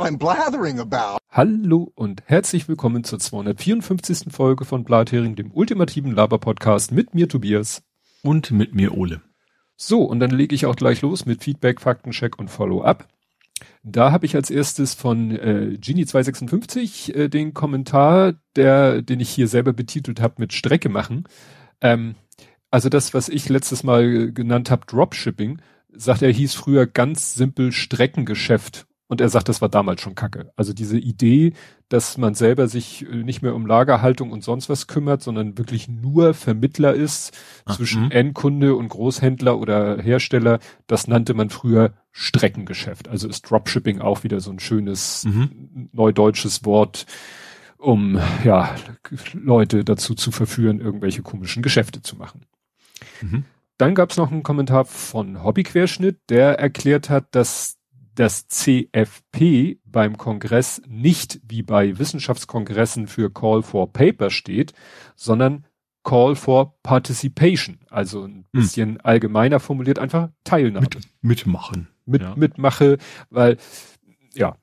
[0.00, 1.18] what I'm blathering about.
[1.30, 4.32] Hallo und herzlich willkommen zur 254.
[4.32, 7.82] Folge von Blathering, dem ultimativen Laber-Podcast mit mir Tobias.
[8.22, 9.20] Und mit mir Ole.
[9.76, 13.08] So, und dann lege ich auch gleich los mit Feedback, Faktencheck und Follow-up.
[13.82, 19.48] Da habe ich als erstes von äh, Genie256 äh, den Kommentar, der, den ich hier
[19.48, 21.24] selber betitelt habe mit Strecke machen.
[21.82, 22.14] Ähm,
[22.70, 25.60] also das, was ich letztes Mal äh, genannt habe, Dropshipping,
[25.92, 28.86] sagt er, hieß früher ganz simpel Streckengeschäft.
[29.10, 30.52] Und er sagt, das war damals schon Kacke.
[30.54, 31.54] Also diese Idee,
[31.88, 35.88] dass man selber sich äh, nicht mehr um Lagerhaltung und sonst was kümmert, sondern wirklich
[35.88, 38.14] nur Vermittler ist Ach, zwischen mh.
[38.14, 43.08] Endkunde und Großhändler oder Hersteller, das nannte man früher Streckengeschäft.
[43.08, 45.88] Also ist Dropshipping auch wieder so ein schönes mhm.
[45.90, 47.06] neudeutsches Wort,
[47.78, 48.76] um ja
[49.32, 52.46] Leute dazu zu verführen, irgendwelche komischen Geschäfte zu machen.
[53.22, 53.42] Mhm.
[53.76, 57.79] Dann gab es noch einen Kommentar von Hobbyquerschnitt, der erklärt hat, dass
[58.20, 64.74] das CFP beim Kongress nicht wie bei Wissenschaftskongressen für Call for Paper steht,
[65.16, 65.64] sondern
[66.04, 67.78] Call for Participation.
[67.88, 68.44] Also ein hm.
[68.52, 69.00] bisschen hm.
[69.04, 70.86] allgemeiner formuliert, einfach Teilnahme.
[70.92, 71.88] Mit, mitmachen.
[72.04, 72.34] Mit, ja.
[72.36, 72.98] Mitmache,
[73.30, 73.56] weil,
[74.34, 74.58] ja,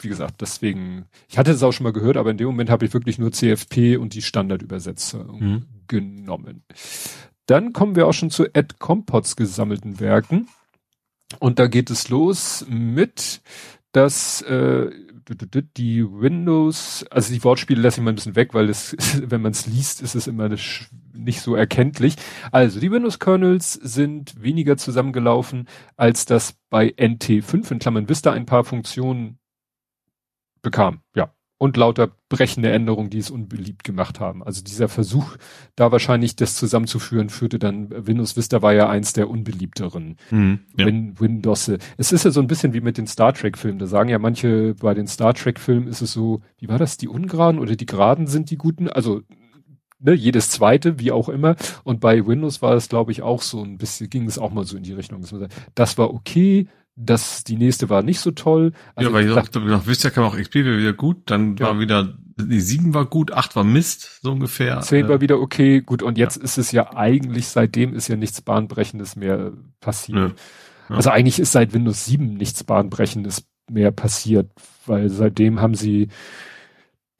[0.00, 2.84] wie gesagt, deswegen, ich hatte es auch schon mal gehört, aber in dem Moment habe
[2.84, 5.66] ich wirklich nur CFP und die Standardübersetzung hm.
[5.88, 6.64] genommen.
[7.46, 10.48] Dann kommen wir auch schon zu Ed Compots gesammelten Werken.
[11.40, 13.40] Und da geht es los mit,
[13.92, 14.90] dass äh,
[15.76, 19.52] die Windows, also die Wortspiele lasse ich mal ein bisschen weg, weil es, wenn man
[19.52, 20.48] es liest, ist es immer
[21.12, 22.16] nicht so erkenntlich.
[22.52, 28.64] Also die Windows-Kernels sind weniger zusammengelaufen, als das bei NT5 in Klammern Vista ein paar
[28.64, 29.38] Funktionen
[30.62, 31.00] bekam.
[31.14, 34.42] Ja, und lauter brechende Änderungen, die es unbeliebt gemacht haben.
[34.42, 35.36] Also dieser Versuch,
[35.74, 40.86] da wahrscheinlich das zusammenzuführen, führte dann, Windows Vista war ja eins der unbeliebteren mhm, ja.
[40.86, 41.70] Win Windows.
[41.96, 43.78] Es ist ja so ein bisschen wie mit den Star Trek Filmen.
[43.78, 46.98] Da sagen ja manche, bei den Star Trek Filmen ist es so, wie war das,
[46.98, 48.88] die Ungeraden oder die Geraden sind die Guten?
[48.88, 49.22] Also,
[49.98, 51.56] ne, jedes zweite, wie auch immer.
[51.84, 54.64] Und bei Windows war es, glaube ich, auch so ein bisschen, ging es auch mal
[54.64, 55.24] so in die Richtung.
[55.74, 58.72] Das war okay, das, die nächste war nicht so toll.
[58.94, 61.66] Also ja, weil ich dachte, nach Vista kam auch XP wieder gut, dann ja.
[61.66, 64.80] war wieder, die sieben war gut, acht war Mist, so ungefähr.
[64.80, 66.42] Zehn war wieder okay, gut, und jetzt ja.
[66.42, 70.34] ist es ja eigentlich, seitdem ist ja nichts Bahnbrechendes mehr passiert.
[70.88, 70.96] Ja.
[70.96, 74.50] Also eigentlich ist seit Windows 7 nichts Bahnbrechendes mehr passiert,
[74.86, 76.08] weil seitdem haben sie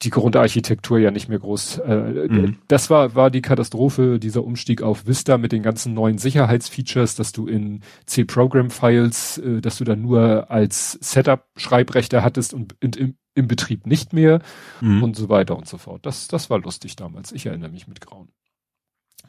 [0.03, 1.79] die Grundarchitektur ja nicht mehr groß.
[1.79, 2.57] Äh, mhm.
[2.67, 7.31] Das war, war die Katastrophe, dieser Umstieg auf Vista mit den ganzen neuen Sicherheitsfeatures, dass
[7.31, 13.47] du in C-Program-Files, äh, dass du dann nur als Setup-Schreibrechte hattest und in, im, im
[13.47, 14.41] Betrieb nicht mehr
[14.81, 15.01] mhm.
[15.03, 16.05] und so weiter und so fort.
[16.05, 17.31] Das, das war lustig damals.
[17.31, 18.29] Ich erinnere mich mit Grauen.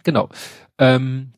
[0.05, 0.29] Genau.
[0.81, 1.33] Ähm,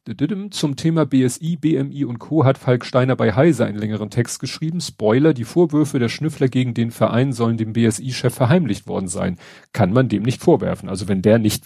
[0.51, 2.45] zum Thema BSI, BMI und Co.
[2.45, 4.81] hat Falk Steiner bei Heise einen längeren Text geschrieben.
[4.83, 9.39] Spoiler, die Vorwürfe der Schnüffler gegen den Verein sollen dem BSI-Chef verheimlicht worden sein.
[9.73, 10.91] Kann man dem nicht vorwerfen.
[10.91, 11.65] Also wenn der nicht,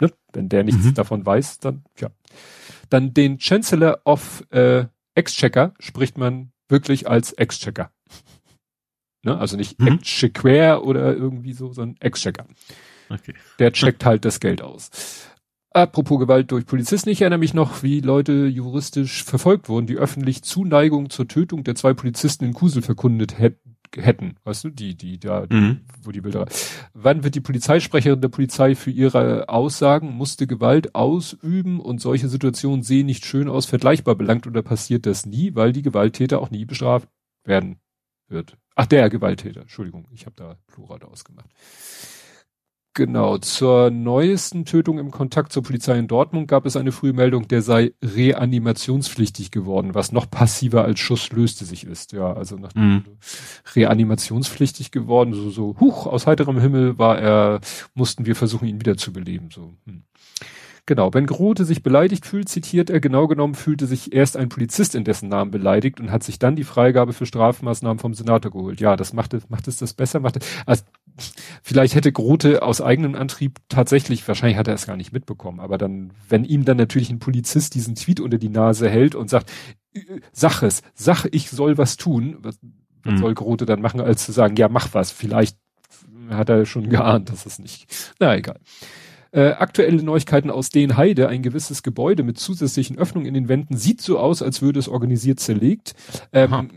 [0.00, 0.94] ne, wenn der nichts mhm.
[0.94, 2.10] davon weiß, dann, ja.
[2.90, 7.90] Dann den Chancellor of äh, Exchequer spricht man wirklich als Exchequer.
[9.22, 9.36] Ne?
[9.36, 9.88] Also nicht mhm.
[9.88, 12.46] Exchequer oder irgendwie so, sondern Exchequer.
[13.08, 13.34] Okay.
[13.58, 14.90] Der checkt halt das Geld aus.
[15.72, 20.42] Apropos Gewalt durch Polizisten, ich erinnere mich noch, wie Leute juristisch verfolgt wurden, die öffentlich
[20.42, 24.34] Zuneigung zur Tötung der zwei Polizisten in Kusel verkundet hätten.
[24.42, 25.82] Weißt du, die, die da, mhm.
[26.02, 26.46] wo die Bilder.
[26.92, 32.82] Wann wird die Polizeisprecherin der Polizei für ihre Aussagen, musste Gewalt ausüben und solche Situationen
[32.82, 36.64] sehen nicht schön aus, vergleichbar belangt oder passiert das nie, weil die Gewalttäter auch nie
[36.64, 37.08] bestraft
[37.44, 37.78] werden
[38.26, 38.56] wird.
[38.74, 41.50] Ach, der Gewalttäter, Entschuldigung, ich habe da Plural ausgemacht.
[42.94, 47.62] Genau, zur neuesten Tötung im Kontakt zur Polizei in Dortmund gab es eine Frühmeldung, der
[47.62, 52.10] sei reanimationspflichtig geworden, was noch passiver als Schuss löste sich ist.
[52.10, 53.04] Ja, also nach mhm.
[53.76, 57.60] reanimationspflichtig geworden, so, so, huch, aus heiterem Himmel war er,
[57.94, 59.72] mussten wir versuchen, ihn wiederzubeleben, so.
[59.86, 60.02] Hm.
[60.86, 64.96] Genau, wenn Grote sich beleidigt fühlt, zitiert er, genau genommen fühlte sich erst ein Polizist
[64.96, 68.80] in dessen Namen beleidigt und hat sich dann die Freigabe für Strafmaßnahmen vom Senator geholt.
[68.80, 70.82] Ja, das macht, macht es das besser, macht, also,
[71.62, 75.78] vielleicht hätte Grote aus eigenem Antrieb tatsächlich, wahrscheinlich hat er es gar nicht mitbekommen, aber
[75.78, 79.50] dann, wenn ihm dann natürlich ein Polizist diesen Tweet unter die Nase hält und sagt,
[80.32, 82.58] sag es, sag, ich soll was tun, was,
[83.02, 83.18] was mhm.
[83.18, 85.56] soll Grote dann machen, als zu sagen, ja, mach was, vielleicht
[86.30, 87.86] hat er schon geahnt, dass es nicht,
[88.18, 88.58] na egal.
[89.32, 93.76] Äh, aktuelle Neuigkeiten aus Den Heide, ein gewisses Gebäude mit zusätzlichen Öffnungen in den Wänden,
[93.76, 95.94] sieht so aus, als würde es organisiert zerlegt.
[96.32, 96.70] Ähm,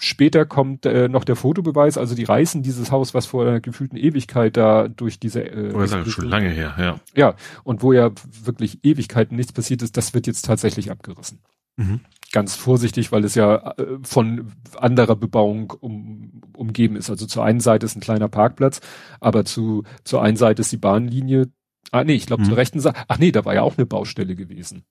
[0.00, 3.96] später kommt äh, noch der Fotobeweis, also die reißen dieses Haus, was vor einer gefühlten
[3.96, 7.00] Ewigkeit da durch diese äh, oh, sagen, schon lange her, ja.
[7.14, 8.10] Ja, und wo ja
[8.42, 11.40] wirklich Ewigkeiten nichts passiert ist, das wird jetzt tatsächlich abgerissen.
[11.76, 12.00] Mhm.
[12.32, 17.10] Ganz vorsichtig, weil es ja äh, von anderer Bebauung um, umgeben ist.
[17.10, 18.80] Also zur einen Seite ist ein kleiner Parkplatz,
[19.20, 21.50] aber zu zur einen Seite ist die Bahnlinie.
[21.90, 22.48] Ah nee, ich glaube mhm.
[22.48, 23.00] zur rechten Seite.
[23.08, 24.84] Ach nee, da war ja auch eine Baustelle gewesen.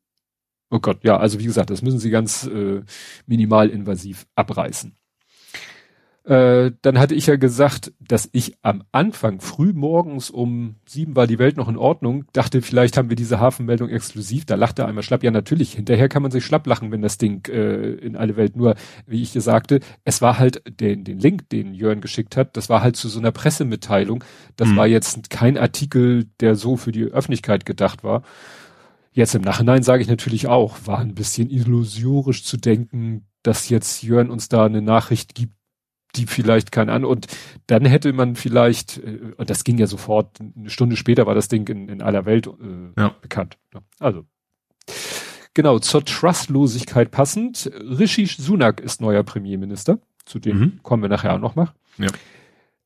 [0.72, 2.84] Oh Gott, ja, also wie gesagt, das müssen sie ganz äh,
[3.26, 4.96] minimal invasiv abreißen.
[6.26, 11.28] Äh, dann hatte ich ja gesagt, dass ich am Anfang früh morgens um sieben war
[11.28, 14.46] die Welt noch in Ordnung, dachte, vielleicht haben wir diese Hafenmeldung exklusiv.
[14.46, 15.24] Da lachte einmal schlapp.
[15.24, 15.74] Ja, natürlich.
[15.74, 18.76] Hinterher kann man sich schlapp lachen, wenn das Ding äh, in alle Welt nur,
[19.08, 22.70] wie ich dir sagte, es war halt den, den Link, den Jörn geschickt hat, das
[22.70, 24.24] war halt zu so einer Pressemitteilung.
[24.56, 24.76] Das mhm.
[24.76, 28.24] war jetzt kein Artikel, der so für die Öffentlichkeit gedacht war.
[29.12, 34.04] Jetzt im Nachhinein sage ich natürlich auch, war ein bisschen illusorisch zu denken, dass jetzt
[34.04, 35.54] Jörn uns da eine Nachricht gibt,
[36.16, 37.28] die vielleicht keine an und
[37.68, 41.48] dann hätte man vielleicht, äh, und das ging ja sofort, eine Stunde später war das
[41.48, 43.16] Ding in, in aller Welt äh, ja.
[43.22, 43.58] bekannt.
[44.00, 44.26] Also
[45.54, 50.80] genau, zur Trustlosigkeit passend, Rishi Sunak ist neuer Premierminister, zu dem mhm.
[50.84, 51.74] kommen wir nachher auch noch mal.
[51.98, 52.08] Ja.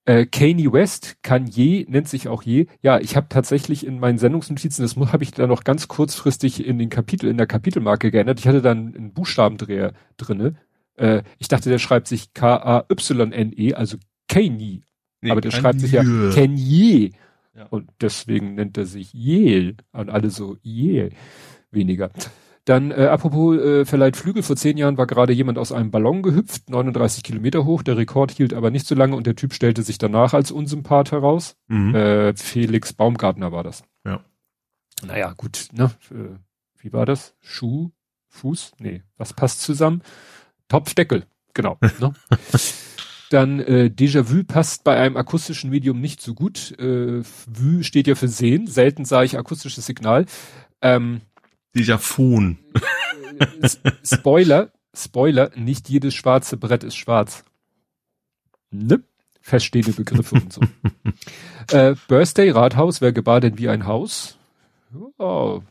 [0.06, 2.68] Äh, Kanye West, Kanye nennt sich auch je.
[2.81, 6.78] Ja, ich habe tatsächlich in meinen Sendungsnotizen, das habe ich da noch ganz kurzfristig in
[6.78, 8.40] den Kapitel, in der Kapitelmarke geändert.
[8.40, 10.56] Ich hatte dann einen Buchstabendreher drinne.
[10.95, 13.98] Äh, ich dachte, der schreibt sich K-A-Y-N-E, also
[14.28, 14.81] Kanye.
[15.22, 17.12] Nee, aber der schreibt sich ja Kanye.
[17.56, 17.68] Ja.
[17.68, 19.75] Und deswegen nennt er sich Yale.
[19.92, 21.12] Und alle so Yale.
[21.72, 22.12] Weniger.
[22.66, 26.22] Dann, äh, apropos äh, verleiht Flügel, vor zehn Jahren war gerade jemand aus einem Ballon
[26.24, 29.84] gehüpft, 39 Kilometer hoch, der Rekord hielt aber nicht so lange und der Typ stellte
[29.84, 31.57] sich danach als Unsympath heraus.
[31.68, 31.94] Mhm.
[31.94, 33.84] Äh, Felix Baumgartner war das.
[34.06, 34.24] Ja.
[35.06, 35.92] Naja, gut, ne?
[36.10, 36.38] Äh,
[36.78, 37.36] wie war das?
[37.42, 37.92] Schuh?
[38.30, 38.74] Fuß?
[38.80, 40.01] Nee, was passt zusammen?
[40.68, 41.77] Topfdeckel, genau.
[42.00, 42.13] ne?
[43.30, 46.77] Dann äh, Déjà-vu passt bei einem akustischen Medium nicht so gut.
[46.77, 48.68] Äh, Vue steht ja für sehen.
[48.68, 50.25] Selten sah ich akustisches Signal.
[50.81, 51.21] Ähm,
[51.75, 52.57] Déjà-phon.
[53.39, 57.44] Äh, Spoiler, Spoiler, nicht jedes schwarze Brett ist schwarz.
[58.69, 59.01] Ne?
[59.42, 60.62] Feststehende Begriffe und so.
[61.75, 64.38] äh, Birthday, Rathaus, wer gebar denn wie ein Haus?
[65.18, 65.62] Oh,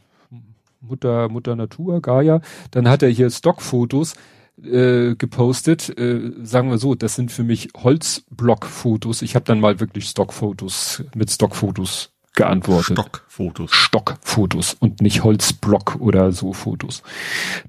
[0.80, 2.40] Mutter, Mutter Natur, Gaia.
[2.72, 4.14] Dann hat er hier Stockfotos
[4.62, 5.96] äh, gepostet.
[5.98, 9.22] Äh, sagen wir so, das sind für mich Holzblockfotos.
[9.22, 12.98] Ich habe dann mal wirklich Stockfotos mit Stockfotos geantwortet.
[12.98, 13.72] Stockfotos.
[13.72, 17.02] Stockfotos und nicht Holzblock oder so Fotos.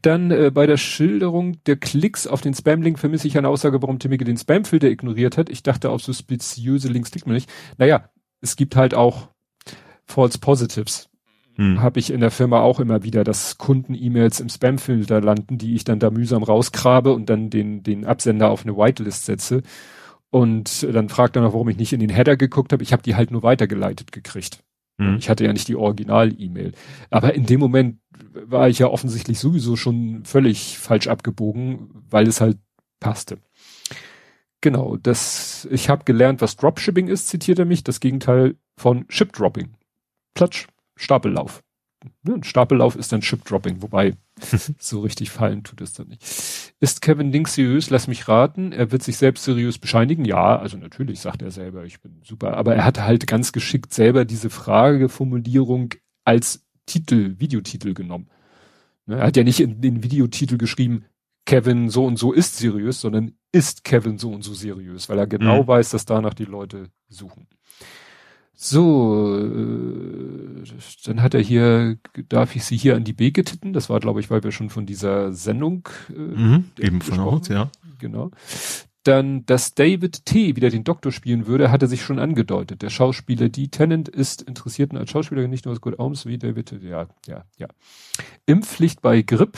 [0.02, 4.00] Dann äh, bei der Schilderung der Klicks auf den Spam-Link vermisse ich eine Aussage, warum
[4.00, 5.50] Timmige den Spam-Filter ignoriert hat.
[5.50, 7.50] Ich dachte, auf so speziöse Links klickt man nicht.
[7.78, 8.10] Naja,
[8.42, 9.30] es gibt halt auch
[10.06, 11.10] False Positives.
[11.56, 11.82] Hm.
[11.82, 15.84] Habe ich in der Firma auch immer wieder, dass Kunden-E-Mails im Spam-Filter landen, die ich
[15.84, 19.62] dann da mühsam rausgrabe und dann den, den Absender auf eine Whitelist setze.
[20.32, 22.82] Und dann fragt er noch, warum ich nicht in den Header geguckt habe.
[22.82, 24.64] Ich habe die halt nur weitergeleitet gekriegt.
[24.98, 25.18] Mhm.
[25.18, 26.74] Ich hatte ja nicht die Original-E-Mail.
[27.12, 28.00] Aber in dem Moment
[28.34, 32.58] war ich ja offensichtlich sowieso schon völlig falsch abgebogen, weil es halt
[33.00, 33.38] passte.
[34.62, 39.76] Genau, das, ich habe gelernt, was Dropshipping ist, zitiert er mich, das Gegenteil von Ship-Dropping.
[40.34, 40.68] Platsch,
[41.04, 41.64] Stapellauf.
[42.24, 44.16] Ne, ein Stapellauf ist dann Chip-Dropping, wobei
[44.78, 46.74] so richtig fallen tut es dann nicht.
[46.80, 47.90] Ist Kevin Dink seriös?
[47.90, 48.72] Lass mich raten.
[48.74, 50.26] Er wird sich selbst seriös bescheinigen.
[50.26, 52.58] Ja, also natürlich sagt er selber, ich bin super.
[52.58, 55.94] Aber er hatte halt ganz geschickt selber diese Frageformulierung
[56.26, 58.30] als Titel, Videotitel genommen.
[59.06, 61.06] Ne, er hat ja nicht in den Videotitel geschrieben,
[61.46, 65.27] Kevin so und so ist seriös, sondern ist Kevin so und so seriös, weil er
[65.27, 65.68] genau mhm.
[65.68, 67.48] weiß, dass danach die Leute suchen.
[68.55, 70.63] So, äh,
[71.05, 71.98] dann hat er hier,
[72.29, 73.74] darf ich Sie hier an die B getitten?
[73.74, 77.48] Das war, glaube ich, weil wir schon von dieser Sendung äh, mhm, eben von uns,
[77.48, 77.72] ja.
[78.00, 78.31] Genau.
[79.03, 80.55] Dann, dass David T.
[80.55, 82.81] wieder den Doktor spielen würde, hatte sich schon angedeutet.
[82.83, 83.67] Der Schauspieler D.
[83.67, 86.72] Tennant ist interessiert als Schauspieler nicht nur als Good Arms wie David.
[86.81, 87.67] Ja, ja, ja.
[88.45, 89.57] Impfpflicht bei Grip,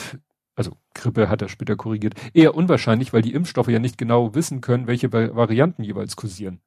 [0.55, 4.61] also Grippe hat er später korrigiert, eher unwahrscheinlich, weil die Impfstoffe ja nicht genau wissen
[4.61, 6.59] können, welche Varianten jeweils kursieren.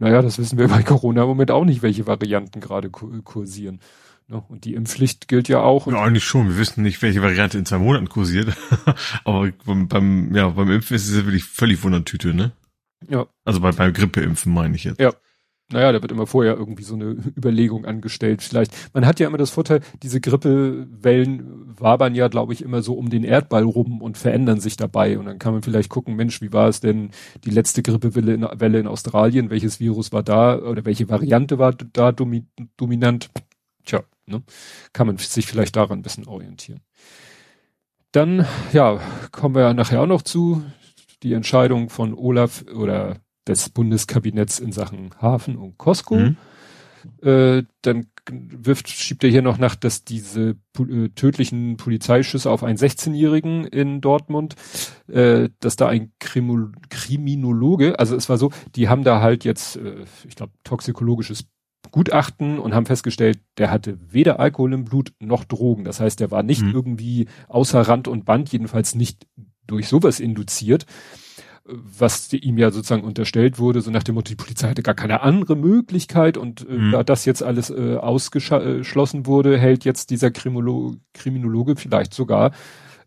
[0.00, 3.80] Naja, das wissen wir bei Corona im Moment auch nicht, welche Varianten gerade kursieren.
[4.26, 4.42] Ne?
[4.48, 5.86] Und die Impfpflicht gilt ja auch.
[5.86, 6.48] Ja, eigentlich schon.
[6.48, 8.56] Wir wissen nicht, welche Variante in zwei Monaten kursiert.
[9.24, 12.52] Aber beim, ja, beim Impfen ist es ja wirklich völlig Wundertüte, ne?
[13.08, 13.26] Ja.
[13.44, 15.00] Also bei, beim Grippeimpfen meine ich jetzt.
[15.00, 15.12] Ja.
[15.72, 17.04] Naja, da wird immer vorher irgendwie so eine
[17.36, 18.42] Überlegung angestellt.
[18.42, 22.94] Vielleicht, man hat ja immer das Vorteil, diese Grippewellen wabern ja, glaube ich, immer so
[22.94, 25.18] um den Erdball rum und verändern sich dabei.
[25.18, 27.10] Und dann kann man vielleicht gucken, Mensch, wie war es denn
[27.44, 29.50] die letzte Grippewelle in, Welle in Australien?
[29.50, 32.46] Welches Virus war da oder welche Variante war da domi
[32.76, 33.30] dominant?
[33.84, 34.42] Tja, ne?
[34.92, 36.80] kann man sich vielleicht daran ein bisschen orientieren.
[38.12, 39.00] Dann, ja,
[39.30, 40.64] kommen wir nachher auch noch zu
[41.22, 46.16] die Entscheidung von Olaf oder des Bundeskabinetts in Sachen Hafen und Costco.
[46.16, 46.36] Mhm.
[47.22, 52.76] Äh, dann wirft, schiebt er hier noch nach, dass diese äh, tödlichen Polizeischüsse auf einen
[52.76, 54.54] 16-Jährigen in Dortmund,
[55.08, 59.76] äh, dass da ein Krimul Kriminologe, also es war so, die haben da halt jetzt,
[59.76, 61.46] äh, ich glaube, toxikologisches
[61.90, 65.84] Gutachten und haben festgestellt, der hatte weder Alkohol im Blut noch Drogen.
[65.84, 66.72] Das heißt, der war nicht mhm.
[66.72, 69.26] irgendwie außer Rand und Band, jedenfalls nicht
[69.66, 70.86] durch sowas induziert
[71.64, 75.22] was ihm ja sozusagen unterstellt wurde, so nach dem Motto, die Polizei hatte gar keine
[75.22, 76.92] andere Möglichkeit und äh, mhm.
[76.92, 82.52] da das jetzt alles äh, ausgeschlossen wurde, hält jetzt dieser Krimolo Kriminologe vielleicht sogar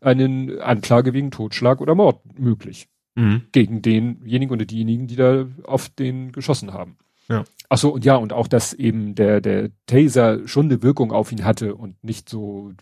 [0.01, 2.87] einen Anklage wegen Totschlag oder Mord möglich.
[3.15, 3.43] Mhm.
[3.51, 6.97] Gegen denjenigen oder diejenigen, die da auf den geschossen haben.
[7.29, 7.43] Ja.
[7.69, 11.31] Ach so, und ja, und auch, dass eben der, der Taser schon eine Wirkung auf
[11.31, 12.73] ihn hatte und nicht so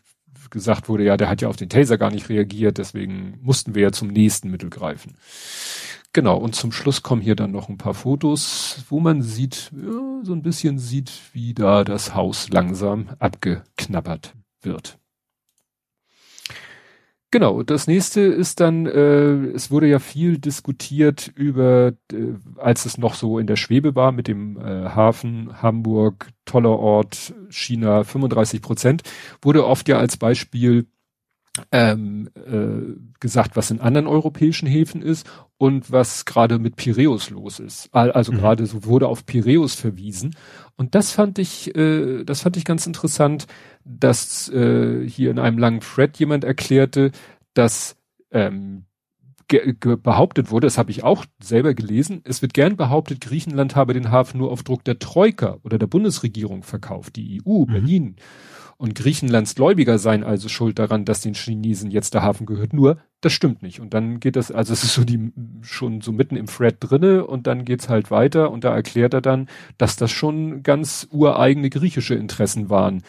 [0.50, 3.84] gesagt wurde, ja, der hat ja auf den Taser gar nicht reagiert, deswegen mussten wir
[3.84, 5.16] ja zum nächsten Mittel greifen.
[6.14, 10.24] Genau, und zum Schluss kommen hier dann noch ein paar Fotos, wo man sieht, ja,
[10.24, 15.01] so ein bisschen sieht, wie da das Haus langsam abgeknabbert wird.
[17.34, 22.98] Genau, das nächste ist dann, äh, es wurde ja viel diskutiert über, äh, als es
[22.98, 28.62] noch so in der Schwebe war mit dem äh, Hafen Hamburg, toller Ort, China 35
[28.62, 29.04] Prozent,
[29.42, 30.88] wurde oft ja als Beispiel
[31.72, 35.26] ähm, äh, gesagt, was in anderen europäischen Häfen ist
[35.62, 37.94] und was gerade mit Piräus los ist.
[37.94, 38.38] Also mhm.
[38.38, 40.36] gerade so wurde auf Piräus verwiesen.
[40.76, 43.46] Und das fand ich, äh, das fand ich ganz interessant,
[43.86, 47.12] dass äh, hier in einem langen Thread jemand erklärte,
[47.54, 47.96] dass
[48.32, 48.86] ähm,
[49.48, 54.10] behauptet wurde, das habe ich auch selber gelesen, es wird gern behauptet, Griechenland habe den
[54.10, 57.68] Hafen nur auf Druck der Troika oder der Bundesregierung verkauft, die EU, mhm.
[57.68, 58.16] Berlin
[58.82, 62.74] und Griechenlands Gläubiger seien also schuld daran, dass den Chinesen jetzt der Hafen gehört.
[62.74, 63.80] Nur, das stimmt nicht.
[63.80, 67.28] Und dann geht das, also es ist so die, schon so mitten im Thread drinne
[67.28, 69.48] und dann geht's halt weiter und da erklärt er dann,
[69.78, 73.04] dass das schon ganz ureigene griechische Interessen waren,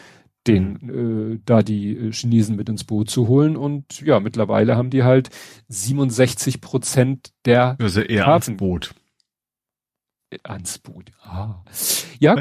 [0.45, 1.33] den, mhm.
[1.33, 5.01] äh, da die äh, Chinesen mit ins Boot zu holen und ja, mittlerweile haben die
[5.01, 5.31] halt
[5.69, 8.95] 67 Prozent der Also eher Hafen ans Boot.
[10.29, 11.09] Äh, ans Boot.
[11.23, 11.63] Ah.
[12.19, 12.35] Ja,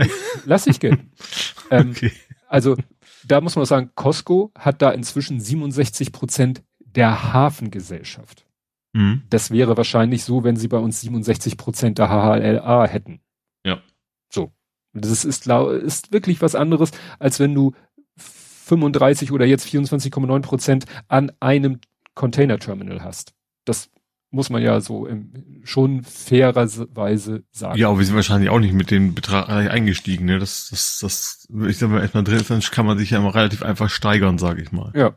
[0.45, 1.13] lass ich gelten.
[1.71, 2.13] ähm, okay.
[2.47, 2.77] Also
[3.27, 8.47] da muss man sagen, Costco hat da inzwischen 67 Prozent der Hafengesellschaft.
[8.93, 9.23] Mhm.
[9.31, 13.21] Das wäre wahrscheinlich so, wenn sie bei uns 67 Prozent der HHLA hätten.
[13.65, 13.81] Ja.
[14.31, 14.53] So.
[14.93, 17.73] Das ist, ist wirklich was anderes, als wenn du
[18.17, 21.81] 35 oder jetzt 24,9 Prozent an einem
[22.15, 23.33] Container-Terminal hast.
[23.65, 23.91] Das
[24.33, 27.79] muss man ja so im, schon fairerweise sagen.
[27.79, 30.25] Ja, aber wir sind wahrscheinlich auch nicht mit dem Betrag eingestiegen.
[30.25, 30.39] Ne?
[30.39, 33.63] Das, das, das, ich sag mal, erstmal drin dann kann man sich ja immer relativ
[33.63, 34.91] einfach steigern, sage ich mal.
[34.95, 35.15] Ja.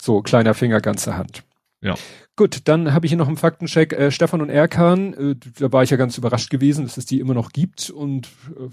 [0.00, 1.44] So, kleiner Finger, ganze Hand.
[1.80, 1.94] Ja.
[2.34, 3.92] Gut, dann habe ich hier noch einen Faktencheck.
[3.92, 7.20] Äh, Stefan und Erkan, äh, da war ich ja ganz überrascht gewesen, dass es die
[7.20, 8.26] immer noch gibt und
[8.58, 8.68] äh,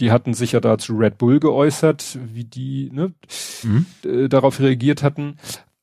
[0.00, 3.14] die hatten sich ja da zu Red Bull geäußert, wie die ne,
[3.62, 3.86] mhm.
[4.04, 5.36] äh, darauf reagiert hatten.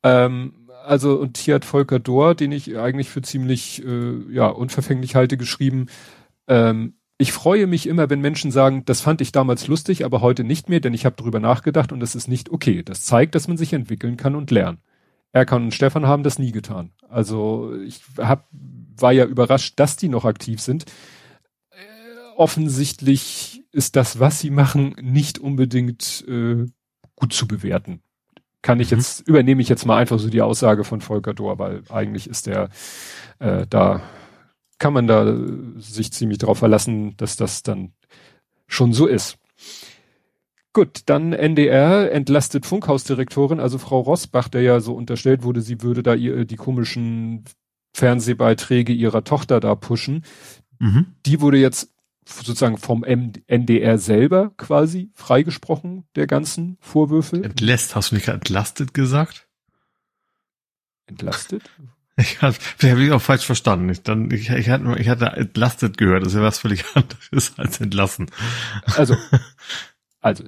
[0.04, 5.16] Ähm, also und hier hat Volker Dohr, den ich eigentlich für ziemlich äh, ja unverfänglich
[5.16, 5.88] halte, geschrieben.
[6.48, 10.44] Ähm, ich freue mich immer, wenn Menschen sagen, das fand ich damals lustig, aber heute
[10.44, 12.84] nicht mehr, denn ich habe darüber nachgedacht und das ist nicht okay.
[12.84, 14.80] Das zeigt, dass man sich entwickeln kann und lernen.
[15.32, 16.92] Erkan und Stefan haben das nie getan.
[17.10, 20.86] Also ich hab, war ja überrascht, dass die noch aktiv sind.
[21.72, 21.76] Äh,
[22.36, 26.66] offensichtlich ist das, was sie machen, nicht unbedingt äh,
[27.16, 28.02] gut zu bewerten
[28.64, 28.98] kann ich mhm.
[28.98, 32.48] jetzt, übernehme ich jetzt mal einfach so die Aussage von Volker Dohr, weil eigentlich ist
[32.48, 32.70] der,
[33.38, 34.02] äh, da
[34.80, 35.38] kann man da
[35.78, 37.94] sich ziemlich drauf verlassen, dass das dann
[38.66, 39.38] schon so ist.
[40.74, 46.02] Gut, dann NDR entlastet Funkhausdirektorin, also Frau Rosbach, der ja so unterstellt wurde, sie würde
[46.02, 47.44] da ihr, die komischen
[47.96, 50.24] Fernsehbeiträge ihrer Tochter da pushen.
[50.80, 51.14] Mhm.
[51.28, 51.93] Die wurde jetzt
[52.26, 57.44] sozusagen vom NDR selber quasi freigesprochen, der ganzen Vorwürfe.
[57.44, 59.48] Entlässt, hast du nicht entlastet gesagt?
[61.06, 61.64] Entlastet?
[62.16, 63.90] Ich habe hab ich auch falsch verstanden.
[63.90, 67.58] Ich, dann, ich, ich, hatte, ich hatte entlastet gehört, das ist ja was völlig anderes
[67.58, 68.30] als entlassen.
[68.96, 69.18] Also,
[70.22, 70.44] also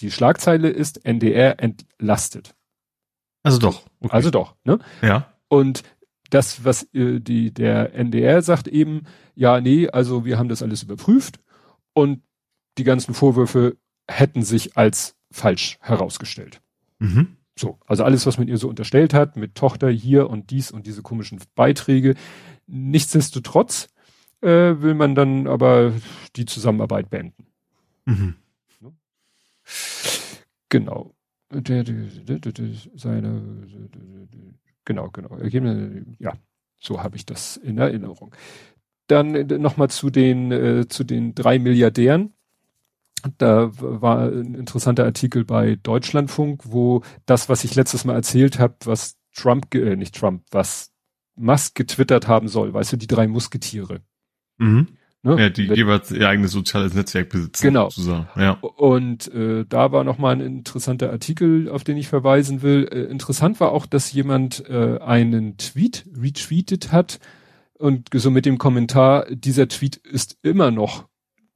[0.00, 2.54] die Schlagzeile ist NDR entlastet.
[3.42, 3.84] Also doch.
[4.00, 4.12] Okay.
[4.14, 4.78] Also doch, ne?
[5.02, 5.32] Ja.
[5.48, 5.82] Und
[6.32, 9.02] das, was äh, die, der NDR sagt eben,
[9.34, 11.40] ja, nee, also wir haben das alles überprüft
[11.92, 12.22] und
[12.78, 13.76] die ganzen Vorwürfe
[14.08, 16.60] hätten sich als falsch herausgestellt.
[16.98, 17.36] Mhm.
[17.58, 20.86] So, also alles, was man ihr so unterstellt hat, mit Tochter hier und dies und
[20.86, 22.14] diese komischen Beiträge.
[22.66, 23.88] Nichtsdestotrotz
[24.40, 25.92] äh, will man dann aber
[26.36, 27.46] die Zusammenarbeit beenden.
[28.06, 28.36] Mhm.
[30.70, 31.14] Genau.
[31.50, 33.42] Der, der, der, seine
[34.84, 35.38] Genau, genau.
[36.18, 36.32] Ja.
[36.78, 38.34] So habe ich das in Erinnerung.
[39.06, 42.34] Dann äh, nochmal zu den, äh, zu den drei Milliardären.
[43.38, 48.74] Da war ein interessanter Artikel bei Deutschlandfunk, wo das, was ich letztes Mal erzählt habe,
[48.84, 50.92] was Trump, äh, nicht Trump, was
[51.36, 54.00] Musk getwittert haben soll, weißt du, die drei Musketiere.
[54.58, 54.88] Mhm.
[55.24, 55.40] Ne?
[55.40, 57.62] Ja, die Wenn, jeweils ihr eigenes soziales Netzwerk besitzen.
[57.62, 57.90] Genau.
[57.90, 58.28] Sozusagen.
[58.36, 58.52] Ja.
[58.52, 62.88] Und äh, da war nochmal ein interessanter Artikel, auf den ich verweisen will.
[62.90, 67.20] Äh, interessant war auch, dass jemand äh, einen Tweet retweetet hat
[67.82, 71.06] und so mit dem Kommentar, dieser Tweet ist immer noch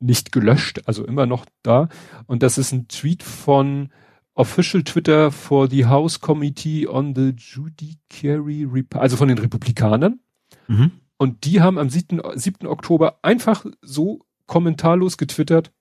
[0.00, 1.88] nicht gelöscht, also immer noch da.
[2.26, 3.90] Und das ist ein Tweet von
[4.34, 10.20] Official Twitter for the House Committee on the Judiciary, Rep also von den Republikanern.
[10.68, 10.90] Mhm.
[11.18, 12.20] Und die haben am 7.
[12.34, 12.66] 7.
[12.66, 15.72] Oktober einfach so kommentarlos getwittert,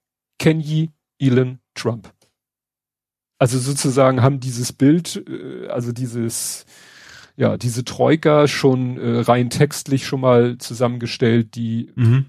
[0.42, 0.90] ye
[1.20, 2.12] Elon Trump?
[3.38, 6.66] Also sozusagen haben dieses Bild, äh, also dieses,
[7.36, 12.28] ja, diese Troika schon äh, rein textlich schon mal zusammengestellt, die, mhm.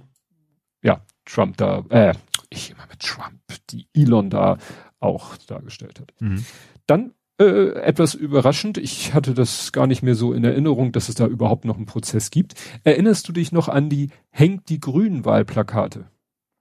[0.83, 2.15] ja, Trump da, äh,
[2.51, 4.59] ich immer mit Trump, die Elon da
[4.99, 6.13] auch dargestellt hat.
[6.21, 6.45] Mhm.
[6.87, 11.17] Dann äh, etwas überraschend, ich hatte das gar nicht mehr so in Erinnerung, dass es
[11.17, 12.55] da überhaupt noch einen Prozess gibt.
[12.85, 16.07] Erinnerst du dich noch an die Hängt die Grünen Wahlplakate?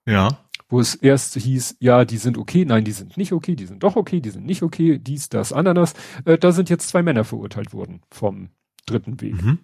[0.05, 0.39] Ja.
[0.67, 3.83] Wo es erst hieß, ja, die sind okay, nein, die sind nicht okay, die sind
[3.83, 5.93] doch okay, die sind nicht okay, dies, das, Ananas.
[6.25, 8.49] Äh, da sind jetzt zwei Männer verurteilt worden vom
[8.85, 9.41] dritten Weg.
[9.41, 9.59] Mhm.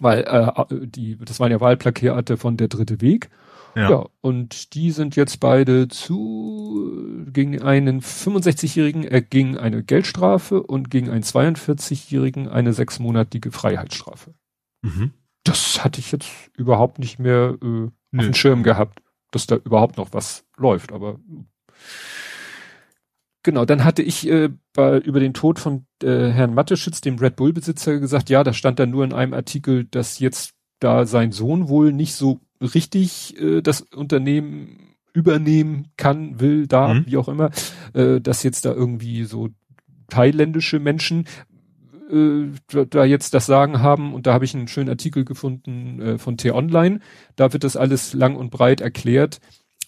[0.00, 3.30] Weil äh, die, das waren ja Wahlplakate von der dritte Weg.
[3.76, 3.90] Ja.
[3.90, 11.10] ja, und die sind jetzt beide zu, gegen einen 65-Jährigen erging eine Geldstrafe und gegen
[11.10, 14.32] einen 42-Jährigen eine sechsmonatige Freiheitsstrafe.
[14.80, 15.12] Mhm.
[15.44, 17.90] Das hatte ich jetzt überhaupt nicht mehr äh, nee.
[18.18, 21.20] auf dem Schirm gehabt, dass da überhaupt noch was läuft, aber
[23.42, 27.36] genau, dann hatte ich äh, bei, über den Tod von äh, Herrn Matteschitz, dem Red
[27.36, 31.68] Bull-Besitzer, gesagt, ja, da stand da nur in einem Artikel, dass jetzt da sein Sohn
[31.68, 37.06] wohl nicht so richtig äh, das Unternehmen übernehmen kann, will, da, mhm.
[37.06, 37.50] wie auch immer,
[37.94, 39.48] äh, dass jetzt da irgendwie so
[40.08, 41.26] thailändische Menschen
[42.10, 46.18] äh, da jetzt das Sagen haben und da habe ich einen schönen Artikel gefunden äh,
[46.18, 47.00] von T-Online.
[47.34, 49.40] Da wird das alles lang und breit erklärt,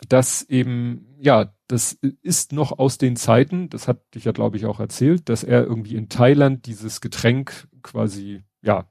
[0.09, 4.67] dass eben, ja, das ist noch aus den Zeiten, das hat ich ja glaube ich
[4.67, 8.89] auch erzählt, dass er irgendwie in Thailand dieses Getränk quasi, ja,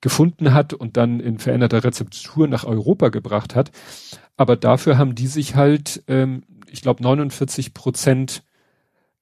[0.00, 3.70] gefunden hat und dann in veränderter Rezeptur nach Europa gebracht hat.
[4.36, 8.42] Aber dafür haben die sich halt, ähm, ich glaube 49 Prozent,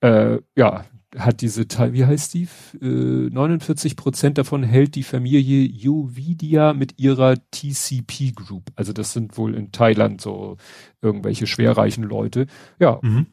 [0.01, 0.85] äh, ja,
[1.19, 2.49] hat diese, wie heißt die?
[2.81, 2.87] Äh,
[3.31, 8.71] 49 Prozent davon hält die Familie Yovidia mit ihrer TCP Group.
[8.77, 10.57] Also das sind wohl in Thailand so
[11.03, 12.47] irgendwelche schwerreichen Leute.
[12.79, 13.27] Ja, mhm.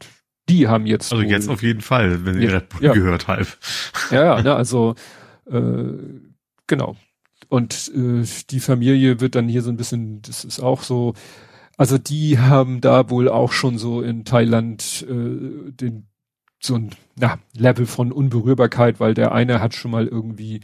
[0.48, 1.12] die haben jetzt.
[1.12, 2.92] Also jetzt auf jeden Fall, wenn ihr ja, ja.
[2.92, 3.58] gehört halb.
[4.10, 4.94] Ja, ja, ne, also
[5.50, 5.94] äh,
[6.66, 6.96] genau.
[7.50, 11.14] Und äh, die Familie wird dann hier so ein bisschen, das ist auch so,
[11.76, 16.06] also die haben da wohl auch schon so in Thailand äh, den
[16.62, 20.60] so ein na, Level von Unberührbarkeit, weil der eine hat schon mal irgendwie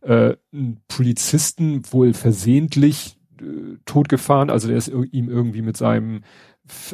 [0.00, 6.22] äh, einen Polizisten wohl versehentlich äh, totgefahren, also der ist ihm irgendwie mit seinem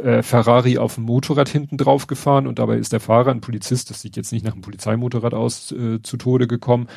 [0.02, 3.90] äh, Ferrari auf dem Motorrad hinten drauf gefahren und dabei ist der Fahrer, ein Polizist,
[3.90, 6.88] das sieht jetzt nicht nach einem Polizeimotorrad aus, äh, zu Tode gekommen.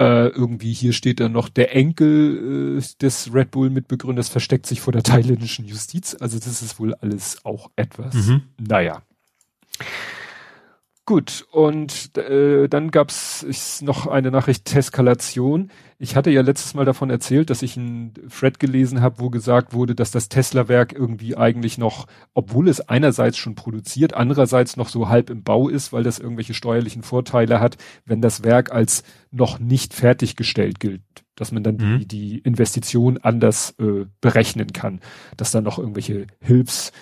[0.00, 4.80] Äh, irgendwie hier steht dann noch der Enkel äh, des Red Bull Mitbegründers versteckt sich
[4.80, 6.16] vor der thailändischen Justiz.
[6.18, 8.14] Also das ist wohl alles auch etwas.
[8.14, 8.42] Mhm.
[8.58, 9.02] Naja.
[11.10, 15.72] Gut, und äh, dann gab's ich, noch eine Nachricht Teskalation.
[15.98, 19.72] Ich hatte ja letztes Mal davon erzählt, dass ich einen Thread gelesen habe, wo gesagt
[19.72, 25.08] wurde, dass das Tesla-Werk irgendwie eigentlich noch, obwohl es einerseits schon produziert, andererseits noch so
[25.08, 29.58] halb im Bau ist, weil das irgendwelche steuerlichen Vorteile hat, wenn das Werk als noch
[29.58, 31.02] nicht fertiggestellt gilt,
[31.34, 31.98] dass man dann mhm.
[31.98, 35.00] die, die Investition anders äh, berechnen kann,
[35.36, 36.92] dass dann noch irgendwelche Hilfs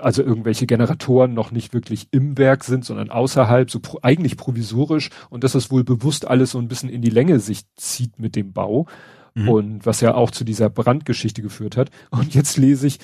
[0.00, 5.10] also irgendwelche Generatoren noch nicht wirklich im Werk sind, sondern außerhalb, so pro, eigentlich provisorisch
[5.30, 8.34] und dass es wohl bewusst alles so ein bisschen in die Länge sich zieht mit
[8.34, 8.86] dem Bau
[9.34, 9.48] mhm.
[9.48, 11.90] und was ja auch zu dieser Brandgeschichte geführt hat.
[12.10, 12.98] Und jetzt lese ich,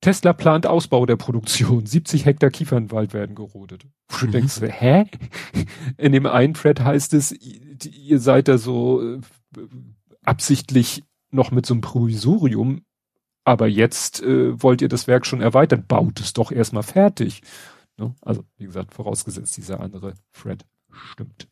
[0.00, 1.84] Tesla plant Ausbau der Produktion.
[1.84, 3.84] 70 Hektar Kiefernwald werden gerodet.
[4.20, 4.30] Du mhm.
[4.30, 5.04] denkst, hä?
[5.98, 9.20] In dem einen Thread heißt es, ihr seid da so äh,
[10.24, 12.82] absichtlich noch mit so einem Provisorium
[13.44, 17.42] aber jetzt äh, wollt ihr das Werk schon erweitern, baut es doch erstmal fertig.
[17.96, 18.14] Ne?
[18.22, 21.48] Also, wie gesagt, vorausgesetzt, dieser andere Fred stimmt.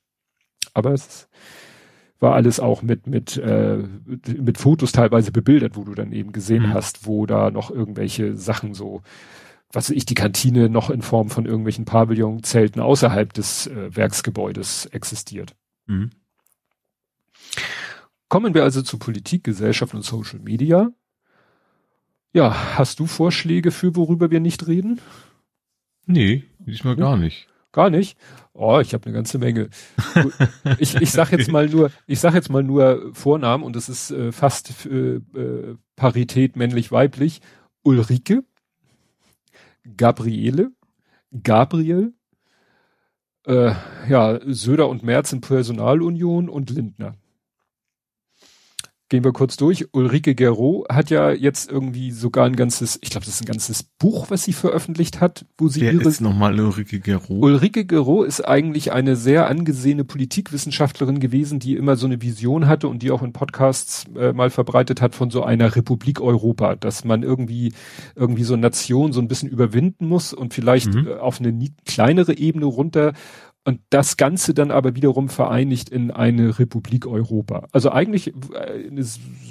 [0.74, 1.29] Aber es
[2.20, 6.64] war alles auch mit, mit, äh, mit Fotos teilweise bebildert, wo du dann eben gesehen
[6.64, 6.74] mhm.
[6.74, 9.03] hast, wo da noch irgendwelche Sachen so,
[9.72, 14.87] was weiß ich, die Kantine noch in Form von irgendwelchen Pavillonzelten außerhalb des äh, Werksgebäudes
[14.87, 15.55] existiert.
[15.87, 16.11] Mhm.
[18.29, 20.90] Kommen wir also zu Politik, Gesellschaft und Social Media.
[22.38, 25.01] Ja, hast du Vorschläge für worüber wir nicht reden?
[26.07, 27.48] Nee, diesmal gar nicht.
[27.72, 28.16] Gar nicht?
[28.53, 29.70] Oh, ich habe eine ganze Menge.
[30.79, 34.12] ich, ich sag jetzt mal nur, ich sag jetzt mal nur Vornamen und das ist
[34.12, 37.40] äh, fast äh, äh, Parität männlich-weiblich.
[37.83, 38.44] Ulrike,
[39.96, 40.70] Gabriele,
[41.42, 42.12] Gabriel,
[43.46, 43.72] äh,
[44.09, 47.16] ja, Söder und Merz in Personalunion und Lindner.
[49.11, 49.87] Gehen wir kurz durch.
[49.92, 53.83] Ulrike Gero hat ja jetzt irgendwie sogar ein ganzes, ich glaube, das ist ein ganzes
[53.83, 56.07] Buch, was sie veröffentlicht hat, wo sie Wer ihre.
[56.09, 57.33] ist nochmal Ulrike Gero?
[57.38, 62.87] Ulrike Gero ist eigentlich eine sehr angesehene Politikwissenschaftlerin gewesen, die immer so eine Vision hatte
[62.88, 67.05] und die auch in Podcasts äh, mal verbreitet hat von so einer Republik Europa, dass
[67.05, 67.73] man irgendwie
[68.14, 71.07] irgendwie so Nation so ein bisschen überwinden muss und vielleicht Mhm.
[71.09, 73.14] äh, auf eine kleinere Ebene runter
[73.68, 77.68] und das Ganze dann aber wiederum vereinigt in eine Republik Europa.
[77.70, 79.04] Also eigentlich, äh,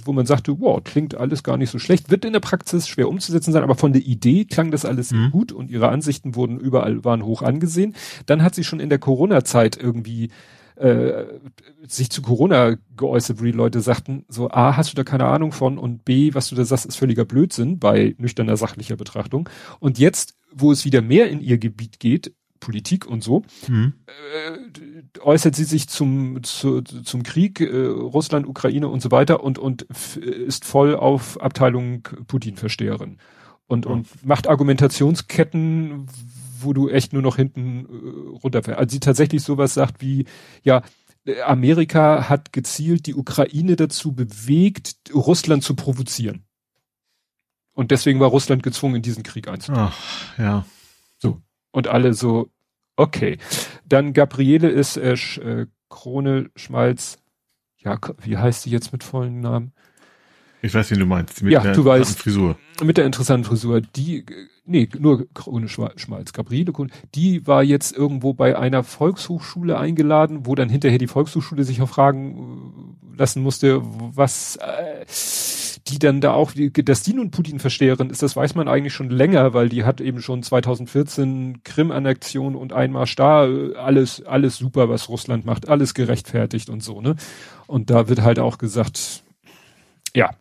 [0.06, 3.10] wo man sagte, wow, klingt alles gar nicht so schlecht, wird in der Praxis schwer
[3.10, 5.30] umzusetzen sein, aber von der Idee klang das alles Mhm.
[5.30, 7.94] gut und ihre Ansichten wurden überall, waren hoch angesehen.
[8.26, 10.32] Dann hat sie schon in der Corona-Zeit irgendwie
[10.78, 11.26] äh,
[11.88, 15.52] sich zu Corona geäußert, wo die Leute sagten, so A, hast du da keine Ahnung
[15.52, 19.48] von und B, was du da sagst, ist völliger Blödsinn bei nüchterner sachlicher Betrachtung.
[19.80, 22.34] Und jetzt, wo es wieder mehr in ihr Gebiet geht,
[22.68, 23.94] Politik und so, Hm.
[24.08, 29.58] äh, äußert sie sich zum, zu, zum Krieg, äh, Russland, Ukraine und so weiter und,
[29.58, 33.20] und ist voll auf Abteilung Putin-Versteherin.
[33.68, 33.92] Und, Ja.
[33.92, 36.08] und macht Argumentationsketten,
[36.60, 38.80] wo du echt nur noch hinten äh, runterfährst.
[38.80, 40.26] Also sie tatsächlich sowas sagt wie,
[40.64, 40.82] ja,
[41.46, 46.44] Amerika hat gezielt die Ukraine dazu bewegt, Russland zu provozieren.
[47.74, 49.84] Und deswegen war Russland gezwungen, in diesen Krieg einzusteigen.
[49.90, 50.66] Ach, ja.
[51.72, 52.50] Und alle so,
[52.98, 53.38] okay.
[53.86, 57.18] Dann Gabriele ist äh, Sch, äh, Krone Schmalz.
[57.78, 59.72] Ja, wie heißt sie jetzt mit vollen Namen?
[60.62, 61.42] Ich weiß, wen du meinst.
[61.44, 62.00] Mit Ja, der du weißt.
[62.10, 62.58] interessanten Frisur.
[62.84, 63.80] Mit der interessanten Frisur.
[63.80, 64.26] Die,
[64.66, 66.34] nee, nur Krone Schmalz.
[66.34, 66.90] Gabriele Krone.
[67.16, 71.90] Die war jetzt irgendwo bei einer Volkshochschule eingeladen, wo dann hinterher die Volkshochschule sich auch
[71.90, 75.06] fragen äh, lassen musste, was äh,
[75.90, 79.54] die dann da auch, dass die nun Putin-Versteherin ist, das weiß man eigentlich schon länger,
[79.54, 85.46] weil die hat eben schon 2014 Krim-Annexion und Einmarsch da, alles, alles super, was Russland
[85.46, 87.16] macht, alles gerechtfertigt und so, ne?
[87.68, 89.24] Und da wird halt auch gesagt,
[90.16, 90.32] ja.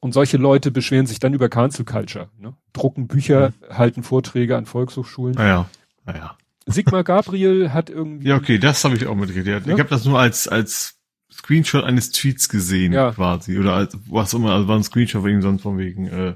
[0.00, 2.54] Und solche Leute beschweren sich dann über Cancel Culture, ne?
[2.72, 5.34] Drucken Bücher, halten Vorträge an Volkshochschulen.
[5.34, 5.68] Naja,
[6.04, 6.36] naja.
[6.66, 9.46] Sigmar Gabriel hat irgendwie, Ja, okay, das habe ich auch mitgekriegt.
[9.46, 9.58] Ja?
[9.58, 10.97] Ich habe das nur als als
[11.38, 13.12] Screenshot eines Tweets gesehen, Ja.
[13.12, 13.58] quasi.
[13.58, 16.34] Oder als was immer, also war ein Screenshot wegen sonst von wegen, äh,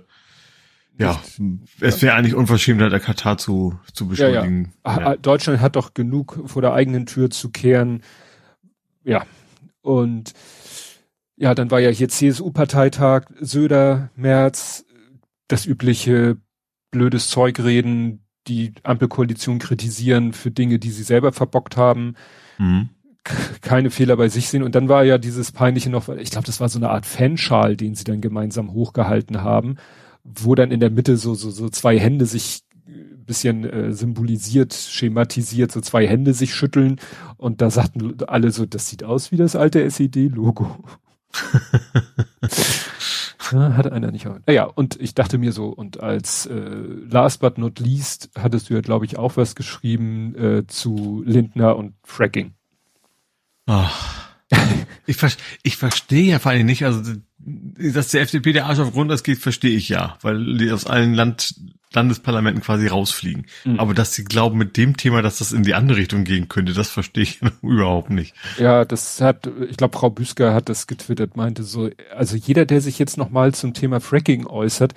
[0.98, 1.20] ja,
[1.80, 4.40] es wäre eigentlich unverschämt, der Katar zu, zu Ja, ja.
[4.42, 4.72] beschuldigen.
[4.84, 8.02] Ah, Deutschland hat doch genug vor der eigenen Tür zu kehren.
[9.02, 9.24] Ja.
[9.80, 10.32] Und
[11.36, 14.84] ja, dann war ja hier CSU-Parteitag, Söder, Merz,
[15.48, 16.36] das übliche
[16.92, 22.14] blödes Zeug reden, die Ampelkoalition kritisieren für Dinge, die sie selber verbockt haben,
[22.58, 22.90] Mhm.
[23.60, 24.62] Keine Fehler bei sich sehen.
[24.62, 27.76] Und dann war ja dieses peinliche noch, ich glaube, das war so eine Art Fanschal,
[27.76, 29.76] den sie dann gemeinsam hochgehalten haben,
[30.24, 34.74] wo dann in der Mitte so, so, so zwei Hände sich ein bisschen äh, symbolisiert,
[34.74, 36.98] schematisiert, so zwei Hände sich schütteln.
[37.36, 40.84] Und da sagten alle so, das sieht aus wie das alte SED-Logo.
[43.52, 44.26] Ja, hat einer nicht.
[44.46, 46.54] Naja, und ich dachte mir so, und als äh,
[47.10, 51.76] last but not least hattest du ja, glaube ich, auch was geschrieben äh, zu Lindner
[51.76, 52.54] und Fracking.
[53.66, 54.28] Ach.
[55.06, 55.30] Ich, ver
[55.62, 59.38] ich verstehe ja vor allem nicht, also dass der FDP der Arsch auf Grundeis geht,
[59.38, 61.54] verstehe ich ja, weil die aus allen Land
[61.94, 63.46] Landesparlamenten quasi rausfliegen.
[63.64, 63.78] Mhm.
[63.78, 66.72] Aber dass sie glauben mit dem Thema, dass das in die andere Richtung gehen könnte,
[66.72, 68.34] das verstehe ich überhaupt nicht.
[68.58, 72.80] Ja, das hat, ich glaube, Frau Büsker hat das getwittert, meinte so, also jeder, der
[72.80, 74.94] sich jetzt nochmal zum Thema Fracking äußert,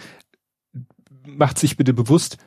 [1.26, 2.38] macht sich bitte bewusst,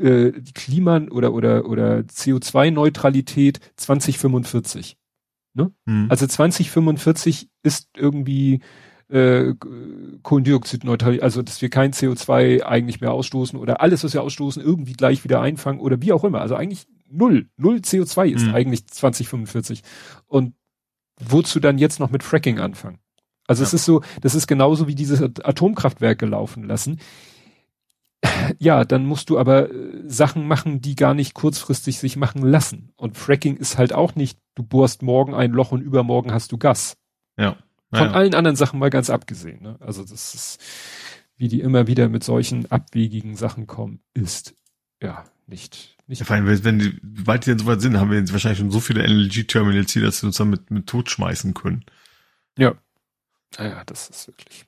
[0.00, 4.96] äh, Klima oder oder oder CO2-Neutralität 2045.
[5.86, 6.06] Hm.
[6.10, 8.60] Also 2045 ist irgendwie
[9.08, 9.54] äh,
[10.22, 14.94] Kohlendioxidneutral, also dass wir kein CO2 eigentlich mehr ausstoßen oder alles, was wir ausstoßen, irgendwie
[14.94, 16.40] gleich wieder einfangen oder wie auch immer.
[16.40, 18.54] Also eigentlich null, null CO2 ist Mhm.
[18.54, 19.82] eigentlich 2045.
[20.26, 20.54] Und
[21.20, 22.98] wozu dann jetzt noch mit Fracking anfangen?
[23.46, 23.76] Also es Ja.
[23.76, 26.98] ist so, das ist genauso wie dieses Atomkraftwerke laufen lassen.
[28.58, 32.92] Ja, dann musst du aber äh, Sachen machen, die gar nicht kurzfristig sich machen lassen.
[32.96, 36.58] Und Fracking ist halt auch nicht, du bohrst morgen ein Loch und übermorgen hast du
[36.58, 36.96] Gas.
[37.38, 37.56] Ja.
[37.92, 38.12] Von Ja.
[38.12, 39.62] allen anderen Sachen mal ganz abgesehen.
[39.62, 39.76] Ne?
[39.80, 40.60] Also das ist,
[41.36, 44.54] wie die immer wieder mit solchen abwegigen Sachen kommen, ist
[45.02, 46.20] ja nicht, nicht.
[46.20, 48.58] Ja, vor allem, wenn die, weit die denn so weit sind, haben wir jetzt wahrscheinlich
[48.58, 51.84] schon so viele LNG-Terminals hier, dass sie uns dann mit, mit tot schmeißen können.
[52.58, 52.74] Ja.
[53.58, 54.64] Naja, das ist wirklich.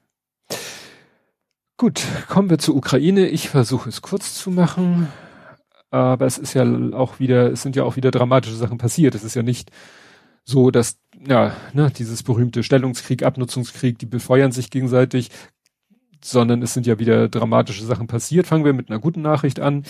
[1.79, 3.29] Gut, kommen wir zur Ukraine.
[3.29, 5.09] Ich versuche es kurz zu machen.
[5.91, 9.15] Aber es ist ja auch wieder, es sind ja auch wieder dramatische Sachen passiert.
[9.15, 9.71] Es ist ja nicht
[10.43, 15.31] so, dass, ja, ne, dieses berühmte Stellungskrieg, Abnutzungskrieg, die befeuern sich gegenseitig
[16.25, 18.47] sondern es sind ja wieder dramatische Sachen passiert.
[18.47, 19.85] Fangen wir mit einer guten Nachricht an.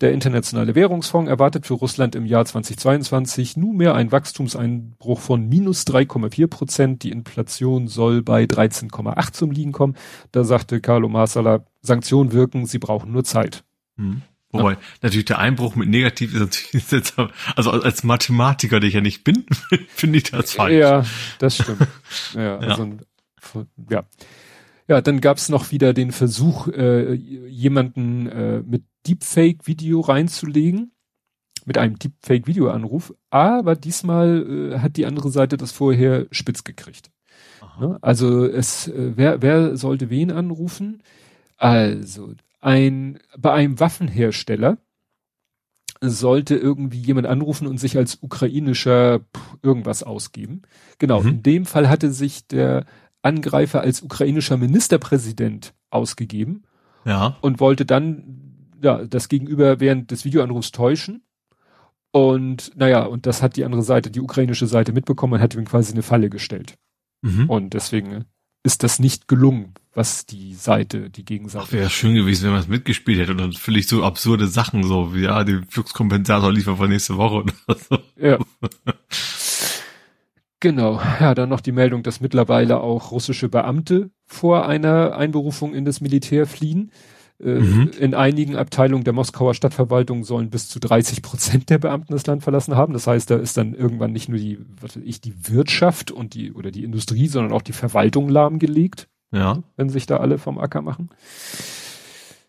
[0.00, 6.46] Der Internationale Währungsfonds erwartet für Russland im Jahr 2022 nunmehr einen Wachstumseinbruch von minus 3,4
[6.46, 7.02] Prozent.
[7.02, 9.96] Die Inflation soll bei 13,8 zum Liegen kommen.
[10.32, 13.64] Da sagte Carlo Marsala, Sanktionen wirken, sie brauchen nur Zeit.
[13.96, 14.22] Hm.
[14.52, 14.78] Wobei, ja.
[15.02, 17.14] natürlich der Einbruch mit negativ ist natürlich jetzt,
[17.54, 19.46] also als Mathematiker, der ich ja nicht bin,
[19.88, 20.74] finde ich das falsch.
[20.74, 21.04] Ja,
[21.38, 21.86] das stimmt.
[22.34, 22.96] ja, also,
[23.88, 24.04] ja.
[24.90, 25.00] Ja.
[25.00, 30.92] Dann gab's noch wieder den Versuch, äh, jemanden äh, mit Deepfake-Video reinzulegen,
[31.64, 37.10] mit einem Deepfake-Video-Anruf, aber diesmal äh, hat die andere Seite das vorher spitz gekriegt.
[37.80, 37.98] Ne?
[38.02, 41.02] Also es, äh, wer, wer sollte wen anrufen?
[41.56, 44.78] Also ein bei einem Waffenhersteller
[46.02, 49.20] sollte irgendwie jemand anrufen und sich als ukrainischer
[49.62, 50.62] irgendwas ausgeben.
[50.98, 51.28] Genau, mhm.
[51.28, 52.86] in dem Fall hatte sich der
[53.22, 56.64] Angreifer als ukrainischer Ministerpräsident ausgegeben.
[57.04, 57.36] Ja.
[57.40, 61.22] Und wollte dann, ja, das Gegenüber während des Videoanrufs täuschen.
[62.12, 65.64] Und, naja, und das hat die andere Seite, die ukrainische Seite mitbekommen und hat ihm
[65.64, 66.74] quasi eine Falle gestellt.
[67.22, 67.48] Mhm.
[67.48, 68.24] Und deswegen
[68.62, 71.72] ist das nicht gelungen, was die Seite, die Gegenseite.
[71.72, 75.14] Wäre schön gewesen, wenn man es mitgespielt hätte und dann völlig so absurde Sachen, so
[75.14, 77.98] wie, ja, den Fluxkompensator liefern wir nächste Woche oder so.
[78.16, 78.38] Ja.
[80.60, 85.86] Genau, ja, dann noch die Meldung, dass mittlerweile auch russische Beamte vor einer Einberufung in
[85.86, 86.92] das Militär fliehen.
[87.42, 87.90] Äh, mhm.
[87.98, 92.42] In einigen Abteilungen der Moskauer Stadtverwaltung sollen bis zu 30 Prozent der Beamten das Land
[92.42, 92.92] verlassen haben.
[92.92, 96.34] Das heißt, da ist dann irgendwann nicht nur die, was weiß ich, die Wirtschaft und
[96.34, 99.08] die oder die Industrie, sondern auch die Verwaltung lahmgelegt.
[99.32, 99.62] Ja.
[99.76, 101.08] Wenn sich da alle vom Acker machen.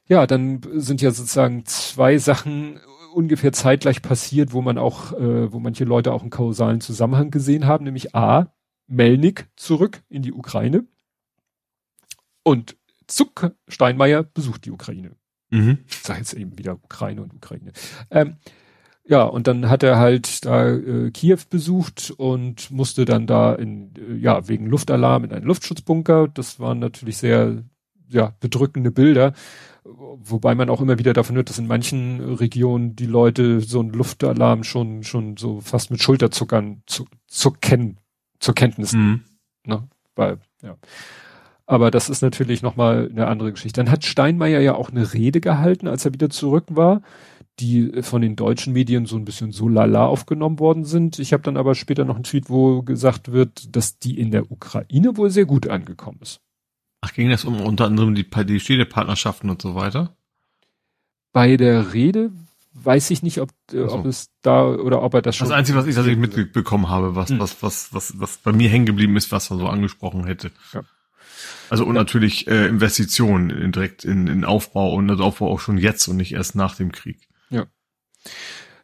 [0.08, 2.80] Ja, dann sind ja sozusagen zwei Sachen
[3.14, 7.66] ungefähr zeitgleich passiert, wo man auch, äh, wo manche Leute auch einen kausalen Zusammenhang gesehen
[7.66, 8.54] haben, nämlich A,
[8.88, 10.86] Melnik zurück in die Ukraine
[12.44, 12.76] und
[13.08, 15.12] Zuck Steinmeier besucht die Ukraine.
[15.50, 15.80] Mhm.
[15.88, 17.74] Ich sage jetzt eben wieder Ukraine und Ukraine.
[18.10, 18.38] Ähm,
[19.04, 23.94] ja, und dann hat er halt da äh, Kiew besucht und musste dann da in,
[23.96, 26.30] äh, ja, wegen Luftalarm in einen Luftschutzbunker.
[26.30, 27.64] Das waren natürlich sehr,
[28.08, 29.34] ja, bedrückende Bilder.
[29.84, 33.92] Wobei man auch immer wieder davon hört, dass in manchen Regionen die Leute so einen
[33.92, 37.98] Luftalarm schon, schon so fast mit Schulterzuckern zu, zu kennen,
[38.40, 38.94] zur Kenntnis.
[38.94, 39.22] Mhm.
[39.66, 39.88] Ne?
[40.16, 40.78] Weil, ja.
[41.66, 43.82] Aber das ist natürlich nochmal eine andere Geschichte.
[43.82, 47.02] Dann hat Steinmeier ja auch eine Rede gehalten, als er wieder zurück war,
[47.60, 51.18] die von den deutschen Medien so ein bisschen so lala aufgenommen worden sind.
[51.18, 54.52] Ich habe dann aber später noch einen Tweet, wo gesagt wird, dass die in der
[54.52, 56.42] Ukraine wohl sehr gut angekommen ist.
[57.02, 60.16] Ach, ging das um unter anderem die, die Städtepartnerschaften und so weiter?
[61.34, 62.32] Bei der Rede
[62.74, 63.92] weiß ich nicht, ob, äh, so.
[63.92, 65.50] ob es da oder ob er das schon.
[65.50, 67.40] Das Einzige, was ich tatsächlich mitbekommen habe, was, hm.
[67.40, 70.52] was, was, was, was bei mir hängen geblieben ist, was er so angesprochen hätte.
[70.74, 70.84] Ja.
[71.70, 72.02] Also und ja.
[72.02, 76.18] natürlich äh, Investitionen in, direkt in, in Aufbau und das Aufbau auch schon jetzt und
[76.18, 77.28] nicht erst nach dem Krieg.
[77.50, 77.66] Ja.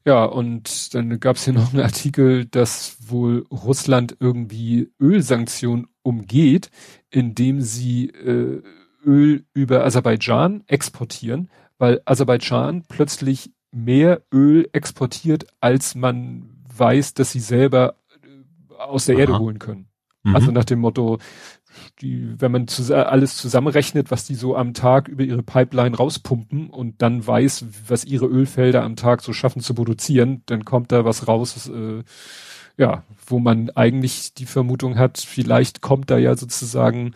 [0.06, 6.72] Ja, und dann gab es hier noch einen Artikel, dass wohl Russland irgendwie Ölsanktionen umgeht,
[7.10, 8.62] indem sie äh,
[9.06, 17.40] Öl über Aserbaidschan exportieren, weil Aserbaidschan plötzlich mehr Öl exportiert, als man weiß, dass sie
[17.40, 19.22] selber äh, aus der Aha.
[19.22, 19.88] Erde holen können.
[20.24, 20.36] Mhm.
[20.36, 21.20] Also nach dem Motto,
[22.02, 26.70] die, wenn man zu, alles zusammenrechnet, was die so am Tag über ihre Pipeline rauspumpen
[26.70, 31.06] und dann weiß, was ihre Ölfelder am Tag so schaffen zu produzieren, dann kommt da
[31.06, 32.04] was raus, äh,
[32.78, 37.14] ja, wo man eigentlich die Vermutung hat, vielleicht kommt da ja sozusagen,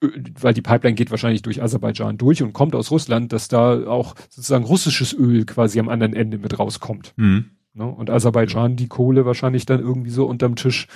[0.00, 4.14] weil die Pipeline geht wahrscheinlich durch Aserbaidschan durch und kommt aus Russland, dass da auch
[4.30, 7.12] sozusagen russisches Öl quasi am anderen Ende mit rauskommt.
[7.16, 7.50] Mhm.
[7.74, 7.84] Ne?
[7.84, 10.88] Und Aserbaidschan die Kohle wahrscheinlich dann irgendwie so unterm Tisch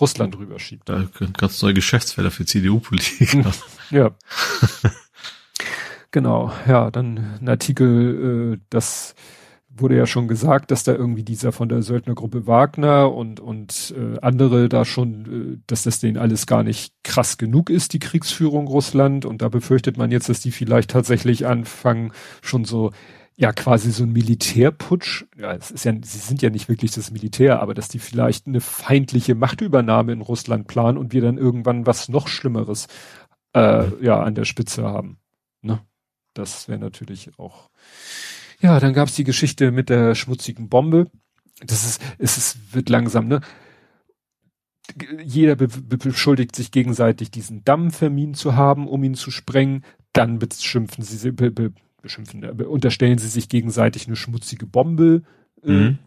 [0.00, 0.88] Russland rüberschiebt.
[0.88, 3.44] Da ganz neue Geschäftsfelder für CDU-Politik.
[3.90, 4.12] ja.
[6.12, 9.14] genau, ja, dann ein Artikel, äh, das
[9.72, 14.18] wurde ja schon gesagt, dass da irgendwie dieser von der Söldnergruppe Wagner und, und äh,
[14.20, 18.66] andere da schon, äh, dass das denen alles gar nicht krass genug ist, die Kriegsführung
[18.66, 19.24] Russland.
[19.24, 22.90] Und da befürchtet man jetzt, dass die vielleicht tatsächlich anfangen, schon so,
[23.36, 25.24] ja, quasi so ein Militärputsch.
[25.38, 28.46] Ja, es ist ja, sie sind ja nicht wirklich das Militär, aber dass die vielleicht
[28.46, 32.86] eine feindliche Machtübernahme in Russland planen und wir dann irgendwann was noch Schlimmeres
[33.54, 35.18] äh, ja an der Spitze haben.
[35.62, 35.80] Ne?
[36.34, 37.70] Das wäre natürlich auch
[38.60, 41.10] ja, dann gab's die Geschichte mit der schmutzigen Bombe.
[41.64, 43.40] Das ist, es ist, wird langsam, ne?
[45.22, 49.84] jeder be be beschuldigt sich gegenseitig, diesen Damm verminen zu haben, um ihn zu sprengen.
[50.12, 55.22] Dann beschimpfen sie, be be beschimpfen, unterstellen sie sich gegenseitig eine schmutzige Bombe
[55.62, 55.98] äh, mhm.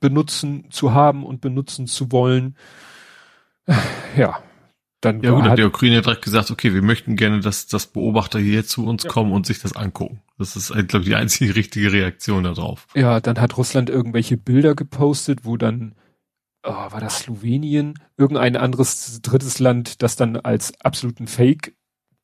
[0.00, 2.56] benutzen zu haben und benutzen zu wollen.
[4.16, 4.42] Ja,
[5.00, 8.38] dann ja gut, hat die Ukraine direkt gesagt, okay, wir möchten gerne, dass, dass Beobachter
[8.38, 9.10] hier zu uns ja.
[9.10, 10.22] kommen und sich das angucken.
[10.38, 12.86] Das ist, glaube ich, die einzige richtige Reaktion darauf.
[12.94, 15.94] Ja, dann hat Russland irgendwelche Bilder gepostet, wo dann,
[16.64, 21.74] oh, war das Slowenien, irgendein anderes drittes Land, das dann als absoluten Fake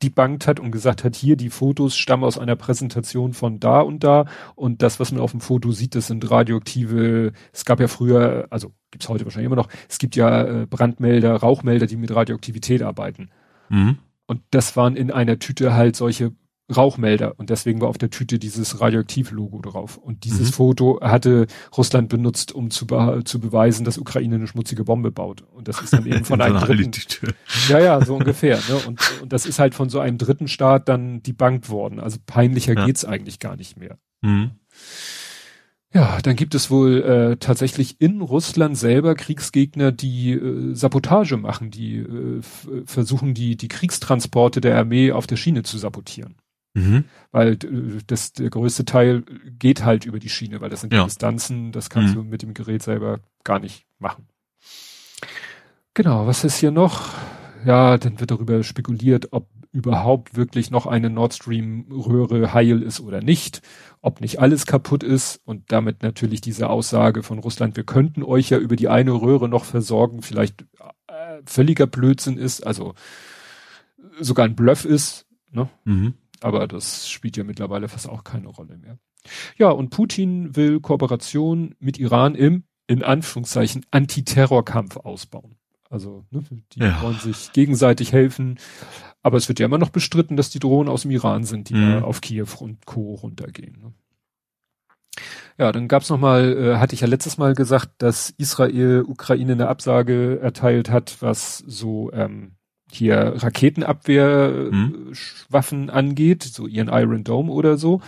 [0.03, 4.05] debunked hat und gesagt hat, hier die Fotos stammen aus einer Präsentation von da und
[4.05, 7.89] da und das, was man auf dem Foto sieht, das sind radioaktive, es gab ja
[7.89, 12.15] früher, also gibt's heute wahrscheinlich immer noch, es gibt ja äh, Brandmelder, Rauchmelder, die mit
[12.15, 13.31] Radioaktivität arbeiten.
[13.69, 13.99] Mhm.
[14.27, 16.33] Und das waren in einer Tüte halt solche
[16.75, 19.97] Rauchmelder und deswegen war auf der Tüte dieses Radioaktiv-Logo drauf.
[19.97, 20.53] Und dieses mhm.
[20.53, 25.45] Foto hatte Russland benutzt, um zu, be zu beweisen, dass Ukraine eine schmutzige Bombe baut.
[25.53, 26.91] Und das ist dann eben von einem dritten.
[27.69, 28.59] Ja, ja, so ungefähr.
[28.69, 28.77] Ne?
[28.87, 32.01] Und, und das ist halt von so einem dritten Staat dann debunked worden.
[32.01, 32.85] Also peinlicher ja.
[32.85, 33.99] geht's eigentlich gar nicht mehr.
[34.23, 34.51] Mhm.
[35.95, 41.71] Ja, dann gibt es wohl äh, tatsächlich in Russland selber Kriegsgegner, die äh, Sabotage machen,
[41.71, 42.43] die äh,
[42.85, 46.35] versuchen, die, die Kriegstransporte der Armee auf der Schiene zu sabotieren.
[46.77, 47.05] Mhm.
[47.33, 49.25] Weil das, der größte Teil
[49.59, 51.05] geht halt über die Schiene, weil das sind ja.
[51.05, 52.19] Distanzen, das kannst mhm.
[52.19, 54.29] du mit dem Gerät selber gar nicht machen.
[55.95, 57.09] Genau, was ist hier noch?
[57.65, 63.01] Ja, dann wird darüber spekuliert, ob überhaupt wirklich noch eine Nord Stream Röhre heil ist
[63.01, 63.63] oder nicht,
[64.03, 68.51] ob nicht alles kaputt ist und damit natürlich diese Aussage von Russland, wir könnten euch
[68.51, 70.63] ja über die eine Röhre noch versorgen, vielleicht
[71.09, 72.95] äh, völliger Blödsinn ist, also
[74.21, 75.69] sogar ein Bluff ist, ne?
[75.85, 76.15] Mhm.
[76.41, 78.99] Aber das spielt ja mittlerweile fast auch keine Rolle mehr.
[79.57, 85.57] Ja, und Putin will Kooperation mit Iran im, in Anführungszeichen, Antiterrorkampf ausbauen.
[85.91, 87.01] Also, ne, die ja.
[87.03, 88.59] wollen sich gegenseitig helfen.
[89.23, 91.75] Aber es wird ja immer noch bestritten, dass die Drohnen aus dem Iran sind, die
[91.75, 92.05] mhm.
[92.05, 93.15] auf Kiew und Co.
[93.15, 93.81] runtergehen.
[93.81, 93.93] Ne?
[95.59, 99.53] Ja, dann gab's noch mal, äh, hatte ich ja letztes Mal gesagt, dass Israel Ukraine
[99.53, 102.56] eine Absage erteilt hat, was so ähm,
[102.97, 105.91] hier Raketenabwehrwaffen mhm.
[105.91, 108.01] angeht, so ihren Iron Dome oder so.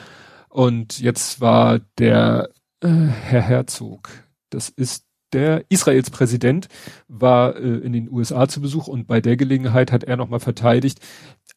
[0.49, 4.09] Und jetzt war der äh, Herr Herzog,
[4.51, 6.69] das ist der Israels Präsident,
[7.07, 11.01] war äh, in den USA zu Besuch und bei der Gelegenheit hat er nochmal verteidigt,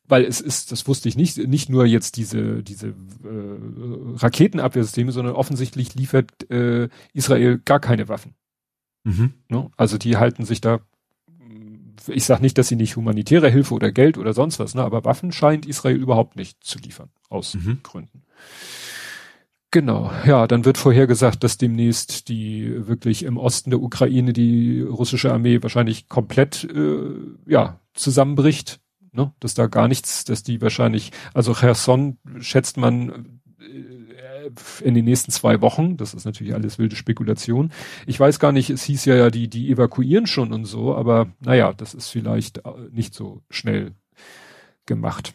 [0.07, 5.35] weil es ist, das wusste ich nicht, nicht nur jetzt diese, diese äh, Raketenabwehrsysteme, sondern
[5.35, 8.35] offensichtlich liefert äh, Israel gar keine Waffen.
[9.03, 9.33] Mhm.
[9.49, 9.71] Ne?
[9.77, 10.81] Also die halten sich da
[12.07, 15.05] ich sage nicht, dass sie nicht humanitäre Hilfe oder Geld oder sonst was, ne, aber
[15.05, 17.79] Waffen scheint Israel überhaupt nicht zu liefern, aus mhm.
[17.83, 18.23] Gründen.
[19.73, 25.31] Genau, ja, dann wird vorhergesagt, dass demnächst die wirklich im Osten der Ukraine die russische
[25.31, 27.11] Armee wahrscheinlich komplett äh,
[27.45, 28.81] ja zusammenbricht,
[29.13, 33.41] ne, dass da gar nichts, dass die wahrscheinlich, also Cherson schätzt man
[34.83, 35.97] in den nächsten zwei Wochen.
[35.97, 37.71] Das ist natürlich alles wilde Spekulation.
[38.05, 41.73] Ich weiß gar nicht, es hieß ja, die, die evakuieren schon und so, aber naja,
[41.73, 43.93] das ist vielleicht äh, nicht so schnell
[44.85, 45.33] gemacht.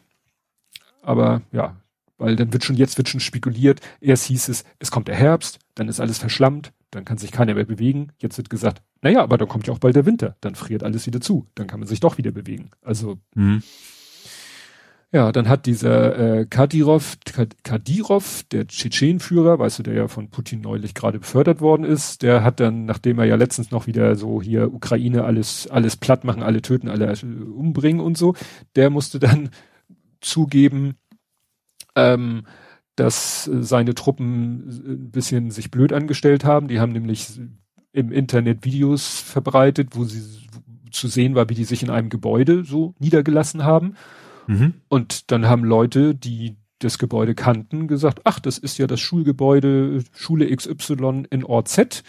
[1.03, 1.77] Aber ja,
[2.19, 3.81] weil dann wird schon, jetzt wird schon spekuliert.
[4.01, 7.55] Erst hieß es, es kommt der Herbst, dann ist alles verschlammt, dann kann sich keiner
[7.55, 8.13] mehr bewegen.
[8.19, 11.07] Jetzt wird gesagt, naja, aber dann kommt ja auch bald der Winter, dann friert alles
[11.07, 12.71] wieder zu, dann kann man sich doch wieder bewegen.
[12.83, 13.63] Also, mhm.
[15.13, 17.17] Ja, dann hat dieser äh, Kadirov,
[17.63, 22.43] Kadirov, der Tschetschenführer, weißt du, der ja von Putin neulich gerade befördert worden ist, der
[22.43, 26.43] hat dann, nachdem er ja letztens noch wieder so hier Ukraine alles, alles platt machen,
[26.43, 28.35] alle töten, alle äh, umbringen und so,
[28.75, 29.51] der musste dann
[30.21, 30.97] zugeben,
[31.95, 32.45] ähm,
[32.97, 36.67] dass seine Truppen ein bisschen sich blöd angestellt haben.
[36.67, 37.41] Die haben nämlich
[37.93, 40.23] im Internet Videos verbreitet, wo sie
[40.91, 43.95] zu sehen war, wie die sich in einem Gebäude so niedergelassen haben
[44.47, 44.75] Mhm.
[44.89, 50.03] Und dann haben Leute, die das Gebäude kannten, gesagt, ach, das ist ja das Schulgebäude
[50.13, 52.03] Schule XY in Ort Z.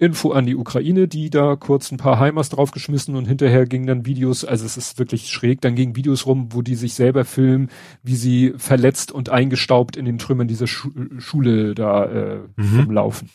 [0.00, 4.06] Info an die Ukraine, die da kurz ein paar Heimers draufgeschmissen und hinterher gingen dann
[4.06, 7.68] Videos, also es ist wirklich schräg, dann gingen Videos rum, wo die sich selber filmen,
[8.04, 12.80] wie sie verletzt und eingestaubt in den Trümmern dieser Schu Schule da äh, mhm.
[12.80, 13.30] rumlaufen.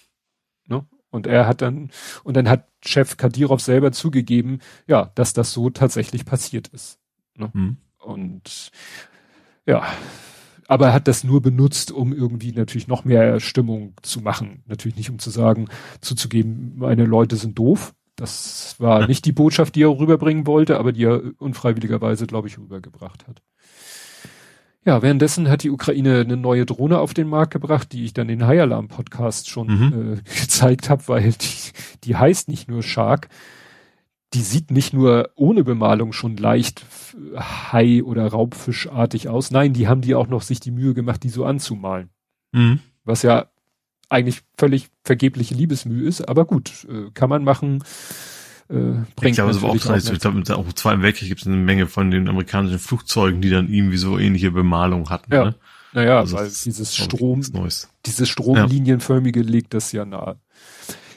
[0.68, 0.86] Ne?
[1.10, 1.92] Und er hat dann,
[2.24, 6.98] und dann hat Chef Kadirov selber zugegeben, ja, dass das so tatsächlich passiert ist.
[7.36, 7.52] Ne?
[7.54, 7.78] Mhm.
[8.04, 8.72] Und
[9.66, 9.84] ja,
[10.68, 14.64] aber er hat das nur benutzt, um irgendwie natürlich noch mehr Stimmung zu machen.
[14.68, 15.68] Natürlich nicht, um zu sagen,
[16.02, 17.94] zuzugeben, meine Leute sind doof.
[18.16, 22.58] Das war nicht die Botschaft, die er rüberbringen wollte, aber die er unfreiwilligerweise, glaube ich,
[22.58, 23.42] rübergebracht hat.
[24.86, 28.28] Ja, währenddessen hat die Ukraine eine neue Drohne auf den Markt gebracht, die ich dann
[28.28, 30.14] in High Alarm Podcast schon mhm.
[30.14, 31.72] äh, gezeigt habe, weil die,
[32.04, 33.30] die heißt nicht nur Shark,
[34.34, 36.86] die sieht nicht nur ohne Bemalung schon leicht
[37.38, 39.52] Hai- oder Raubfischartig aus.
[39.52, 42.10] Nein, die haben die auch noch sich die Mühe gemacht, die so anzumalen.
[42.52, 42.80] Mhm.
[43.04, 43.48] Was ja
[44.10, 47.84] eigentlich völlig vergebliche Liebesmühe ist, aber gut, äh, kann man machen.
[48.70, 48.74] Äh,
[49.16, 51.48] bringt ich glaube, es war auch, auch, ich glaube, auch im Zweiten Weltkrieg gibt es
[51.48, 55.34] eine Menge von den amerikanischen Flugzeugen, die dann irgendwie so ähnliche Bemalung hatten.
[55.34, 55.46] Ja.
[55.46, 55.56] Ne?
[55.94, 57.42] Naja, also weil dieses Strom,
[58.06, 59.46] dieses Stromlinienförmige ja.
[59.46, 60.40] legt das ja nahe.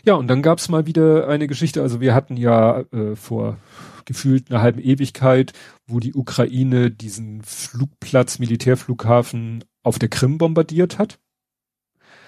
[0.06, 1.82] Ja, und dann gab's mal wieder eine Geschichte.
[1.82, 3.58] Also wir hatten ja äh, vor
[4.04, 5.52] gefühlt einer halben Ewigkeit,
[5.88, 11.18] wo die Ukraine diesen Flugplatz, Militärflughafen auf der Krim bombardiert hat.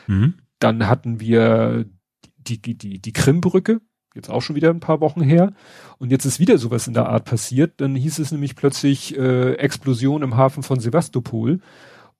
[0.09, 0.35] Mhm.
[0.59, 1.87] Dann hatten wir
[2.37, 3.81] die, die, die, die Krimbrücke,
[4.12, 5.53] jetzt auch schon wieder ein paar Wochen her.
[5.99, 7.81] Und jetzt ist wieder sowas in der Art passiert.
[7.81, 11.61] Dann hieß es nämlich plötzlich äh, Explosion im Hafen von Sevastopol.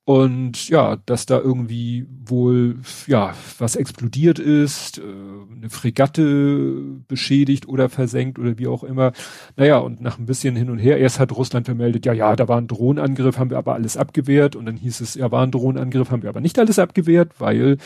[0.09, 2.77] Und ja, dass da irgendwie wohl,
[3.09, 9.13] ja, was explodiert ist, äh, eine Fregatte beschädigt oder versenkt oder wie auch immer.
[9.57, 12.49] Naja, und nach ein bisschen hin und her, erst hat Russland vermeldet, ja, ja, da
[12.49, 14.57] war ein Drohnenangriff, haben wir aber alles abgewehrt.
[14.57, 17.77] Und dann hieß es, ja, war ein Drohnenangriff, haben wir aber nicht alles abgewehrt, weil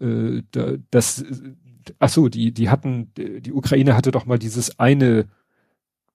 [0.00, 1.24] äh, da, das,
[1.98, 5.28] ach so, die, die hatten, die Ukraine hatte doch mal dieses eine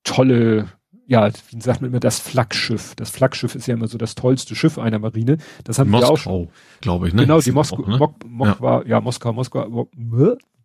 [0.03, 0.67] tolle
[1.07, 2.95] ja, wie sagt man immer, das Flaggschiff.
[2.95, 5.37] Das Flaggschiff ist ja immer so das tollste Schiff einer Marine.
[5.63, 6.49] Das haben Moskau, wir auch schon.
[6.81, 7.23] glaube ich, ne?
[7.23, 7.97] Genau, die Moskau, ne?
[7.97, 8.83] Mok, Mok ja.
[8.85, 9.87] ja, Moskau, Moskau,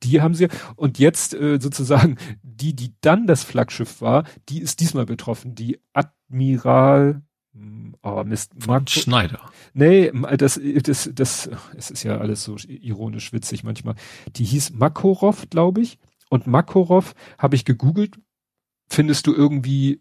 [0.02, 0.48] die haben sie.
[0.76, 5.54] Und jetzt äh, sozusagen die, die dann das Flaggschiff war, die ist diesmal betroffen.
[5.54, 7.22] Die Admiral,
[7.52, 9.40] hm, oh Mist, Marco, Schneider.
[9.74, 13.94] Nee, das, das, das, es ist ja alles so ironisch witzig manchmal.
[14.36, 15.98] Die hieß Makarov, glaube ich.
[16.30, 18.16] Und Makarov habe ich gegoogelt,
[18.88, 20.00] findest du irgendwie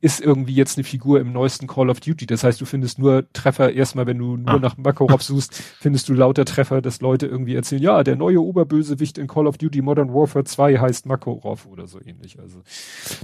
[0.00, 2.26] ist irgendwie jetzt eine Figur im neuesten Call of Duty.
[2.26, 4.58] Das heißt, du findest nur Treffer erstmal, wenn du nur ah.
[4.58, 9.18] nach Makarov suchst, findest du lauter Treffer, dass Leute irgendwie erzählen, ja, der neue Oberbösewicht
[9.18, 12.38] in Call of Duty Modern Warfare 2 heißt Makarov oder so ähnlich.
[12.38, 12.60] Also,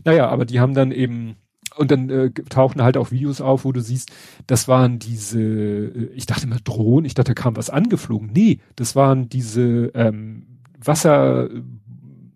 [0.05, 1.37] naja, aber die haben dann eben
[1.77, 4.13] und dann äh, tauchen halt auch Videos auf, wo du siehst,
[4.47, 8.31] das waren diese, äh, ich dachte immer Drohnen, ich dachte, da kam was angeflogen.
[8.33, 10.47] Nee, das waren diese ähm,
[10.79, 11.49] Wasser,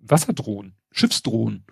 [0.02, 1.64] Wasserdrohnen, Schiffsdrohnen.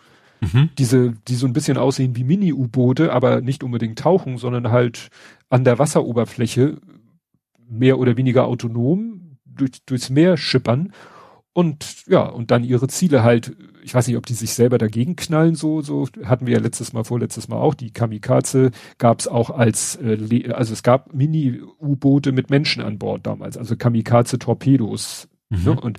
[0.53, 0.71] Mhm.
[0.79, 5.09] Diese, die so ein bisschen aussehen wie Mini-U-Boote, aber nicht unbedingt tauchen, sondern halt
[5.49, 6.79] an der Wasseroberfläche
[7.69, 10.93] mehr oder weniger autonom durch, durchs Meer schippern
[11.57, 15.17] und ja, und dann ihre Ziele halt, ich weiß nicht, ob die sich selber dagegen
[15.17, 19.27] knallen, so, so hatten wir ja letztes Mal, vorletztes Mal auch, die Kamikaze gab es
[19.27, 25.29] auch als, äh, also es gab Mini-U-Boote mit Menschen an Bord damals, also Kamikaze-Torpedos.
[25.49, 25.65] Mhm.
[25.65, 25.81] Ne?
[25.81, 25.99] Und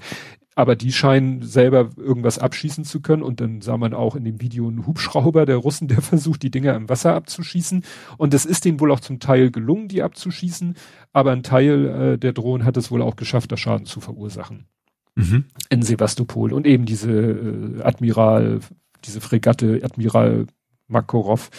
[0.58, 4.42] aber die scheinen selber irgendwas abschießen zu können und dann sah man auch in dem
[4.42, 7.84] Video einen Hubschrauber der Russen, der versucht, die Dinger im Wasser abzuschießen
[8.18, 10.74] und es ist denen wohl auch zum Teil gelungen, die abzuschießen,
[11.14, 14.66] aber ein Teil äh, der Drohnen hat es wohl auch geschafft, da Schaden zu verursachen.
[15.14, 15.46] Mhm.
[15.70, 18.60] In Sevastopol und eben diese äh, Admiral,
[19.06, 20.48] diese Fregatte Admiral
[20.88, 21.52] Makarov.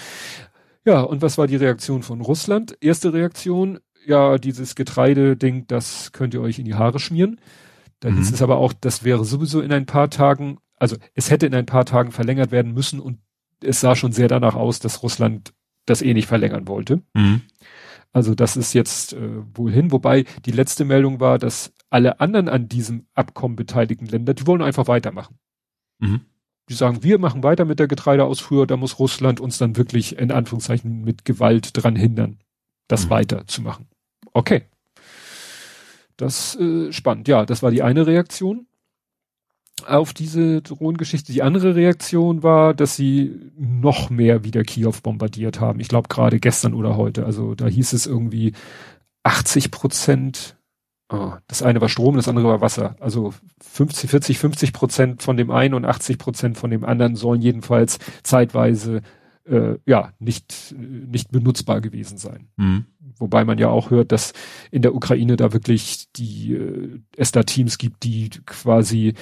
[0.85, 2.77] Ja, und was war die Reaktion von Russland?
[2.81, 7.41] Erste Reaktion, ja, dieses Getreide-Ding, das könnt ihr euch in die Haare schmieren.
[8.01, 8.21] Dann mhm.
[8.21, 11.55] ist es aber auch, das wäre sowieso in ein paar Tagen, also es hätte in
[11.55, 13.19] ein paar Tagen verlängert werden müssen und
[13.63, 15.53] es sah schon sehr danach aus, dass Russland
[15.87, 17.03] das eh nicht verlängern wollte.
[17.15, 17.43] Mhm.
[18.13, 22.49] Also das ist jetzt äh, wohl hin, wobei die letzte Meldung war, dass alle anderen
[22.49, 25.39] an diesem Abkommen beteiligten Länder, die wollen einfach weitermachen.
[25.99, 26.21] Mhm.
[26.69, 30.31] Die sagen, wir machen weiter mit der Getreideausfuhr, da muss Russland uns dann wirklich in
[30.31, 32.39] Anführungszeichen mit Gewalt dran hindern,
[32.87, 33.11] das mhm.
[33.11, 33.87] weiterzumachen.
[34.33, 34.65] Okay.
[36.19, 37.29] Das äh, spannend.
[37.29, 38.67] Ja, das war die eine Reaktion
[39.87, 41.33] auf diese Drohnengeschichte.
[41.33, 45.81] Die andere Reaktion war, dass sie noch mehr wieder Kiew bombardiert haben.
[45.81, 47.25] Ich glaube gerade gestern oder heute.
[47.25, 48.53] Also da hieß es irgendwie
[49.23, 50.57] 80 Prozent.
[51.11, 52.97] Oh, das eine war Strom, das andere war Wasser.
[52.99, 57.41] Also 50, 40, 50 Prozent von dem einen und 80 Prozent von dem anderen sollen
[57.41, 59.03] jedenfalls zeitweise
[59.49, 62.49] äh, ja nicht nicht benutzbar gewesen sein.
[62.57, 62.87] Mhm.
[63.17, 64.33] Wobei man ja auch hört, dass
[64.71, 69.15] in der Ukraine da wirklich die äh, es da Teams gibt, die quasi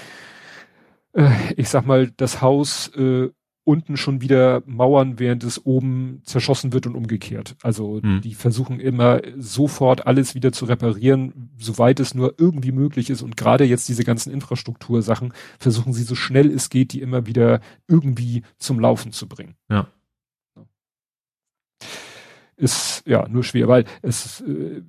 [1.13, 3.31] äh, ich sag mal das Haus äh,
[3.67, 7.57] unten schon wieder mauern, während es oben zerschossen wird und umgekehrt.
[7.65, 8.21] Also mhm.
[8.21, 13.23] die versuchen immer sofort alles wieder zu reparieren, soweit es nur irgendwie möglich ist.
[13.23, 17.61] Und gerade jetzt diese ganzen Infrastruktursachen versuchen sie so schnell es geht, die immer wieder
[17.89, 19.57] irgendwie zum Laufen zu bringen.
[19.69, 19.89] Ja
[22.57, 24.83] ist ja nur schwer, weil es äh,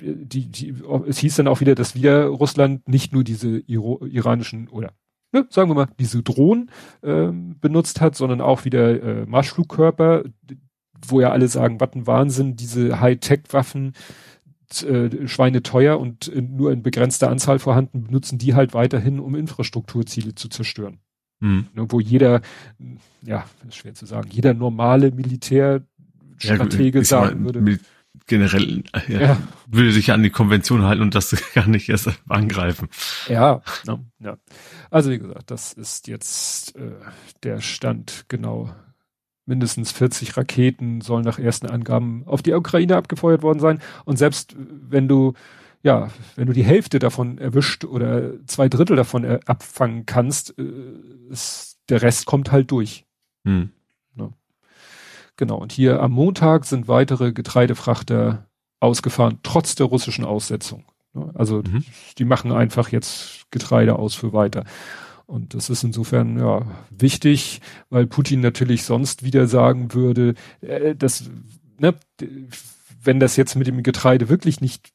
[0.00, 0.74] die, die,
[1.06, 4.92] es hieß dann auch wieder, dass wieder Russland nicht nur diese Iro iranischen oder
[5.32, 6.70] ne, sagen wir mal diese Drohnen
[7.02, 10.24] äh, benutzt hat, sondern auch wieder äh, Marschflugkörper,
[11.06, 13.94] wo ja alle sagen, was ein Wahnsinn, diese Hightech-Waffen,
[14.82, 19.34] äh, Schweine teuer und äh, nur in begrenzter Anzahl vorhanden, benutzen die halt weiterhin, um
[19.34, 20.98] Infrastrukturziele zu zerstören.
[21.40, 21.68] Mhm.
[21.74, 22.40] Ne, wo jeder,
[23.22, 25.12] ja, ist schwer zu sagen, jeder normale
[26.42, 27.78] Militärstratege ja, sagen würde.
[28.26, 29.38] Generell ja, ja.
[29.66, 32.88] würde sich an die Konvention halten und das gar nicht erst angreifen.
[33.28, 33.62] Ja,
[34.18, 34.38] ja.
[34.90, 36.92] Also wie gesagt, das ist jetzt äh,
[37.42, 38.74] der Stand genau.
[39.48, 43.80] Mindestens 40 Raketen sollen nach ersten Angaben auf die Ukraine abgefeuert worden sein.
[44.04, 45.34] Und selbst wenn du
[45.82, 50.64] ja, wenn du die Hälfte davon erwischt oder zwei Drittel davon abfangen kannst, äh,
[51.30, 53.04] ist, der Rest kommt halt durch.
[53.46, 53.70] Hm.
[55.36, 55.56] Genau.
[55.58, 58.46] Und hier am Montag sind weitere Getreidefrachter
[58.80, 60.84] ausgefahren, trotz der russischen Aussetzung.
[61.12, 61.30] Ne?
[61.34, 61.84] Also mhm.
[62.18, 64.64] die machen einfach jetzt Getreide aus für weiter.
[65.26, 67.60] Und das ist insofern ja wichtig,
[67.90, 71.30] weil Putin natürlich sonst wieder sagen würde, äh, dass
[71.78, 71.94] ne,
[73.02, 74.92] wenn das jetzt mit dem Getreide wirklich nicht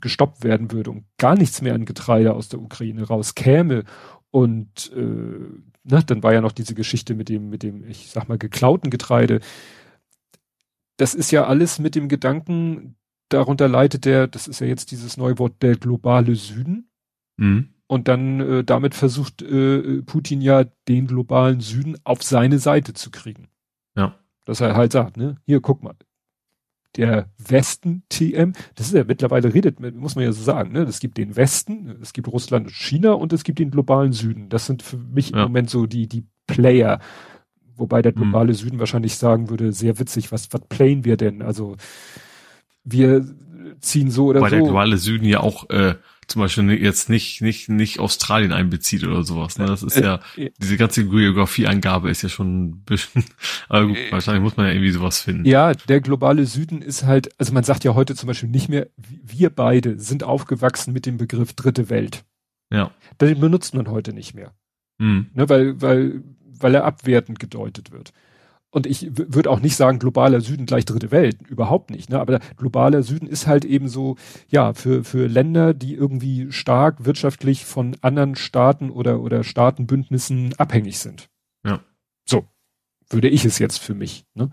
[0.00, 3.84] gestoppt werden würde und gar nichts mehr an Getreide aus der Ukraine rauskäme
[4.30, 8.28] und äh, ne, dann war ja noch diese Geschichte mit dem, mit dem, ich sag
[8.28, 9.40] mal, geklauten Getreide.
[10.96, 12.96] Das ist ja alles mit dem Gedanken,
[13.28, 16.90] darunter leitet der, das ist ja jetzt dieses neue Wort, der globale Süden.
[17.36, 17.70] Mhm.
[17.86, 23.10] Und dann äh, damit versucht äh, Putin ja den globalen Süden auf seine Seite zu
[23.10, 23.48] kriegen.
[23.96, 24.18] Ja.
[24.44, 25.94] Dass er halt sagt, ne, hier guck mal,
[26.96, 30.80] der Westen TM, das ist ja mittlerweile redet, muss man ja so sagen, ne?
[30.82, 34.48] Es gibt den Westen, es gibt Russland und China und es gibt den globalen Süden.
[34.48, 35.38] Das sind für mich ja.
[35.38, 37.00] im Moment so die, die Player.
[37.76, 38.22] Wobei der hm.
[38.22, 38.54] globale hm.
[38.54, 41.42] Süden wahrscheinlich sagen würde, sehr witzig, was, was playen wir denn?
[41.42, 41.76] Also,
[42.84, 43.24] wir
[43.80, 44.56] ziehen so oder Weil so.
[44.56, 45.94] Weil der globale Süden ja auch, äh,
[46.32, 49.58] zum Beispiel jetzt nicht, nicht, nicht Australien einbezieht oder sowas.
[49.58, 49.66] Ne?
[49.66, 50.20] Das ist ja,
[50.58, 53.24] diese ganze Geografieangabe ist ja schon ein bisschen,
[53.68, 55.44] aber gut, äh, wahrscheinlich muss man ja irgendwie sowas finden.
[55.44, 58.88] Ja, der globale Süden ist halt, also man sagt ja heute zum Beispiel nicht mehr,
[58.96, 62.24] wir beide sind aufgewachsen mit dem Begriff dritte Welt.
[62.70, 62.90] Ja.
[63.20, 64.52] Den benutzt man heute nicht mehr.
[64.98, 65.30] Mhm.
[65.34, 66.22] Ne, weil, weil,
[66.58, 68.12] weil er abwertend gedeutet wird
[68.72, 72.08] und ich würde auch nicht sagen, globaler Süden gleich dritte Welt, überhaupt nicht.
[72.08, 72.18] Ne?
[72.18, 74.16] Aber globaler Süden ist halt eben so,
[74.48, 80.98] ja, für, für Länder, die irgendwie stark wirtschaftlich von anderen Staaten oder, oder Staatenbündnissen abhängig
[81.00, 81.28] sind.
[81.66, 81.80] Ja.
[82.24, 82.46] So,
[83.10, 84.24] würde ich es jetzt für mich.
[84.34, 84.48] Ne?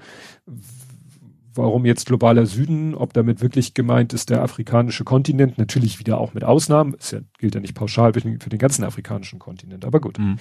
[1.53, 2.95] Warum jetzt globaler Süden?
[2.95, 5.57] Ob damit wirklich gemeint ist der afrikanische Kontinent?
[5.57, 6.93] Natürlich wieder auch mit Ausnahmen.
[6.99, 10.19] Es ja, gilt ja nicht pauschal für den, für den ganzen afrikanischen Kontinent, aber gut.
[10.19, 10.39] Mhm.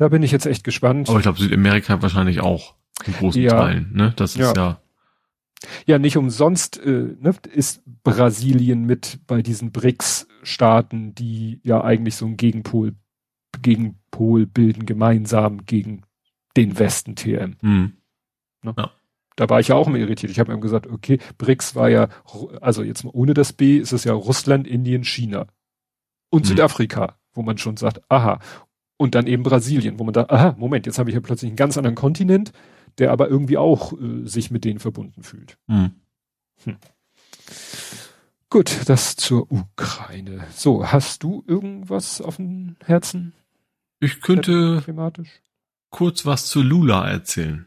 [0.00, 1.10] Da bin ich jetzt echt gespannt.
[1.10, 2.74] Aber ich glaube, Südamerika wahrscheinlich auch
[3.04, 3.50] in großen ja.
[3.50, 4.14] Teilen, ne?
[4.16, 4.52] Das ist ja.
[4.54, 4.80] ja
[5.84, 12.24] ja, nicht umsonst äh, ne, ist Brasilien mit bei diesen BRICS-Staaten, die ja eigentlich so
[12.24, 12.94] einen Gegenpol,
[13.60, 16.04] Gegenpol bilden, gemeinsam gegen
[16.56, 17.56] den Westen TM.
[17.60, 17.92] Mhm.
[18.62, 18.74] Ne?
[18.74, 18.90] Ja.
[19.36, 20.32] Da war ich ja auch immer irritiert.
[20.32, 22.08] Ich habe mir gesagt, okay, BRICS war ja,
[22.62, 25.46] also jetzt mal ohne das B, ist es ja Russland, Indien, China
[26.30, 26.48] und mhm.
[26.48, 28.40] Südafrika, wo man schon sagt, aha,
[29.00, 31.56] und dann eben Brasilien, wo man da, aha, Moment, jetzt habe ich ja plötzlich einen
[31.56, 32.52] ganz anderen Kontinent,
[32.98, 35.56] der aber irgendwie auch äh, sich mit denen verbunden fühlt.
[35.68, 35.92] Mhm.
[36.64, 36.76] Hm.
[38.50, 40.44] Gut, das zur Ukraine.
[40.54, 43.32] So, hast du irgendwas auf dem Herzen?
[44.00, 44.84] Ich könnte
[45.88, 47.66] kurz was zu Lula erzählen.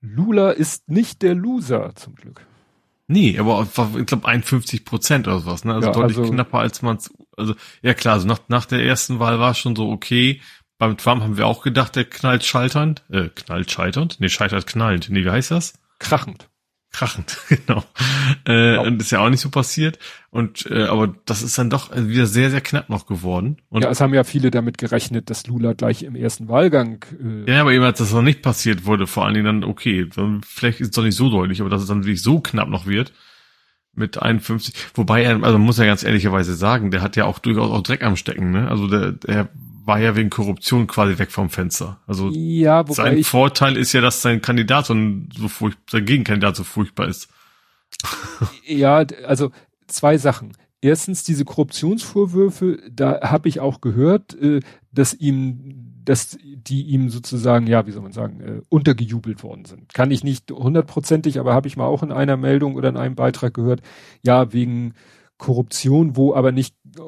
[0.00, 2.46] Lula ist nicht der Loser, zum Glück.
[3.08, 3.66] Nee, aber
[3.98, 5.74] ich glaube 51 Prozent oder sowas, ne?
[5.74, 6.98] Also ja, deutlich also, knapper als man
[7.40, 10.40] also ja klar, also nach, nach der ersten Wahl war es schon so okay.
[10.78, 14.16] Beim Trump haben wir auch gedacht, der knallt scheiternd, äh, knallt scheiternd?
[14.18, 15.10] Nee, scheitert knallend.
[15.10, 15.74] Nee, wie heißt das?
[15.98, 16.48] Krachend.
[16.92, 17.84] Krachend, genau.
[18.44, 18.82] Äh, genau.
[18.84, 19.98] Und ist ja auch nicht so passiert.
[20.30, 23.58] Und äh, aber das ist dann doch wieder sehr, sehr knapp noch geworden.
[23.68, 27.04] Und ja, es haben ja viele damit gerechnet, dass Lula gleich im ersten Wahlgang.
[27.22, 30.08] Äh ja, aber eben als das noch nicht passiert wurde, vor allen Dingen dann, okay,
[30.14, 32.68] dann, vielleicht ist es doch nicht so deutlich, aber dass es dann wirklich so knapp
[32.68, 33.12] noch wird
[34.00, 34.74] mit 51.
[34.94, 38.02] Wobei er, also muss ja ganz ehrlicherweise sagen, der hat ja auch durchaus auch Dreck
[38.02, 38.68] am Stecken, ne?
[38.68, 39.48] Also der, der
[39.84, 41.98] war ja wegen Korruption quasi weg vom Fenster.
[42.06, 44.94] Also ja, sein Vorteil ist ja, dass sein Kandidat so,
[45.36, 47.28] so furchtbar, sein Gegenkandidat so furchtbar ist.
[48.66, 49.50] ja, also
[49.86, 50.52] zwei Sachen.
[50.82, 54.60] Erstens diese Korruptionsvorwürfe, da habe ich auch gehört, äh,
[54.92, 59.92] dass ihm, dass die ihm sozusagen, ja, wie soll man sagen, äh, untergejubelt worden sind.
[59.94, 63.14] Kann ich nicht hundertprozentig, aber habe ich mal auch in einer Meldung oder in einem
[63.14, 63.82] Beitrag gehört,
[64.22, 64.94] ja, wegen
[65.38, 67.00] Korruption, wo aber nicht äh,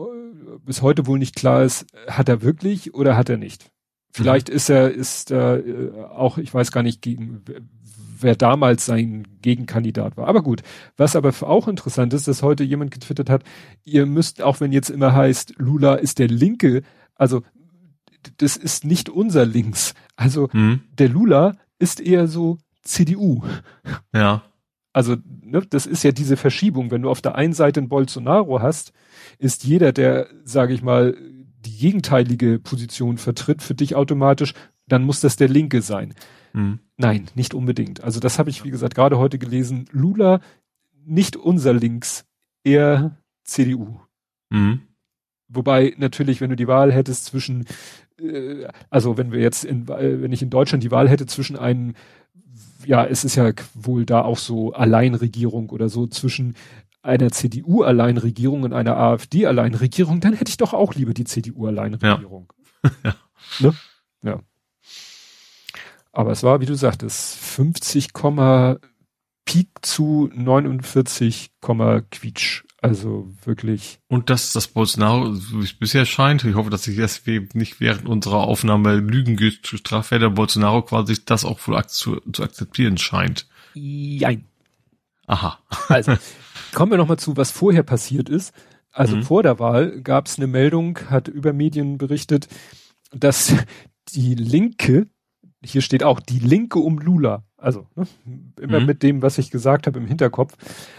[0.65, 3.71] bis heute wohl nicht klar ist, hat er wirklich oder hat er nicht.
[4.11, 4.55] Vielleicht mhm.
[4.55, 7.43] ist er, ist er äh, auch, ich weiß gar nicht, gegen
[8.23, 10.29] wer damals sein Gegenkandidat war.
[10.29, 10.63] Aber gut,
[10.97, 13.43] was aber auch interessant ist, dass heute jemand getwittert hat,
[13.85, 16.83] ihr müsst, auch wenn jetzt immer heißt, Lula ist der Linke,
[17.17, 17.43] also
[18.39, 19.95] das ist nicht unser Links.
[20.17, 20.81] Also mhm.
[20.99, 23.43] der Lula ist eher so CDU.
[24.15, 24.43] Ja.
[24.93, 26.91] Also ne, das ist ja diese Verschiebung.
[26.91, 28.93] Wenn du auf der einen Seite einen Bolsonaro hast,
[29.39, 31.17] ist jeder, der, sage ich mal,
[31.65, 34.55] die gegenteilige Position vertritt, für dich automatisch,
[34.87, 36.15] dann muss das der Linke sein.
[36.53, 36.81] Mhm.
[36.97, 38.03] Nein, nicht unbedingt.
[38.03, 39.87] Also das habe ich, wie gesagt, gerade heute gelesen.
[39.93, 40.41] Lula,
[41.05, 42.25] nicht unser Links,
[42.65, 44.01] eher CDU.
[44.51, 44.83] Mhm.
[45.53, 47.67] Wobei natürlich, wenn du die Wahl hättest zwischen,
[48.19, 51.57] äh, also wenn wir jetzt in, äh, wenn ich in Deutschland die Wahl hätte zwischen
[51.57, 51.95] einem,
[52.87, 56.55] ja, es ist ja wohl da auch so Alleinregierung oder so zwischen
[57.03, 62.53] einer CDU-Alleinregierung und einer AfD-Alleinregierung, dann hätte ich doch auch lieber die CDU-Alleinregierung.
[62.83, 62.91] Ja.
[63.05, 63.15] ja.
[63.61, 63.75] Ne?
[64.23, 64.41] ja.
[66.13, 68.13] Aber es war, wie du sagtest, 50,
[69.45, 71.51] Peak zu 49,
[72.11, 72.65] Quietsch.
[72.83, 74.01] Also wirklich.
[74.09, 77.23] Und dass das Bolsonaro, so wie es bisher scheint, ich hoffe, dass ich das
[77.55, 82.99] nicht während unserer Aufnahme Lügen gestraft werde, Bolsonaro quasi das auch wohl zu, zu akzeptieren
[82.99, 83.47] scheint.
[83.75, 84.45] Jein.
[85.27, 85.59] Aha.
[85.89, 86.17] Also,
[86.75, 88.53] kommen wir nochmal zu, was vorher passiert ist.
[88.91, 89.23] Also mhm.
[89.23, 92.49] vor der Wahl gab es eine Meldung, hat über Medien berichtet,
[93.11, 93.55] dass
[94.09, 95.07] die Linke,
[95.65, 98.07] hier steht auch die Linke um Lula, also ne,
[98.61, 98.87] immer mhm.
[98.87, 100.55] mit dem, was ich gesagt habe im Hinterkopf,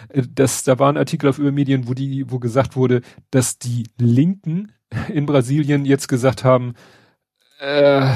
[0.10, 3.02] äh, dass da war ein Artikel auf Übermedien, wo die, wo gesagt wurde,
[3.32, 4.72] dass die Linken
[5.10, 6.74] in Brasilien jetzt gesagt haben,
[7.60, 8.14] äh,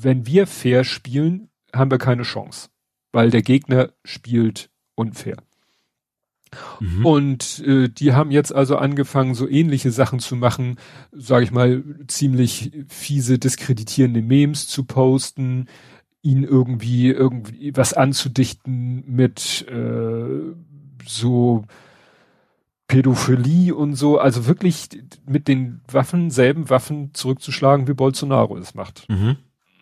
[0.00, 2.68] wenn wir fair spielen, haben wir keine Chance,
[3.12, 5.36] weil der Gegner spielt unfair.
[6.80, 7.06] Mhm.
[7.06, 10.76] Und äh, die haben jetzt also angefangen, so ähnliche Sachen zu machen,
[11.12, 15.66] sage ich mal, ziemlich fiese, diskreditierende Memes zu posten,
[16.22, 20.54] ihn irgendwie irgendwie was anzudichten mit äh,
[21.06, 21.64] so
[22.88, 24.88] Pädophilie und so, also wirklich
[25.26, 29.08] mit den Waffen, selben Waffen zurückzuschlagen, wie Bolsonaro es macht.
[29.08, 29.36] Mhm.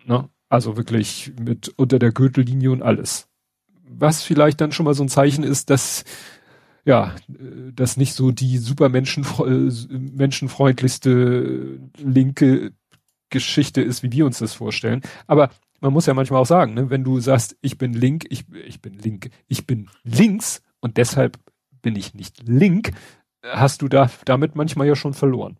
[0.06, 0.28] Ne?
[0.48, 3.28] Also wirklich mit unter der Gürtellinie und alles.
[3.88, 6.04] Was vielleicht dann schon mal so ein Zeichen ist, dass
[6.84, 7.14] ja,
[7.74, 12.72] dass nicht so die super menschenfre menschenfreundlichste linke
[13.30, 15.02] Geschichte ist, wie wir uns das vorstellen.
[15.26, 18.44] Aber man muss ja manchmal auch sagen, ne, wenn du sagst, ich bin link, ich,
[18.66, 21.38] ich bin link, ich bin links und deshalb
[21.82, 22.92] bin ich nicht link,
[23.42, 25.58] hast du da damit manchmal ja schon verloren.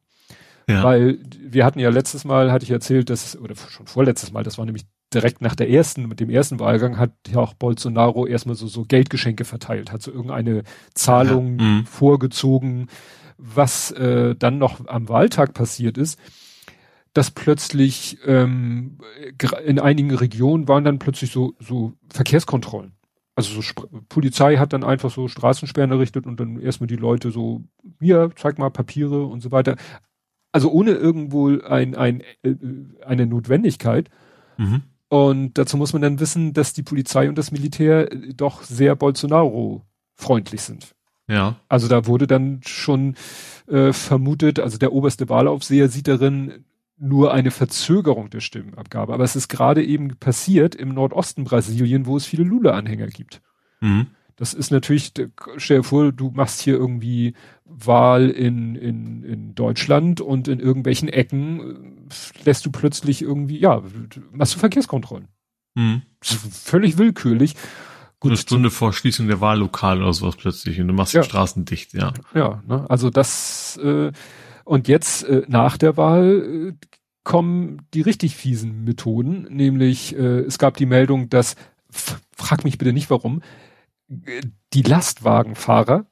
[0.69, 0.83] Ja.
[0.83, 4.57] Weil wir hatten ja letztes Mal, hatte ich erzählt, dass, oder schon vorletztes Mal, das
[4.57, 8.57] war nämlich direkt nach der ersten, mit dem ersten Wahlgang, hat ja auch Bolsonaro erstmal
[8.57, 10.63] so, so Geldgeschenke verteilt, hat so irgendeine
[10.95, 11.65] Zahlung ja.
[11.65, 11.87] mhm.
[11.87, 12.89] vorgezogen.
[13.37, 16.19] Was äh, dann noch am Wahltag passiert ist,
[17.15, 18.99] dass plötzlich ähm,
[19.65, 22.93] in einigen Regionen waren dann plötzlich so, so Verkehrskontrollen.
[23.37, 27.31] Also so Sp Polizei hat dann einfach so Straßensperren errichtet und dann erstmal die Leute
[27.31, 27.63] so,
[28.01, 29.77] hier, zeig mal Papiere und so weiter.
[30.53, 32.55] Also ohne irgendwo ein, ein, äh,
[33.05, 34.09] eine Notwendigkeit.
[34.57, 34.83] Mhm.
[35.15, 38.97] Und dazu muss man dann wissen, dass die Polizei und das Militär äh, doch sehr
[38.97, 40.97] Bolsonaro-freundlich sind.
[41.29, 41.55] Ja.
[41.69, 43.15] Also da wurde dann schon
[43.69, 46.65] äh, vermutet, also der oberste Wahlaufseher sieht darin
[46.99, 49.15] nur eine Verzögerung der Stimmenabgabe.
[49.15, 53.41] Aber es ist gerade eben passiert im Nordosten Brasilien, wo es viele Lula-Anhänger gibt.
[53.81, 54.09] Mhm.
[54.37, 55.13] Das ist natürlich,
[55.57, 61.09] stell dir vor, du machst hier irgendwie Wahl in, in, in Deutschland und in irgendwelchen
[61.09, 63.83] Ecken äh, lässt du plötzlich irgendwie, ja,
[64.33, 65.29] machst du Verkehrskontrollen.
[65.75, 66.03] Mhm.
[66.21, 67.55] Völlig willkürlich.
[68.21, 71.21] Gut, Eine Stunde vor Schließung der Wahllokale oder sowas plötzlich und du machst ja.
[71.21, 72.13] die Straßen dicht, ja.
[72.35, 72.87] Ja, ne?
[72.89, 74.13] also das, äh,
[74.65, 76.87] und jetzt äh, nach der Wahl äh,
[77.23, 81.57] kommen die richtig fiesen Methoden, nämlich äh, es gab die Meldung, dass,
[81.91, 83.43] frag mich bitte nicht warum,
[84.09, 86.07] die Lastwagenfahrer,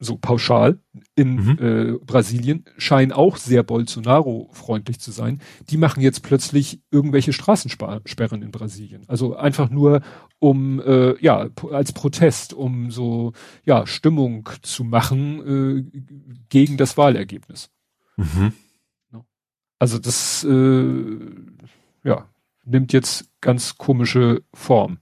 [0.00, 0.80] so pauschal,
[1.14, 1.58] in mhm.
[1.60, 5.40] äh, Brasilien scheinen auch sehr Bolsonaro-freundlich zu sein.
[5.70, 9.04] Die machen jetzt plötzlich irgendwelche Straßensperren in Brasilien.
[9.08, 10.02] Also einfach nur
[10.38, 13.32] um, äh, ja, als Protest, um so,
[13.64, 16.00] ja, Stimmung zu machen äh,
[16.48, 17.70] gegen das Wahlergebnis.
[18.16, 18.52] Mhm.
[19.78, 21.18] Also das, äh,
[22.04, 22.28] ja,
[22.64, 24.98] nimmt jetzt ganz komische Form?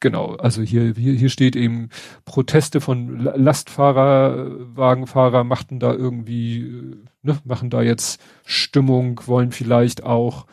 [0.00, 1.90] Genau, also hier, hier, hier steht eben
[2.24, 10.02] Proteste von Lastfahrer, Wagenfahrer machten da irgendwie, äh, ne, machen da jetzt Stimmung, wollen vielleicht
[10.02, 10.46] auch,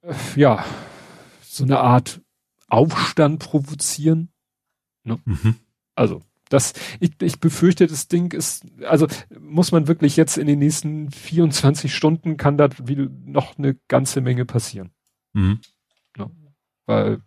[0.00, 0.64] äh, ja,
[1.42, 2.22] so eine Art
[2.68, 4.30] Aufstand provozieren.
[5.04, 5.18] Ne?
[5.26, 5.56] Mhm.
[5.94, 9.06] Also, das, ich, ich befürchte, das Ding ist, also
[9.38, 12.70] muss man wirklich jetzt in den nächsten 24 Stunden kann da
[13.26, 14.90] noch eine ganze Menge passieren.
[15.34, 15.60] Mhm.
[16.16, 16.30] Ne?
[16.86, 17.20] Weil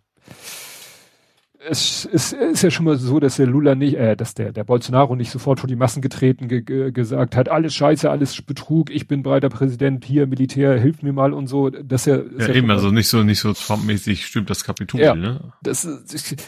[1.68, 4.64] es, es ist ja schon mal so, dass der Lula nicht, äh, dass der, der
[4.64, 8.90] Bolsonaro nicht sofort vor die Massen getreten ge ge gesagt hat, alles Scheiße, alles Betrug,
[8.90, 11.70] ich bin breiter Präsident, hier Militär, hilf mir mal und so.
[11.70, 15.14] Das ja, ja, ja eben, also nicht so, nicht so Trump-mäßig stimmt das Kapitol, ja,
[15.14, 15.52] ne?
[15.62, 15.88] Das,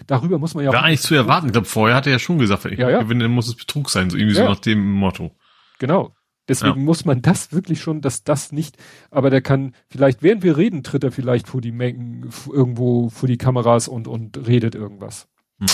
[0.07, 1.47] darüber muss man ja War eigentlich zu erwarten.
[1.47, 3.03] Ich glaube, vorher hat er ja schon gesagt, wenn ich ja, ja.
[3.03, 5.33] gewinne, dann muss es Betrug sein, so irgendwie so nach dem Motto.
[5.79, 6.15] Genau.
[6.49, 6.85] Deswegen ja.
[6.85, 8.77] muss man das wirklich schon, dass das nicht,
[9.11, 13.27] aber der kann, vielleicht während wir reden, tritt er vielleicht vor die Mengen, irgendwo vor
[13.29, 15.27] die Kameras und, und redet irgendwas.
[15.59, 15.67] Hm.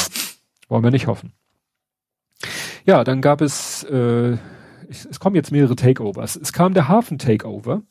[0.68, 1.33] Wollen wir nicht hoffen.
[2.87, 4.37] Ja, dann gab es, äh,
[4.89, 6.37] es, es kommen jetzt mehrere Takeovers.
[6.37, 7.83] Es kam der Hafen-Takeover.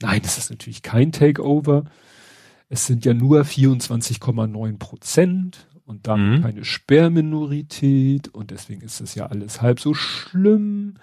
[0.00, 1.84] Nein, das ist natürlich kein Takeover.
[2.68, 6.42] Es sind ja nur 24,9 Prozent und dann mhm.
[6.42, 10.94] keine Sperrminorität und deswegen ist es ja alles halb so schlimm.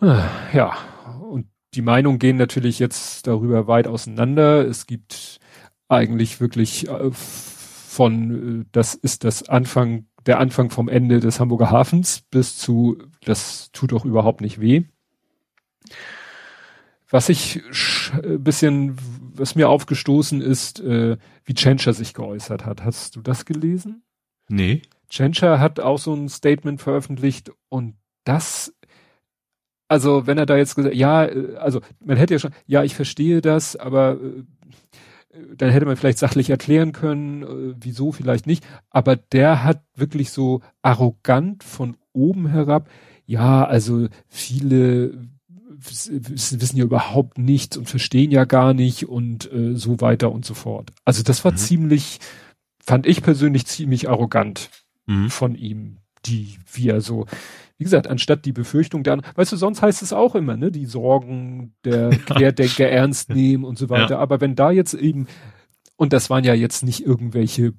[0.00, 0.76] Ja,
[1.20, 4.66] und die Meinungen gehen natürlich jetzt darüber weit auseinander.
[4.66, 5.40] Es gibt
[5.88, 11.70] eigentlich wirklich äh, von, äh, das ist das Anfang, der Anfang vom Ende des Hamburger
[11.70, 14.84] Hafens bis zu, das tut doch überhaupt nicht weh.
[17.10, 17.62] Was ich
[18.12, 18.96] ein bisschen,
[19.34, 22.84] was mir aufgestoßen ist, äh, wie Tschentscher sich geäußert hat.
[22.84, 24.02] Hast du das gelesen?
[24.48, 24.82] Nee.
[25.08, 28.74] Tschentscher hat auch so ein Statement veröffentlicht und das
[29.88, 32.94] also wenn er da jetzt gesagt, ja, äh, also man hätte ja schon, ja, ich
[32.94, 34.44] verstehe das, aber äh,
[35.56, 38.64] dann hätte man vielleicht sachlich erklären können, äh, wieso vielleicht nicht.
[38.90, 42.88] Aber der hat wirklich so arrogant von oben herab,
[43.26, 45.28] ja, also viele
[45.80, 50.54] wissen ja überhaupt nichts und verstehen ja gar nicht und äh, so weiter und so
[50.54, 50.90] fort.
[51.04, 51.56] Also das war mhm.
[51.56, 52.18] ziemlich,
[52.80, 54.70] fand ich persönlich ziemlich arrogant
[55.06, 55.30] mhm.
[55.30, 57.26] von ihm, die, wie er so,
[57.78, 60.86] wie gesagt, anstatt die Befürchtung dann, weißt du, sonst heißt es auch immer, ne, die
[60.86, 64.14] Sorgen der Querdenker ernst nehmen und so weiter.
[64.14, 64.18] Ja.
[64.18, 65.28] Aber wenn da jetzt eben,
[65.96, 67.74] und das waren ja jetzt nicht irgendwelche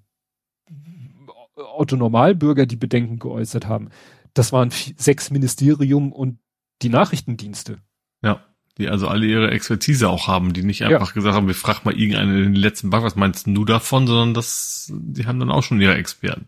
[1.55, 3.89] Otto Normalbürger, die Bedenken geäußert haben.
[4.33, 6.39] Das waren sechs Ministerium und
[6.81, 7.79] die Nachrichtendienste.
[8.21, 8.45] Ja,
[8.77, 11.13] die also alle ihre Expertise auch haben, die nicht einfach ja.
[11.13, 14.33] gesagt haben, wir fragen mal irgendeinen in den letzten Bug, was meinst du davon, sondern
[14.33, 16.47] das, die haben dann auch schon ihre Experten.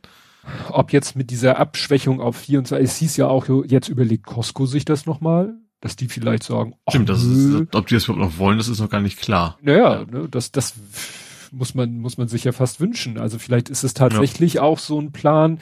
[0.70, 4.86] Ob jetzt mit dieser Abschwächung auf 24, es hieß ja auch, jetzt überlegt Costco sich
[4.86, 8.58] das nochmal, dass die vielleicht sagen, Stimmt, das ist, ob die das überhaupt noch wollen,
[8.58, 9.58] das ist noch gar nicht klar.
[9.62, 10.06] Naja, ja.
[10.06, 10.76] ne, das, das
[11.52, 13.18] muss man, muss man sich ja fast wünschen.
[13.18, 14.62] Also vielleicht ist es tatsächlich ja.
[14.62, 15.60] auch so ein Plan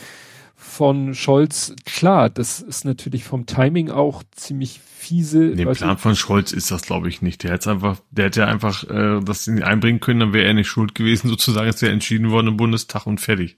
[0.56, 1.74] von Scholz.
[1.86, 5.40] Klar, das ist natürlich vom Timing auch ziemlich fiese.
[5.56, 7.44] Nee, Plan von Scholz ist das, glaube ich, nicht.
[7.44, 10.96] Der hätte einfach, der hätte einfach äh, das einbringen können, dann wäre er nicht schuld
[10.96, 13.58] gewesen, sozusagen, ist er entschieden worden im Bundestag und fertig.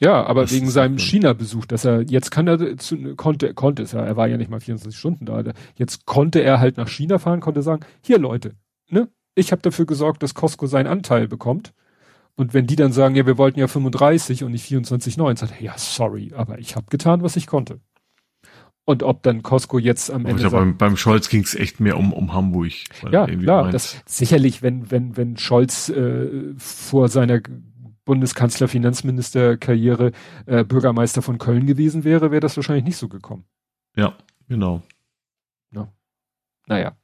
[0.00, 3.92] Ja, aber das wegen seinem China-Besuch, dass er, jetzt kann er, zu, konnte, konnte es
[3.92, 5.42] ja, er war ja nicht mal 24 Stunden da,
[5.76, 8.54] jetzt konnte er halt nach China fahren, konnte sagen, hier Leute,
[8.90, 11.72] ne, ich habe dafür gesorgt, dass Costco seinen Anteil bekommt.
[12.34, 15.62] Und wenn die dann sagen, ja, wir wollten ja 35 und nicht 24,9, sagt er,
[15.62, 17.80] ja, sorry, aber ich habe getan, was ich konnte.
[18.84, 20.42] Und ob dann Costco jetzt am Ende.
[20.42, 22.72] Sagt, beim, beim Scholz ging es echt mehr um, um Hamburg.
[23.12, 27.40] Ja, klar, das sicherlich, wenn, wenn, wenn Scholz äh, vor seiner
[28.04, 30.12] Bundeskanzler, Finanzminister-Karriere
[30.46, 33.44] äh, Bürgermeister von Köln gewesen wäre, wäre das wahrscheinlich nicht so gekommen.
[33.96, 34.16] Ja,
[34.48, 34.82] genau.
[35.72, 35.92] Ja.
[36.66, 36.96] Naja,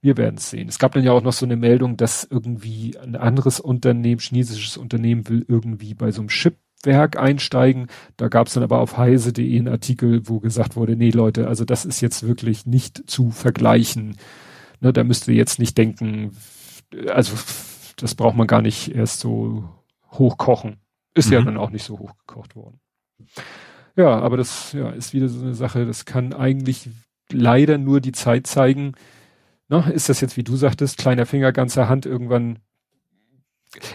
[0.00, 0.68] wir werden es sehen.
[0.68, 4.76] Es gab dann ja auch noch so eine Meldung, dass irgendwie ein anderes Unternehmen, chinesisches
[4.76, 7.88] Unternehmen will irgendwie bei so einem Chipwerk einsteigen.
[8.16, 11.64] Da gab es dann aber auf heise.de einen Artikel, wo gesagt wurde, nee Leute, also
[11.64, 14.16] das ist jetzt wirklich nicht zu vergleichen.
[14.80, 16.36] Ne, da müsst ihr jetzt nicht denken,
[17.08, 17.34] also
[17.96, 19.68] das braucht man gar nicht erst so
[20.12, 20.80] hochkochen.
[21.14, 21.32] Ist mhm.
[21.32, 22.80] ja dann auch nicht so hochgekocht worden.
[23.96, 26.88] Ja, aber das ja, ist wieder so eine Sache, das kann eigentlich
[27.32, 28.92] leider nur die Zeit zeigen.
[29.68, 32.60] Na, ist das jetzt, wie du sagtest, kleiner Finger, ganze Hand irgendwann.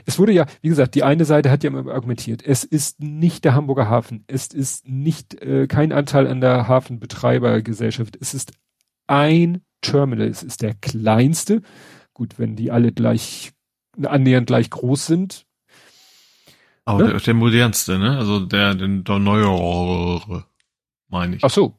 [0.06, 3.44] Es wurde ja, wie gesagt, die eine Seite hat ja immer argumentiert, es ist nicht
[3.44, 8.52] der Hamburger Hafen, es ist nicht äh, kein Anteil an der Hafenbetreibergesellschaft, es ist
[9.08, 11.62] ein Terminal, es ist der kleinste.
[12.14, 13.54] Gut, wenn die alle gleich
[14.02, 15.46] annähernd gleich groß sind,
[16.86, 17.10] aber ne?
[17.12, 18.18] der, der modernste, ne?
[18.18, 20.46] Also der, den, der neuere,
[21.08, 21.44] meine ich.
[21.44, 21.78] Ach so,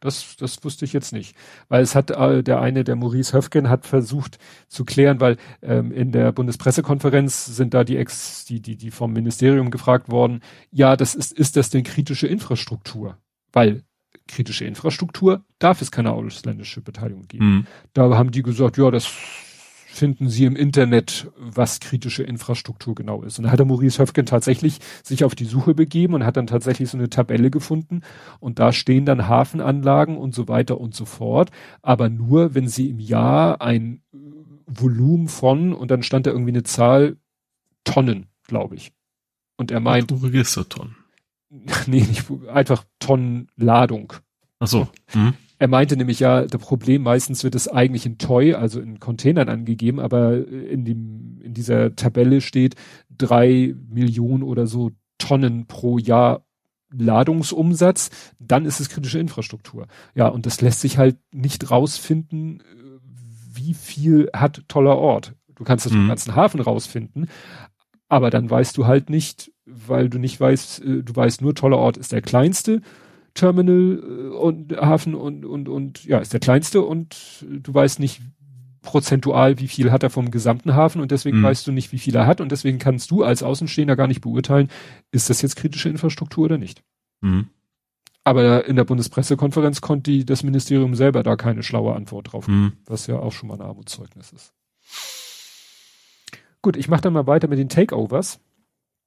[0.00, 1.36] das, das wusste ich jetzt nicht.
[1.68, 4.38] Weil es hat äh, der eine, der Maurice Höfgen, hat versucht
[4.68, 9.12] zu klären, weil ähm, in der Bundespressekonferenz sind da die Ex, die, die, die vom
[9.12, 10.40] Ministerium gefragt worden,
[10.70, 13.18] ja, das ist, ist das denn kritische Infrastruktur?
[13.52, 13.84] Weil
[14.26, 17.44] kritische Infrastruktur darf es keine ausländische Beteiligung geben.
[17.44, 17.66] Mhm.
[17.92, 19.12] Da haben die gesagt, ja, das
[19.92, 23.38] finden Sie im Internet, was kritische Infrastruktur genau ist.
[23.38, 26.46] Und da hat der Maurice Höfgen tatsächlich sich auf die Suche begeben und hat dann
[26.46, 28.00] tatsächlich so eine Tabelle gefunden.
[28.40, 31.50] Und da stehen dann Hafenanlagen und so weiter und so fort.
[31.82, 34.02] Aber nur, wenn Sie im Jahr ein
[34.66, 37.16] Volumen von, und dann stand da irgendwie eine Zahl,
[37.84, 38.92] Tonnen, glaube ich.
[39.56, 40.10] Und er meint.
[40.10, 40.96] Registertonnen.
[41.86, 44.14] Nee, nicht, einfach Tonnen Ladung.
[44.58, 44.88] Ach so.
[45.08, 45.34] Hm.
[45.62, 49.48] Er meinte nämlich ja, das Problem meistens wird es eigentlich in Toy, also in Containern
[49.48, 52.74] angegeben, aber in dem, in dieser Tabelle steht
[53.16, 56.44] drei Millionen oder so Tonnen pro Jahr
[56.90, 58.10] Ladungsumsatz,
[58.40, 59.86] dann ist es kritische Infrastruktur.
[60.16, 62.64] Ja, und das lässt sich halt nicht rausfinden,
[63.54, 65.36] wie viel hat toller Ort.
[65.54, 66.00] Du kannst das mhm.
[66.00, 67.28] im ganzen Hafen rausfinden,
[68.08, 71.78] aber dann weißt du halt nicht, weil du nicht weißt, äh, du weißt nur, toller
[71.78, 72.82] Ort ist der kleinste
[73.34, 78.20] Terminal äh, und Hafen und, und, und, ja, ist der kleinste und du weißt nicht
[78.82, 81.44] prozentual, wie viel hat er vom gesamten Hafen und deswegen mhm.
[81.44, 84.20] weißt du nicht, wie viel er hat und deswegen kannst du als Außenstehender gar nicht
[84.20, 84.68] beurteilen,
[85.12, 86.82] ist das jetzt kritische Infrastruktur oder nicht.
[87.20, 87.48] Mhm.
[88.24, 92.62] Aber in der Bundespressekonferenz konnte die, das Ministerium selber da keine schlaue Antwort drauf geben,
[92.62, 92.72] mhm.
[92.86, 94.52] was ja auch schon mal ein Armutszeugnis ist.
[96.60, 98.38] Gut, ich mache dann mal weiter mit den Takeovers.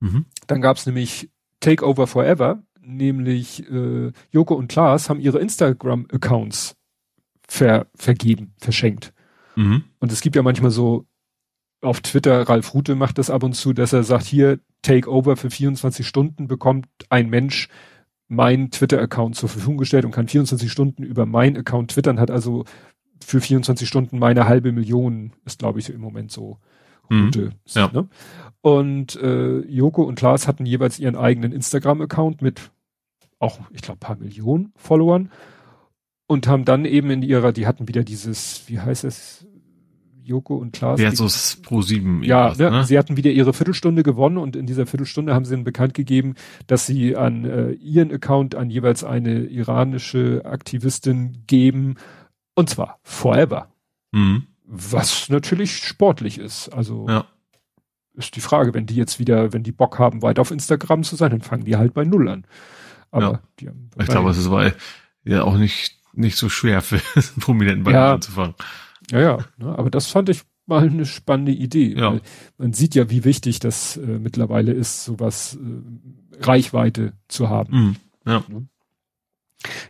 [0.02, 0.26] Mhm.
[0.48, 1.30] Dann gab's nämlich
[1.62, 6.76] Takeover Forever, nämlich äh, Joko und Klaas haben ihre Instagram-Accounts
[7.48, 9.14] ver vergeben, verschenkt.
[9.56, 9.84] Mhm.
[10.00, 11.06] Und es gibt ja manchmal so
[11.82, 15.50] auf Twitter, Ralf Rute macht das ab und zu, dass er sagt, hier, Takeover für
[15.50, 17.70] 24 Stunden bekommt ein Mensch
[18.28, 22.66] meinen Twitter-Account zur Verfügung gestellt und kann 24 Stunden über meinen Account twittern, hat also
[23.24, 26.60] für 24 Stunden meine halbe Million, ist glaube ich im Moment so
[27.12, 27.40] Route.
[27.40, 27.52] Mhm.
[27.68, 27.90] Ja.
[27.92, 28.08] Ne?
[28.62, 32.72] Und äh, Joko und Klaas hatten jeweils ihren eigenen Instagram-Account mit
[33.40, 35.32] auch, ich glaube, paar Millionen Followern
[36.28, 39.46] und haben dann eben in ihrer, die hatten wieder dieses, wie heißt es,
[40.26, 41.00] Joko und Klaas.
[41.00, 42.24] Versus Pro 7.
[42.24, 42.84] Ja, ne, ne?
[42.84, 46.34] sie hatten wieder ihre Viertelstunde gewonnen und in dieser Viertelstunde haben sie ihnen bekannt gegeben,
[46.66, 51.96] dass sie an äh, ihren Account an jeweils eine iranische Aktivistin geben
[52.56, 53.70] und zwar forever.
[54.12, 54.48] Mhm.
[54.64, 56.70] Was natürlich sportlich ist.
[56.70, 57.26] Also ja.
[58.16, 61.16] ist die Frage, wenn die jetzt wieder, wenn die Bock haben, weiter auf Instagram zu
[61.16, 62.48] sein, dann fangen die halt bei Null an.
[63.16, 63.41] Aber ja.
[63.59, 64.76] die haben ich glaube, es weil
[65.24, 66.99] ja auch nicht, nicht so schwer für
[67.39, 68.13] Prominenten bei ja.
[68.13, 68.55] anzufangen.
[69.09, 69.38] Ja, ja.
[69.57, 71.95] Ne, aber das fand ich mal eine spannende Idee.
[71.97, 72.20] Ja.
[72.57, 77.78] Man sieht ja, wie wichtig das äh, mittlerweile ist, sowas äh, Reichweite zu haben.
[77.78, 77.95] Mhm.
[78.26, 78.43] Ja.
[78.49, 78.68] Ne?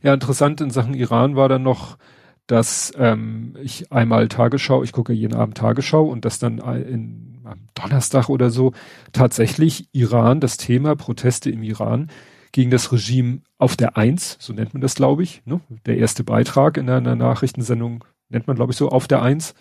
[0.03, 1.97] Ja, interessant in Sachen Iran war dann noch,
[2.45, 7.67] dass ähm, ich einmal Tagesschau, ich gucke jeden Abend Tagesschau und dass dann in, am
[7.73, 8.73] Donnerstag oder so
[9.13, 12.11] tatsächlich Iran, das Thema Proteste im Iran
[12.56, 15.60] gegen das Regime auf der Eins, so nennt man das, glaube ich, ne?
[15.86, 19.56] der erste Beitrag in einer Nachrichtensendung nennt man, glaube ich, so auf der Eins.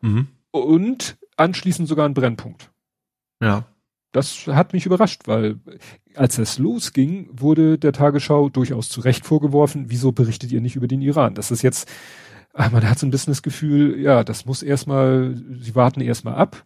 [0.00, 0.28] Mhm.
[0.52, 2.70] Und anschließend sogar ein Brennpunkt.
[3.42, 3.64] Ja.
[4.12, 5.58] Das hat mich überrascht, weil
[6.14, 10.86] als es losging, wurde der Tagesschau durchaus zu Recht vorgeworfen, wieso berichtet ihr nicht über
[10.86, 11.34] den Iran?
[11.34, 11.90] Das ist jetzt,
[12.54, 16.36] ach, man hat so ein bisschen das Gefühl, ja, das muss erstmal, sie warten erstmal
[16.36, 16.64] ab.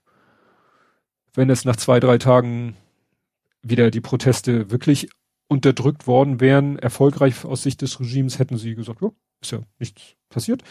[1.33, 2.77] Wenn es nach zwei, drei Tagen
[3.63, 5.09] wieder die Proteste wirklich
[5.49, 10.17] unterdrückt worden wären, erfolgreich aus Sicht des Regimes, hätten sie gesagt, ja, ist ja nichts
[10.29, 10.63] passiert.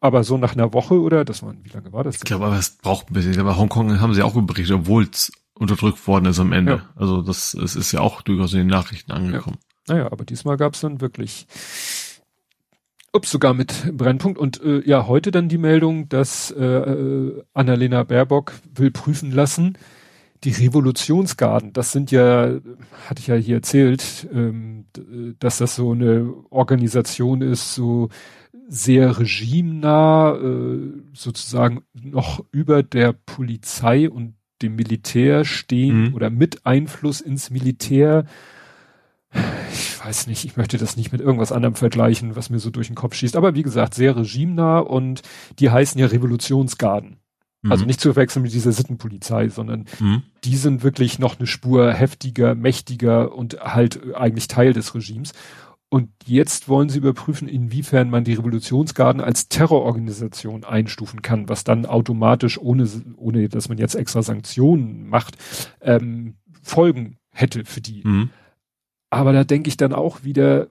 [0.00, 2.16] Aber so nach einer Woche oder, das war, wie lange war das?
[2.16, 2.22] Denn?
[2.24, 3.38] Ich glaube, aber es braucht ein bisschen.
[3.38, 6.72] Aber Hongkong haben sie auch berichtet, obwohl es unterdrückt worden ist am Ende.
[6.72, 6.90] Ja.
[6.96, 9.58] Also das es ist ja auch durchaus in den Nachrichten angekommen.
[9.88, 9.94] Ja.
[9.94, 11.46] Naja, aber diesmal gab es dann wirklich,
[13.12, 14.38] ups, sogar mit Brennpunkt.
[14.38, 19.78] Und äh, ja, heute dann die Meldung, dass äh, äh, Annalena Baerbock will prüfen lassen,
[20.44, 22.58] die Revolutionsgarden, das sind ja,
[23.08, 24.86] hatte ich ja hier erzählt, ähm,
[25.38, 28.08] dass das so eine Organisation ist, so
[28.68, 30.78] sehr regimenah, äh,
[31.12, 36.14] sozusagen noch über der Polizei und dem Militär stehen mhm.
[36.14, 38.24] oder mit Einfluss ins Militär.
[39.72, 42.88] Ich weiß nicht, ich möchte das nicht mit irgendwas anderem vergleichen, was mir so durch
[42.88, 43.36] den Kopf schießt.
[43.36, 45.22] Aber wie gesagt, sehr regimenah und
[45.58, 47.16] die heißen ja Revolutionsgarden.
[47.68, 47.88] Also mhm.
[47.88, 50.22] nicht zu verwechseln mit dieser Sittenpolizei, sondern mhm.
[50.42, 55.32] die sind wirklich noch eine Spur heftiger, mächtiger und halt eigentlich Teil des Regimes.
[55.88, 61.86] Und jetzt wollen sie überprüfen, inwiefern man die Revolutionsgarden als Terrororganisation einstufen kann, was dann
[61.86, 65.36] automatisch, ohne, ohne dass man jetzt extra Sanktionen macht,
[65.82, 68.02] ähm, Folgen hätte für die.
[68.04, 68.30] Mhm.
[69.10, 70.68] Aber da denke ich dann auch wieder,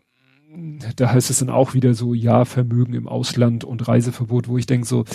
[0.95, 4.65] da heißt es dann auch wieder so, ja, Vermögen im Ausland und Reiseverbot, wo ich
[4.65, 5.05] denke so,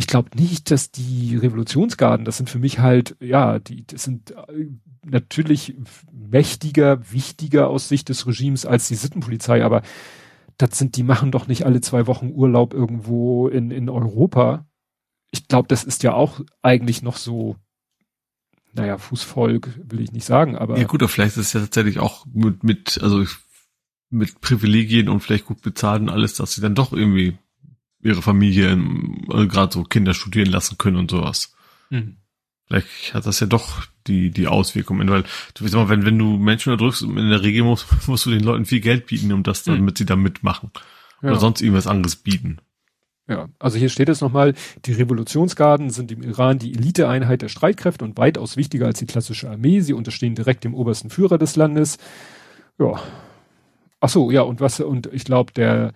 [0.00, 4.30] ich glaube nicht, dass die Revolutionsgarden, das sind für mich halt, ja, die, das sind
[4.30, 4.68] äh,
[5.04, 5.76] natürlich
[6.10, 9.82] mächtiger, wichtiger aus Sicht des Regimes als die Sittenpolizei, aber
[10.56, 14.64] das sind, die machen doch nicht alle zwei Wochen Urlaub irgendwo in, in Europa.
[15.32, 17.56] Ich glaube, das ist ja auch eigentlich noch so,
[18.72, 20.78] naja, Fußvolk will ich nicht sagen, aber.
[20.78, 23.22] Ja gut, aber vielleicht ist es ja tatsächlich auch mit, mit, also
[24.08, 27.36] mit Privilegien und vielleicht gut bezahlt und alles, dass sie dann doch irgendwie
[28.02, 28.78] ihre Familie,
[29.28, 31.54] also gerade so Kinder studieren lassen können und sowas.
[31.90, 32.16] Mhm.
[32.66, 35.24] Vielleicht hat das ja doch die, die Auswirkungen, weil
[35.54, 38.44] du weißt mal, wenn, wenn du Menschen erdrückst, in der Regel musst, musst du den
[38.44, 39.96] Leuten viel Geld bieten, um das, damit mhm.
[39.96, 40.70] sie da mitmachen.
[41.22, 41.30] Ja.
[41.30, 42.58] Oder sonst irgendwas anderes bieten.
[43.28, 44.54] Ja, also hier steht es nochmal,
[44.86, 49.48] die Revolutionsgarden sind im Iran die Eliteeinheit der Streitkräfte und weitaus wichtiger als die klassische
[49.48, 49.80] Armee.
[49.80, 51.98] Sie unterstehen direkt dem obersten Führer des Landes.
[52.78, 53.00] Ja.
[54.00, 55.92] Ach so, ja, und was, und ich glaube, der,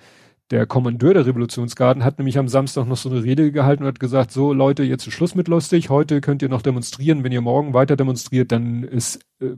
[0.50, 4.00] der Kommandeur der Revolutionsgarden hat nämlich am Samstag noch so eine Rede gehalten und hat
[4.00, 7.40] gesagt, so Leute, jetzt ist Schluss mit lustig, heute könnt ihr noch demonstrieren, wenn ihr
[7.40, 9.56] morgen weiter demonstriert, dann ist äh,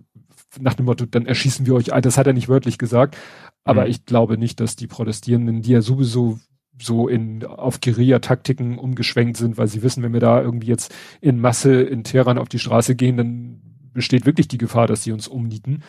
[0.61, 1.87] nach dem Motto, dann erschießen wir euch.
[1.87, 3.17] Das hat er nicht wörtlich gesagt,
[3.65, 3.91] aber mhm.
[3.91, 6.39] ich glaube nicht, dass die Protestierenden, die ja sowieso
[6.81, 11.41] so in auf Guerilla-Taktiken umgeschwenkt sind, weil sie wissen, wenn wir da irgendwie jetzt in
[11.41, 13.61] Masse in Teheran auf die Straße gehen, dann
[13.93, 15.83] besteht wirklich die Gefahr, dass sie uns umnieten.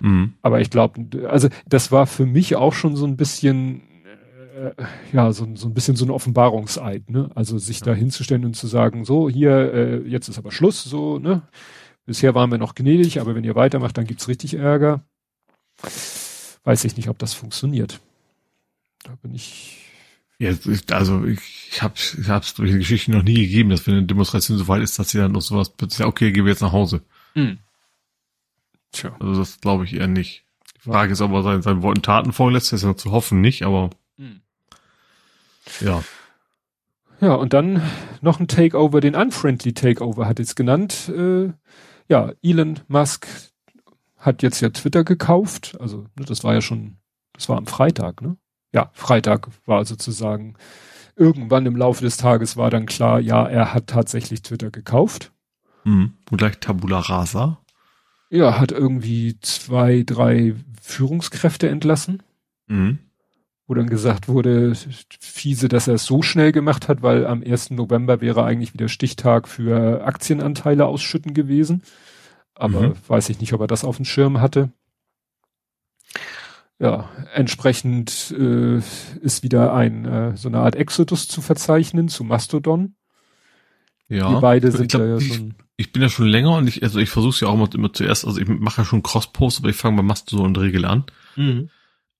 [0.00, 0.34] Mhm.
[0.42, 3.82] Aber ich glaube, also das war für mich auch schon so ein bisschen
[4.62, 4.74] äh,
[5.12, 7.30] ja, so, so ein bisschen so ein Offenbarungseid, ne?
[7.34, 7.86] Also sich ja.
[7.86, 11.42] da hinzustellen und zu sagen, so, hier, äh, jetzt ist aber Schluss, so, ne?
[12.04, 15.04] Bisher waren wir noch gnädig, aber wenn ihr weitermacht, dann gibt's richtig Ärger.
[16.64, 18.00] Weiß ich nicht, ob das funktioniert.
[19.04, 19.78] Da bin ich.
[20.38, 20.50] Ja,
[20.90, 21.40] also ich,
[21.70, 24.66] ich habe ich hab's durch die Geschichte noch nie gegeben, dass wenn eine Demonstration so
[24.66, 27.02] weit ist, dass sie dann noch sowas plötzlich, okay, gehen wir jetzt nach Hause.
[27.34, 27.58] Mhm.
[28.90, 29.14] Tja.
[29.20, 30.44] Also das glaube ich eher nicht.
[30.76, 33.40] Die Frage ist, ob er seinen, seinen Worten Taten vorlässt, das ist ja zu hoffen
[33.40, 33.90] nicht, aber.
[35.80, 36.02] Ja.
[37.20, 37.80] Ja, und dann
[38.20, 41.08] noch ein Takeover, den Unfriendly Takeover hat es genannt.
[41.08, 41.52] Äh,
[42.08, 43.28] ja, Elon Musk
[44.16, 45.76] hat jetzt ja Twitter gekauft.
[45.78, 46.96] Also, ne, das war ja schon,
[47.32, 48.36] das war am Freitag, ne?
[48.72, 50.56] Ja, Freitag war sozusagen
[51.14, 55.32] irgendwann im Laufe des Tages war dann klar, ja, er hat tatsächlich Twitter gekauft.
[55.84, 56.14] Mhm.
[56.30, 57.58] Und gleich Tabula Rasa.
[58.30, 62.22] Ja, hat irgendwie zwei, drei Führungskräfte entlassen.
[62.66, 62.98] Mhm.
[63.72, 64.74] Wo dann gesagt wurde,
[65.18, 67.70] fiese, dass er es so schnell gemacht hat, weil am 1.
[67.70, 71.82] November wäre eigentlich wieder Stichtag für Aktienanteile ausschütten gewesen.
[72.54, 72.94] Aber mhm.
[73.08, 74.72] weiß ich nicht, ob er das auf dem Schirm hatte.
[76.78, 78.82] Ja, entsprechend äh,
[79.22, 82.94] ist wieder ein äh, so eine Art Exodus zu verzeichnen zu Mastodon.
[84.06, 84.34] Ja.
[84.34, 87.08] Die beide sind glaub, ja schon ich bin ja schon länger und ich, also ich
[87.08, 89.76] versuche es ja auch immer, immer zuerst, also ich mache ja schon Cross-Post, aber ich
[89.76, 91.04] fange bei Mastodon und Regel an.
[91.36, 91.70] Mhm.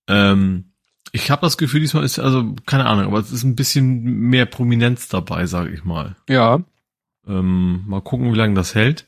[0.07, 0.72] Ähm,
[1.11, 4.45] ich habe das Gefühl, diesmal ist, also, keine Ahnung, aber es ist ein bisschen mehr
[4.45, 6.15] Prominenz dabei, sage ich mal.
[6.27, 6.61] Ja.
[7.27, 9.05] Ähm, mal gucken, wie lange das hält.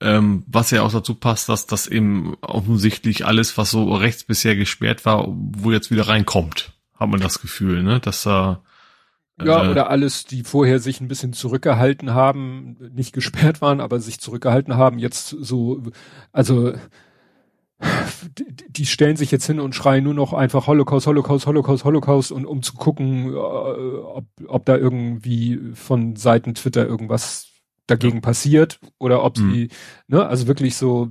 [0.00, 4.56] Ähm, was ja auch dazu passt, dass das eben offensichtlich alles, was so rechts bisher
[4.56, 8.00] gesperrt war, wo jetzt wieder reinkommt, hat man das Gefühl, ne?
[8.00, 8.62] Dass da
[9.42, 14.00] ja, äh, oder alles, die vorher sich ein bisschen zurückgehalten haben, nicht gesperrt waren, aber
[14.00, 15.82] sich zurückgehalten haben, jetzt so,
[16.32, 16.74] also
[18.68, 22.46] die, stellen sich jetzt hin und schreien nur noch einfach Holocaust, Holocaust, Holocaust, Holocaust und
[22.46, 27.48] um zu gucken, äh, ob, ob da irgendwie von Seiten Twitter irgendwas
[27.86, 29.52] dagegen passiert oder ob mhm.
[29.52, 29.68] sie,
[30.08, 31.08] ne, also wirklich so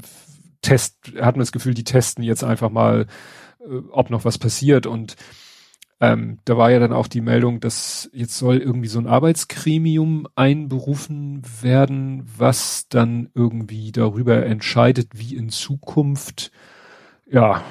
[0.61, 3.07] Test, hat man das Gefühl, die testen jetzt einfach mal,
[3.59, 5.15] äh, ob noch was passiert und
[6.01, 10.27] ähm, da war ja dann auch die Meldung, dass jetzt soll irgendwie so ein Arbeitsgremium
[10.35, 16.51] einberufen werden, was dann irgendwie darüber entscheidet, wie in Zukunft,
[17.29, 17.63] ja,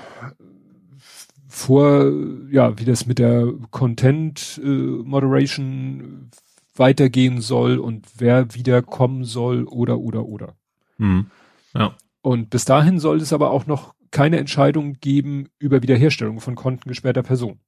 [1.48, 2.12] vor,
[2.52, 6.30] ja, wie das mit der Content äh, Moderation
[6.76, 10.54] weitergehen soll und wer wieder kommen soll oder oder oder.
[10.98, 11.26] Mhm.
[11.74, 11.96] Ja.
[12.22, 16.88] Und bis dahin soll es aber auch noch keine Entscheidung geben über Wiederherstellung von Konten
[16.88, 17.58] gesperrter Personen.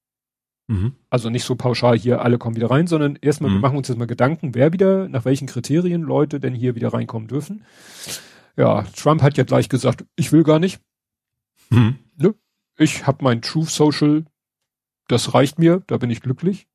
[0.68, 0.94] Mhm.
[1.10, 3.54] Also nicht so pauschal hier, alle kommen wieder rein, sondern erstmal, mhm.
[3.54, 6.92] wir machen uns jetzt mal Gedanken, wer wieder, nach welchen Kriterien Leute denn hier wieder
[6.92, 7.64] reinkommen dürfen.
[8.56, 10.80] Ja, Trump hat ja gleich gesagt, ich will gar nicht.
[11.70, 11.98] Mhm.
[12.16, 12.34] Ne?
[12.76, 14.24] Ich habe mein Truth Social,
[15.08, 16.68] das reicht mir, da bin ich glücklich.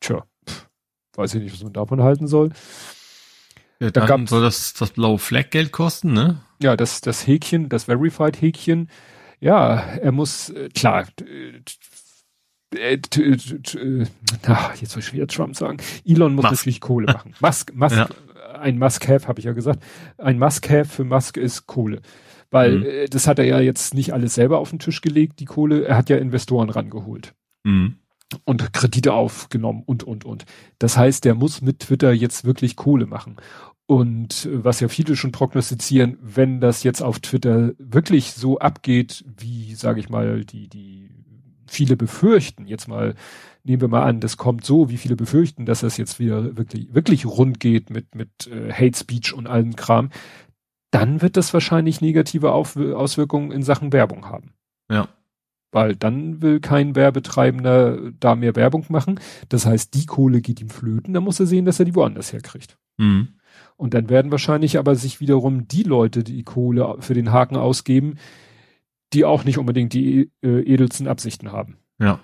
[0.00, 0.68] Tja, pff,
[1.14, 2.50] weiß ich nicht, was man davon halten soll.
[3.78, 6.40] Ja, da dann soll das, das blaue Flag Geld kosten, ne?
[6.62, 8.88] Ja, das, das Häkchen, das Verified Häkchen.
[9.38, 10.48] Ja, er muss,
[12.74, 13.30] äh, klar,
[13.76, 14.06] äh,
[14.46, 15.78] ach, jetzt soll ich wieder Trump sagen.
[16.04, 16.52] Elon muss Musk.
[16.52, 17.34] natürlich Kohle machen.
[17.40, 18.08] Musk, Musk, ja.
[18.58, 19.82] ein Must-Have, habe ich ja gesagt.
[20.18, 22.00] Ein Must-Have für Musk ist Kohle.
[22.50, 22.84] Weil mhm.
[22.84, 25.84] äh, das hat er ja jetzt nicht alles selber auf den Tisch gelegt, die Kohle.
[25.84, 27.34] Er hat ja Investoren rangeholt.
[27.64, 27.96] Mhm.
[28.44, 30.46] Und Kredite aufgenommen und, und, und.
[30.80, 33.36] Das heißt, der muss mit Twitter jetzt wirklich Kohle machen.
[33.86, 39.24] Und äh, was ja viele schon prognostizieren, wenn das jetzt auf Twitter wirklich so abgeht,
[39.38, 41.10] wie, sage ich mal, die, die
[41.70, 43.14] viele befürchten, jetzt mal,
[43.64, 46.94] nehmen wir mal an, das kommt so, wie viele befürchten, dass das jetzt wieder wirklich,
[46.94, 50.10] wirklich rund geht mit, mit äh, Hate Speech und allem Kram,
[50.90, 54.52] dann wird das wahrscheinlich negative Auf Auswirkungen in Sachen Werbung haben.
[54.90, 55.08] Ja.
[55.72, 59.20] Weil dann will kein Werbetreibender da mehr Werbung machen.
[59.48, 62.32] Das heißt, die Kohle geht ihm flöten, dann muss er sehen, dass er die woanders
[62.32, 62.78] herkriegt.
[62.98, 63.28] Mhm.
[63.76, 68.16] Und dann werden wahrscheinlich aber sich wiederum die Leute, die Kohle für den Haken ausgeben,
[69.12, 71.78] die auch nicht unbedingt die äh, edelsten Absichten haben.
[71.98, 72.20] Ja.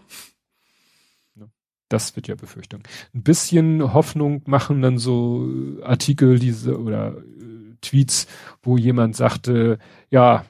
[1.34, 1.50] Ne?
[1.88, 2.82] Das wird ja Befürchtung.
[3.14, 5.48] Ein bisschen Hoffnung machen dann so
[5.82, 8.26] Artikel diese oder äh, Tweets,
[8.62, 9.78] wo jemand sagte,
[10.10, 10.44] ja,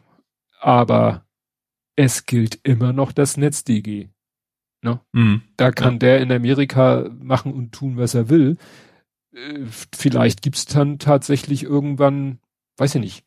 [0.61, 1.25] aber
[1.97, 4.09] es gilt immer noch das NetzDG.
[4.83, 5.01] Ne?
[5.13, 5.43] Mhm.
[5.57, 5.99] Da kann ja.
[5.99, 8.57] der in Amerika machen und tun, was er will.
[9.35, 9.61] Äh,
[9.95, 12.39] vielleicht gibt's dann tatsächlich irgendwann,
[12.79, 13.25] weiß ich nicht,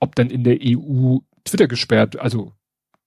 [0.00, 1.18] ob dann in der EU
[1.50, 2.52] Twitter gesperrt, also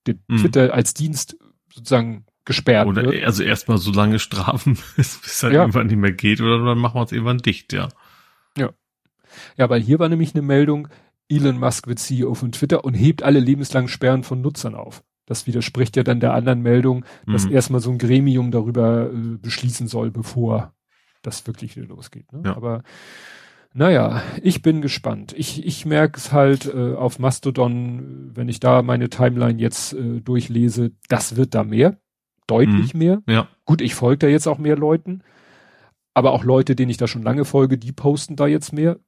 [0.07, 0.37] mhm.
[0.37, 1.37] Twitter als Dienst
[1.73, 3.23] sozusagen gesperrt oder wird.
[3.23, 5.61] also erstmal so lange strafen, bis es halt ja.
[5.61, 7.89] irgendwann nicht mehr geht oder dann machen wir es irgendwann dicht, ja.
[8.57, 8.71] Ja.
[9.57, 10.87] Ja, weil hier war nämlich eine Meldung,
[11.29, 15.03] Elon Musk wird CEO von Twitter und hebt alle lebenslangen Sperren von Nutzern auf.
[15.25, 17.53] Das widerspricht ja dann der anderen Meldung, dass mhm.
[17.53, 20.73] erstmal so ein Gremium darüber äh, beschließen soll, bevor
[21.21, 22.33] das wirklich losgeht.
[22.33, 22.41] Ne?
[22.45, 22.55] Ja.
[22.57, 22.83] Aber
[23.74, 25.34] naja, ich bin gespannt.
[25.38, 30.19] Ich, ich merke es halt äh, auf Mastodon, wenn ich da meine Timeline jetzt äh,
[30.19, 31.97] durchlese, das wird da mehr.
[32.47, 32.99] Deutlich mhm.
[32.99, 33.24] mehr.
[33.28, 33.47] Ja.
[33.65, 35.24] Gut, ich folge da jetzt auch mehr Leuten.
[36.13, 38.99] Aber auch Leute, denen ich da schon lange folge, die posten da jetzt mehr.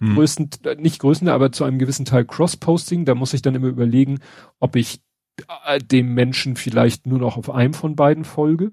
[0.00, 0.14] Mhm.
[0.14, 3.06] Größten, nicht größten, aber zu einem gewissen Teil Cross-Posting.
[3.06, 4.18] Da muss ich dann immer überlegen,
[4.60, 5.00] ob ich
[5.66, 8.72] äh, dem Menschen vielleicht nur noch auf einem von beiden folge.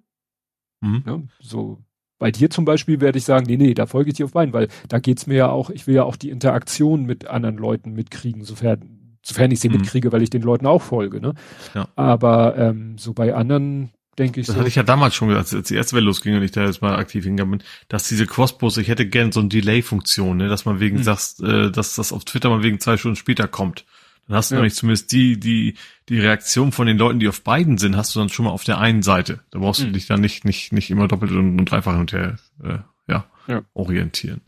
[0.81, 1.03] Mhm.
[1.05, 1.79] Ja, so
[2.19, 4.53] bei dir zum Beispiel werde ich sagen, nee, nee, da folge ich dir auf beiden,
[4.53, 7.93] weil da geht's mir ja auch, ich will ja auch die Interaktion mit anderen Leuten
[7.93, 9.77] mitkriegen, sofern, sofern ich sie mhm.
[9.77, 11.33] mitkriege, weil ich den Leuten auch folge, ne?
[11.73, 11.87] Ja.
[11.95, 14.47] Aber ähm, so bei anderen denke ich.
[14.47, 14.59] Das so.
[14.59, 16.81] hatte ich ja damals schon gesagt, als die erste Welle losging und ich da jetzt
[16.81, 20.65] mal aktiv hingegangen bin, dass diese Crossposts, ich hätte gern so eine Delay-Funktion, ne, dass
[20.65, 21.03] man wegen mhm.
[21.03, 23.85] sagst, äh, dass das auf Twitter mal wegen zwei Stunden später kommt.
[24.29, 24.61] Dann hast du ja.
[24.61, 25.73] nämlich zumindest die, die,
[26.07, 28.63] die Reaktion von den Leuten, die auf beiden sind, hast du dann schon mal auf
[28.63, 29.39] der einen Seite.
[29.49, 29.87] Da brauchst mhm.
[29.87, 32.77] du dich dann nicht, nicht, nicht immer doppelt und, und dreifach hinterher, äh,
[33.07, 34.41] ja, ja, orientieren.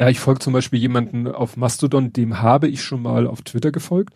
[0.00, 3.72] Ja, ich folge zum Beispiel jemanden auf Mastodon, dem habe ich schon mal auf Twitter
[3.72, 4.14] gefolgt.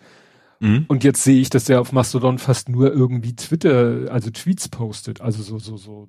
[0.60, 0.86] Mhm.
[0.88, 5.20] Und jetzt sehe ich, dass der auf Mastodon fast nur irgendwie Twitter, also Tweets postet,
[5.20, 6.08] also so, so, so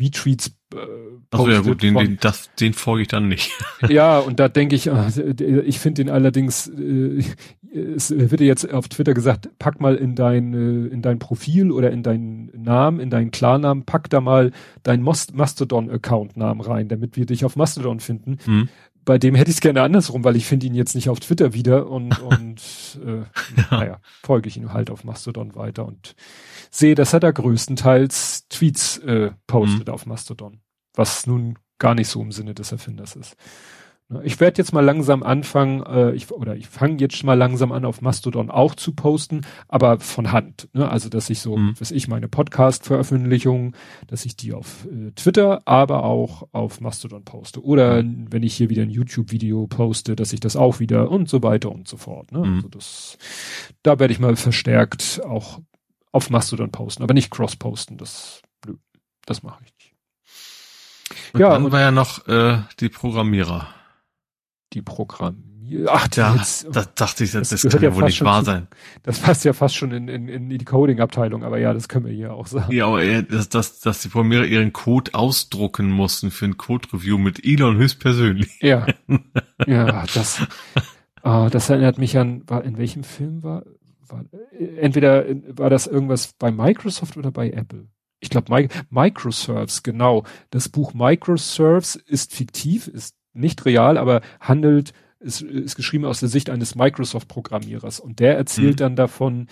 [0.00, 0.78] Retweets äh,
[1.30, 3.52] Achso, ja gut, den, von, den, das, den folge ich dann nicht.
[3.88, 5.08] ja, und da denke ich, ah,
[5.64, 7.22] ich finde den allerdings, äh,
[7.72, 11.90] es wird jetzt auf Twitter gesagt, pack mal in dein, äh, in dein Profil oder
[11.90, 14.52] in deinen Namen, in deinen Klarnamen, pack da mal
[14.82, 18.38] deinen Mastodon-Account-Namen rein, damit wir dich auf Mastodon finden.
[18.46, 18.68] Mhm.
[19.08, 21.54] Bei dem hätte ich es gerne andersrum, weil ich finde ihn jetzt nicht auf Twitter
[21.54, 23.20] wieder und, und äh,
[23.56, 23.66] ja.
[23.70, 26.14] naja, folge ich ihm halt auf Mastodon weiter und
[26.70, 29.94] sehe, dass er da größtenteils Tweets äh, postet mhm.
[29.94, 30.60] auf Mastodon,
[30.92, 33.34] was nun gar nicht so im Sinne des Erfinders ist.
[34.10, 37.72] Ne, ich werde jetzt mal langsam anfangen, äh, ich, oder ich fange jetzt mal langsam
[37.72, 40.68] an, auf Mastodon auch zu posten, aber von Hand.
[40.72, 40.90] Ne?
[40.90, 41.74] Also, dass ich so, mhm.
[41.78, 47.62] was ich meine Podcast-Veröffentlichungen, dass ich die auf äh, Twitter, aber auch auf Mastodon poste.
[47.62, 48.26] Oder mhm.
[48.30, 51.70] wenn ich hier wieder ein YouTube-Video poste, dass ich das auch wieder und so weiter
[51.70, 52.32] und so fort.
[52.32, 52.38] Ne?
[52.38, 52.54] Mhm.
[52.54, 53.18] Also das,
[53.82, 55.60] da werde ich mal verstärkt auch
[56.12, 57.98] auf Mastodon posten, aber nicht cross-posten.
[57.98, 58.76] Das, nö,
[59.26, 59.94] das mache ich nicht.
[61.34, 63.68] Und ja, dann war ja noch äh, die Programmierer
[64.72, 65.92] die Programmierer.
[65.92, 68.68] Ach, ja, jetzt, das dachte ich, das, das kann ja wohl nicht wahr zu, sein.
[69.02, 72.12] Das passt ja fast schon in, in, in die Coding-Abteilung, aber ja, das können wir
[72.12, 72.72] hier auch sagen.
[72.74, 77.44] Ja, aber dass, dass, dass die Programmierer ihren Code ausdrucken mussten für ein Code-Review mit
[77.44, 78.58] Elon höchstpersönlich.
[78.60, 78.86] Ja.
[79.66, 80.42] ja, das,
[81.22, 83.64] ah, das erinnert mich an, war, in welchem Film war,
[84.08, 84.24] war,
[84.78, 87.88] entweder war das irgendwas bei Microsoft oder bei Apple?
[88.20, 90.24] Ich glaube, Microserves, genau.
[90.50, 96.28] Das Buch Microserves ist fiktiv, ist nicht real, aber handelt, ist, ist geschrieben aus der
[96.28, 98.00] Sicht eines Microsoft-Programmierers.
[98.00, 98.76] Und der erzählt mhm.
[98.76, 99.46] dann davon,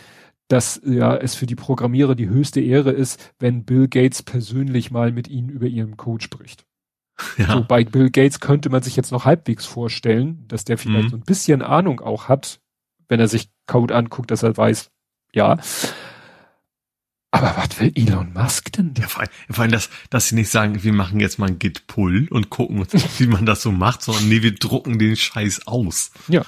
[0.49, 5.13] dass ja es für die Programmierer die höchste Ehre ist, wenn Bill Gates persönlich mal
[5.13, 6.65] mit ihnen über ihren Code spricht.
[7.39, 7.51] Ja.
[7.55, 11.11] So bei Bill Gates könnte man sich jetzt noch halbwegs vorstellen, dass der vielleicht mhm.
[11.11, 12.61] so ein bisschen Ahnung auch hat,
[13.09, 14.91] wenn er sich Code anguckt, dass er weiß,
[15.33, 15.57] ja.
[17.37, 18.95] Aber was will Elon Musk denn?
[18.99, 21.59] Ja, vor allem, vor allem dass, dass sie nicht sagen, wir machen jetzt mal ein
[21.59, 22.87] Git-Pull und gucken,
[23.19, 26.13] wie man das so macht, sondern nee, wir drucken den Scheiß aus.
[26.29, 26.43] Ja.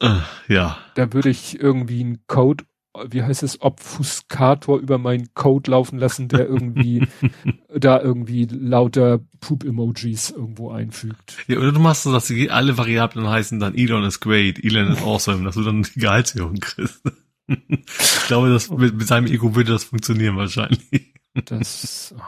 [0.00, 0.78] Äh, ja.
[0.94, 2.64] Da würde ich irgendwie einen Code,
[3.06, 7.06] wie heißt es, Obfuscator über meinen Code laufen lassen, der irgendwie
[7.76, 11.36] da irgendwie lauter Poop-Emojis irgendwo einfügt.
[11.48, 15.02] Ja, oder du machst so, dass alle Variablen heißen dann Elon is great, Elon is
[15.02, 17.02] awesome, dass du dann die Gehaltserhöhung kriegst
[17.48, 21.14] ich glaube, das, mit, mit seinem Ego würde das funktionieren wahrscheinlich.
[21.44, 22.22] Das, oh nee.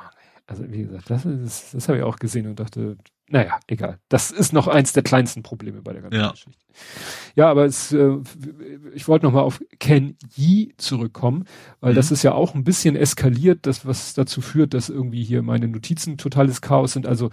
[0.46, 2.98] also wie gesagt, das, ist, das habe ich auch gesehen und dachte,
[3.30, 3.98] naja, egal.
[4.08, 6.30] Das ist noch eins der kleinsten Probleme bei der ganzen ja.
[6.30, 6.64] Geschichte.
[7.34, 8.16] Ja, aber es, äh,
[8.94, 11.44] ich wollte nochmal auf Ken Yi zurückkommen,
[11.80, 11.96] weil mhm.
[11.96, 15.68] das ist ja auch ein bisschen eskaliert, das was dazu führt, dass irgendwie hier meine
[15.68, 17.06] Notizen totales Chaos sind.
[17.06, 17.30] Also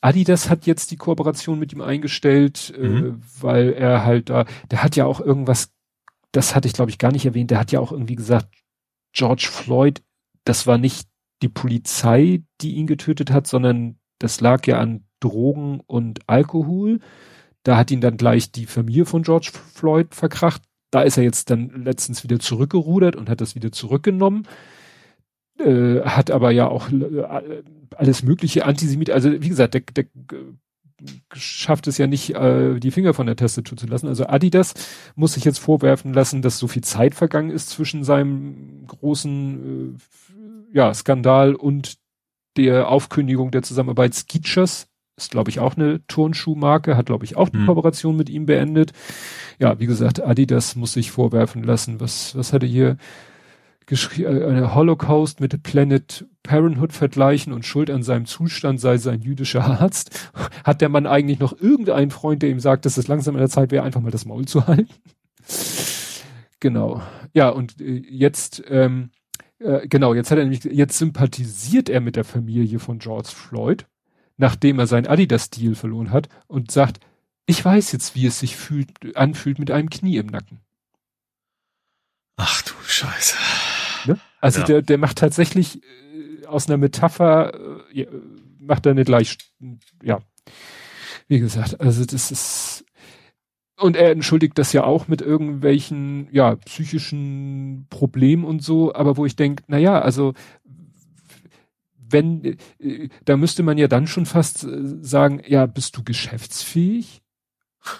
[0.00, 3.06] Adidas hat jetzt die Kooperation mit ihm eingestellt, äh, mhm.
[3.06, 5.70] äh, weil er halt da, der hat ja auch irgendwas
[6.34, 8.48] das hatte ich glaube ich gar nicht erwähnt, der hat ja auch irgendwie gesagt,
[9.12, 10.02] George Floyd,
[10.44, 11.08] das war nicht
[11.42, 17.00] die Polizei, die ihn getötet hat, sondern das lag ja an Drogen und Alkohol.
[17.62, 20.62] Da hat ihn dann gleich die Familie von George Floyd verkracht.
[20.90, 24.46] Da ist er jetzt dann letztens wieder zurückgerudert und hat das wieder zurückgenommen.
[25.58, 27.62] Äh, hat aber ja auch äh,
[27.96, 30.06] alles mögliche Antisemit, also wie gesagt, der, der
[31.34, 34.08] schafft es ja nicht, äh, die Finger von der Tastatur zu lassen.
[34.08, 34.74] Also Adidas
[35.16, 40.76] muss sich jetzt vorwerfen lassen, dass so viel Zeit vergangen ist zwischen seinem großen äh,
[40.76, 41.96] ja, Skandal und
[42.56, 44.88] der Aufkündigung der Zusammenarbeit Skechers.
[45.16, 47.66] Ist, glaube ich, auch eine Turnschuhmarke, hat, glaube ich, auch eine mhm.
[47.66, 48.92] Kooperation mit ihm beendet.
[49.60, 52.00] Ja, wie gesagt, Adidas muss sich vorwerfen lassen.
[52.00, 52.96] Was, was hatte hier?
[53.90, 59.64] äh, eine Holocaust mit Planet Parenthood vergleichen und Schuld an seinem Zustand sei sein jüdischer
[59.64, 60.30] Arzt.
[60.62, 63.48] Hat der Mann eigentlich noch irgendeinen Freund, der ihm sagt, dass es langsam in der
[63.48, 64.92] Zeit wäre, einfach mal das Maul zu halten?
[66.60, 67.02] genau.
[67.32, 69.10] Ja, und äh, jetzt, ähm,
[69.58, 73.86] äh, genau, jetzt hat er nämlich, jetzt sympathisiert er mit der Familie von George Floyd,
[74.36, 77.00] nachdem er sein Adidas-Deal verloren hat und sagt,
[77.46, 80.60] ich weiß jetzt, wie es sich fühlt, anfühlt mit einem Knie im Nacken.
[82.36, 83.36] Ach du Scheiße.
[84.06, 84.18] Ne?
[84.40, 84.66] Also ja.
[84.66, 86.13] der, der macht tatsächlich äh,
[86.54, 87.52] aus einer Metapher,
[87.92, 88.06] äh,
[88.58, 89.36] macht er eine gleich,
[90.02, 90.20] ja,
[91.28, 92.84] wie gesagt, also das ist,
[93.76, 99.26] und er entschuldigt das ja auch mit irgendwelchen, ja, psychischen Problemen und so, aber wo
[99.26, 100.34] ich denke, na ja, also,
[101.96, 107.22] wenn, äh, da müsste man ja dann schon fast äh, sagen, ja, bist du geschäftsfähig?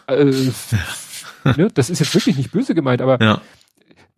[0.07, 0.25] äh,
[1.57, 1.69] ne?
[1.75, 3.43] Das ist jetzt wirklich nicht böse gemeint, aber ja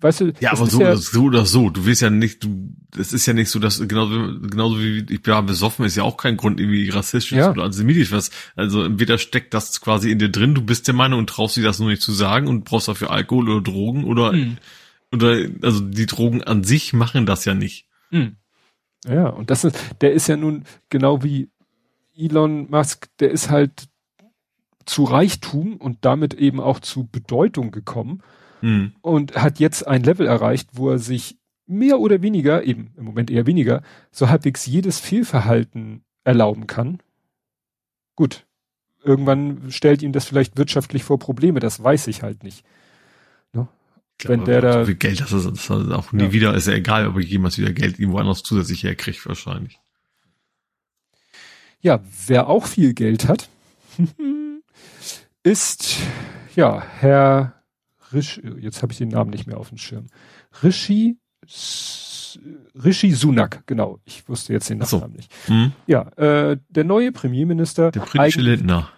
[0.00, 1.70] weißt du, ja, aber so, ja, so oder so.
[1.70, 5.22] Du willst ja nicht, du, es ist ja nicht so, dass genauso, genauso wie ich
[5.22, 7.50] bin besoffen ist ja auch kein Grund irgendwie rassistisch ja.
[7.50, 8.30] oder antisemitisch was.
[8.54, 11.62] Also entweder steckt das quasi in dir drin, du bist der Meinung und traust dir
[11.62, 14.58] das nur nicht zu sagen und brauchst dafür Alkohol oder Drogen oder mhm.
[15.12, 17.86] oder also die Drogen an sich machen das ja nicht.
[18.10, 18.36] Mhm.
[19.06, 21.48] Ja, und das ist, der ist ja nun genau wie
[22.16, 23.88] Elon Musk, der ist halt
[24.84, 28.22] zu Reichtum und damit eben auch zu Bedeutung gekommen
[28.60, 28.92] mhm.
[29.00, 33.30] und hat jetzt ein Level erreicht, wo er sich mehr oder weniger, eben im Moment
[33.30, 37.00] eher weniger, so halbwegs jedes Fehlverhalten erlauben kann.
[38.14, 38.46] Gut,
[39.02, 42.64] irgendwann stellt ihm das vielleicht wirtschaftlich vor Probleme, das weiß ich halt nicht.
[43.52, 43.68] Ne?
[44.24, 44.72] Wenn der da.
[44.80, 46.32] So viel Geld, das ist, das ist auch nie ja.
[46.32, 49.78] wieder, ist ja egal, ob ich jemals wieder Geld irgendwo anders zusätzlich herkriege, wahrscheinlich.
[51.80, 53.48] Ja, wer auch viel Geld hat,
[55.42, 55.96] ist,
[56.54, 57.55] ja, Herr
[58.12, 60.06] Rishi, jetzt habe ich den Namen nicht mehr auf dem Schirm.
[60.62, 61.18] Rishi,
[62.74, 63.98] Rishi Sunak, genau.
[64.04, 65.32] Ich wusste jetzt den Namen nicht.
[65.46, 65.72] Hm.
[65.86, 67.90] Ja, äh, der neue Premierminister.
[67.90, 68.88] Der britische Lindner.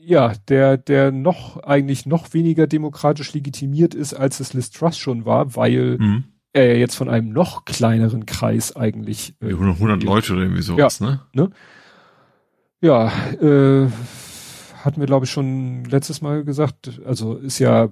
[0.00, 5.24] Ja, der, der noch, eigentlich noch weniger demokratisch legitimiert ist, als es Liz Truss schon
[5.24, 6.24] war, weil hm.
[6.52, 9.34] er jetzt von einem noch kleineren Kreis eigentlich.
[9.40, 11.20] Äh, 100 Leute oder irgendwie sowas, ja, ne?
[11.32, 11.50] ne?
[12.82, 13.10] Ja,
[13.40, 13.88] äh,
[14.84, 17.88] hatten wir glaube ich schon letztes Mal gesagt, also ist ja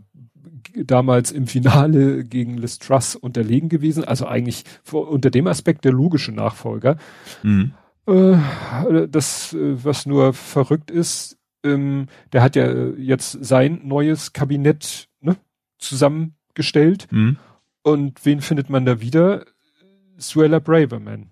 [0.74, 5.92] damals im Finale gegen Liz Truss unterlegen gewesen, also eigentlich vor, unter dem Aspekt der
[5.92, 6.96] logische Nachfolger.
[7.42, 7.72] Mhm.
[8.06, 8.36] Äh,
[9.08, 15.36] das, äh, was nur verrückt ist, ähm, der hat ja jetzt sein neues Kabinett ne,
[15.78, 17.06] zusammengestellt.
[17.10, 17.38] Mhm.
[17.82, 19.44] Und wen findet man da wieder?
[20.16, 21.30] Suella Braverman.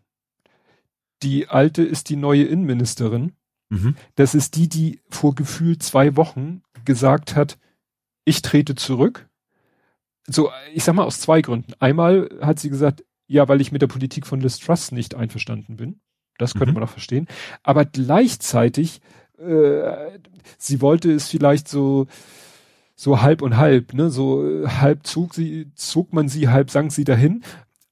[1.22, 3.32] Die alte ist die neue Innenministerin.
[3.68, 3.94] Mhm.
[4.16, 7.58] Das ist die, die vor Gefühl zwei Wochen gesagt hat,
[8.24, 9.28] ich trete zurück.
[10.26, 11.72] So, ich sag mal aus zwei Gründen.
[11.78, 15.76] Einmal hat sie gesagt, ja, weil ich mit der Politik von Liz Truss nicht einverstanden
[15.76, 16.00] bin.
[16.38, 16.74] Das könnte mhm.
[16.74, 17.26] man auch verstehen.
[17.62, 19.00] Aber gleichzeitig,
[19.38, 20.18] äh,
[20.58, 22.06] sie wollte es vielleicht so,
[22.96, 26.92] so halb und halb, ne, so äh, halb zog sie, zog man sie, halb sank
[26.92, 27.42] sie dahin.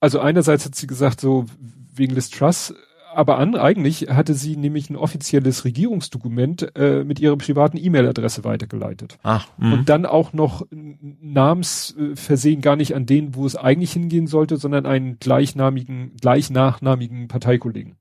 [0.01, 1.47] Also einerseits hat sie gesagt, so
[1.95, 2.75] wegen Liz Truss
[3.19, 9.19] aber an, eigentlich hatte sie nämlich ein offizielles Regierungsdokument äh, mit ihrer privaten E-Mail-Adresse weitergeleitet.
[9.25, 9.75] Ach, mh.
[9.75, 14.87] und dann auch noch namensversehen gar nicht an den, wo es eigentlich hingehen sollte, sondern
[14.87, 17.97] einen gleichnamigen, gleichnachnamigen Parteikollegen.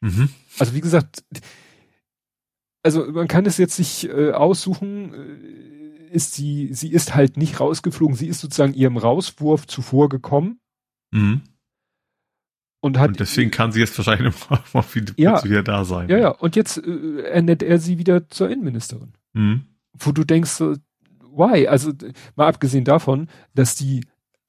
[0.00, 0.28] Mhm.
[0.58, 1.22] Also wie gesagt,
[2.82, 7.60] also man kann es jetzt nicht äh, aussuchen, äh, ist sie, sie ist halt nicht
[7.60, 10.58] rausgeflogen, sie ist sozusagen ihrem Rauswurf zuvor gekommen.
[11.12, 11.42] Mhm.
[12.80, 14.34] Und, hat, und deswegen kann sie jetzt wahrscheinlich
[14.72, 14.84] mal
[15.16, 16.08] ja, wieder da sein.
[16.08, 16.28] Ja, ja.
[16.28, 19.14] Und jetzt äh, ernennt er sie wieder zur Innenministerin.
[19.32, 19.62] Mhm.
[19.94, 20.76] Wo du denkst, so,
[21.32, 21.66] why?
[21.66, 21.92] Also
[22.36, 24.04] mal abgesehen davon, dass die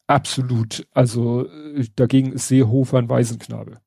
[0.05, 3.79] absolut, also äh, dagegen ist Seehofer ein Waisenknabe.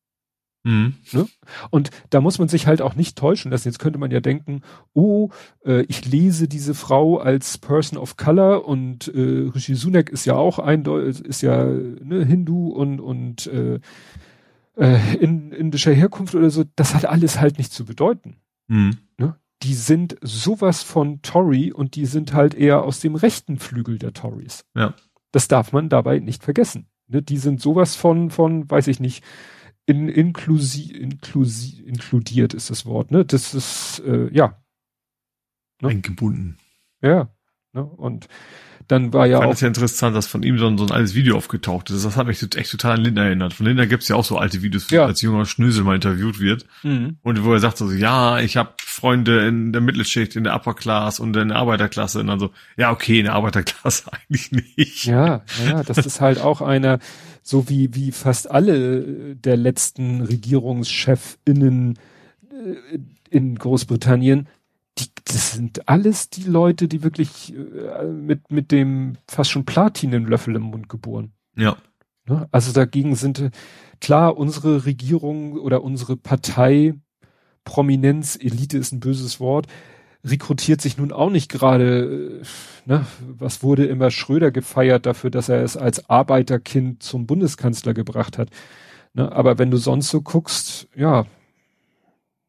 [0.64, 0.94] Mhm.
[1.12, 1.26] Ne?
[1.70, 3.68] Und da muss man sich halt auch nicht täuschen lassen.
[3.68, 4.62] Jetzt könnte man ja denken,
[4.92, 5.30] oh,
[5.64, 10.34] äh, ich lese diese Frau als Person of Color und äh, Rishi Sunak ist ja
[10.34, 13.80] auch eindeutig, ist ja ne, Hindu und und äh,
[14.76, 18.36] äh, in indischer Herkunft oder so, das hat alles halt nicht zu bedeuten.
[18.68, 18.98] Mhm.
[19.18, 19.36] Ne?
[19.62, 24.12] die sind sowas von Tory und die sind halt eher aus dem rechten Flügel der
[24.12, 24.64] Tories.
[24.74, 24.94] Ja.
[25.30, 26.88] Das darf man dabei nicht vergessen.
[27.06, 27.22] Ne?
[27.22, 29.24] Die sind sowas von, von, weiß ich nicht,
[29.86, 33.24] in, inklusi, inklusi, inkludiert ist das Wort, ne?
[33.24, 34.62] Das ist, äh, ja.
[35.80, 35.88] Ne?
[35.88, 36.56] Eingebunden.
[37.00, 37.34] Ja.
[37.72, 37.84] Ne?
[37.84, 38.28] Und
[38.88, 39.60] dann war ja ich fand auch.
[39.60, 42.04] ja interessant, dass von ihm so ein, so ein altes Video aufgetaucht ist.
[42.04, 43.54] Das hat mich echt total an Linda erinnert.
[43.54, 45.06] Von Linda gibt's ja auch so alte Videos, ja.
[45.06, 46.66] als junger Schnösel mal interviewt wird.
[46.82, 47.16] Mhm.
[47.22, 50.74] Und wo er sagt so, ja, ich habe Freunde in der Mittelschicht, in der Upper
[50.74, 52.20] Class und in der Arbeiterklasse.
[52.20, 55.06] Und dann so, ja, okay, in der Arbeiterklasse eigentlich nicht.
[55.06, 56.98] Ja, ja, das ist halt auch einer,
[57.42, 61.98] so wie, wie fast alle der letzten RegierungschefInnen
[62.50, 62.98] äh,
[63.30, 64.48] in Großbritannien,
[64.98, 70.56] die, das sind alles die Leute, die wirklich äh, mit, mit dem fast schon Platinenlöffel
[70.56, 71.32] im Mund geboren.
[71.56, 71.76] Ja.
[72.26, 72.48] Ne?
[72.50, 73.50] Also dagegen sind, äh,
[74.00, 76.94] klar, unsere Regierung oder unsere Partei,
[77.64, 79.66] Prominenz, Elite ist ein böses Wort,
[80.24, 85.48] rekrutiert sich nun auch nicht gerade, äh, ne, was wurde immer Schröder gefeiert dafür, dass
[85.48, 88.50] er es als Arbeiterkind zum Bundeskanzler gebracht hat.
[89.14, 91.26] Ne, aber wenn du sonst so guckst, ja,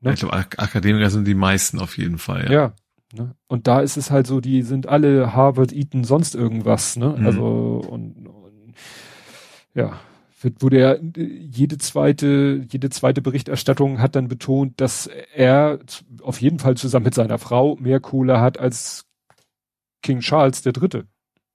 [0.04, 0.14] Ne?
[0.14, 2.46] Ich glaube, Akademiker sind die meisten auf jeden Fall.
[2.46, 2.52] Ja.
[2.52, 2.74] ja
[3.14, 3.36] ne?
[3.48, 6.96] Und da ist es halt so, die sind alle Harvard, Eton, sonst irgendwas.
[6.96, 7.16] Ne?
[7.18, 7.26] Mhm.
[7.26, 8.74] Also und, und
[9.74, 10.00] ja,
[10.42, 15.80] wird, wurde ja jede zweite, jede zweite Berichterstattung hat dann betont, dass er
[16.22, 19.06] auf jeden Fall zusammen mit seiner Frau mehr Kohle hat als
[20.02, 21.08] King Charles der Dritte.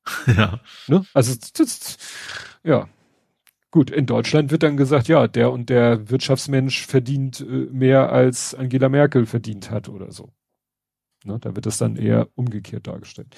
[0.27, 0.61] Ja.
[0.87, 1.05] Ne?
[1.13, 1.99] Also das,
[2.65, 2.89] ja.
[3.71, 8.55] Gut, in Deutschland wird dann gesagt, ja, der und der Wirtschaftsmensch verdient äh, mehr als
[8.55, 10.33] Angela Merkel verdient hat oder so.
[11.25, 13.35] Ne, da wird das dann eher umgekehrt dargestellt.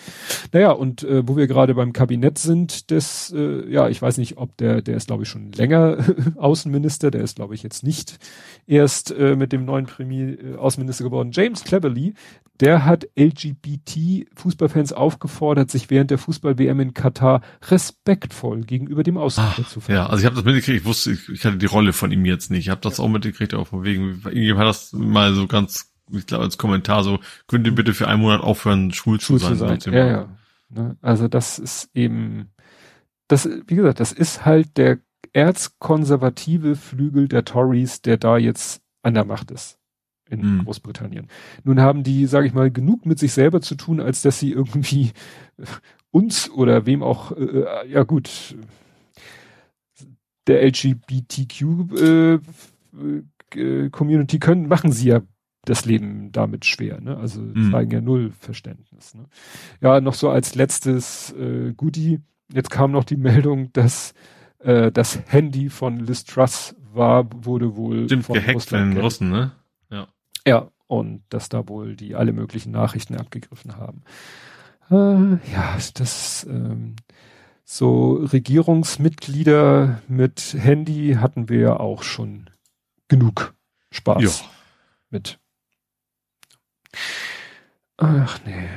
[0.53, 4.37] Naja, und äh, wo wir gerade beim Kabinett sind, das, äh, ja, ich weiß nicht,
[4.37, 5.97] ob der, der ist glaube ich schon länger
[6.37, 8.19] Außenminister, der ist glaube ich jetzt nicht
[8.67, 11.31] erst äh, mit dem neuen Premier äh, Außenminister geworden.
[11.33, 12.13] James Cleverly,
[12.61, 19.81] der hat LGBT-Fußballfans aufgefordert, sich während der Fußball-WM in Katar respektvoll gegenüber dem Ausrichter zu
[19.81, 20.07] verhalten.
[20.07, 22.25] Ja, also ich habe das mitgekriegt, ich wusste, ich, ich hatte die Rolle von ihm
[22.27, 22.67] jetzt nicht.
[22.67, 23.05] Ich habe das ja.
[23.05, 27.05] auch mitgekriegt, auch von wegen, irgendjemand hat das mal so ganz ich glaube, als Kommentar
[27.05, 29.79] so, könnt ihr bitte für einen Monat aufhören, schwul, schwul zu sein.
[29.79, 29.95] Zu sein.
[29.95, 30.29] Ja, ja.
[30.69, 30.97] Ne?
[31.01, 32.51] Also das ist eben,
[33.29, 34.99] das, wie gesagt, das ist halt der
[35.33, 39.80] erzkonservative Flügel der Tories, der da jetzt an der Macht ist
[40.31, 40.65] in mhm.
[40.65, 41.29] Großbritannien.
[41.65, 44.53] Nun haben die, sage ich mal, genug mit sich selber zu tun, als dass sie
[44.53, 45.11] irgendwie
[46.11, 48.57] uns oder wem auch, äh, äh ja gut,
[50.47, 51.63] der LGBTQ
[52.01, 52.39] äh,
[53.55, 55.21] äh, Community können, machen sie ja
[55.65, 57.01] das Leben damit schwer.
[57.01, 57.17] Ne?
[57.17, 57.71] Also mhm.
[57.71, 59.15] zeigen ja null Verständnis.
[59.15, 59.27] Ne?
[59.81, 62.21] Ja, noch so als letztes äh, Goodie.
[62.53, 64.15] Jetzt kam noch die Meldung, dass
[64.59, 69.05] äh, das Handy von Liz Truss war, wurde wohl Stimmt, von gehackt Russland von den
[69.05, 69.53] Russen, ne?
[70.47, 70.71] Ja.
[70.87, 74.03] Und dass da wohl die alle möglichen Nachrichten abgegriffen haben.
[74.91, 76.97] Äh, ja, das ähm,
[77.65, 82.51] so Regierungsmitglieder mit Handy hatten wir ja auch schon
[83.07, 83.55] genug
[83.93, 84.47] Spaß ja.
[85.11, 85.39] mit.
[87.97, 88.69] Ach nee.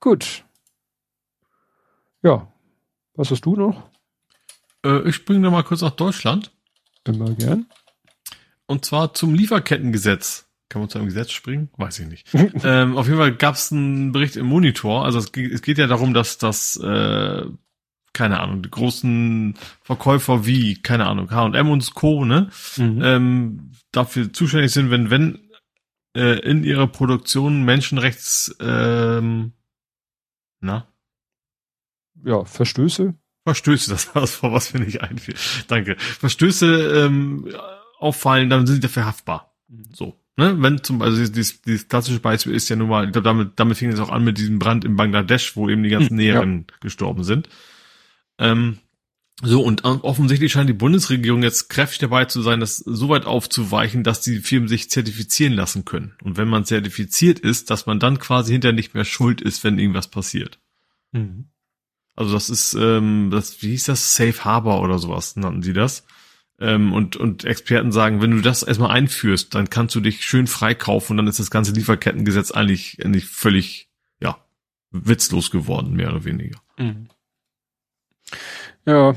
[0.00, 0.44] Gut.
[2.22, 2.50] Ja.
[3.14, 3.90] Was hast du noch?
[4.84, 6.52] Äh, ich springe mal kurz nach Deutschland.
[7.04, 7.66] Immer gern.
[8.66, 10.46] Und zwar zum Lieferkettengesetz.
[10.70, 11.68] Kann man zu einem Gesetz springen?
[11.76, 12.28] Weiß ich nicht.
[12.64, 15.04] ähm, auf jeden Fall gab es einen Bericht im Monitor.
[15.04, 17.42] Also es, es, geht ja darum, dass das, äh,
[18.12, 23.02] keine Ahnung, die großen Verkäufer wie, keine Ahnung, H&M und Co., ne, mhm.
[23.02, 25.50] ähm, dafür zuständig sind, wenn, wenn
[26.16, 29.52] äh, in ihrer Produktion Menschenrechts, ähm,
[30.60, 30.86] na?
[32.24, 33.14] Ja, Verstöße?
[33.44, 35.34] Verstöße, das war das, vor was mir nicht einfiel.
[35.66, 35.96] Danke.
[35.98, 37.52] Verstöße ähm,
[37.98, 39.56] auffallen, dann sind sie dafür haftbar.
[39.66, 39.88] Mhm.
[39.92, 40.20] So.
[40.36, 40.56] Ne?
[40.58, 43.52] Wenn zum Beispiel, also dieses, dieses klassische Beispiel ist ja nun mal, ich glaube, damit,
[43.56, 46.20] damit fing es auch an mit diesem Brand in Bangladesch, wo eben die ganzen mhm,
[46.20, 46.76] Näheren ja.
[46.80, 47.48] gestorben sind.
[48.38, 48.78] Ähm,
[49.42, 54.04] so, und offensichtlich scheint die Bundesregierung jetzt kräftig dabei zu sein, das so weit aufzuweichen,
[54.04, 56.14] dass die Firmen sich zertifizieren lassen können.
[56.22, 59.78] Und wenn man zertifiziert ist, dass man dann quasi hinterher nicht mehr schuld ist, wenn
[59.78, 60.58] irgendwas passiert.
[61.12, 61.46] Mhm.
[62.16, 64.14] Also das ist, ähm, das, wie hieß das?
[64.14, 66.04] Safe Harbor oder sowas nannten sie das.
[66.60, 70.46] Ähm, und, und Experten sagen, wenn du das erstmal einführst, dann kannst du dich schön
[70.46, 73.88] freikaufen und dann ist das ganze Lieferkettengesetz eigentlich, eigentlich völlig,
[74.20, 74.36] ja,
[74.90, 76.60] witzlos geworden, mehr oder weniger.
[76.78, 77.08] Mhm.
[78.86, 79.14] Ja.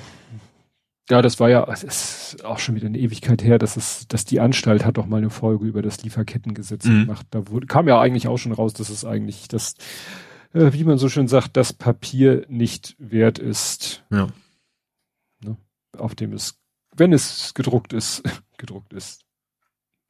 [1.09, 4.23] Ja, das war ja, es ist auch schon wieder eine Ewigkeit her, dass es, dass
[4.23, 7.01] die Anstalt hat doch mal eine Folge über das Lieferkettengesetz mhm.
[7.01, 7.27] gemacht.
[7.31, 9.75] Da wurde, kam ja eigentlich auch schon raus, dass es eigentlich das,
[10.53, 14.05] äh, wie man so schön sagt, das Papier nicht wert ist.
[14.11, 14.29] Ja.
[15.43, 15.57] Ne,
[15.97, 16.57] auf dem es,
[16.95, 18.23] wenn es gedruckt ist,
[18.57, 19.25] gedruckt ist.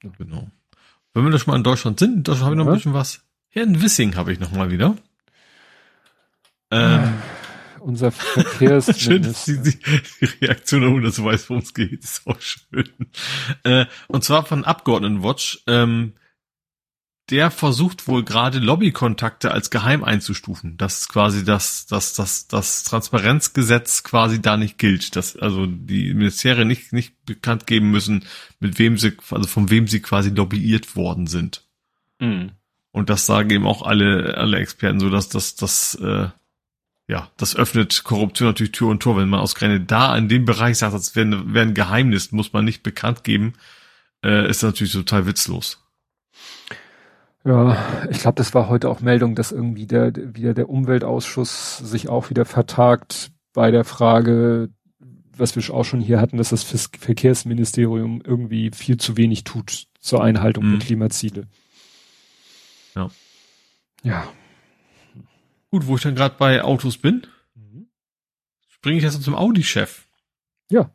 [0.03, 0.11] Ne?
[0.17, 0.49] Genau.
[1.13, 3.23] Wenn wir schon mal in Deutschland sind, in Deutschland habe ich noch ein bisschen was.
[3.49, 4.95] Hier in Wissing habe ich noch mal wieder.
[6.71, 7.13] Ähm,
[7.79, 8.93] unser Verkehrsminister.
[9.45, 12.89] schön, die, die, die Reaktion, ohne dass du weißt, worum es geht, ist auch schön.
[13.63, 15.63] Äh, und zwar von Abgeordnetenwatch.
[15.67, 16.13] Ähm,
[17.29, 20.77] der versucht wohl gerade Lobbykontakte als geheim einzustufen.
[20.77, 25.15] dass quasi das, das, das, das Transparenzgesetz quasi da nicht gilt.
[25.15, 28.25] Dass also die Ministerien nicht, nicht bekannt geben müssen,
[28.59, 31.63] mit wem sie, also von wem sie quasi lobbyiert worden sind.
[32.19, 32.51] Mhm.
[32.91, 36.27] Und das sagen eben auch alle, alle Experten so, dass das, das, äh,
[37.07, 39.17] ja, das öffnet Korruption natürlich Tür und Tor.
[39.17, 42.65] Wenn man ausgerechnet da in dem Bereich sagt, das wäre wär ein Geheimnis, muss man
[42.65, 43.53] nicht bekannt geben,
[44.23, 45.79] äh, ist natürlich total witzlos.
[47.45, 52.07] Ja, ich glaube, das war heute auch Meldung, dass irgendwie der wieder der Umweltausschuss sich
[52.07, 54.69] auch wieder vertagt bei der Frage,
[55.35, 60.23] was wir auch schon hier hatten, dass das Verkehrsministerium irgendwie viel zu wenig tut zur
[60.23, 60.71] Einhaltung mhm.
[60.79, 61.47] der Klimaziele.
[62.95, 63.09] Ja.
[64.03, 64.27] Ja.
[65.69, 67.87] Gut, wo ich dann gerade bei Autos bin, mhm.
[68.69, 70.07] springe ich jetzt zum Audi-Chef.
[70.69, 70.91] Ja.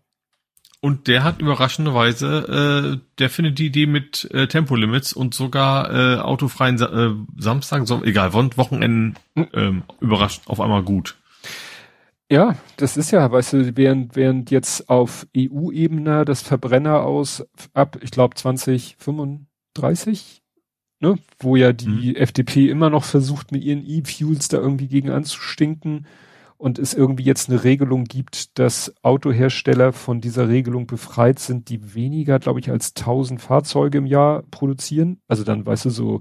[0.80, 6.20] Und der hat überraschenderweise, äh, der findet die Idee mit äh, Tempolimits und sogar äh,
[6.20, 11.16] autofreien Sa äh, Samstag, so, egal, Wochenenden äh, überrascht auf einmal gut.
[12.30, 17.98] Ja, das ist ja, weißt du, während, während jetzt auf EU-Ebene das Verbrenner aus ab,
[18.02, 20.42] ich glaube 2035,
[21.00, 22.16] ne, wo ja die mhm.
[22.16, 26.06] FDP immer noch versucht, mit ihren E-Fuels da irgendwie gegen anzustinken,
[26.58, 31.94] und es irgendwie jetzt eine Regelung gibt, dass Autohersteller von dieser Regelung befreit sind, die
[31.94, 35.20] weniger, glaube ich, als 1000 Fahrzeuge im Jahr produzieren.
[35.28, 36.20] Also dann, weißt du, so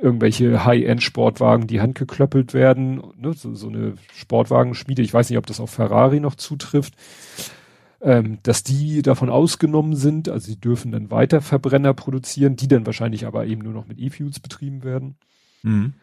[0.00, 3.32] irgendwelche High-End-Sportwagen, die handgeklöppelt werden, ne?
[3.32, 6.94] so, so eine Sportwagenschmiede, ich weiß nicht, ob das auf Ferrari noch zutrifft,
[8.02, 12.84] ähm, dass die davon ausgenommen sind, also die dürfen dann weiter Verbrenner produzieren, die dann
[12.84, 15.16] wahrscheinlich aber eben nur noch mit E-Fuels betrieben werden.
[15.62, 15.94] Mhm.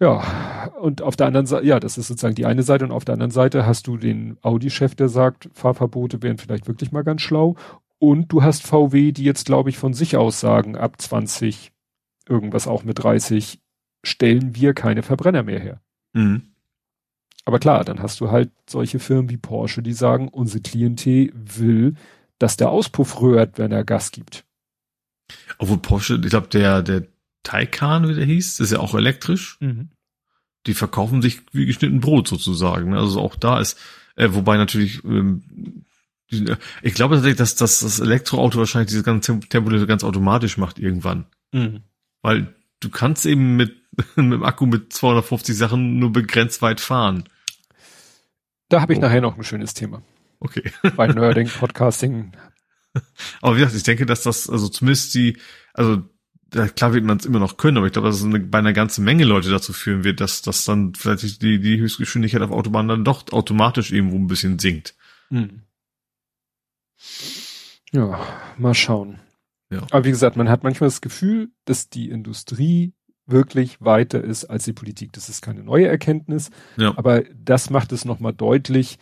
[0.00, 3.04] Ja, und auf der anderen Seite, ja, das ist sozusagen die eine Seite und auf
[3.04, 7.20] der anderen Seite hast du den Audi-Chef, der sagt, Fahrverbote wären vielleicht wirklich mal ganz
[7.20, 7.56] schlau.
[7.98, 11.70] Und du hast VW, die jetzt, glaube ich, von sich aus sagen, ab 20,
[12.26, 13.60] irgendwas auch mit 30,
[14.02, 15.82] stellen wir keine Verbrenner mehr her.
[16.14, 16.54] Mhm.
[17.44, 21.94] Aber klar, dann hast du halt solche Firmen wie Porsche, die sagen, unsere Klientel will,
[22.38, 24.46] dass der Auspuff rührt, wenn er Gas gibt.
[25.58, 27.06] Obwohl Porsche, ich glaube, der, der
[27.42, 29.58] Taycan, wie der hieß, das ist ja auch elektrisch.
[29.60, 29.90] Mhm.
[30.66, 32.94] Die verkaufen sich wie geschnitten Brot sozusagen.
[32.94, 33.78] Also auch da ist,
[34.16, 35.84] äh, wobei natürlich, ähm,
[36.30, 40.78] die, ich glaube tatsächlich, dass, dass das Elektroauto wahrscheinlich diese ganze Tempo ganz automatisch macht
[40.78, 41.26] irgendwann.
[41.52, 41.82] Mhm.
[42.22, 43.76] Weil du kannst eben mit,
[44.16, 47.24] mit dem Akku mit 250 Sachen nur begrenzt weit fahren.
[48.68, 49.02] Da habe ich oh.
[49.02, 50.02] nachher noch ein schönes Thema.
[50.40, 50.72] Okay.
[50.96, 52.32] Bei Nerding, Podcasting.
[53.40, 55.36] Aber wie gesagt, ich denke, dass das, also zumindest die,
[55.74, 56.02] also
[56.50, 58.72] klar wird man es immer noch können, aber ich glaube, dass es eine, bei einer
[58.72, 62.88] ganzen Menge Leute dazu führen wird, dass, dass dann vielleicht die, die Höchstgeschwindigkeit auf Autobahn
[62.88, 64.94] dann doch automatisch irgendwo ein bisschen sinkt.
[65.28, 65.62] Hm.
[67.92, 68.20] Ja,
[68.58, 69.20] mal schauen.
[69.70, 69.86] Ja.
[69.90, 72.92] Aber wie gesagt, man hat manchmal das Gefühl, dass die Industrie
[73.26, 75.12] wirklich weiter ist als die Politik.
[75.12, 76.92] Das ist keine neue Erkenntnis, ja.
[76.96, 78.98] aber das macht es nochmal deutlich,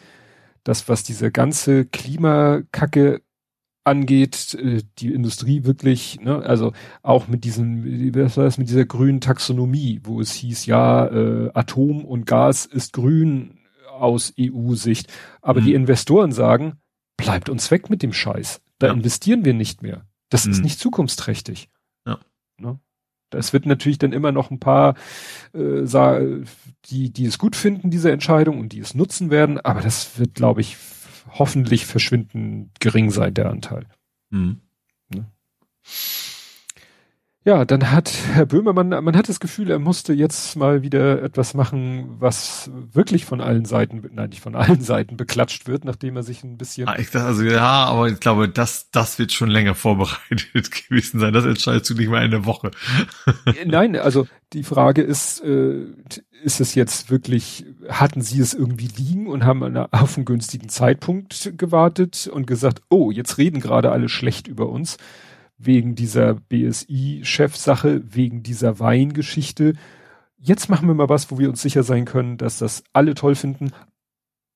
[0.65, 3.23] dass was diese ganze Klimakacke
[3.89, 8.85] angeht, äh, die Industrie wirklich, ne, also auch mit diesem, was war das, mit dieser
[8.85, 13.59] grünen Taxonomie, wo es hieß, ja, äh, Atom und Gas ist grün
[13.91, 15.13] aus EU-Sicht.
[15.43, 15.65] Aber mhm.
[15.65, 16.75] die Investoren sagen,
[17.17, 18.61] bleibt uns weg mit dem Scheiß.
[18.79, 18.93] Da ja.
[18.93, 20.07] investieren wir nicht mehr.
[20.31, 20.53] Das mhm.
[20.53, 21.69] ist nicht zukunftsträchtig.
[22.07, 22.19] Ja.
[22.59, 22.79] Ne?
[23.31, 24.95] Das wird natürlich dann immer noch ein paar,
[25.53, 25.85] äh,
[26.87, 30.35] die, die es gut finden, diese Entscheidung und die es nutzen werden, aber das wird,
[30.35, 30.77] glaube ich,
[31.33, 33.87] hoffentlich verschwindend gering sein, der Anteil.
[34.31, 34.61] Mhm.
[35.09, 35.31] Ne?
[37.49, 41.55] Ja, dann hat Herr Böhmermann, man hat das Gefühl, er musste jetzt mal wieder etwas
[41.55, 46.23] machen, was wirklich von allen Seiten, nein, nicht von allen Seiten beklatscht wird, nachdem er
[46.23, 46.87] sich ein bisschen.
[46.87, 51.21] Ah, ich dachte, also ja, aber ich glaube, das, das wird schon länger vorbereitet gewesen
[51.21, 51.33] sein.
[51.33, 52.71] Das entscheidest du nicht mal in der Woche.
[53.65, 55.87] nein, also die Frage ist, äh,
[56.45, 61.55] ist es jetzt wirklich, hatten sie es irgendwie liegen und haben auf einen günstigen Zeitpunkt
[61.57, 64.99] gewartet und gesagt, oh, jetzt reden gerade alle schlecht über uns
[65.59, 69.75] wegen dieser BSI-Chefsache, wegen dieser Weingeschichte.
[70.39, 73.35] Jetzt machen wir mal was, wo wir uns sicher sein können, dass das alle toll
[73.35, 73.73] finden,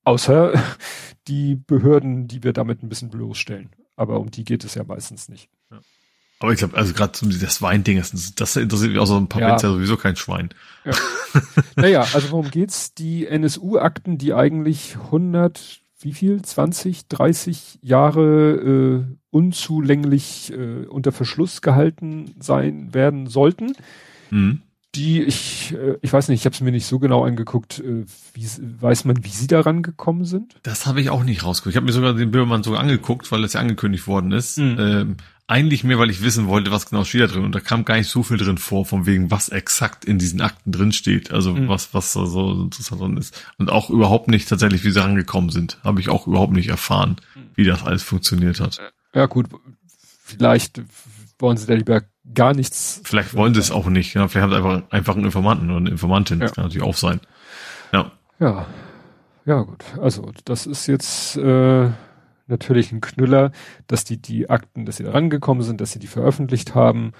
[0.05, 0.53] außer
[1.27, 3.69] die Behörden, die wir damit ein bisschen bloßstellen.
[3.95, 5.49] Aber um die geht es ja meistens nicht.
[5.69, 5.81] Ja.
[6.39, 9.41] Aber ich glaube, also gerade das Weinding, das, das interessiert mich auch so ein paar
[9.41, 9.49] ja.
[9.51, 10.49] ja sowieso kein Schwein.
[10.83, 10.93] Ja.
[11.75, 12.93] naja, also worum geht's?
[12.93, 16.41] Die NSU-Akten, die eigentlich 100 wie viel?
[16.41, 23.73] 20, 30 Jahre äh, unzulänglich äh, unter Verschluss gehalten sein werden sollten.
[24.29, 24.61] Mhm.
[24.95, 27.79] Die ich, äh, ich weiß nicht, ich habe es mir nicht so genau angeguckt.
[27.79, 28.47] Äh, wie,
[28.79, 30.55] weiß man, wie sie daran gekommen sind?
[30.61, 31.73] Das habe ich auch nicht rausgeguckt.
[31.73, 34.59] Ich habe mir sogar den Böhmermann sogar angeguckt, weil das ja angekündigt worden ist.
[34.59, 34.75] Mhm.
[34.79, 35.17] Ähm,
[35.47, 37.43] eigentlich mehr, weil ich wissen wollte, was genau steht da drin.
[37.43, 40.41] Und da kam gar nicht so viel drin vor, von wegen, was exakt in diesen
[40.41, 41.31] Akten drin steht.
[41.31, 41.67] Also mhm.
[41.67, 43.45] was, was so, so interessant drin ist.
[43.57, 45.79] Und auch überhaupt nicht tatsächlich, wie sie rangekommen sind.
[45.83, 47.49] Habe ich auch überhaupt nicht erfahren, mhm.
[47.55, 48.79] wie das alles funktioniert hat.
[49.13, 49.47] Ja gut,
[50.23, 50.81] vielleicht
[51.39, 52.03] wollen sie da lieber
[52.33, 53.01] gar nichts.
[53.03, 54.13] Vielleicht wollen sie es auch nicht.
[54.13, 56.39] Ja, vielleicht haben sie einfach, einfach einen Informanten oder eine Informantin.
[56.39, 56.45] Ja.
[56.45, 57.19] Das kann natürlich auch sein.
[57.91, 58.11] Ja.
[58.39, 58.65] Ja.
[59.45, 59.83] Ja gut.
[59.99, 61.89] Also das ist jetzt äh,
[62.47, 63.51] natürlich ein Knüller,
[63.87, 67.13] dass die die Akten, dass sie da rangekommen sind, dass sie die veröffentlicht haben.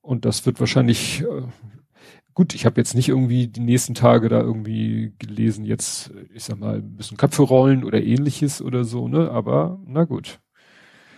[0.00, 1.42] Und das wird wahrscheinlich, äh,
[2.34, 6.58] gut, ich habe jetzt nicht irgendwie die nächsten Tage da irgendwie gelesen, jetzt, ich sag
[6.58, 9.30] mal, ein bisschen Köpfe rollen oder ähnliches oder so, ne?
[9.30, 10.38] Aber na gut.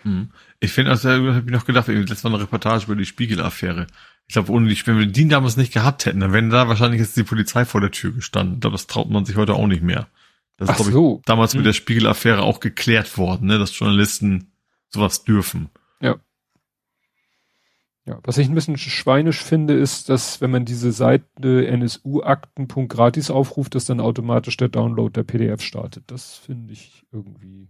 [0.02, 0.30] Hm.
[0.60, 3.86] Ich finde, also habe ich noch gedacht, letztes Mal eine Reportage über die Spiegel-Affäre.
[4.26, 7.01] Ich glaube, ohne die, wenn wir die damals nicht gehabt hätten, dann wäre da wahrscheinlich
[7.01, 8.55] jetzt die Polizei vor der Tür gestanden.
[8.55, 10.09] Ich glaube, das traut man sich heute auch nicht mehr.
[10.59, 11.16] Das ist, glaube so.
[11.18, 11.60] ich, damals hm.
[11.60, 14.52] mit der Spiegel-Affäre auch geklärt worden, ne, dass Journalisten
[14.89, 15.70] sowas dürfen.
[16.01, 16.16] Ja.
[18.05, 23.74] Ja, was ich ein bisschen schweinisch finde, ist, dass wenn man diese Seite nsu-akten.gratis aufruft,
[23.76, 26.05] dass dann automatisch der Download der PDF startet.
[26.09, 27.68] Das finde ich irgendwie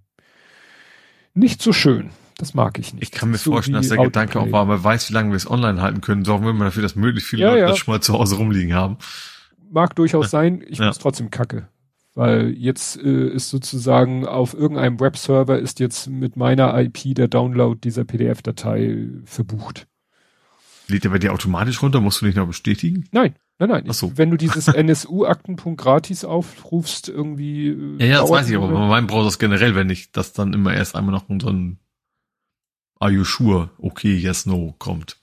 [1.35, 2.11] nicht so schön.
[2.39, 3.03] Das mag ich nicht.
[3.03, 4.27] Ich kann mir so vorstellen, dass der Autoplay.
[4.27, 6.67] Gedanke auch war, man weiß, wie lange wir es online halten können, sorgen wir mal
[6.67, 7.69] dafür, dass möglichst viele ja, Leute ja.
[7.69, 8.97] das schon mal zu Hause rumliegen haben.
[9.71, 10.87] Mag durchaus sein, ich ja.
[10.87, 11.69] muss trotzdem kacke.
[12.19, 17.79] Weil jetzt äh, ist sozusagen auf irgendeinem Webserver ist jetzt mit meiner IP der Download
[17.79, 19.87] dieser PDF-Datei verbucht.
[20.89, 22.01] Lädt der bei dir automatisch runter?
[22.01, 23.09] Musst du nicht noch bestätigen?
[23.13, 23.85] Nein, nein, nein.
[23.89, 24.19] Ach so.
[24.19, 27.69] Wenn du dieses NSU-Aktenpunkt gratis aufrufst, irgendwie.
[28.01, 30.55] Ja, ja, das weiß ich, aber bei meinem Browser ist generell, wenn ich das dann
[30.55, 31.79] immer erst einmal noch in so ein
[32.99, 33.71] Are you sure?
[33.79, 35.21] Okay, yes, no kommt.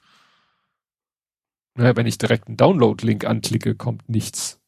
[1.74, 4.62] Naja, wenn ich direkt einen Download-Link anklicke, kommt nichts.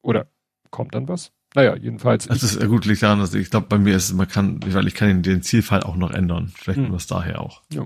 [0.00, 0.30] Oder
[0.70, 1.30] kommt dann was?
[1.58, 2.28] Naja, jedenfalls.
[2.28, 4.86] Das ist gut, liegt daran, dass ich glaube, bei mir ist es, man kann, weil
[4.86, 6.52] ich kann den Zielfall auch noch ändern.
[6.54, 6.92] Vielleicht hm.
[6.92, 7.64] das daher auch.
[7.72, 7.84] Ja.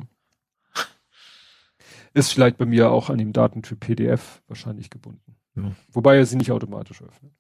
[2.13, 5.37] Ist vielleicht bei mir auch an dem Datentyp PDF wahrscheinlich gebunden.
[5.57, 5.73] Ja.
[5.91, 7.33] Wobei er sie nicht automatisch öffnet.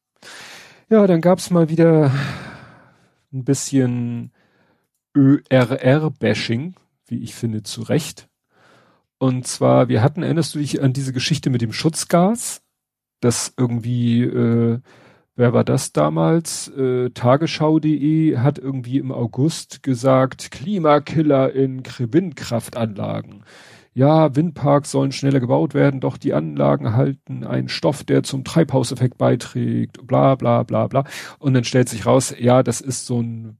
[0.88, 2.10] Ja, dann gab's mal wieder
[3.30, 4.32] ein bisschen
[5.14, 6.76] ÖRR-Bashing,
[7.08, 8.30] wie ich finde, zu Recht.
[9.18, 12.62] Und zwar, wir hatten, erinnerst du dich an diese Geschichte mit dem Schutzgas,
[13.20, 14.80] das irgendwie äh,
[15.36, 16.68] wer war das damals?
[16.68, 23.44] Äh, Tagesschau.de hat irgendwie im August gesagt, Klimakiller in Windkraftanlagen.
[23.94, 29.18] Ja, Windparks sollen schneller gebaut werden, doch die Anlagen halten einen Stoff, der zum Treibhauseffekt
[29.18, 31.04] beiträgt, bla bla bla bla.
[31.38, 33.58] Und dann stellt sich raus, ja, das ist so ein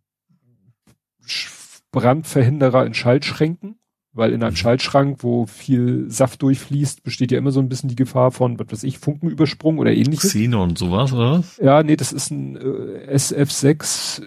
[1.90, 3.78] Brandverhinderer in Schaltschränken.
[4.14, 4.56] Weil in einem mhm.
[4.56, 8.70] Schaltschrank, wo viel Saft durchfließt, besteht ja immer so ein bisschen die Gefahr von, was
[8.70, 10.30] weiß ich, Funkenübersprung oder ähnliches.
[10.30, 11.56] Xenon sowas, oder was?
[11.56, 14.22] Ja, nee, das ist ein äh, SF6,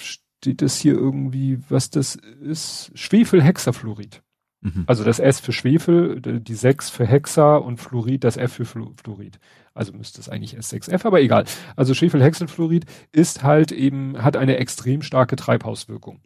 [0.00, 2.90] steht das hier irgendwie, was das ist?
[2.94, 4.22] Schwefelhexafluorid.
[4.62, 4.84] Mhm.
[4.86, 9.38] Also das S für Schwefel, die 6 für Hexa und Fluorid, das F für Fluorid.
[9.74, 11.44] Also müsste es eigentlich S6F, aber egal.
[11.76, 16.20] Also Schwefelhexafluorid ist halt eben, hat eine extrem starke Treibhauswirkung.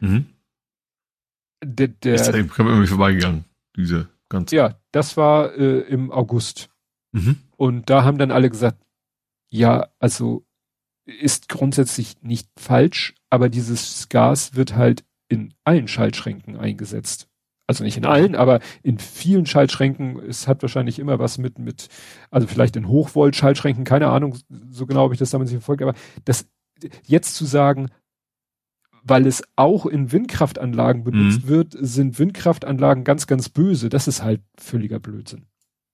[0.00, 0.26] Mhm
[1.62, 3.44] der, der ist irgendwie vorbeigegangen,
[3.76, 4.56] diese ganze.
[4.56, 6.70] Ja, das war äh, im August.
[7.12, 7.38] Mhm.
[7.56, 8.78] Und da haben dann alle gesagt,
[9.50, 10.44] ja, also
[11.04, 17.28] ist grundsätzlich nicht falsch, aber dieses Gas wird halt in allen Schaltschränken eingesetzt.
[17.66, 20.18] Also nicht in allen, aber in vielen Schaltschränken.
[20.20, 21.88] Es hat wahrscheinlich immer was mit, mit,
[22.30, 24.38] also vielleicht in Hochvolt-Schaltschränken, keine Ahnung,
[24.70, 25.94] so genau habe ich das damals nicht verfolgt, aber
[26.24, 26.48] das
[27.04, 27.90] jetzt zu sagen,
[29.08, 31.48] weil es auch in Windkraftanlagen benutzt mhm.
[31.48, 33.88] wird, sind Windkraftanlagen ganz, ganz böse.
[33.88, 35.46] Das ist halt völliger Blödsinn.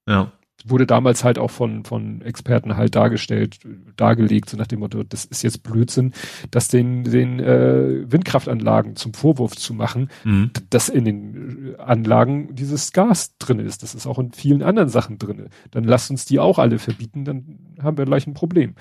[0.09, 0.33] Ja.
[0.67, 3.59] Wurde damals halt auch von, von Experten halt dargestellt,
[3.97, 6.15] dargelegt, so nach dem Motto, das ist jetzt Blödsinn,
[6.51, 10.53] das den, den äh, Windkraftanlagen zum Vorwurf zu machen, mhm.
[10.71, 13.83] dass in den Anlagen dieses Gas drin ist.
[13.83, 15.49] Das ist auch in vielen anderen Sachen drin.
[15.71, 18.75] Dann lasst uns die auch alle verbieten, dann haben wir gleich ein Problem.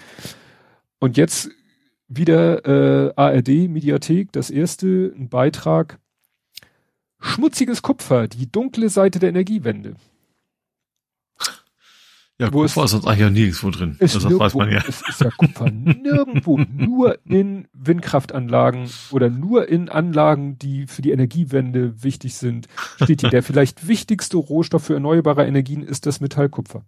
[0.99, 1.49] Und jetzt
[2.15, 2.65] wieder
[3.07, 5.99] äh, ARD Mediathek, das erste, ein Beitrag.
[7.19, 9.95] Schmutziges Kupfer, die dunkle Seite der Energiewende.
[12.39, 13.95] Ja, Wo Kupfer ist sonst eigentlich ja nirgendwo drin.
[13.99, 14.83] Ist also das weiß man ja.
[14.87, 21.11] Es ist ja Kupfer nirgendwo, nur in Windkraftanlagen oder nur in Anlagen, die für die
[21.11, 22.67] Energiewende wichtig sind,
[23.01, 23.29] steht hier.
[23.29, 26.83] Der vielleicht wichtigste Rohstoff für erneuerbare Energien ist das Metall Kupfer.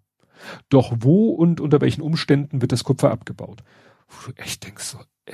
[0.69, 3.63] Doch wo und unter welchen Umständen wird das Kupfer abgebaut?
[4.07, 5.33] Wo du echt denkst so, äh,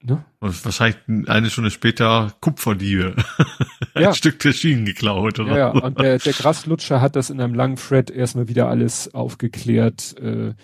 [0.00, 0.24] Ne?
[0.38, 0.96] Und wahrscheinlich
[1.28, 3.16] eine Stunde später Kupferdiebe.
[3.94, 4.14] Ein ja.
[4.14, 5.50] Stück der Schienen geklaut, oder?
[5.50, 5.82] Ja, ja.
[5.82, 10.16] und der, der Graslutscher hat das in einem langen Thread erstmal wieder alles aufgeklärt.
[10.18, 10.54] Äh,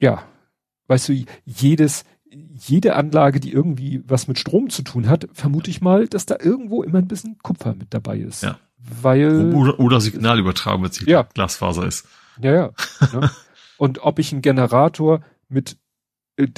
[0.00, 0.22] ja,
[0.86, 5.82] weißt du, jedes, jede Anlage, die irgendwie was mit Strom zu tun hat, vermute ich
[5.82, 8.42] mal, dass da irgendwo immer ein bisschen Kupfer mit dabei ist.
[8.42, 8.58] Ja.
[8.78, 9.54] Weil.
[9.54, 11.24] Oder, oder Signalübertragung, wenn es ja.
[11.34, 12.08] Glasfaser ist.
[12.40, 12.70] Ja, ja.
[13.12, 13.30] ne?
[13.76, 15.20] Und ob ich einen Generator
[15.50, 15.76] mit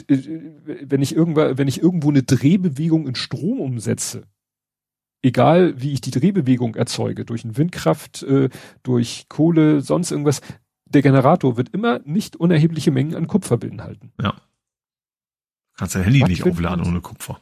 [0.09, 4.25] wenn ich irgendwo, wenn ich irgendwo eine Drehbewegung in Strom umsetze,
[5.23, 8.51] egal wie ich die Drehbewegung erzeuge, durch eine Windkraft, äh,
[8.83, 10.41] durch Kohle, sonst irgendwas,
[10.87, 14.13] der Generator wird immer nicht unerhebliche Mengen an Kupfer beinhalten.
[14.21, 14.35] Ja.
[15.77, 17.41] Kannst dein Handy Was nicht aufladen ohne Kupfer.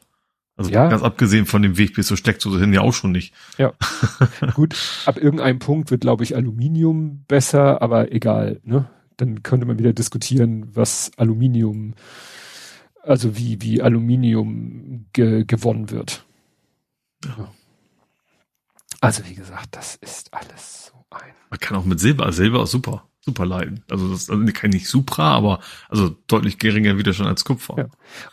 [0.56, 0.88] Also ja.
[0.88, 3.34] ganz abgesehen von dem Weg bis zur Steckdose hin ja auch schon nicht.
[3.58, 3.72] Ja.
[4.54, 8.88] Gut, ab irgendeinem Punkt wird, glaube ich, Aluminium besser, aber egal, ne?
[9.18, 11.94] Dann könnte man wieder diskutieren, was Aluminium,
[13.02, 16.24] also wie, wie Aluminium ge gewonnen wird.
[17.24, 17.52] Ja.
[19.00, 21.34] Also wie gesagt, das ist alles so ein.
[21.50, 23.84] Man kann auch mit Silber, Silber ist super super leiden.
[23.90, 27.76] Also das also kann nicht Supra, aber also deutlich geringer Widerstand als Kupfer.
[27.78, 27.86] Ja.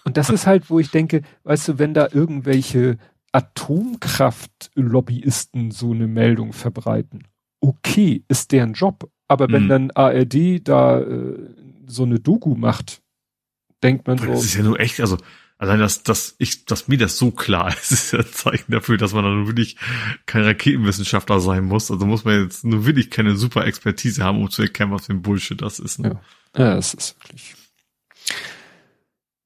[0.03, 2.97] Und das ist halt, wo ich denke, weißt du, wenn da irgendwelche
[3.31, 7.27] Atomkraft-Lobbyisten so eine Meldung verbreiten,
[7.61, 9.09] okay, ist deren Job.
[9.27, 9.69] Aber wenn mhm.
[9.69, 11.37] dann ARD da äh,
[11.85, 13.03] so eine Doku macht,
[13.83, 14.27] denkt man so.
[14.27, 15.17] Das ist ja nur echt, also
[15.57, 18.97] allein, dass, dass ich, dass mir das so klar ist, ist ja ein Zeichen dafür,
[18.97, 19.77] dass man dann wirklich
[20.25, 21.91] kein Raketenwissenschaftler sein muss.
[21.91, 25.13] Also muss man jetzt nur wirklich keine super Expertise haben, um zu erkennen, was für
[25.13, 25.99] ein Bullshit das ist.
[25.99, 26.19] Ne?
[26.55, 26.65] Ja.
[26.65, 27.55] ja, es ist wirklich.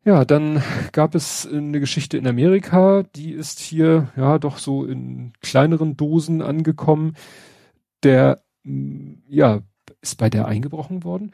[0.06, 0.62] Ja, dann
[0.92, 6.42] gab es eine Geschichte in Amerika, die ist hier ja doch so in kleineren Dosen
[6.42, 7.16] angekommen.
[8.04, 9.62] Der ja
[10.02, 11.32] ist bei der eingebrochen worden.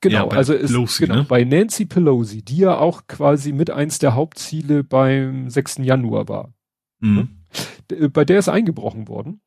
[0.00, 1.24] Genau, ja, also ist Pelosi, genau, ne?
[1.24, 5.78] bei Nancy Pelosi, die ja auch quasi mit eins der Hauptziele beim 6.
[5.78, 6.54] Januar war.
[7.00, 7.40] Mhm.
[7.88, 8.08] Ne?
[8.08, 9.42] Bei der ist eingebrochen worden.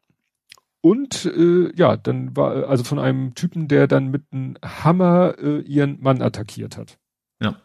[0.81, 5.61] Und äh, ja, dann war also von einem Typen, der dann mit einem Hammer äh,
[5.61, 6.99] ihren Mann attackiert hat.
[7.41, 7.55] Ja.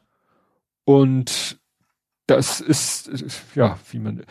[0.85, 1.59] Und
[2.29, 3.11] das ist
[3.55, 4.23] ja, wie man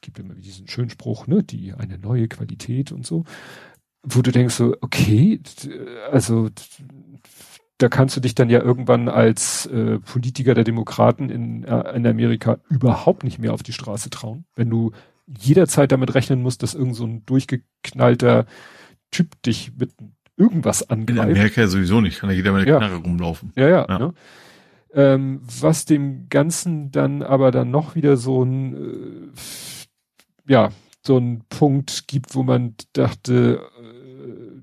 [0.00, 3.24] gibt immer diesen schönen Spruch, ne, die eine neue Qualität und so,
[4.02, 5.40] wo du denkst so, okay,
[6.10, 6.50] also
[7.78, 12.06] da kannst du dich dann ja irgendwann als äh, Politiker der Demokraten in, äh, in
[12.06, 14.92] Amerika überhaupt nicht mehr auf die Straße trauen, wenn du
[15.26, 18.46] jederzeit damit rechnen musst, dass irgend so ein durchgeknallter
[19.10, 19.92] Typ dich mit
[20.36, 21.28] irgendwas angreift.
[21.28, 22.78] In Amerika sowieso nicht, kann ja jeder mit der ja.
[22.78, 23.52] Knarre rumlaufen.
[23.56, 23.86] Ja, ja.
[23.88, 23.98] ja.
[23.98, 24.14] Ne?
[24.94, 30.70] Ähm, was dem Ganzen dann aber dann noch wieder so ein, äh, ja,
[31.04, 34.62] so ein Punkt gibt, wo man dachte, äh,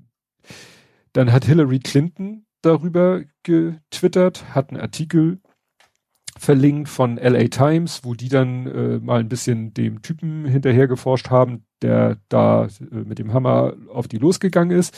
[1.12, 5.40] dann hat Hillary Clinton darüber getwittert, hat einen Artikel
[6.36, 11.30] verlinkt von LA Times, wo die dann äh, mal ein bisschen dem Typen hinterher geforscht
[11.30, 12.68] haben, der da äh,
[13.04, 14.96] mit dem Hammer auf die losgegangen ist.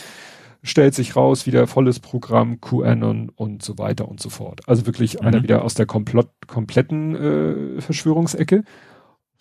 [0.62, 4.62] Stellt sich raus, wieder volles Programm, QAnon und so weiter und so fort.
[4.66, 5.26] Also wirklich mhm.
[5.26, 8.64] einer wieder aus der Komplott, kompletten äh, Verschwörungsecke.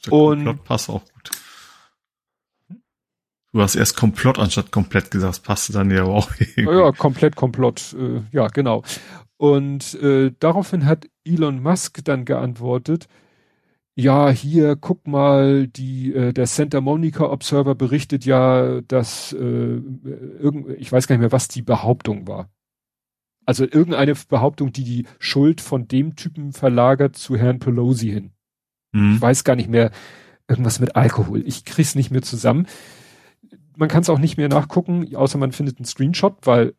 [0.06, 1.32] Der und Komplott passt auch gut.
[3.56, 6.30] Du hast erst Komplott anstatt komplett gesagt, passte dann ja auch.
[6.40, 6.78] Irgendwie.
[6.78, 8.84] Ja, komplett Komplott, äh, ja, genau.
[9.38, 13.08] Und äh, daraufhin hat Elon Musk dann geantwortet,
[13.96, 20.78] ja, hier, guck mal, die, äh, der Santa Monica Observer berichtet ja, dass äh, irgend,
[20.78, 22.50] ich weiß gar nicht mehr, was die Behauptung war.
[23.46, 28.34] Also irgendeine Behauptung, die die Schuld von dem Typen verlagert zu Herrn Pelosi hin.
[28.92, 29.14] Mhm.
[29.16, 29.92] Ich weiß gar nicht mehr,
[30.46, 31.42] irgendwas mit Alkohol.
[31.48, 32.68] Ich krieg's nicht mehr zusammen
[33.76, 36.74] man kann es auch nicht mehr nachgucken, außer man findet einen Screenshot, weil,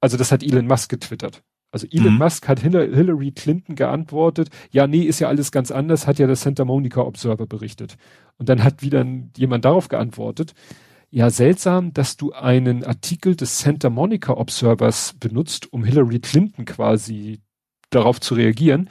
[0.00, 1.42] also das hat Elon Musk getwittert.
[1.70, 2.18] Also Elon mhm.
[2.18, 6.36] Musk hat Hillary Clinton geantwortet, ja, nee, ist ja alles ganz anders, hat ja der
[6.36, 7.96] Santa Monica Observer berichtet.
[8.38, 9.04] Und dann hat wieder
[9.36, 10.54] jemand darauf geantwortet,
[11.10, 17.40] ja, seltsam, dass du einen Artikel des Santa Monica Observers benutzt, um Hillary Clinton quasi
[17.90, 18.90] darauf zu reagieren.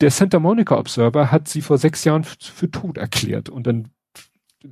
[0.00, 3.48] Der Santa Monica Observer hat sie vor sechs Jahren für tot erklärt.
[3.48, 3.88] Und dann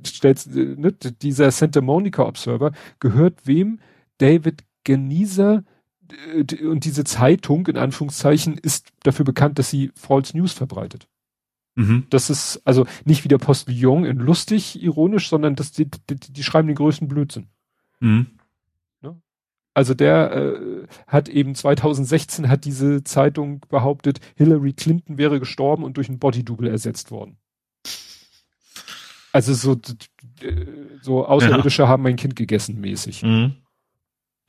[0.05, 3.79] stellst, ne, dieser Santa Monica Observer gehört wem?
[4.17, 5.63] David Genieser
[6.33, 11.07] äh, und diese Zeitung in Anführungszeichen ist dafür bekannt, dass sie False News verbreitet.
[11.75, 12.05] Mhm.
[12.09, 16.43] Das ist also nicht wie der Postillon in lustig, ironisch, sondern das, die, die, die
[16.43, 17.47] schreiben den größten Blödsinn.
[17.99, 18.27] Mhm.
[19.01, 19.21] Ne?
[19.73, 25.97] Also der äh, hat eben 2016 hat diese Zeitung behauptet, Hillary Clinton wäre gestorben und
[25.97, 27.37] durch ein Bodydouble ersetzt worden.
[29.35, 29.75] Also so,
[31.01, 31.89] so Außerirdische ja.
[31.89, 33.21] haben mein Kind gegessen mäßig.
[33.21, 33.57] Mhm.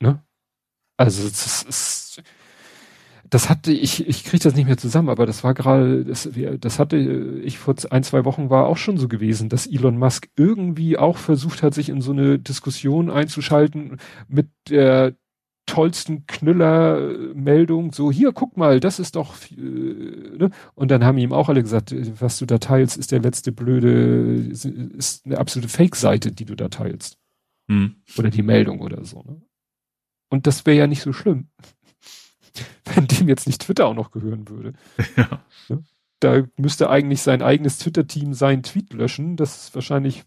[0.01, 0.23] Ne?
[0.95, 2.23] Also das ist,
[3.29, 6.29] das hatte ich, ich kriege das nicht mehr zusammen, aber das war gerade, das,
[6.61, 10.29] das hatte ich vor ein, zwei Wochen war auch schon so gewesen, dass Elon Musk
[10.37, 13.97] irgendwie auch versucht hat, sich in so eine Diskussion einzuschalten
[14.29, 15.15] mit der
[15.67, 20.49] tollsten Knüller-Meldung, so hier, guck mal, das ist doch, äh, ne?
[20.73, 24.33] Und dann haben ihm auch alle gesagt, was du da teilst, ist der letzte blöde,
[24.33, 27.19] ist eine absolute Fake-Seite, die du da teilst.
[27.69, 27.97] Hm.
[28.17, 29.21] Oder die Meldung oder so.
[29.23, 29.41] Ne?
[30.29, 31.49] Und das wäre ja nicht so schlimm
[32.95, 34.73] wenn dem jetzt nicht Twitter auch noch gehören würde.
[35.17, 35.43] Ja.
[35.69, 35.83] Ne?
[36.19, 39.35] Da müsste eigentlich sein eigenes Twitter-Team seinen Tweet löschen.
[39.35, 40.23] Das ist wahrscheinlich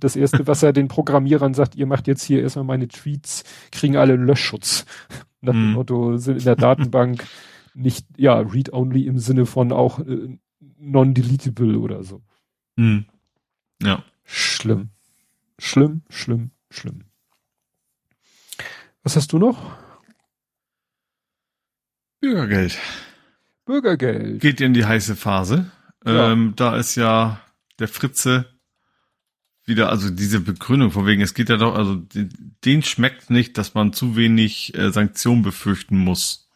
[0.00, 3.96] das erste, was er den Programmierern sagt, ihr macht jetzt hier erstmal meine Tweets, kriegen
[3.96, 4.84] alle einen Löschschutz.
[5.40, 5.72] Nach dem mhm.
[5.74, 7.24] Motto, sind in der Datenbank
[7.74, 10.38] nicht, ja, read-only im Sinne von auch äh,
[10.78, 12.22] non-deletable oder so.
[12.76, 13.06] Mhm.
[13.82, 14.02] Ja.
[14.24, 14.90] Schlimm.
[15.58, 17.04] Schlimm, schlimm, schlimm.
[19.02, 19.76] Was hast du noch?
[22.20, 22.78] Bürgergeld.
[23.64, 24.40] Bürgergeld.
[24.40, 25.70] Geht in die heiße Phase.
[26.04, 26.32] Ja.
[26.32, 27.40] Ähm, da ist ja
[27.78, 28.55] der Fritze
[29.66, 32.00] wieder, also diese Begründung von wegen, es geht ja doch, also
[32.64, 36.48] den schmeckt nicht, dass man zu wenig äh, Sanktionen befürchten muss,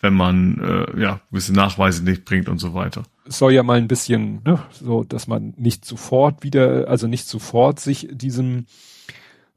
[0.00, 3.04] wenn man äh, ja gewisse Nachweise nicht bringt und so weiter.
[3.26, 7.26] Es soll ja mal ein bisschen, ne, so, dass man nicht sofort wieder, also nicht
[7.26, 8.66] sofort sich diesem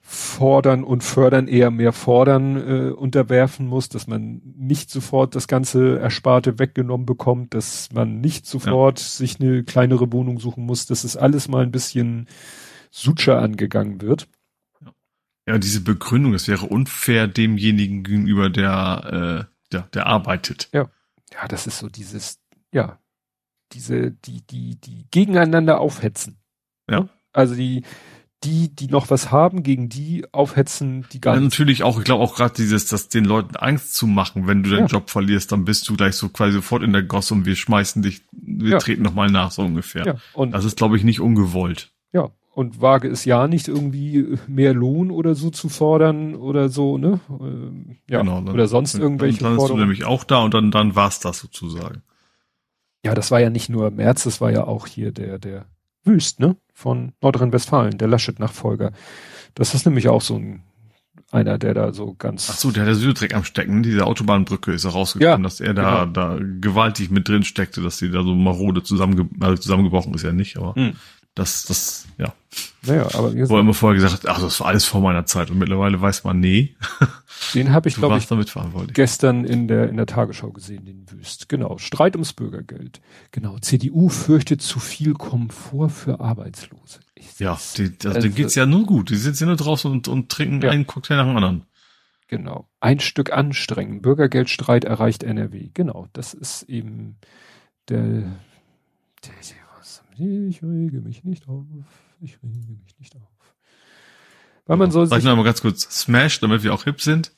[0.09, 5.99] fordern und fördern eher mehr fordern äh, unterwerfen muss, dass man nicht sofort das ganze
[5.99, 9.05] Ersparte weggenommen bekommt, dass man nicht sofort ja.
[9.05, 12.27] sich eine kleinere Wohnung suchen muss, dass es alles mal ein bisschen
[12.97, 14.27] sucher angegangen wird.
[15.45, 20.69] Ja, diese Begründung, es wäre unfair demjenigen gegenüber, der, äh, der, der arbeitet.
[20.73, 20.89] Ja.
[21.33, 22.39] Ja, das ist so dieses,
[22.71, 22.99] ja,
[23.73, 26.37] diese, die, die, die gegeneinander aufhetzen.
[26.89, 27.09] Ja.
[27.33, 27.83] Also die,
[28.43, 32.23] die, die noch was haben, gegen die aufhetzen, die gar ja, Natürlich auch, ich glaube
[32.23, 34.85] auch gerade dieses, dass den Leuten Angst zu machen, wenn du deinen ja.
[34.85, 38.01] Job verlierst, dann bist du gleich so quasi sofort in der Gosse und wir schmeißen
[38.01, 38.77] dich, wir ja.
[38.77, 40.05] treten nochmal nach, so ungefähr.
[40.05, 40.15] Ja.
[40.33, 41.91] Und das ist, glaube ich, nicht ungewollt.
[42.13, 46.97] Ja, und wage es ja nicht irgendwie mehr Lohn oder so zu fordern oder so,
[46.97, 47.19] ne?
[47.29, 49.81] Ähm, ja, genau, dann, oder sonst irgendwelche dann, dann Forderungen.
[49.81, 52.01] du nämlich auch da und dann, dann war's das sozusagen.
[53.05, 55.65] Ja, das war ja nicht nur März, das war ja auch hier der, der
[56.03, 56.55] Wüst, ne?
[56.73, 58.91] Von Nordrhein-Westfalen, der Laschet-Nachfolger.
[59.53, 60.63] Das ist nämlich auch so ein
[61.31, 62.49] einer, der da so ganz.
[62.49, 65.73] Ach so, der hat der Südtreck am Stecken, diese Autobahnbrücke ist rausgekommen, ja, dass er
[65.73, 66.11] da, genau.
[66.11, 70.31] da gewaltig mit drin steckte, dass die da so marode zusammenge also zusammengebrochen ist ja
[70.31, 70.93] nicht, aber hm.
[71.37, 72.33] Das, das, ja.
[72.81, 75.51] Naja, aber wie Wo er immer vorher gesagt ach, das war alles vor meiner Zeit
[75.51, 76.75] und mittlerweile weiß man, nee.
[77.53, 78.27] Den habe ich, glaube ich,
[78.93, 81.47] gestern in der, in der Tagesschau gesehen, den Wüst.
[81.47, 81.77] Genau.
[81.77, 83.01] Streit ums Bürgergeld.
[83.31, 83.59] Genau.
[83.59, 87.01] CDU fürchtet zu viel Komfort für Arbeitslose.
[87.13, 89.11] Ich, ja, die, also, also, geht's ja nur gut.
[89.11, 90.71] Die sitzen ja nur draußen und, und trinken ja.
[90.71, 91.65] einen Cocktail nach dem anderen.
[92.27, 92.67] Genau.
[92.79, 94.01] Ein Stück anstrengen.
[94.01, 95.69] Bürgergeldstreit erreicht NRW.
[95.75, 96.07] Genau.
[96.13, 97.17] Das ist eben
[97.89, 99.33] der, der
[100.19, 101.65] ich rege mich nicht auf.
[102.21, 103.55] Ich rege mich nicht auf.
[104.65, 107.31] Weil man soll Sag ich noch mal ganz kurz Smash, damit wir auch hip sind.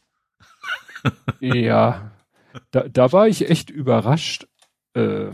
[1.40, 2.12] ja,
[2.72, 4.48] da, da war ich echt überrascht.
[4.94, 5.32] Äh,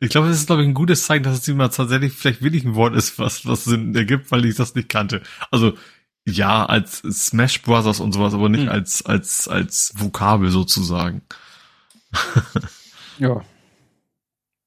[0.00, 2.64] ich glaube, das ist, glaube ich, ein gutes Zeichen, dass es immer tatsächlich vielleicht wirklich
[2.64, 5.22] ein Wort ist, was, was Sinn ergibt, weil ich das nicht kannte.
[5.50, 5.74] Also,
[6.26, 8.70] ja, als Smash Brothers und sowas, aber nicht hm.
[8.70, 11.22] als, als, als Vokabel sozusagen.
[13.18, 13.42] ja.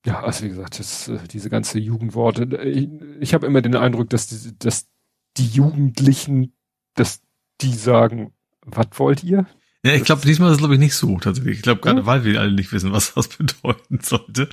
[0.06, 2.62] Ja, also wie gesagt, das, äh, diese ganze Jugendworte.
[2.64, 2.90] Ich,
[3.20, 4.88] ich habe immer den Eindruck, dass die, dass
[5.38, 6.54] die Jugendlichen,
[6.96, 7.22] dass
[7.62, 8.34] die sagen,
[8.66, 9.46] was wollt ihr?
[9.86, 11.58] Ja, ich glaube, diesmal ist es glaube ich nicht so tatsächlich.
[11.58, 12.06] Ich glaube gerade, ja.
[12.06, 14.50] weil wir alle nicht wissen, was das bedeuten sollte.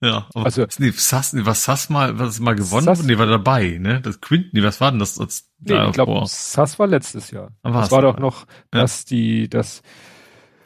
[0.00, 3.26] Ja, aber also, nee, Sass, nee, was Sass mal, was mal gewonnen Sass, nee, war
[3.26, 4.00] dabei, ne?
[4.00, 5.14] Das Quint, nee, was war denn das?
[5.14, 7.52] das nee, ich glaube, Sass war letztes Jahr.
[7.62, 9.16] Das war doch noch, dass ja.
[9.16, 9.82] die, das,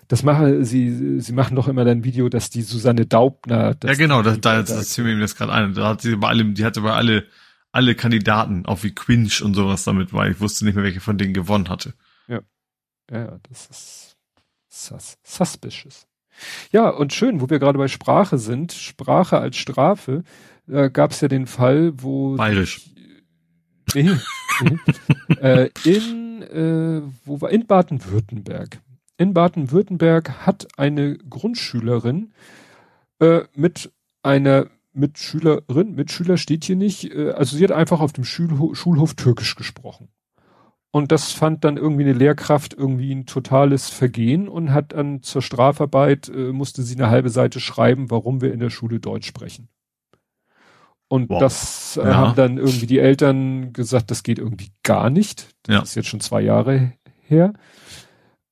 [0.09, 3.77] das machen sie, sie machen doch immer ein Video, dass die Susanne Daubner.
[3.83, 5.75] ja, genau, das, da, das, das ziehen wir das gerade ein.
[5.75, 7.25] Da hat sie bei allem, die hatte bei alle,
[7.73, 10.29] alle Kandidaten, auch wie Quinch und sowas damit war.
[10.29, 11.95] Ich wusste nicht mehr, welche von denen gewonnen hatte.
[12.29, 12.41] Ja.
[13.11, 14.17] Ja, das ist
[14.69, 16.07] sus suspicious.
[16.71, 20.23] Ja, und schön, wo wir gerade bei Sprache sind, Sprache als Strafe,
[20.69, 22.91] äh, gab es ja den Fall, wo Bayerisch.
[23.95, 24.03] Nee,
[24.61, 24.79] nee,
[25.41, 28.81] äh, in äh, wo war in Baden-Württemberg.
[29.19, 32.33] In Baden-Württemberg hat eine Grundschülerin
[33.19, 38.25] äh, mit einer Mitschülerin, Mitschüler steht hier nicht, äh, also sie hat einfach auf dem
[38.25, 40.09] Schulhof, Schulhof Türkisch gesprochen.
[40.91, 45.43] Und das fand dann irgendwie eine Lehrkraft irgendwie ein totales Vergehen und hat dann zur
[45.43, 49.69] Strafarbeit, äh, musste sie eine halbe Seite schreiben, warum wir in der Schule Deutsch sprechen.
[51.09, 51.39] Und wow.
[51.39, 52.15] das äh, ja.
[52.15, 55.55] haben dann irgendwie die Eltern gesagt, das geht irgendwie gar nicht.
[55.65, 55.83] Das ja.
[55.83, 57.53] ist jetzt schon zwei Jahre her.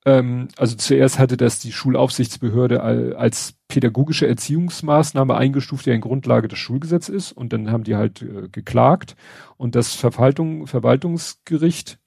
[0.04, 6.58] Ähm, also zuerst hatte das die Schulaufsichtsbehörde als pädagogische Erziehungsmaßnahme eingestuft, die eine Grundlage des
[6.58, 7.32] Schulgesetzes ist.
[7.32, 9.16] Und dann haben die halt äh, geklagt.
[9.56, 11.98] Und das Verwaltung, Verwaltungsgericht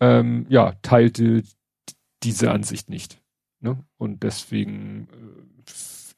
[0.00, 1.42] ähm, ja, teilte
[2.22, 3.20] diese Ansicht nicht.
[3.60, 3.78] Ne?
[3.96, 5.44] Und deswegen äh,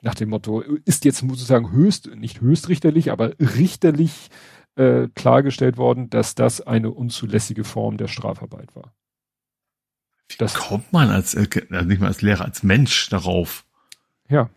[0.03, 4.29] nach dem Motto, ist jetzt sozusagen höchst, nicht höchstrichterlich, aber richterlich
[4.77, 8.93] äh, klargestellt worden, dass das eine unzulässige Form der Strafarbeit war.
[10.29, 13.65] Wie das kommt man als, äh, also nicht mal als Lehrer, als Mensch darauf?
[14.29, 14.51] Ja.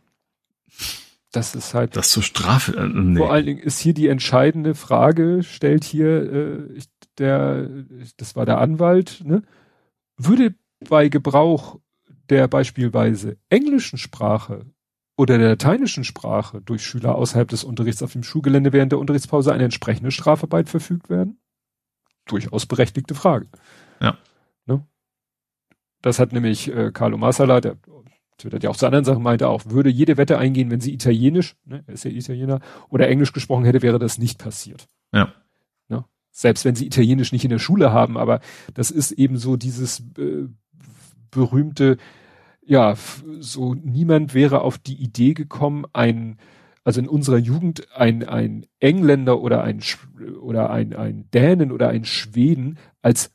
[1.31, 1.95] Das ist halt.
[1.95, 2.75] Das zur Strafe.
[2.75, 3.19] Äh, nee.
[3.19, 6.81] Vor allen Dingen ist hier die entscheidende Frage, stellt hier äh,
[7.19, 7.69] der,
[8.17, 9.43] das war der Anwalt, ne?
[10.17, 10.55] Würde
[10.89, 11.79] bei Gebrauch
[12.29, 14.65] der beispielsweise englischen Sprache
[15.17, 19.53] oder der lateinischen Sprache durch Schüler außerhalb des Unterrichts auf dem Schulgelände während der Unterrichtspause
[19.53, 21.39] eine entsprechende Strafarbeit verfügt werden?
[22.25, 23.47] Durchaus berechtigte Frage.
[23.99, 24.17] Ja.
[24.65, 24.85] Ne?
[26.01, 27.77] Das hat nämlich äh, Carlo Massala, der
[28.39, 31.55] twittert ja auch zu anderen Sachen, meinte auch, würde jede Wette eingehen, wenn sie Italienisch,
[31.65, 34.87] ne, er ist ja Italiener, oder Englisch gesprochen hätte, wäre das nicht passiert.
[35.13, 35.33] Ja.
[35.89, 36.05] Ne?
[36.31, 38.39] Selbst wenn sie Italienisch nicht in der Schule haben, aber
[38.73, 40.47] das ist eben so dieses äh,
[41.31, 41.97] berühmte,
[42.61, 42.95] ja,
[43.39, 46.37] so niemand wäre auf die Idee gekommen, ein,
[46.83, 49.81] also in unserer Jugend ein, ein Engländer oder ein,
[50.39, 53.33] oder ein, ein Dänen oder ein Schweden als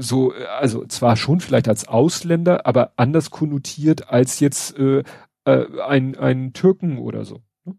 [0.00, 5.02] so, also zwar schon vielleicht als Ausländer, aber anders konnotiert als jetzt äh,
[5.44, 7.42] äh, ein, ein Türken oder so.
[7.64, 7.76] Ne?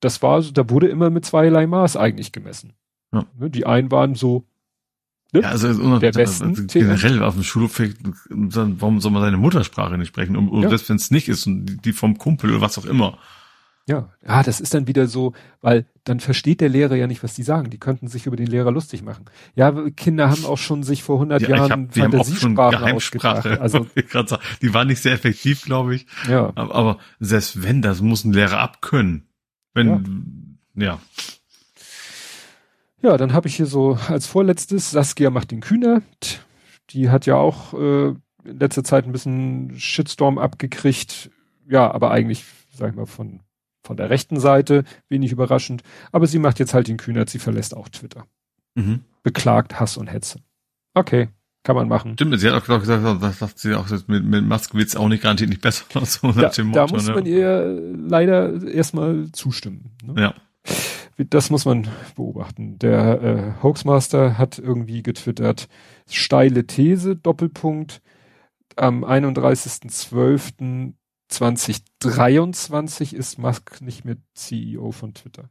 [0.00, 2.72] Das war, da wurde immer mit zweierlei Maß eigentlich gemessen.
[3.12, 3.24] Ja.
[3.38, 4.44] Ne, die einen waren so,
[5.32, 5.42] Ne?
[5.42, 7.78] Ja, also der Westen, also generell auf dem Schulhof,
[8.30, 10.36] warum soll man seine Muttersprache nicht sprechen?
[10.36, 10.70] Und, ja.
[10.70, 13.18] selbst wenn es nicht ist und die vom Kumpel oder was auch immer.
[13.88, 15.32] Ja, ja, das ist dann wieder so,
[15.62, 17.70] weil dann versteht der Lehrer ja nicht, was die sagen.
[17.70, 19.24] Die könnten sich über den Lehrer lustig machen.
[19.54, 23.58] Ja, Kinder haben auch schon sich vor 100 ja, Jahren hab, Fantasiesprachen Geheimsprache.
[23.62, 23.86] Also
[24.60, 26.06] die waren nicht sehr effektiv, glaube ich.
[26.28, 26.52] Ja.
[26.54, 29.26] Aber, aber, selbst wenn, das muss ein Lehrer abkönnen.
[29.72, 30.84] Wenn, ja.
[30.84, 31.00] ja.
[33.00, 36.02] Ja, dann habe ich hier so als vorletztes Saskia macht den Kühner.
[36.90, 41.30] Die hat ja auch äh, in letzter Zeit ein bisschen Shitstorm abgekriegt.
[41.66, 43.40] Ja, aber eigentlich, sag ich mal, von,
[43.88, 45.82] von der rechten Seite, wenig überraschend.
[46.12, 48.26] Aber sie macht jetzt halt den Kühner, sie verlässt auch Twitter.
[48.76, 49.00] Mhm.
[49.24, 50.40] Beklagt Hass und Hetze.
[50.94, 51.28] Okay,
[51.64, 52.12] kann man machen.
[52.12, 55.50] Stimmt, sie hat auch gesagt, das sagt sie auch mit, mit Maskewitz auch nicht garantiert
[55.50, 55.84] nicht besser.
[56.04, 57.14] So da, Motto, da muss ne?
[57.14, 59.96] man ihr leider erstmal zustimmen.
[60.04, 60.22] Ne?
[60.22, 60.34] Ja
[61.18, 62.78] das muss man beobachten.
[62.78, 65.68] Der äh, Hoaxmaster hat irgendwie getwittert,
[66.08, 68.00] steile These, Doppelpunkt,
[68.76, 69.02] am
[71.30, 75.50] 31.12.2023 ist Musk nicht mehr CEO von Twitter.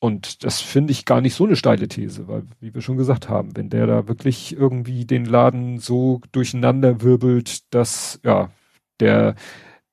[0.00, 3.28] Und das finde ich gar nicht so eine steile These, weil, wie wir schon gesagt
[3.28, 8.50] haben, wenn der da wirklich irgendwie den Laden so durcheinander wirbelt, dass, ja,
[8.98, 9.36] der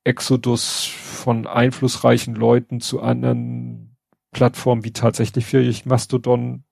[0.03, 3.97] Exodus von einflussreichen Leuten zu anderen
[4.31, 6.63] Plattformen wie tatsächlich für Mastodon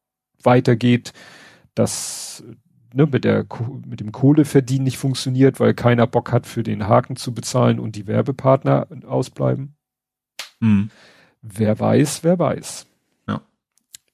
[0.41, 1.13] weitergeht,
[1.75, 2.43] dass
[2.93, 3.45] ne, mit der
[3.85, 7.95] mit dem Kohleverdienen nicht funktioniert, weil keiner Bock hat, für den Haken zu bezahlen und
[7.95, 9.75] die Werbepartner ausbleiben.
[10.59, 10.89] Mhm.
[11.41, 12.87] Wer weiß, wer weiß.
[13.27, 13.41] Ja.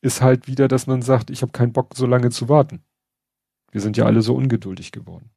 [0.01, 2.83] Ist halt wieder, dass man sagt, ich habe keinen Bock, so lange zu warten.
[3.71, 5.31] Wir sind ja alle so ungeduldig geworden.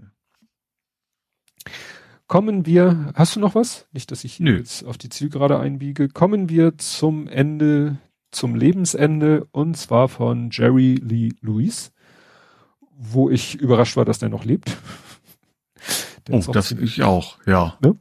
[2.26, 3.86] Kommen wir, hast du noch was?
[3.92, 4.58] Nicht, dass ich Nö.
[4.58, 6.08] jetzt auf die Zielgerade einbiege.
[6.08, 7.98] Kommen wir zum Ende,
[8.32, 11.92] zum Lebensende und zwar von Jerry Lee Lewis,
[12.98, 14.76] wo ich überrascht war, dass der noch lebt.
[16.26, 17.78] Der oh, das ich auch, ja.
[17.80, 17.96] Ne?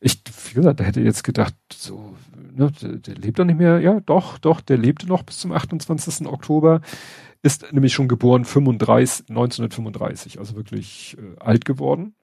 [0.00, 2.14] Ich, wie gesagt, der hätte jetzt gedacht, so,
[2.54, 3.80] ne, der, der lebt doch nicht mehr.
[3.80, 6.26] Ja, doch, doch, der lebte noch bis zum 28.
[6.26, 6.82] Oktober.
[7.42, 12.14] Ist nämlich schon geboren 35, 1935, also wirklich äh, alt geworden.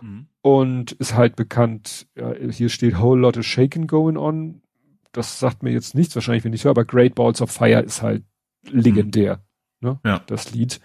[0.00, 0.26] Mhm.
[0.42, 4.60] Und ist halt bekannt, ja, hier steht Whole Lot of Shaking Going On.
[5.12, 8.02] Das sagt mir jetzt nichts, wahrscheinlich, wenn ich höre, aber Great Balls of Fire ist
[8.02, 8.24] halt
[8.68, 9.40] legendär,
[9.80, 9.88] mhm.
[9.88, 10.00] ne?
[10.04, 10.22] Ja.
[10.26, 10.80] Das Lied.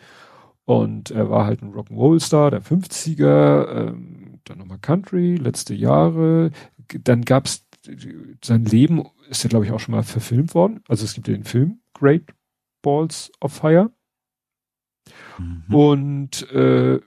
[0.72, 6.52] Und er war halt ein Rock'n'Roll-Star der 50er, ähm, dann nochmal Country, letzte Jahre.
[7.04, 7.66] Dann gab's
[8.42, 10.82] sein Leben ist ja, glaube ich, auch schon mal verfilmt worden.
[10.88, 12.34] Also es gibt ja den Film Great
[12.82, 13.92] Balls of Fire.
[15.38, 15.76] Mhm.
[15.76, 17.02] Und äh,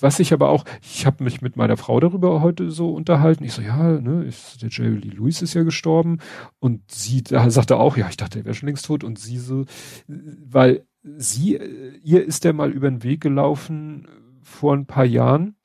[0.00, 3.44] was ich aber auch, ich habe mich mit meiner Frau darüber heute so unterhalten.
[3.44, 6.18] Ich so, ja, ne, ich, der Jerry Lee Lewis ist ja gestorben.
[6.58, 9.02] Und sie da sagte auch, ja, ich dachte, er wäre schon längst tot.
[9.02, 9.64] Und sie so,
[10.06, 10.86] weil
[11.16, 11.56] sie,
[12.02, 14.06] ihr ist der mal über den Weg gelaufen
[14.42, 15.56] vor ein paar Jahren.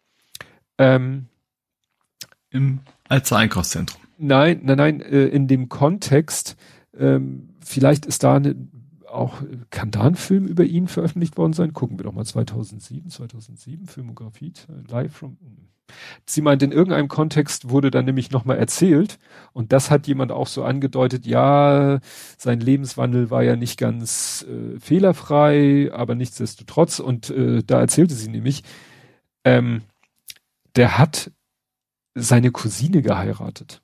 [0.78, 1.28] Ähm,
[2.50, 2.80] Im
[3.10, 4.02] Alzer Einkaufszentrum.
[4.18, 6.56] Nein, nein, nein, äh, in dem Kontext,
[6.98, 8.56] ähm, vielleicht ist da eine
[9.14, 11.74] auch, kann da ein Film über ihn veröffentlicht worden sein?
[11.74, 14.54] Gucken wir doch mal 2007, 2007, Filmografie,
[14.90, 15.38] live from,
[16.26, 19.20] Sie meint, in irgendeinem Kontext wurde dann nämlich nochmal erzählt
[19.52, 22.00] und das hat jemand auch so angedeutet, ja,
[22.38, 28.30] sein Lebenswandel war ja nicht ganz äh, fehlerfrei, aber nichtsdestotrotz und äh, da erzählte sie
[28.30, 28.64] nämlich,
[29.44, 29.82] ähm,
[30.76, 31.32] der hat
[32.16, 33.82] seine Cousine geheiratet.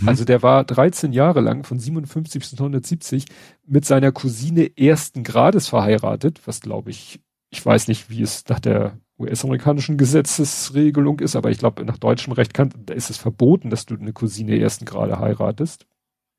[0.00, 0.08] Mhm.
[0.08, 3.26] Also der war 13 Jahre lang von 57 bis 1970
[3.66, 7.20] mit seiner Cousine ersten Grades verheiratet, was glaube ich,
[7.50, 12.32] ich weiß nicht, wie es nach der US-amerikanischen Gesetzesregelung ist, aber ich glaube, nach deutschem
[12.32, 15.86] Recht kann, da ist es verboten, dass du eine Cousine ersten Grade heiratest.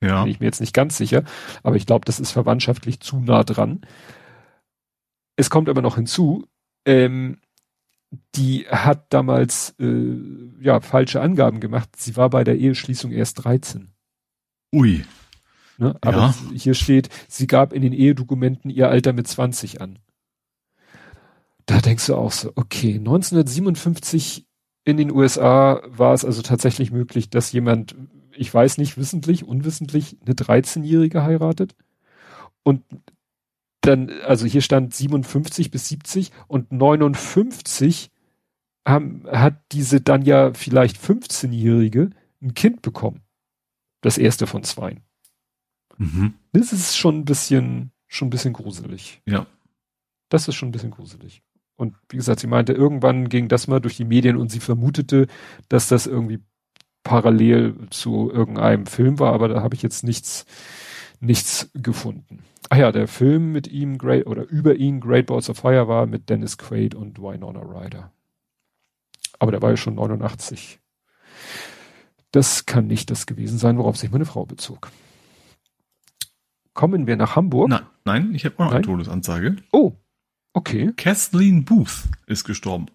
[0.01, 0.23] Ja.
[0.23, 1.23] Bin ich mir jetzt nicht ganz sicher,
[1.61, 3.81] aber ich glaube, das ist verwandtschaftlich zu nah dran.
[5.35, 6.45] Es kommt aber noch hinzu,
[6.85, 7.39] ähm,
[8.35, 10.15] die hat damals äh,
[10.59, 11.89] ja falsche Angaben gemacht.
[11.95, 13.91] Sie war bei der Eheschließung erst 13.
[14.73, 15.05] Ui.
[15.77, 15.95] Ne?
[16.01, 16.35] Aber ja.
[16.53, 19.99] hier steht, sie gab in den Ehedokumenten ihr Alter mit 20 an.
[21.65, 24.47] Da denkst du auch so, okay, 1957
[24.85, 27.95] in den USA war es also tatsächlich möglich, dass jemand,
[28.35, 31.75] ich weiß nicht, wissentlich, unwissentlich eine 13-Jährige heiratet.
[32.63, 32.83] Und
[33.89, 38.11] dann, also hier stand 57 bis 70 und 59
[38.87, 42.11] haben, hat diese dann ja vielleicht 15-Jährige
[42.41, 43.21] ein Kind bekommen.
[44.01, 45.01] Das erste von zwei.
[45.97, 46.33] Mhm.
[46.53, 49.21] Das ist schon ein bisschen, schon ein bisschen gruselig.
[49.25, 49.45] Ja.
[50.29, 51.41] Das ist schon ein bisschen gruselig.
[51.75, 55.27] Und wie gesagt, sie meinte, irgendwann ging das mal durch die Medien und sie vermutete,
[55.69, 56.39] dass das irgendwie
[57.03, 60.45] parallel zu irgendeinem Film war, aber da habe ich jetzt nichts,
[61.19, 62.43] nichts gefunden.
[62.69, 66.05] Ach ja, der Film mit ihm, Great, oder über ihn, Great Balls of Fire war
[66.05, 68.11] mit Dennis Quaid und Winona Ryder.
[69.39, 70.79] Aber der war ja schon 89.
[72.31, 74.91] Das kann nicht das gewesen sein, worauf sich meine Frau bezog.
[76.73, 77.69] Kommen wir nach Hamburg?
[77.69, 79.55] Na, nein, ich habe noch eine Todesansage.
[79.71, 79.93] Oh,
[80.53, 80.91] Okay.
[80.97, 82.87] Kathleen Booth ist gestorben.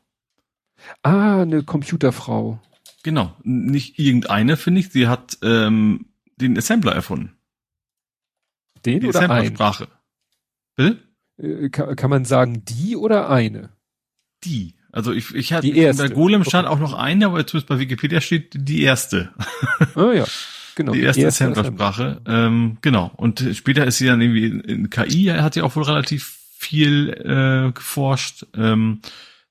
[1.02, 2.60] Ah, eine Computerfrau.
[3.02, 3.34] Genau.
[3.42, 4.90] Nicht irgendeine, finde ich.
[4.90, 6.06] Sie hat ähm,
[6.36, 7.32] den Assembler erfunden.
[8.84, 9.88] Den die oder Assembler-Sprache.
[10.76, 10.98] Bitte?
[11.38, 13.70] Äh, kann, kann, man sagen die oder eine?
[14.44, 14.74] Die.
[14.92, 16.74] Also ich, ich hatte die bei Golem stand okay.
[16.74, 19.30] auch noch eine, aber zumindest bei Wikipedia steht die erste.
[19.96, 20.24] Ah ja,
[20.76, 20.92] genau.
[20.92, 22.20] Die erste, erste Assembler-Sprache.
[22.26, 23.12] Ähm, genau.
[23.16, 27.10] Und später ist sie dann irgendwie in, in KI, hat sie auch wohl relativ viel
[27.10, 28.46] äh, geforscht.
[28.56, 29.00] Ähm,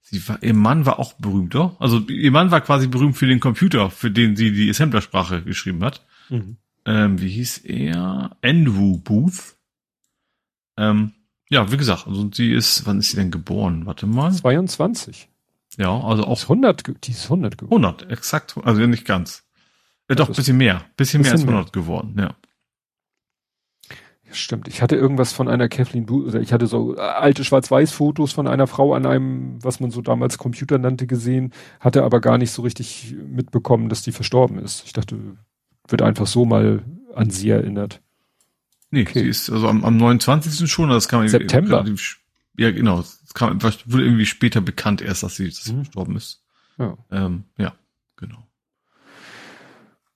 [0.01, 1.76] sie war, ihr Mann war auch berühmt, oder?
[1.80, 5.84] Also ihr Mann war quasi berühmt für den Computer, für den sie die Assemblersprache geschrieben
[5.84, 6.05] hat.
[6.30, 6.57] Mhm.
[6.85, 8.38] Ähm, wie hieß er?
[8.41, 9.55] Enwu Booth.
[10.77, 11.14] Ähm,
[11.49, 13.85] ja, wie gesagt, also sie ist, wann ist sie denn geboren?
[13.85, 14.31] Warte mal.
[14.31, 15.30] 22.
[15.77, 16.35] Ja, also auch.
[16.35, 17.85] Die ist 100, die ist 100 geworden.
[17.85, 19.43] 100, exakt, also nicht ganz.
[20.07, 20.84] Äh, doch, bisschen mehr.
[20.97, 21.72] Bisschen, bisschen mehr als 100 mehr.
[21.72, 22.35] geworden, ja.
[24.31, 24.68] Stimmt.
[24.68, 28.65] Ich hatte irgendwas von einer Kathleen Booth, oder ich hatte so alte Schwarz-Weiß-Fotos von einer
[28.65, 32.64] Frau an einem, was man so damals Computer nannte, gesehen, hatte aber gar nicht so
[32.64, 34.84] richtig mitbekommen, dass die verstorben ist.
[34.85, 35.38] Ich dachte,
[35.88, 36.84] wird einfach so mal
[37.14, 38.01] an sie erinnert.
[38.91, 39.23] Nee, okay.
[39.23, 40.69] sie ist also am, am 29.
[40.69, 41.80] schon, das kam September.
[41.80, 42.19] Relativ,
[42.57, 42.97] ja, genau.
[42.97, 45.85] Das kam, wurde irgendwie später bekannt erst, dass sie, dass sie mhm.
[45.85, 46.43] verstorben ist.
[46.77, 46.97] Ja.
[47.11, 47.73] Ähm, ja,
[48.15, 48.47] genau.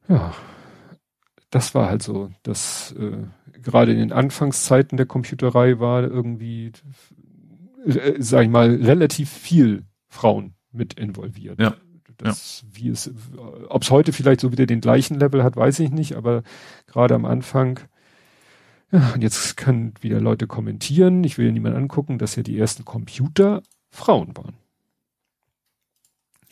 [0.08, 0.36] Ja.
[1.50, 3.24] Das war halt so, dass äh,
[3.62, 6.74] gerade in den Anfangszeiten der Computerei war irgendwie,
[7.86, 11.60] äh, sag ich mal, relativ viel Frauen mit involviert.
[11.60, 11.76] Ja.
[12.18, 12.68] Das, ja.
[12.74, 13.12] wie es,
[13.70, 16.44] ob es heute vielleicht so wieder den gleichen Level hat, weiß ich nicht, aber
[16.88, 17.80] gerade am Anfang,
[18.92, 22.58] ja, und jetzt können wieder Leute kommentieren, ich will ja niemand angucken, dass ja die
[22.58, 24.56] ersten Computer Frauen waren.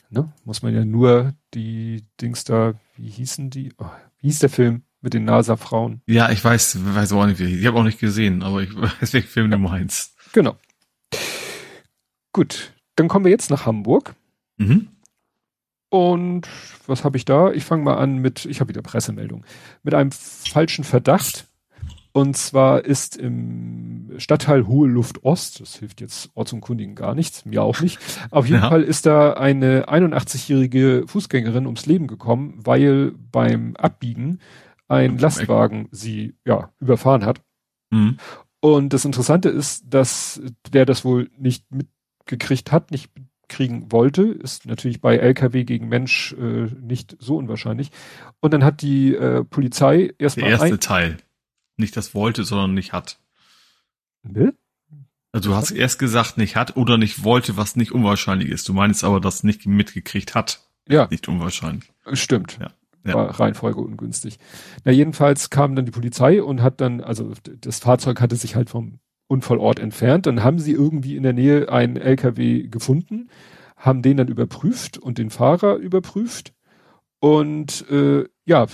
[0.08, 0.32] Ne?
[0.44, 3.72] Muss man ja nur die Dings da, wie hießen die?
[3.78, 3.90] Oh,
[4.20, 4.82] wie hieß der Film?
[5.06, 6.02] mit den NASA-Frauen.
[6.06, 7.40] Ja, ich weiß, weiß auch nicht.
[7.40, 10.16] Ich habe auch nicht gesehen, aber ich weiß, welchen Film du meinst.
[10.32, 10.56] Genau.
[12.32, 14.16] Gut, dann kommen wir jetzt nach Hamburg.
[14.56, 14.88] Mhm.
[15.96, 16.46] Und
[16.86, 17.52] was habe ich da?
[17.52, 19.46] Ich fange mal an mit, ich habe wieder Pressemeldung,
[19.82, 21.46] mit einem falschen Verdacht.
[22.12, 27.62] Und zwar ist im Stadtteil Hohe Luft Ost, das hilft jetzt Ortsunkundigen gar nichts, mir
[27.62, 27.98] auch nicht.
[28.30, 28.68] Auf jeden ja.
[28.68, 34.40] Fall ist da eine 81-jährige Fußgängerin ums Leben gekommen, weil beim Abbiegen
[34.88, 37.40] ein Lastwagen sie ja überfahren hat.
[37.88, 38.18] Mhm.
[38.60, 43.10] Und das Interessante ist, dass der das wohl nicht mitgekriegt hat, nicht
[43.48, 47.90] kriegen wollte, ist natürlich bei LKW gegen Mensch äh, nicht so unwahrscheinlich.
[48.40, 50.50] Und dann hat die äh, Polizei erstmal.
[50.50, 51.16] Der erste Teil.
[51.76, 53.18] Nicht das wollte, sondern nicht hat.
[54.22, 54.54] Ne?
[55.32, 58.68] Also du hast erst gesagt, nicht hat oder nicht wollte, was nicht unwahrscheinlich ist.
[58.68, 60.60] Du meinst aber, dass nicht mitgekriegt hat.
[60.88, 61.08] Ja.
[61.10, 61.92] Nicht unwahrscheinlich.
[62.12, 62.58] Stimmt.
[62.58, 62.70] Ja.
[63.04, 63.14] ja.
[63.14, 64.38] war Reihenfolge ungünstig.
[64.84, 68.70] Na, jedenfalls kam dann die Polizei und hat dann, also das Fahrzeug hatte sich halt
[68.70, 68.98] vom
[69.28, 70.26] Unfallort entfernt.
[70.26, 73.28] Dann haben sie irgendwie in der Nähe einen LKW gefunden,
[73.76, 76.52] haben den dann überprüft und den Fahrer überprüft.
[77.18, 78.66] Und äh, ja,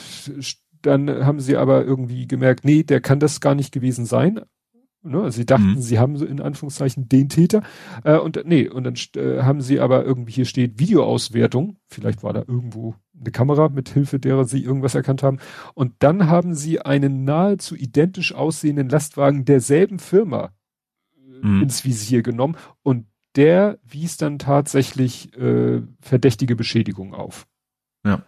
[0.82, 4.40] dann haben sie aber irgendwie gemerkt, nee, der kann das gar nicht gewesen sein.
[5.02, 5.20] Ne?
[5.20, 5.80] Also sie dachten, mhm.
[5.80, 7.62] sie haben so in Anführungszeichen den Täter.
[8.04, 11.76] Äh, und nee, und dann äh, haben sie aber irgendwie hier steht Videoauswertung.
[11.88, 15.38] Vielleicht war da irgendwo eine Kamera, mit Hilfe derer sie irgendwas erkannt haben.
[15.74, 20.52] Und dann haben sie einen nahezu identisch aussehenden Lastwagen derselben Firma
[21.16, 21.62] äh, mhm.
[21.62, 27.46] ins Visier genommen und der wies dann tatsächlich äh, verdächtige Beschädigung auf.
[28.04, 28.22] Ja.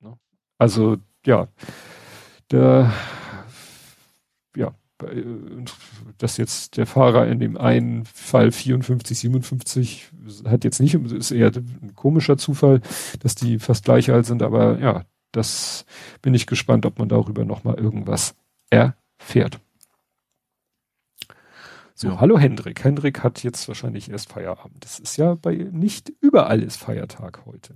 [0.00, 0.18] Ne?
[0.58, 1.48] Also ja,
[2.50, 2.92] der
[4.56, 4.74] ja,
[6.18, 10.10] dass jetzt der Fahrer in dem einen Fall 54, 57
[10.46, 12.80] hat jetzt nicht, ist eher ein komischer Zufall,
[13.20, 15.86] dass die fast gleich alt sind, aber ja, das
[16.20, 18.34] bin ich gespannt, ob man darüber nochmal irgendwas
[18.70, 19.58] erfährt.
[21.94, 22.20] So, ja.
[22.20, 22.82] hallo Hendrik.
[22.84, 24.84] Hendrik hat jetzt wahrscheinlich erst Feierabend.
[24.84, 27.74] Das ist ja bei nicht überall ist Feiertag heute.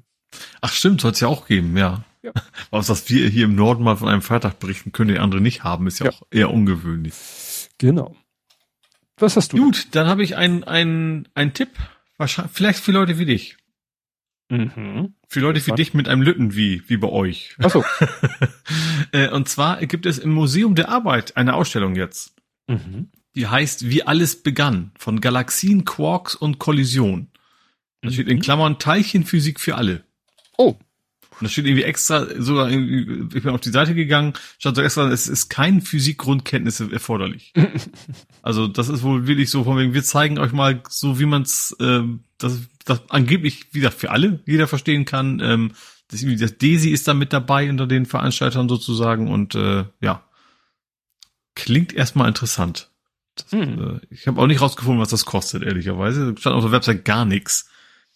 [0.60, 2.04] Ach stimmt, soll es ja auch geben, ja.
[2.22, 2.32] ja.
[2.70, 5.64] Was, dass wir hier im Norden mal von einem Feiertag berichten können, die andere nicht
[5.64, 6.12] haben, ist ja, ja.
[6.12, 7.14] auch eher ungewöhnlich.
[7.78, 8.16] Genau.
[9.18, 9.58] Was hast du?
[9.58, 11.70] Gut, dann habe ich einen, einen, einen Tipp.
[12.18, 13.56] Wahrscheinlich, vielleicht für Leute wie dich.
[14.48, 15.14] Mhm.
[15.28, 17.56] Für Leute wie dich mit einem Lütten wie, wie bei euch.
[17.62, 17.84] Ach so.
[19.12, 22.34] Äh, und zwar gibt es im Museum der Arbeit eine Ausstellung jetzt.
[22.66, 23.10] Mhm.
[23.36, 24.90] Die heißt Wie alles begann.
[24.98, 27.28] Von Galaxien, Quarks und Kollision.
[28.02, 28.42] Da steht in mhm.
[28.42, 30.04] Klammern Teilchenphysik für alle.
[30.58, 30.76] Oh.
[31.38, 34.82] Und da steht irgendwie extra, sogar irgendwie, ich bin auf die Seite gegangen, stand so
[34.82, 37.52] extra, es ist kein Physikgrundkenntnisse erforderlich.
[38.42, 41.42] also das ist wohl wirklich so von wegen, wir zeigen euch mal so, wie man
[41.42, 45.40] es, ähm, das, das angeblich, wie gesagt, für alle jeder verstehen kann.
[45.40, 45.72] Ähm,
[46.08, 50.24] das, das Desi ist da mit dabei unter den Veranstaltern sozusagen und äh, ja,
[51.54, 52.90] klingt erstmal interessant.
[53.34, 53.98] Das, hm.
[54.00, 56.34] äh, ich habe auch nicht rausgefunden, was das kostet, ehrlicherweise.
[56.38, 57.68] Stand auf der Website gar nichts.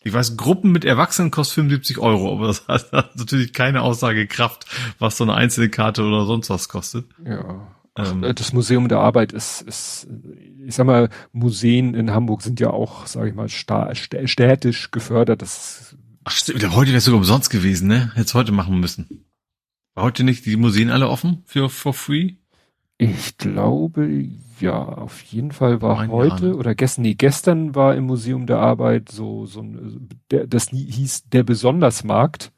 [0.03, 4.65] Ich weiß, Gruppen mit Erwachsenen kostet 75 Euro, aber das hat natürlich keine Aussagekraft,
[4.99, 7.07] was so eine einzelne Karte oder sonst was kostet.
[7.25, 7.69] Ja.
[7.97, 10.09] Ähm, das Museum der Arbeit ist, ist,
[10.65, 15.43] ich sag mal, Museen in Hamburg sind ja auch, sage ich mal, städtisch gefördert.
[15.43, 18.13] Das Ach, stimmt, heute wäre es sogar umsonst gewesen, ne?
[18.15, 19.27] Hätte heute machen müssen.
[19.95, 22.37] War heute nicht die Museen alle offen für for free?
[23.01, 24.29] Ich glaube,
[24.61, 26.57] ja, auf jeden Fall war Ein heute Jahr, ne?
[26.57, 31.31] oder gestern, nee, gestern war im Museum der Arbeit so, so ein, der, das hieß
[31.31, 32.53] der Besondersmarkt,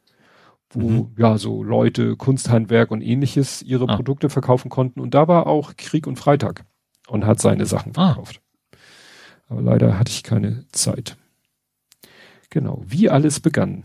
[0.70, 1.10] wo mhm.
[1.16, 3.94] ja so Leute, Kunsthandwerk und ähnliches ihre ah.
[3.94, 5.00] Produkte verkaufen konnten.
[5.00, 6.64] Und da war auch Krieg und Freitag
[7.06, 8.14] und hat seine Sachen ah.
[8.14, 8.40] verkauft.
[8.40, 8.76] Ah.
[9.50, 11.16] Aber leider hatte ich keine Zeit.
[12.50, 13.84] Genau, wie alles begann.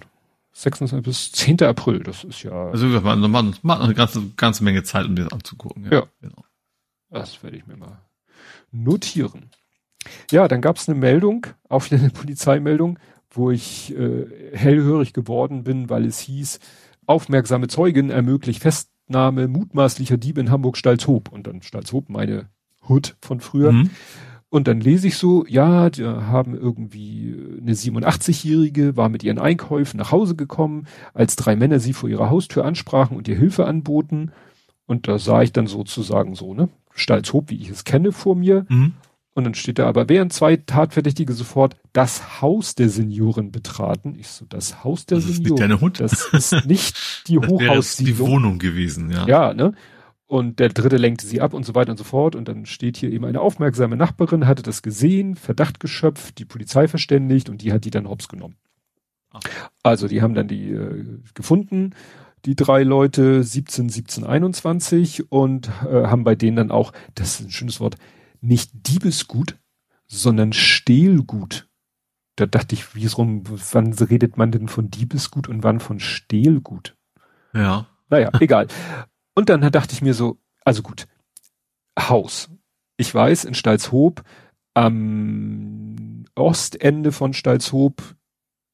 [0.54, 1.62] 26 bis 10.
[1.62, 2.70] April, das ist ja.
[2.70, 5.86] Also man, man, man hat eine ganze, ganze Menge Zeit, um das anzugucken.
[5.86, 5.92] Ja.
[5.92, 6.08] ja.
[6.20, 6.44] Genau.
[7.20, 8.00] Das werde ich mir mal
[8.72, 9.50] notieren.
[10.32, 13.00] Ja, dann gab es eine Meldung, auch wieder eine Polizeimeldung,
[13.30, 16.60] wo ich äh, hellhörig geworden bin, weil es hieß,
[17.06, 21.32] aufmerksame Zeugin ermöglicht Festnahme mutmaßlicher Diebe in Hamburg-Stalzhoop.
[21.32, 22.50] Und dann Stalzhoop, meine
[22.88, 23.72] Hut von früher.
[23.72, 23.90] Mhm.
[24.50, 29.98] Und dann lese ich so, ja, die haben irgendwie eine 87-Jährige, war mit ihren Einkäufen
[29.98, 34.32] nach Hause gekommen, als drei Männer sie vor ihrer Haustür ansprachen und ihr Hilfe anboten.
[34.86, 38.66] Und da sah ich dann sozusagen so, ne, Stalzhoop, wie ich es kenne, vor mir.
[38.70, 38.94] Mhm.
[39.34, 44.16] Und dann steht da aber, während zwei Tatverdächtige sofort das Haus der Senioren betraten.
[44.18, 45.72] Ich so, das Haus der das Senioren.
[45.72, 46.00] Ist Hund.
[46.00, 48.16] Das ist nicht die Hochhaussiedlung.
[48.16, 49.28] die Wohnung gewesen, ja.
[49.28, 49.74] Ja, ne?
[50.26, 52.36] Und der dritte lenkte sie ab und so weiter und so fort.
[52.36, 56.88] Und dann steht hier eben eine aufmerksame Nachbarin, hatte das gesehen, Verdacht geschöpft, die Polizei
[56.88, 58.56] verständigt und die hat die dann hops genommen.
[59.32, 59.40] Ach.
[59.84, 61.06] Also die haben dann die äh,
[61.36, 61.94] gefunden,
[62.46, 67.48] die drei Leute 17, 17, 21 und äh, haben bei denen dann auch, das ist
[67.48, 67.98] ein schönes Wort,
[68.42, 69.58] nicht Diebesgut,
[70.08, 71.68] sondern Stehlgut.
[72.36, 76.96] Da dachte ich, wie rum, wann redet man denn von Diebesgut und wann von Stehlgut?
[77.54, 77.88] Ja.
[78.10, 78.68] Naja, egal.
[79.34, 81.08] Und dann dachte ich mir so, also gut,
[82.00, 82.50] Haus.
[82.98, 84.24] Ich weiß, in Stalzhoop,
[84.74, 88.16] am Ostende von Stalzhoop,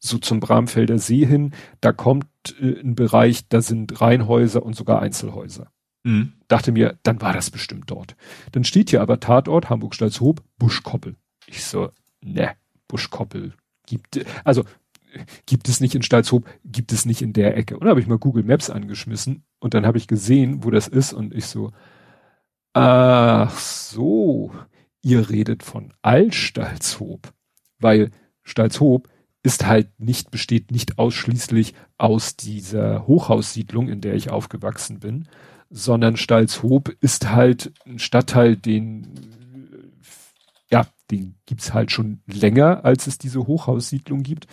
[0.04, 2.28] so zum Bramfelder See hin, da kommt
[2.60, 5.72] äh, ein Bereich, da sind Reihenhäuser und sogar Einzelhäuser.
[6.04, 6.34] Mhm.
[6.50, 8.16] Dachte mir, dann war das bestimmt dort.
[8.52, 11.16] Dann steht hier aber Tatort Hamburg-Stalzhoop, Buschkoppel.
[11.48, 11.90] Ich so,
[12.22, 12.52] ne,
[12.90, 13.54] Buschkoppel
[13.86, 14.66] gibt, also
[15.46, 17.76] gibt es nicht in Stalzhoop, gibt es nicht in der Ecke.
[17.76, 20.90] Und dann habe ich mal Google Maps angeschmissen und dann habe ich gesehen, wo das
[20.90, 21.72] ist und ich so,
[22.74, 24.52] ach so,
[25.02, 27.32] ihr redet von Altstalzhoop,
[27.80, 28.12] weil
[28.44, 29.08] Stalzhoop
[29.44, 35.28] ist halt nicht, besteht nicht ausschließlich aus dieser Hochhaussiedlung, in der ich aufgewachsen bin,
[35.70, 39.10] sondern Stalzhoop ist halt ein Stadtteil, den,
[40.72, 44.48] ja, den gibt's halt schon länger, als es diese Hochhaussiedlung gibt.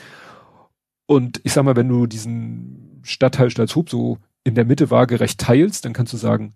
[1.07, 5.85] Und ich sag mal, wenn du diesen Stadtteil Stalzhoop so in der Mitte waagerecht teilst,
[5.85, 6.55] dann kannst du sagen,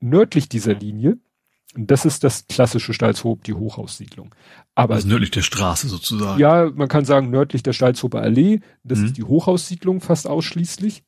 [0.00, 1.18] nördlich dieser Linie
[1.74, 4.34] das ist das klassische Stalzhoop, die Hochhaussiedlung.
[4.74, 6.38] Aber also nördlich der Straße sozusagen.
[6.38, 8.60] Ja, man kann sagen nördlich der Stalzhofer Allee.
[8.84, 9.06] Das mhm.
[9.06, 11.04] ist die Hochhaussiedlung fast ausschließlich.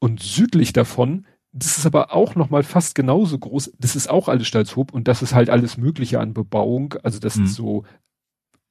[0.00, 3.72] Und südlich davon, das ist aber auch noch mal fast genauso groß.
[3.78, 6.94] Das ist auch alles Stalzhoop und das ist halt alles Mögliche an Bebauung.
[7.02, 7.44] Also das mhm.
[7.44, 7.84] ist so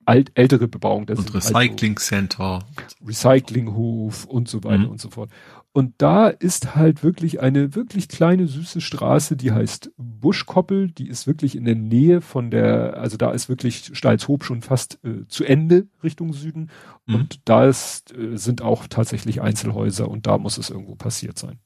[0.06, 1.06] alt, ältere Bebauung.
[1.06, 2.60] Das und Recycling Center.
[2.78, 4.90] Halt so Recyclinghof und so weiter mhm.
[4.90, 5.30] und so fort.
[5.76, 11.26] Und da ist halt wirklich eine wirklich kleine süße Straße, die heißt Buschkoppel, die ist
[11.26, 15.44] wirklich in der Nähe von der, also da ist wirklich Stalzhoop schon fast äh, zu
[15.44, 16.70] Ende Richtung Süden
[17.08, 17.16] mhm.
[17.16, 21.60] und da ist, äh, sind auch tatsächlich Einzelhäuser und da muss es irgendwo passiert sein.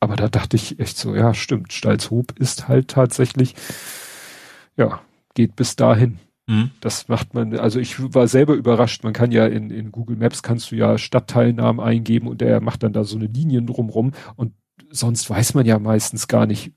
[0.00, 3.54] Aber da dachte ich echt so, ja stimmt, Stalzhoop ist halt tatsächlich,
[4.78, 5.02] ja,
[5.34, 6.18] geht bis dahin.
[6.46, 6.70] Mhm.
[6.80, 9.04] Das macht man, also ich war selber überrascht.
[9.04, 12.82] Man kann ja in, in Google Maps kannst du ja Stadtteilnamen eingeben und der macht
[12.82, 14.52] dann da so eine Linien drumrum und
[14.90, 16.72] sonst weiß man ja meistens gar nicht,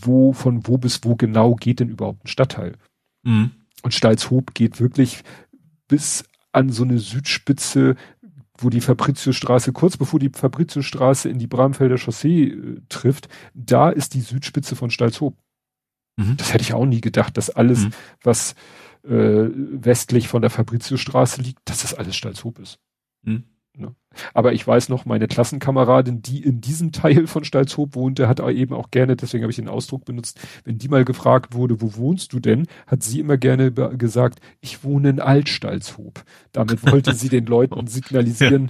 [0.00, 2.76] wo, von wo bis wo genau geht denn überhaupt ein Stadtteil.
[3.22, 3.52] Mhm.
[3.82, 5.22] Und Stalzhoop geht wirklich
[5.88, 7.96] bis an so eine Südspitze,
[8.58, 14.14] wo die Fabriciusstraße, kurz bevor die Fabriciusstraße in die Bramfelder Chaussee äh, trifft, da ist
[14.14, 15.36] die Südspitze von Stalzhoop.
[16.16, 16.36] Mhm.
[16.36, 17.90] Das hätte ich auch nie gedacht, dass alles, mhm.
[18.22, 18.54] was
[19.04, 22.78] äh, westlich von der Fabriciusstraße liegt, dass das alles Stalzhoop ist.
[23.22, 23.44] Mhm.
[23.74, 23.94] Ne?
[24.34, 28.74] Aber ich weiß noch, meine Klassenkameradin, die in diesem Teil von Stalzhoop wohnte, hat eben
[28.74, 32.34] auch gerne, deswegen habe ich den Ausdruck benutzt, wenn die mal gefragt wurde, wo wohnst
[32.34, 36.22] du denn, hat sie immer gerne gesagt, ich wohne in Altstalzhoop.
[36.52, 38.68] Damit wollte sie den Leuten signalisieren,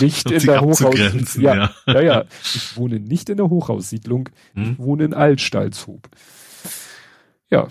[0.00, 1.42] nicht in der Hochhaussiedlung.
[1.42, 4.78] Ja, ja, ja, ja, ich wohne nicht in der Hochhaussiedlung, ich hm?
[4.78, 6.08] wohne in Altstalzhoop.
[7.52, 7.68] Ja.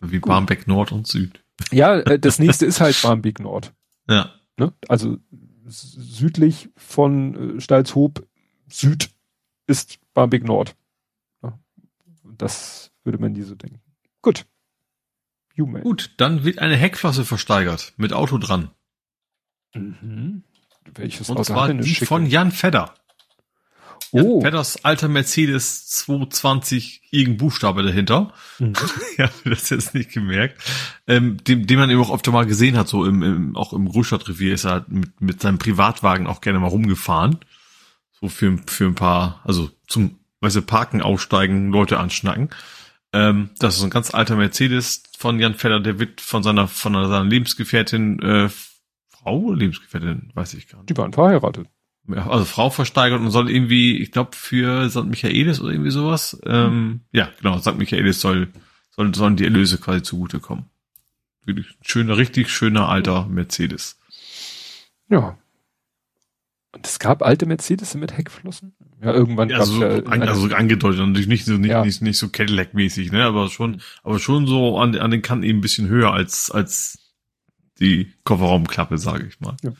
[0.00, 0.18] Wie.
[0.18, 1.42] Barmbek Nord und Süd.
[1.70, 3.72] Ja, äh, das nächste ist halt Barmbek Nord.
[4.08, 4.34] Ja.
[4.58, 4.72] Ne?
[4.88, 5.18] Also
[5.66, 8.26] südlich von äh, Stalzhoop
[8.68, 9.10] Süd
[9.66, 10.76] ist Barmbek Nord.
[12.24, 13.80] Das würde man nie so denken.
[14.20, 14.46] Gut.
[15.56, 15.82] Human.
[15.82, 18.70] Gut, dann wird eine Heckflosse versteigert mit Auto dran.
[19.74, 20.42] Mhm.
[20.94, 22.94] Welches und Auto zwar die von Jan Fedder.
[24.12, 24.40] Oh.
[24.40, 28.32] Ja, Petters alter Mercedes 220 irgendein Buchstabe dahinter.
[28.58, 28.74] Mhm.
[29.16, 30.62] ja, das jetzt nicht gemerkt.
[31.06, 33.88] Ähm, dem, den man eben auch öfter mal gesehen hat, so im, im auch im
[33.88, 37.38] Großstadtrevier ist er mit, mit seinem Privatwagen auch gerne mal rumgefahren.
[38.20, 42.50] So für, für ein paar, also zum, weißt du, Parken, Aussteigen, Leute anschnacken.
[43.14, 46.92] Ähm, das ist ein ganz alter Mercedes von Jan Fedder, der wird von seiner, von
[46.92, 48.50] seiner Lebensgefährtin, äh,
[49.08, 50.90] Frau, Lebensgefährtin, weiß ich gar nicht.
[50.90, 51.68] Die waren verheiratet
[52.08, 55.04] also Frau versteigert und soll irgendwie, ich glaube, für St.
[55.04, 56.40] Michaelis oder irgendwie sowas.
[56.44, 57.78] Ähm, ja, genau, St.
[57.78, 58.48] Michaelis soll,
[58.90, 60.66] soll, sollen die Erlöse quasi zugutekommen.
[61.44, 63.98] Wirklich schöner, richtig schöner alter Mercedes.
[65.08, 65.38] Ja.
[66.74, 68.74] Und es gab alte Mercedes mit Heckflossen?
[69.02, 71.84] Ja, irgendwann ja, so, ja an, also angedeutet, natürlich nicht so, nicht, ja.
[71.84, 75.58] nicht, nicht so Cadillac-mäßig, ne, aber schon, aber schon so an, an den Kanten eben
[75.58, 77.12] ein bisschen höher als, als
[77.80, 79.56] die Kofferraumklappe, sage ich mal.
[79.62, 79.72] Ja.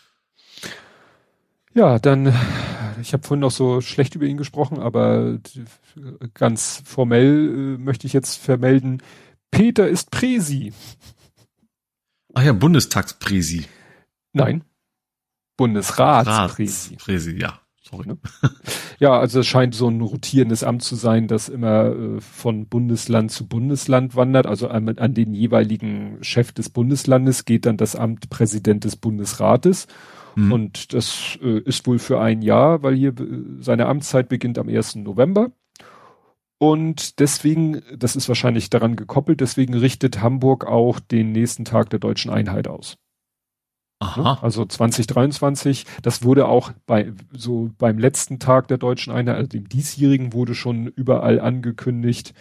[1.75, 2.35] Ja, dann,
[3.01, 5.39] ich habe vorhin noch so schlecht über ihn gesprochen, aber
[6.35, 9.03] ganz formell äh, möchte ich jetzt vermelden,
[9.51, 10.73] Peter ist Präsi.
[12.35, 13.67] Ach ja, Bundestagspräsi.
[14.33, 14.65] Nein,
[15.57, 16.97] Bundesratspräsi.
[16.97, 17.61] Präsi, ja.
[17.83, 18.09] Sorry.
[18.09, 18.19] Ne?
[18.99, 23.33] Ja, also es scheint so ein rotierendes Amt zu sein, das immer äh, von Bundesland
[23.33, 24.47] zu Bundesland wandert.
[24.47, 29.89] Also an, an den jeweiligen Chef des Bundeslandes geht dann das Amt Präsident des Bundesrates.
[30.35, 30.53] Mhm.
[30.53, 34.69] Und das äh, ist wohl für ein Jahr, weil hier äh, seine Amtszeit beginnt am
[34.69, 34.97] 1.
[34.97, 35.53] November.
[36.59, 41.99] Und deswegen, das ist wahrscheinlich daran gekoppelt, deswegen richtet Hamburg auch den nächsten Tag der
[41.99, 42.99] deutschen Einheit aus.
[43.99, 44.39] Aha.
[44.43, 49.69] Also 2023, das wurde auch bei so beim letzten Tag der deutschen Einheit, also dem
[49.69, 52.33] diesjährigen, wurde schon überall angekündigt.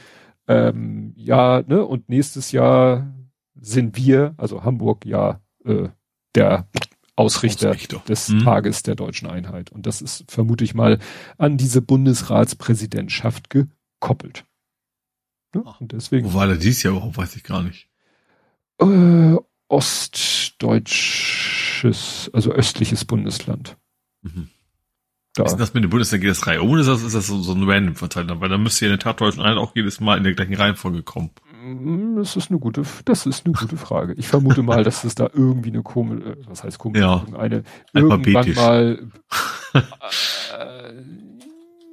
[0.48, 3.14] Ähm, ja, ne, und nächstes Jahr
[3.60, 5.90] sind wir, also Hamburg, ja, äh,
[6.36, 6.68] der
[7.22, 8.02] Ausrichter, Ausrichter.
[8.08, 8.44] des mhm.
[8.44, 9.72] Tages der deutschen Einheit.
[9.72, 11.00] Und das ist, vermute ich mal,
[11.38, 14.46] an diese Bundesratspräsidentschaft gekoppelt.
[15.56, 16.32] Ja, und deswegen.
[16.32, 17.18] Wo war der dies Jahr überhaupt?
[17.18, 17.90] Weiß ich gar nicht.
[18.80, 19.36] Äh,
[19.68, 23.78] ostdeutsches, also östliches Bundesland.
[24.22, 24.50] Mhm.
[25.34, 25.46] Da.
[25.46, 27.42] Ist das mit dem Bundestag, geht das Reihe um oder ist das, ist das so,
[27.42, 28.42] so ein random Verteiler?
[28.42, 30.56] Weil dann müsste ja in der Tat deutschen Einheit auch jedes Mal in der gleichen
[30.56, 31.30] Reihenfolge kommen.
[31.62, 34.14] Hm, das ist eine gute, das ist eine gute Frage.
[34.14, 37.64] Ich vermute mal, dass es da irgendwie eine komische, äh, was heißt komische, ja, eine
[37.94, 39.00] irgendwann mal.
[39.74, 40.92] Äh,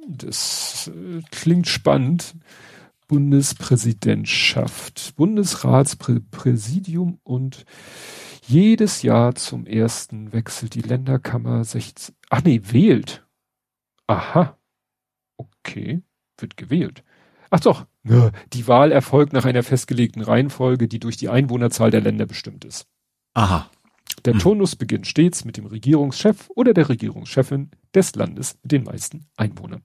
[0.05, 2.35] das äh, klingt spannend.
[3.07, 7.63] Bundespräsidentschaft, Bundesratspräsidium und
[8.45, 12.15] jedes Jahr zum ersten wechselt die Länderkammer 16.
[12.29, 13.25] Ach nee, wählt.
[14.07, 14.57] Aha.
[15.37, 16.01] Okay,
[16.37, 17.05] wird gewählt.
[17.49, 17.85] Ach doch,
[18.53, 22.87] die Wahl erfolgt nach einer festgelegten Reihenfolge, die durch die Einwohnerzahl der Länder bestimmt ist.
[23.33, 23.69] Aha.
[24.25, 24.39] Der hm.
[24.39, 29.83] Turnus beginnt stets mit dem Regierungschef oder der Regierungschefin des Landes mit den meisten Einwohnern.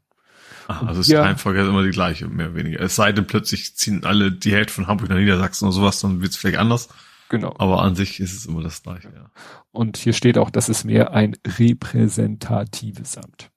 [0.67, 2.81] Aha, also ist die Reihenfolge immer die gleiche, mehr oder weniger.
[2.81, 6.23] Es sei denn, plötzlich ziehen alle die Hälfte von Hamburg nach Niedersachsen oder sowas, dann
[6.23, 6.89] wird es vielleicht anders.
[7.29, 7.55] Genau.
[7.59, 9.31] Aber an sich ist es immer das gleiche, ja.
[9.73, 13.51] Und hier steht auch, das ist mehr ein repräsentatives Amt.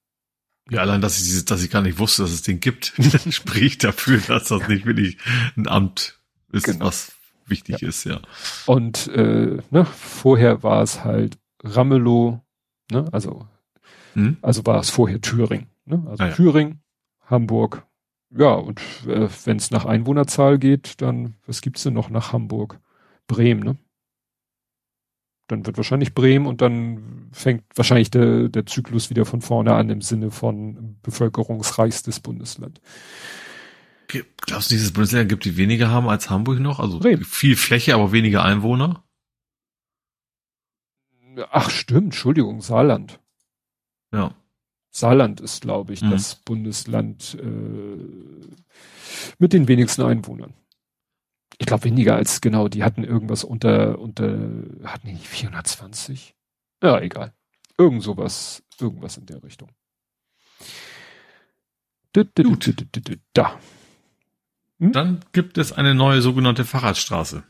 [0.69, 2.93] Ja, allein, dass ich, dass ich gar nicht wusste, dass es den gibt,
[3.29, 5.17] spricht dafür, dass das nicht wirklich
[5.55, 6.19] ein Amt
[6.51, 6.85] ist, genau.
[6.85, 7.13] was
[7.45, 7.87] wichtig ja.
[7.87, 8.19] ist, ja.
[8.65, 12.41] Und äh, ne, vorher war es halt Ramelow,
[12.91, 13.47] ne, also,
[14.13, 14.37] hm?
[14.41, 16.03] also war es vorher Thüringen, ne?
[16.09, 16.33] Also ah, ja.
[16.33, 16.81] Thüringen,
[17.25, 17.87] Hamburg,
[18.35, 22.79] ja, und äh, wenn es nach Einwohnerzahl geht, dann, was gibt's denn noch nach Hamburg?
[23.27, 23.77] Bremen, ne?
[25.47, 29.89] Dann wird wahrscheinlich Bremen und dann fängt wahrscheinlich der, der Zyklus wieder von vorne an
[29.89, 32.81] im Sinne von bevölkerungsreichstes Bundesland.
[34.07, 36.79] Glaubst du, dieses Bundesland gibt, die weniger haben als Hamburg noch?
[36.79, 37.23] Also Bremen.
[37.23, 39.03] viel Fläche, aber weniger Einwohner?
[41.51, 43.19] Ach stimmt, Entschuldigung, Saarland.
[44.13, 44.33] Ja.
[44.91, 46.11] Saarland ist, glaube ich, mhm.
[46.11, 48.57] das Bundesland äh,
[49.37, 50.53] mit den wenigsten Einwohnern
[51.57, 54.27] ich glaube weniger als genau, die hatten irgendwas unter, unter,
[54.83, 56.35] hatten die 420?
[56.83, 57.33] Ja, egal.
[57.77, 59.69] Irgend sowas, irgendwas in der Richtung.
[63.33, 63.59] Da.
[64.79, 64.91] Hm?
[64.91, 67.43] Dann gibt es eine neue sogenannte Fahrradstraße.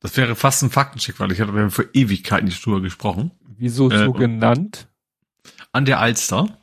[0.00, 3.30] Das wäre fast ein Faktencheck, weil ich hatte vor Ewigkeiten nicht drüber gesprochen.
[3.56, 4.88] Wieso äh, so genannt?
[5.70, 6.58] An der Alster.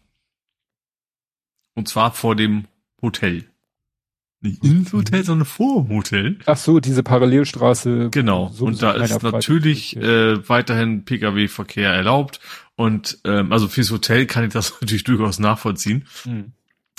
[1.74, 2.68] Und zwar vor dem
[3.02, 3.49] Hotel.
[4.42, 6.38] Nicht ins Hotel, sondern vor dem Hotel.
[6.46, 8.10] Ach so, diese Parallelstraße.
[8.10, 8.50] Genau.
[8.54, 12.40] So und da ist natürlich äh, weiterhin Pkw-Verkehr erlaubt.
[12.76, 16.08] Und ähm, also fürs Hotel kann ich das natürlich durchaus nachvollziehen.
[16.24, 16.54] Hm.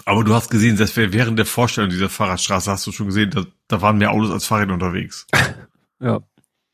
[0.04, 3.44] Aber du hast gesehen, selbst während der Vorstellung dieser Fahrradstraße hast du schon gesehen, da,
[3.68, 5.26] da waren mehr Autos als Fahrräder unterwegs.
[6.00, 6.20] ja.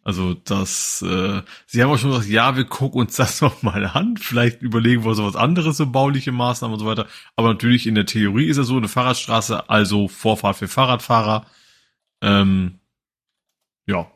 [0.07, 3.85] Also das, äh, sie haben auch schon gesagt, ja, wir gucken uns das noch mal
[3.87, 7.09] an, vielleicht überlegen wir so was anderes, so bauliche Maßnahmen und so weiter.
[7.35, 11.45] Aber natürlich in der Theorie ist es so eine Fahrradstraße, also Vorfahrt für Fahrradfahrer.
[12.23, 12.79] Ähm,
[13.87, 14.09] ja.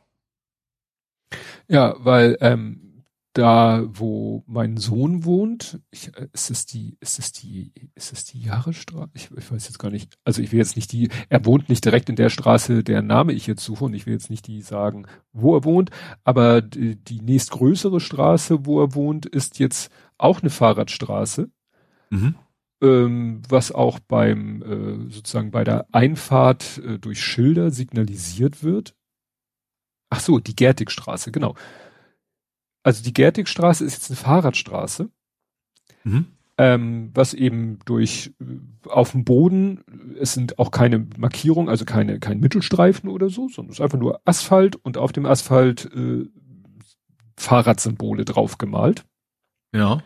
[1.66, 2.89] Ja, weil ähm,
[3.32, 8.24] da, wo mein Sohn wohnt, ich, äh, ist es die, ist es die, ist es
[8.24, 9.10] die Jahresstraße?
[9.14, 10.18] Ich, ich, weiß jetzt gar nicht.
[10.24, 13.32] Also ich will jetzt nicht die, er wohnt nicht direkt in der Straße, deren Name
[13.32, 15.90] ich jetzt suche und ich will jetzt nicht die sagen, wo er wohnt,
[16.24, 21.50] aber die, die nächstgrößere Straße, wo er wohnt, ist jetzt auch eine Fahrradstraße.
[22.10, 22.34] Mhm.
[22.82, 28.96] Ähm, was auch beim, äh, sozusagen bei der Einfahrt äh, durch Schilder signalisiert wird.
[30.08, 31.54] Ach so, die Gertigstraße, genau
[32.82, 35.10] also die Gertigstraße ist jetzt eine Fahrradstraße,
[36.04, 36.26] mhm.
[36.58, 38.32] ähm, was eben durch
[38.86, 39.84] auf dem Boden,
[40.18, 43.98] es sind auch keine Markierungen, also keine kein Mittelstreifen oder so, sondern es ist einfach
[43.98, 46.26] nur Asphalt und auf dem Asphalt äh,
[47.36, 49.04] Fahrradsymbole drauf gemalt.
[49.74, 50.02] Ja.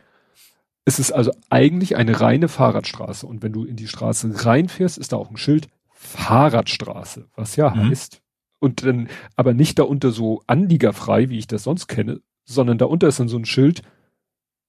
[0.84, 5.12] Es ist also eigentlich eine reine Fahrradstraße und wenn du in die Straße reinfährst, ist
[5.12, 7.88] da auch ein Schild Fahrradstraße, was ja mhm.
[7.88, 8.20] heißt
[8.64, 13.20] und dann aber nicht darunter so anliegerfrei, wie ich das sonst kenne, sondern darunter ist
[13.20, 13.82] dann so ein Schild,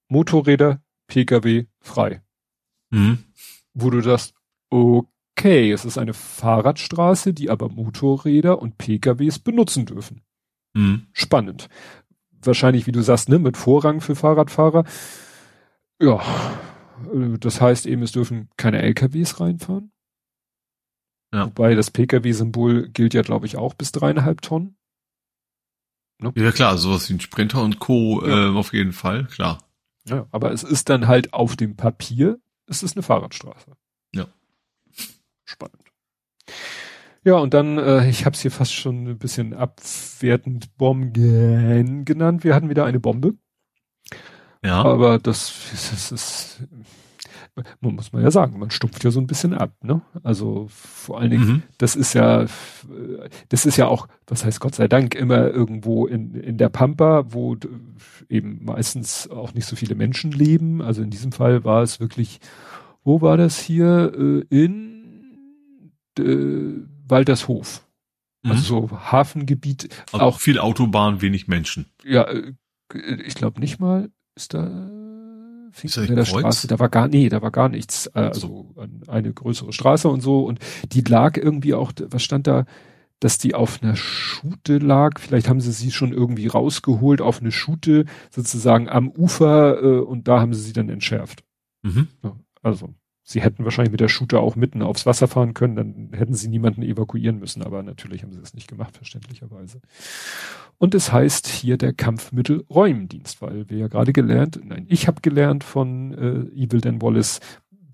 [0.07, 2.21] Motorräder, Pkw frei.
[2.89, 3.19] Mhm.
[3.73, 4.33] Wo du sagst,
[4.69, 10.21] okay, es ist eine Fahrradstraße, die aber Motorräder und PKWs benutzen dürfen.
[10.73, 11.07] Mhm.
[11.13, 11.69] Spannend.
[12.41, 14.85] Wahrscheinlich, wie du sagst, ne, mit Vorrang für Fahrradfahrer.
[16.01, 16.21] Ja,
[17.13, 19.91] äh, das heißt eben, es dürfen keine LKWs reinfahren.
[21.33, 21.47] Ja.
[21.47, 24.77] Wobei das Pkw-Symbol gilt ja, glaube ich, auch bis dreieinhalb Tonnen.
[26.19, 26.31] Ne?
[26.35, 28.25] Ja klar, sowas wie ein Sprinter und Co.
[28.25, 28.51] Ja.
[28.51, 29.59] Äh, auf jeden Fall, klar.
[30.07, 33.71] Ja, aber es ist dann halt auf dem Papier, es ist eine Fahrradstraße.
[34.13, 34.27] Ja.
[35.43, 35.81] Spannend.
[37.23, 42.43] Ja, und dann, äh, ich habe es hier fast schon ein bisschen abwertend Bomben genannt.
[42.43, 43.33] Wir hatten wieder eine Bombe.
[44.63, 44.83] Ja.
[44.83, 46.63] Aber das, das ist,
[47.79, 50.01] man muss man ja sagen, man stumpft ja so ein bisschen ab, ne?
[50.23, 51.63] Also vor allen Dingen, mhm.
[51.77, 52.45] das ist ja,
[53.49, 57.31] das ist ja auch, was heißt Gott sei Dank, immer irgendwo in, in der Pampa,
[57.33, 57.55] wo
[58.29, 60.81] eben meistens auch nicht so viele Menschen leben.
[60.81, 62.39] Also in diesem Fall war es wirklich,
[63.03, 64.11] wo war das hier?
[64.17, 67.85] Äh, in äh, Waltershof.
[68.47, 69.89] Also so Hafengebiet.
[70.11, 71.87] Also auch viel Autobahn, wenig Menschen.
[72.03, 72.53] Ja, äh,
[72.93, 74.89] ich glaube nicht mal, ist da
[75.83, 78.07] ist da der Straße, da war gar, nee, da war gar nichts.
[78.07, 78.73] Äh, also
[79.07, 80.45] eine größere Straße und so.
[80.45, 80.59] Und
[80.91, 82.65] die lag irgendwie auch, was stand da,
[83.19, 85.19] dass die auf einer Schute lag.
[85.19, 90.27] Vielleicht haben sie sie schon irgendwie rausgeholt auf eine Schute, sozusagen am Ufer, äh, und
[90.27, 91.43] da haben sie sie dann entschärft.
[91.83, 92.07] Mhm.
[92.23, 92.93] Ja, also
[93.27, 96.47] Sie hätten wahrscheinlich mit der Shooter auch mitten aufs Wasser fahren können, dann hätten sie
[96.47, 99.81] niemanden evakuieren müssen, aber natürlich haben sie das nicht gemacht, verständlicherweise.
[100.77, 105.63] Und es heißt hier der Kampfmittelräumdienst, weil wir ja gerade gelernt, nein, ich habe gelernt
[105.63, 107.39] von äh, Evil Dan Wallace,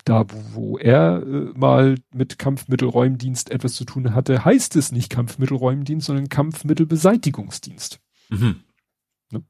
[0.03, 6.07] da wo er äh, mal mit Kampfmittelräumdienst etwas zu tun hatte, heißt es nicht Kampfmittelräumdienst,
[6.07, 8.01] sondern Kampfmittelbeseitigungsdienst.
[8.29, 8.63] Mhm.
[9.31, 9.43] Ne?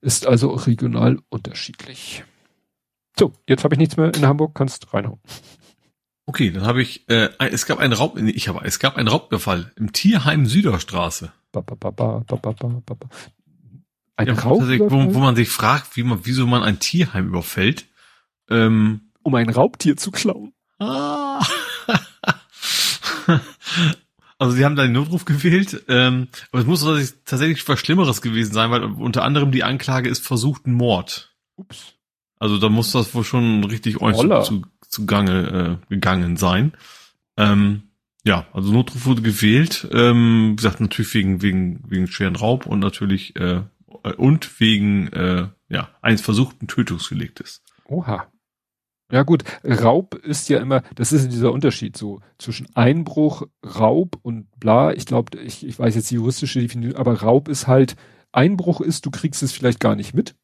[0.00, 2.24] Ist also regional unterschiedlich.
[3.18, 5.20] So, jetzt habe ich nichts mehr in Hamburg, kannst reinhauen.
[6.26, 9.72] Okay, dann habe ich, äh, es gab einen Raub, ich habe, es gab einen Raubüberfall
[9.76, 11.32] im Tierheim Süderstraße.
[11.52, 13.08] Ba, ba, ba, ba, ba, ba, ba.
[14.16, 14.90] Ein ja, Raubüberfall?
[14.90, 17.86] Wo, wo man sich fragt, wie man, wieso man ein Tierheim überfällt.
[18.48, 20.52] Ähm, um ein Raubtier zu klauen.
[20.78, 21.44] Ah.
[24.40, 26.82] Also sie haben da den Notruf gewählt, ähm, aber es muss
[27.26, 31.36] tatsächlich was Schlimmeres gewesen sein, weil unter anderem die Anklage ist versuchten Mord.
[31.56, 31.92] Ups.
[32.40, 36.72] Also da muss das wohl schon richtig ordentlich zu, zu Gange äh, gegangen sein.
[37.36, 37.82] Ähm,
[38.24, 42.80] ja, also Notruf wurde gewählt, ähm, wie gesagt, natürlich wegen, wegen, wegen schweren Raub und
[42.80, 43.62] natürlich äh,
[44.16, 47.62] und wegen äh, ja, eines versuchten Tötungsdeliktes.
[47.84, 48.26] Oha.
[49.12, 54.46] Ja gut, Raub ist ja immer, das ist dieser Unterschied so zwischen Einbruch, Raub und
[54.58, 54.92] bla.
[54.92, 57.96] Ich glaube, ich, ich weiß jetzt die juristische Definition, aber Raub ist halt,
[58.32, 60.36] Einbruch ist, du kriegst es vielleicht gar nicht mit.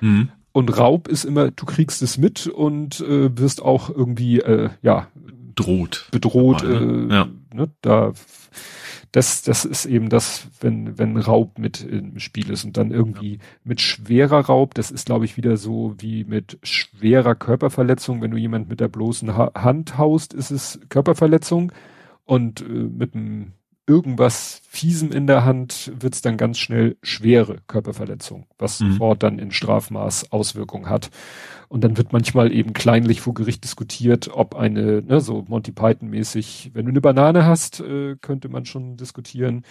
[0.00, 0.30] Mhm.
[0.52, 5.08] Und Raub ist immer, du kriegst es mit und äh, wirst auch irgendwie, äh, ja,
[5.54, 6.08] droht.
[6.10, 6.62] Bedroht.
[6.62, 7.08] Dabei, ne?
[7.08, 7.28] Äh, ja.
[7.54, 8.12] ne, da,
[9.12, 13.34] das, das ist eben das, wenn, wenn Raub mit im Spiel ist und dann irgendwie
[13.34, 13.40] ja.
[13.64, 18.22] mit schwerer Raub, das ist, glaube ich, wieder so wie mit schwerer Körperverletzung.
[18.22, 21.72] Wenn du jemand mit der bloßen ha Hand haust, ist es Körperverletzung
[22.24, 23.52] und äh, mit einem
[23.90, 28.92] irgendwas Fiesem in der Hand wird es dann ganz schnell schwere Körperverletzung, was mhm.
[28.92, 31.10] sofort dann in Strafmaß Auswirkungen hat.
[31.68, 36.08] Und dann wird manchmal eben kleinlich vor Gericht diskutiert, ob eine, ne, so Monty Python
[36.08, 39.64] mäßig, wenn du eine Banane hast, äh, könnte man schon diskutieren.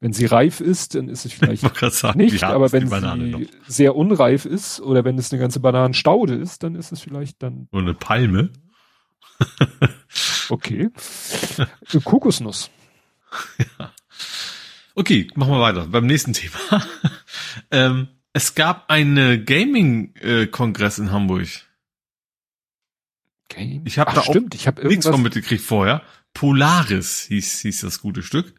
[0.00, 1.62] Wenn sie reif ist, dann ist es vielleicht
[1.92, 3.40] sagen, nicht, aber wenn sie noch.
[3.68, 7.68] sehr unreif ist oder wenn es eine ganze Bananenstaude ist, dann ist es vielleicht dann.
[7.70, 8.50] Und eine Palme.
[10.48, 10.90] okay.
[12.04, 12.70] Kokosnuss.
[13.78, 13.92] ja.
[14.94, 16.58] Okay, machen wir weiter beim nächsten Thema.
[17.70, 21.48] ähm, es gab einen Gaming-Kongress in Hamburg.
[23.48, 23.82] Game?
[23.86, 26.02] Ich habe da stimmt, ich habe nichts von mitgekriegt vorher.
[26.32, 28.54] Polaris hieß, hieß das gute Stück.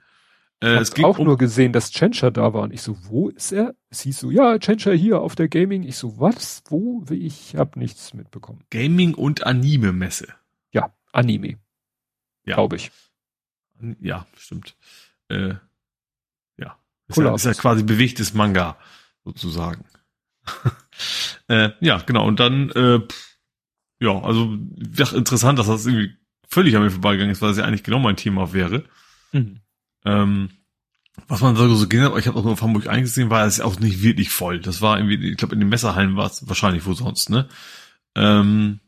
[0.64, 3.30] Äh, ich habe auch um, nur gesehen, dass Chencha da war und ich so, wo
[3.30, 3.76] ist er?
[3.90, 5.84] Es hieß so, ja, Chencha hier auf der Gaming.
[5.84, 6.64] Ich so, was?
[6.70, 7.04] Wo?
[7.12, 8.64] Ich habe nichts mitbekommen.
[8.72, 10.28] Gaming und Anime Messe.
[10.72, 11.58] Ja, Anime.
[12.46, 12.56] Ja.
[12.56, 12.92] Glaube ich.
[14.00, 14.76] Ja, stimmt.
[15.30, 15.56] Äh,
[16.58, 16.78] ja.
[17.08, 17.36] Ist, ja.
[17.36, 18.78] ist ja quasi bewegtes Manga,
[19.24, 19.86] sozusagen.
[21.48, 22.28] äh, ja, genau.
[22.28, 23.00] Und dann, äh,
[24.00, 24.58] ja, also
[24.96, 26.16] ja, interessant, dass das irgendwie
[26.48, 28.84] völlig an mir vorbeigegangen ist, weil das ja eigentlich genau mein Thema wäre.
[29.32, 29.62] Mhm.
[30.06, 30.50] Ähm,
[31.28, 33.80] was man so gesehen hat, ich habe auch nur auf Hamburg eingesehen, war es auch
[33.80, 34.60] nicht wirklich voll.
[34.60, 37.48] Das war irgendwie, ich glaube, in den Messerhallen war es wahrscheinlich wo sonst, ne?
[38.16, 38.80] Ähm,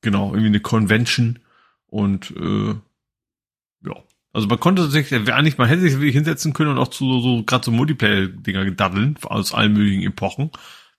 [0.00, 1.38] genau, irgendwie eine Convention
[1.86, 2.74] und äh.
[4.36, 7.42] Also man konnte sich, eigentlich, man hätte sich wirklich hinsetzen können und auch zu so,
[7.42, 10.50] gerade so Multiplayer-Dinger gedaddeln aus allen möglichen Epochen.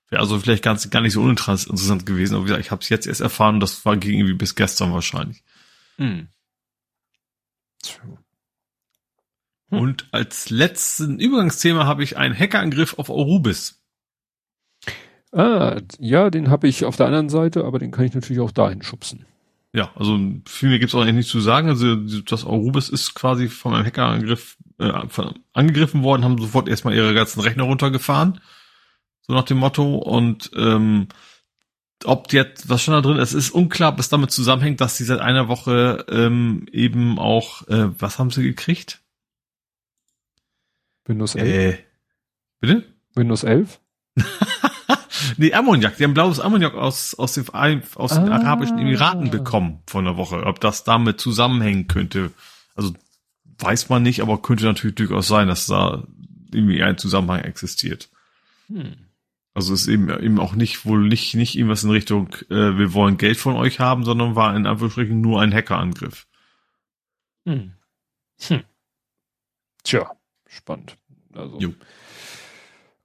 [0.10, 2.34] Wäre also vielleicht ganz, gar nicht so uninteressant gewesen.
[2.34, 4.92] Aber wie gesagt, ich habe es jetzt erst erfahren, das war gegen irgendwie bis gestern
[4.92, 5.44] wahrscheinlich.
[5.98, 6.30] Hm.
[9.70, 9.78] Hm.
[9.78, 13.84] Und als letzten Übergangsthema habe ich einen Hackerangriff auf Orubis.
[15.32, 18.50] Ah, ja, den habe ich auf der anderen Seite, aber den kann ich natürlich auch
[18.50, 19.28] dahin schubsen.
[19.78, 21.70] Ja, also viel mehr gibt's auch eigentlich nicht zu sagen.
[21.70, 24.92] Also das Arubis ist quasi von einem Hackerangriff äh,
[25.54, 28.42] angegriffen worden, haben sofort erstmal ihre ganzen Rechner runtergefahren.
[29.22, 29.98] So nach dem Motto.
[29.98, 31.10] Und ähm,
[32.06, 35.04] ob jetzt, was schon da drin ist, ist unklar, ob es damit zusammenhängt, dass sie
[35.04, 39.04] seit einer Woche ähm, eben auch, äh, was haben sie gekriegt?
[41.06, 41.54] Windows 11.
[41.54, 41.78] Äh,
[42.62, 42.84] bitte?
[43.14, 43.80] Windows 11?
[45.38, 45.98] Nee, Ammoniak.
[45.98, 48.38] Die haben blaues Ammoniak aus, aus, den, aus den ah.
[48.38, 50.46] Arabischen Emiraten bekommen vor einer Woche.
[50.46, 52.32] Ob das damit zusammenhängen könnte,
[52.76, 52.94] also
[53.60, 56.04] weiß man nicht, aber könnte natürlich durchaus sein, dass da
[56.54, 58.10] irgendwie ein Zusammenhang existiert.
[58.68, 58.96] Hm.
[59.54, 63.18] Also ist eben, eben auch nicht wohl nicht, nicht irgendwas in Richtung, äh, wir wollen
[63.18, 66.28] Geld von euch haben, sondern war in Anführungsstrichen nur ein Hackerangriff.
[67.46, 67.74] Hm.
[68.48, 68.64] Hm.
[69.84, 70.12] Tja,
[70.48, 70.98] spannend.
[71.34, 71.60] Also.
[71.60, 71.74] Jo.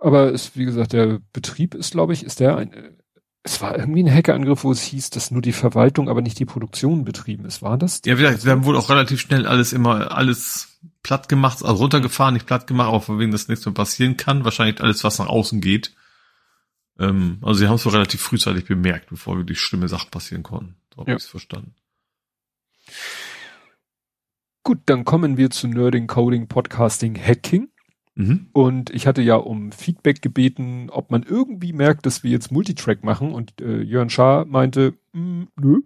[0.02, 2.96] Aber es, wie gesagt, der Betrieb ist, glaube ich, ist der ein,
[3.44, 6.44] es war irgendwie ein Hackerangriff, wo es hieß, dass nur die Verwaltung, aber nicht die
[6.44, 7.62] Produktion betrieben ist.
[7.62, 8.02] War das?
[8.04, 12.34] Ja, wir, wir haben wohl auch relativ schnell alles immer, alles platt gemacht, also runtergefahren,
[12.34, 14.44] nicht platt gemacht, auch von wegen, dass nichts mehr passieren kann.
[14.44, 15.94] Wahrscheinlich alles, was nach außen geht.
[16.98, 20.76] Ähm, also sie haben es wohl relativ frühzeitig bemerkt, bevor wirklich schlimme Sachen passieren konnten.
[20.94, 21.16] So habe ja.
[21.16, 21.74] ich es verstanden.
[24.62, 27.71] Gut, dann kommen wir zu Nerding, Coding, Podcasting, Hacking.
[28.14, 28.48] Mhm.
[28.52, 33.04] Und ich hatte ja um Feedback gebeten, ob man irgendwie merkt, dass wir jetzt Multitrack
[33.04, 33.32] machen.
[33.32, 35.80] Und äh, Jörn Schaar meinte, mm, nö.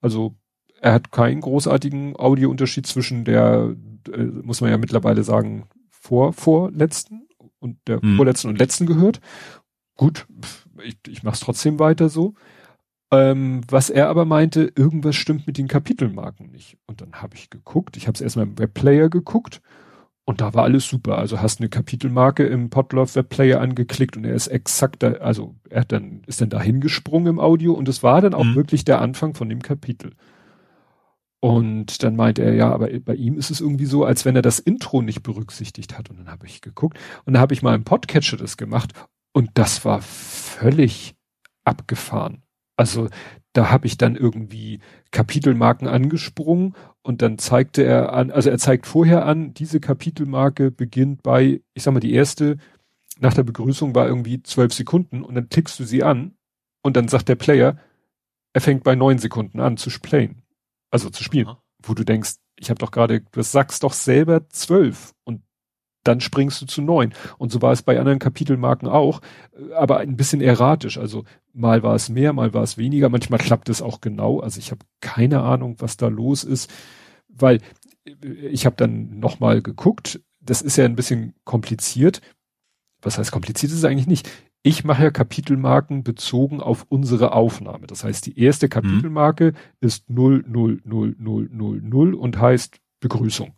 [0.00, 0.34] Also
[0.80, 3.74] er hat keinen großartigen Audiounterschied zwischen der,
[4.12, 7.26] äh, muss man ja mittlerweile sagen, vor vorletzten
[7.58, 8.16] und der mhm.
[8.16, 9.20] vorletzten und letzten gehört.
[9.96, 10.28] Gut,
[10.84, 12.34] ich, ich mache es trotzdem weiter so.
[13.10, 16.76] Ähm, was er aber meinte, irgendwas stimmt mit den Kapitelmarken nicht.
[16.86, 19.60] Und dann habe ich geguckt, ich habe es erstmal im Webplayer geguckt
[20.28, 21.16] und da war alles super.
[21.16, 25.80] Also hast eine Kapitelmarke im Podlove Webplayer angeklickt und er ist exakt da, also er
[25.80, 28.54] hat dann, ist dann dahin gesprungen im Audio und es war dann auch mhm.
[28.54, 30.12] wirklich der Anfang von dem Kapitel.
[31.40, 34.42] Und dann meinte er, ja, aber bei ihm ist es irgendwie so, als wenn er
[34.42, 36.10] das Intro nicht berücksichtigt hat.
[36.10, 38.92] Und dann habe ich geguckt und dann habe ich mal im Podcatcher das gemacht
[39.32, 41.14] und das war völlig
[41.64, 42.42] abgefahren.
[42.76, 43.08] Also
[43.54, 44.80] da habe ich dann irgendwie
[45.10, 46.74] Kapitelmarken angesprungen
[47.08, 51.82] und dann zeigte er an, also er zeigt vorher an, diese Kapitelmarke beginnt bei, ich
[51.82, 52.58] sag mal, die erste
[53.18, 56.34] nach der Begrüßung war irgendwie zwölf Sekunden und dann klickst du sie an
[56.82, 57.78] und dann sagt der Player,
[58.52, 60.42] er fängt bei neun Sekunden an zu playen,
[60.90, 61.62] also zu spielen, Aha.
[61.82, 65.40] wo du denkst, ich habe doch gerade, du sagst doch selber zwölf und
[66.04, 67.14] dann springst du zu neun.
[67.38, 69.20] Und so war es bei anderen Kapitelmarken auch,
[69.74, 70.98] aber ein bisschen erratisch.
[70.98, 71.24] Also
[71.54, 73.08] mal war es mehr, mal war es weniger.
[73.08, 74.40] Manchmal klappt es auch genau.
[74.40, 76.70] Also ich habe keine Ahnung, was da los ist,
[77.40, 77.60] weil
[78.50, 80.20] ich habe dann nochmal geguckt.
[80.40, 82.20] Das ist ja ein bisschen kompliziert.
[83.02, 84.30] Was heißt kompliziert ist es eigentlich nicht.
[84.62, 87.86] Ich mache ja Kapitelmarken bezogen auf unsere Aufnahme.
[87.86, 88.70] Das heißt, die erste mhm.
[88.70, 89.56] Kapitelmarke mhm.
[89.80, 93.54] ist 00000 und heißt Begrüßung.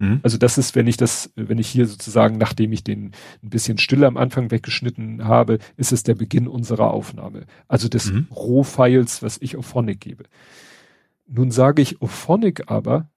[0.00, 0.20] Mhm.
[0.22, 3.78] Also das ist, wenn ich das, wenn ich hier sozusagen, nachdem ich den ein bisschen
[3.78, 7.44] stiller am Anfang weggeschnitten habe, ist es der Beginn unserer Aufnahme.
[7.68, 8.26] Also des mhm.
[8.30, 10.24] Rohfiles, was ich auf Phonic gebe.
[11.26, 13.09] Nun sage ich auf Phonic aber,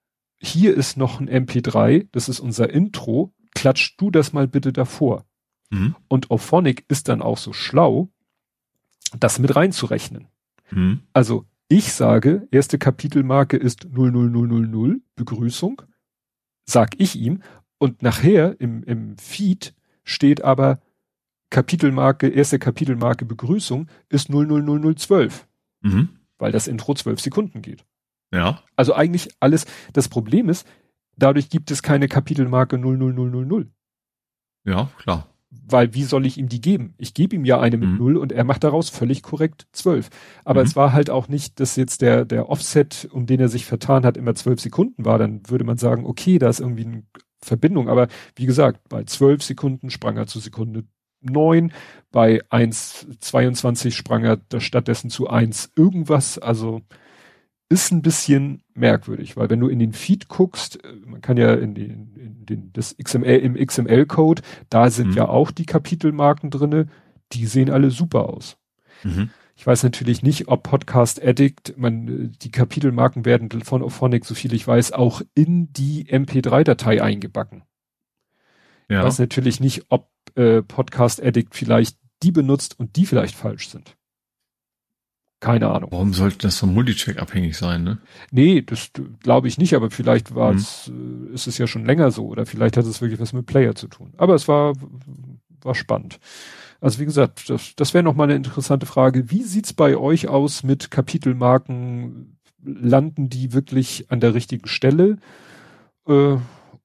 [0.44, 5.24] hier ist noch ein MP3, das ist unser Intro, klatsch du das mal bitte davor.
[5.70, 5.96] Mhm.
[6.08, 8.10] Und Auphonic ist dann auch so schlau,
[9.18, 10.28] das mit reinzurechnen.
[10.70, 11.00] Mhm.
[11.12, 15.82] Also ich sage, erste Kapitelmarke ist 00000, Begrüßung
[16.64, 17.42] sag ich ihm.
[17.78, 20.80] Und nachher im, im Feed steht aber
[21.50, 25.46] Kapitelmarke, erste Kapitelmarke Begrüßung ist 000012.
[25.82, 26.08] Mhm.
[26.38, 27.84] Weil das Intro zwölf Sekunden geht.
[28.34, 28.60] Ja.
[28.76, 30.66] Also eigentlich alles, das Problem ist,
[31.16, 33.68] dadurch gibt es keine Kapitelmarke 00000.
[34.64, 35.28] Ja, klar.
[35.50, 36.94] Weil wie soll ich ihm die geben?
[36.98, 37.98] Ich gebe ihm ja eine mit mhm.
[37.98, 40.10] 0 und er macht daraus völlig korrekt 12.
[40.44, 40.66] Aber mhm.
[40.66, 44.04] es war halt auch nicht, dass jetzt der, der Offset, um den er sich vertan
[44.04, 45.18] hat, immer 12 Sekunden war.
[45.18, 47.04] Dann würde man sagen, okay, da ist irgendwie eine
[47.40, 47.88] Verbindung.
[47.88, 50.84] Aber wie gesagt, bei 12 Sekunden sprang er zu Sekunde
[51.20, 51.72] 9,
[52.10, 56.38] bei 1,22 sprang er stattdessen zu 1 irgendwas.
[56.38, 56.82] Also
[57.68, 61.54] ist ein bisschen merkwürdig, weil wenn du in den Feed guckst, äh, man kann ja
[61.54, 65.16] in den, in den das XML im XML-Code, da sind mhm.
[65.16, 66.88] ja auch die Kapitelmarken drinne,
[67.32, 68.56] die sehen alle super aus.
[69.02, 69.30] Mhm.
[69.56, 74.52] Ich weiß natürlich nicht, ob Podcast Addict, man, die Kapitelmarken werden von Ophonic, so viel
[74.52, 77.62] ich weiß, auch in die MP3-Datei eingebacken.
[78.88, 78.98] Ja.
[78.98, 83.68] Ich weiß natürlich nicht, ob äh, Podcast Addict vielleicht die benutzt und die vielleicht falsch
[83.68, 83.96] sind.
[85.44, 85.90] Keine Ahnung.
[85.92, 87.98] Warum sollte das vom Multicheck abhängig sein, ne?
[88.30, 88.90] Nee, das
[89.22, 90.58] glaube ich nicht, aber vielleicht war mhm.
[90.58, 93.44] es, äh, ist es ja schon länger so oder vielleicht hat es wirklich was mit
[93.44, 94.14] Player zu tun.
[94.16, 94.72] Aber es war,
[95.60, 96.18] war spannend.
[96.80, 99.30] Also wie gesagt, das, das wäre nochmal eine interessante Frage.
[99.30, 102.38] Wie sieht's bei euch aus mit Kapitelmarken?
[102.62, 105.18] Landen die wirklich an der richtigen Stelle?
[106.08, 106.36] Äh,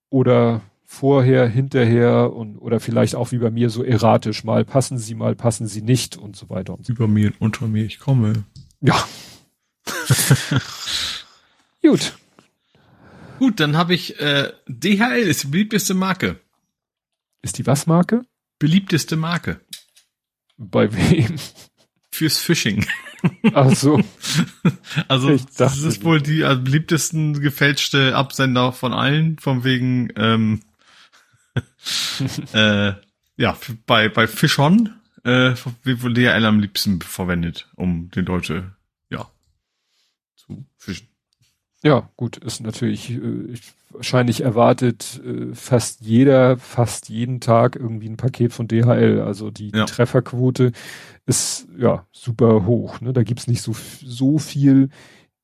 [0.10, 0.60] oder
[0.92, 5.36] vorher, hinterher und oder vielleicht auch wie bei mir so erratisch, mal passen sie, mal
[5.36, 6.94] passen sie nicht und so weiter und so.
[6.94, 8.44] Über mir und unter mir, ich komme.
[8.82, 9.08] Ja.
[11.84, 12.18] Gut.
[13.38, 16.40] Gut, dann habe ich äh, DHL ist die beliebteste Marke.
[17.44, 18.24] Ist die was Marke?
[18.58, 19.62] Beliebteste Marke.
[20.58, 21.36] Bei wem?
[22.12, 22.84] Fürs Phishing.
[23.54, 24.02] Ach so.
[25.08, 30.62] Also das ist wohl die also, beliebtesten gefälschte Absender von allen, von wegen ähm,
[32.54, 32.94] äh,
[33.38, 34.94] ja, bei, bei Fishon
[35.24, 35.54] äh,
[35.84, 38.76] wird DHL am liebsten verwendet, um den Leute,
[39.10, 39.30] ja,
[40.36, 41.08] zu fischen.
[41.82, 43.56] Ja, gut, ist natürlich äh,
[43.90, 49.24] wahrscheinlich erwartet äh, fast jeder, fast jeden Tag irgendwie ein Paket von DHL.
[49.26, 49.86] Also die, ja.
[49.86, 50.74] Trefferquote
[51.26, 53.00] ist ja super hoch.
[53.00, 53.14] Ne?
[53.14, 53.74] Da gibt's nicht so,
[54.04, 54.90] so viel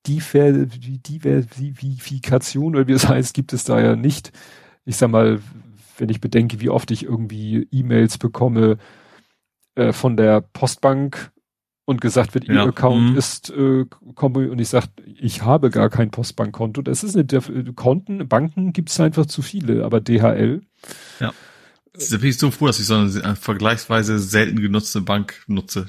[0.06, 4.34] Diver Diversifikation oder wie es heißt, gibt es da ja nicht.
[4.84, 5.40] Ich sag mal,
[5.97, 8.77] wenn ich bedenke, wie oft ich irgendwie E-Mails bekomme
[9.76, 11.31] äh, von der Postbank
[11.85, 12.65] und gesagt wird, ihr ja.
[12.65, 13.17] Account mhm.
[13.17, 16.81] ist äh, und ich sage, ich habe gar kein Postbankkonto.
[16.81, 20.61] Das ist eine Konten, Banken gibt es einfach zu viele, aber DHL.
[21.19, 21.31] Ja.
[22.09, 25.88] Da bin ich so froh, dass ich so eine vergleichsweise selten genutzte Bank nutze.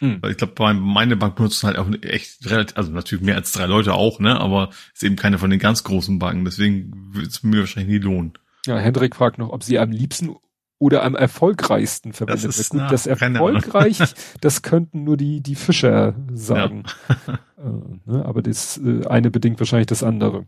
[0.00, 0.18] Mhm.
[0.20, 3.66] Weil ich glaube, meine Bank benutzen halt auch echt relativ, also natürlich mehr als drei
[3.66, 4.40] Leute auch, ne?
[4.40, 6.44] Aber ist eben keine von den ganz großen Banken.
[6.44, 8.32] Deswegen wird es mir wahrscheinlich nie lohnen.
[8.66, 10.36] Ja, Hendrik fragt noch, ob sie am liebsten
[10.78, 12.82] oder am erfolgreichsten verwendet das wird.
[12.82, 13.98] Gut, das erfolgreich,
[14.40, 16.84] das könnten nur die, die Fischer sagen.
[17.28, 17.34] Ja.
[17.58, 18.24] äh, ne?
[18.24, 20.46] Aber das äh, eine bedingt wahrscheinlich das andere.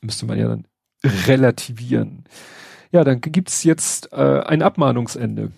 [0.00, 0.66] Müsste man ja dann
[1.04, 2.24] relativieren.
[2.92, 5.50] Ja, dann gibt's jetzt äh, ein Abmahnungsende.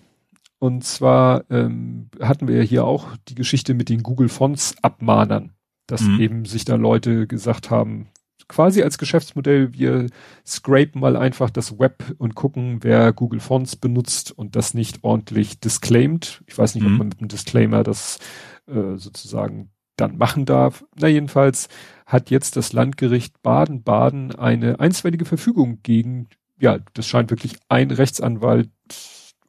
[0.57, 5.53] Und zwar ähm, hatten wir ja hier auch die Geschichte mit den Google Fonts Abmahnern,
[5.87, 6.19] dass mhm.
[6.19, 8.09] eben sich da Leute gesagt haben,
[8.49, 10.07] quasi als Geschäftsmodell, wir
[10.45, 15.59] scrapen mal einfach das Web und gucken, wer Google Fonts benutzt und das nicht ordentlich
[15.59, 16.43] disclaimed.
[16.47, 16.93] Ich weiß nicht, mhm.
[16.93, 18.19] ob man mit einem Disclaimer das
[18.67, 20.83] äh, sozusagen dann machen darf.
[20.99, 21.69] Na jedenfalls
[22.05, 26.27] hat jetzt das Landgericht Baden-Baden eine einstweilige Verfügung gegen,
[26.59, 28.69] ja, das scheint wirklich ein Rechtsanwalt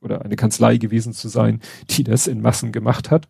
[0.01, 1.61] oder eine Kanzlei gewesen zu sein,
[1.91, 3.29] die das in Massen gemacht hat.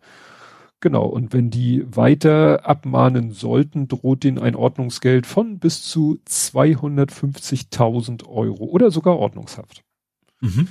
[0.81, 8.27] Genau, und wenn die weiter abmahnen sollten, droht ihnen ein Ordnungsgeld von bis zu 250.000
[8.27, 9.83] Euro oder sogar Ordnungshaft.
[10.41, 10.67] Mhm.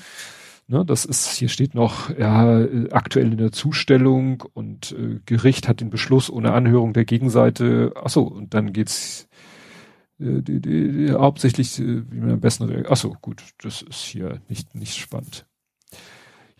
[0.66, 5.80] Ne, das ist, hier steht noch, ja, aktuell in der Zustellung und äh, Gericht hat
[5.80, 7.92] den Beschluss ohne Anhörung der Gegenseite.
[7.96, 9.28] Achso, und dann geht's
[10.18, 12.90] äh, die, die, die, hauptsächlich, äh, wie man am besten reagiert.
[12.90, 15.46] Achso, gut, das ist hier nicht, nicht spannend.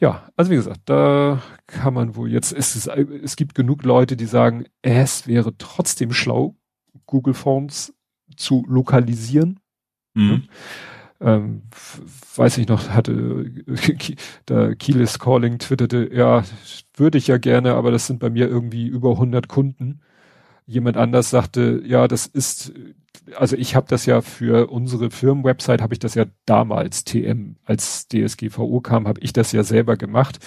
[0.01, 4.17] Ja, also wie gesagt, da kann man wohl jetzt, es, ist, es gibt genug Leute,
[4.17, 6.57] die sagen, es wäre trotzdem schlau,
[7.05, 7.95] Google Fonts
[8.35, 9.61] zu lokalisieren.
[10.15, 10.45] Mhm.
[11.21, 11.63] Ähm,
[12.35, 13.53] weiß ich noch, hatte
[14.47, 16.45] da Keyless Calling twitterte, ja,
[16.97, 20.01] würde ich ja gerne, aber das sind bei mir irgendwie über 100 Kunden.
[20.65, 22.73] Jemand anders sagte, ja, das ist
[23.37, 28.09] also ich habe das ja für unsere Firmenwebsite habe ich das ja damals TM als
[28.09, 30.39] DSGVO kam, habe ich das ja selber gemacht.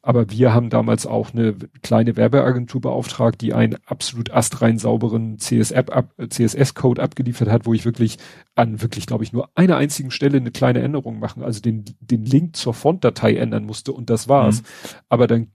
[0.00, 7.02] Aber wir haben damals auch eine kleine Werbeagentur beauftragt, die einen absolut astrein sauberen CSS-Code
[7.02, 8.16] abgeliefert hat, wo ich wirklich
[8.54, 12.24] an wirklich, glaube ich, nur einer einzigen Stelle eine kleine Änderung machen, also den, den
[12.24, 14.62] Link zur Font-Datei ändern musste und das war's.
[14.62, 14.66] Mhm.
[15.08, 15.48] Aber dann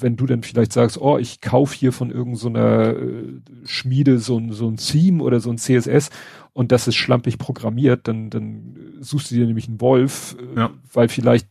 [0.00, 4.38] wenn du dann vielleicht sagst, oh, ich kauf hier von irgendeiner so äh, Schmiede so
[4.38, 6.10] ein, so ein Theme oder so ein CSS
[6.52, 10.70] und das ist schlampig programmiert, dann, dann suchst du dir nämlich einen Wolf, äh, ja.
[10.92, 11.48] weil vielleicht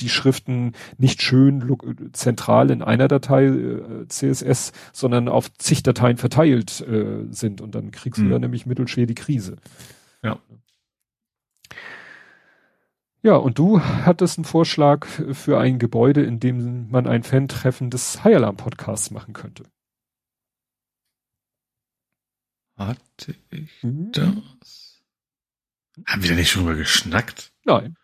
[0.00, 1.76] die Schriften nicht schön
[2.12, 7.90] zentral in einer Datei äh, CSS, sondern auf zig Dateien verteilt äh, sind und dann
[7.90, 8.24] kriegst mhm.
[8.24, 9.56] du da nämlich mittelschwer die Krise.
[10.22, 10.38] Ja.
[13.28, 18.24] Ja, und du hattest einen Vorschlag für ein Gebäude, in dem man ein Fan-Treffen des
[18.24, 19.64] High Alarm Podcasts machen könnte.
[22.78, 24.12] Hatte ich mhm.
[24.12, 25.02] das?
[26.06, 27.52] Haben wir da nicht schon mal geschnackt?
[27.66, 27.96] Nein.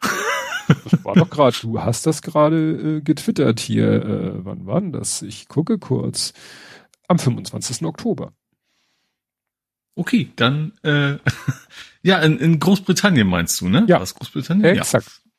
[0.00, 3.92] das war doch gerade, du hast das gerade äh, getwittert hier.
[3.92, 5.20] Äh, wann war denn das?
[5.20, 6.32] Ich gucke kurz.
[7.08, 7.84] Am 25.
[7.84, 8.32] Oktober.
[9.96, 11.18] Okay, dann äh,
[12.02, 13.84] ja, in, in Großbritannien meinst du, ne?
[13.88, 14.00] Ja.
[14.00, 14.78] Was Großbritannien?
[14.78, 15.06] Exakt.
[15.06, 15.30] Ja.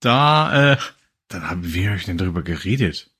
[0.00, 0.76] Da, äh,
[1.28, 3.10] dann haben wir euch denn darüber geredet.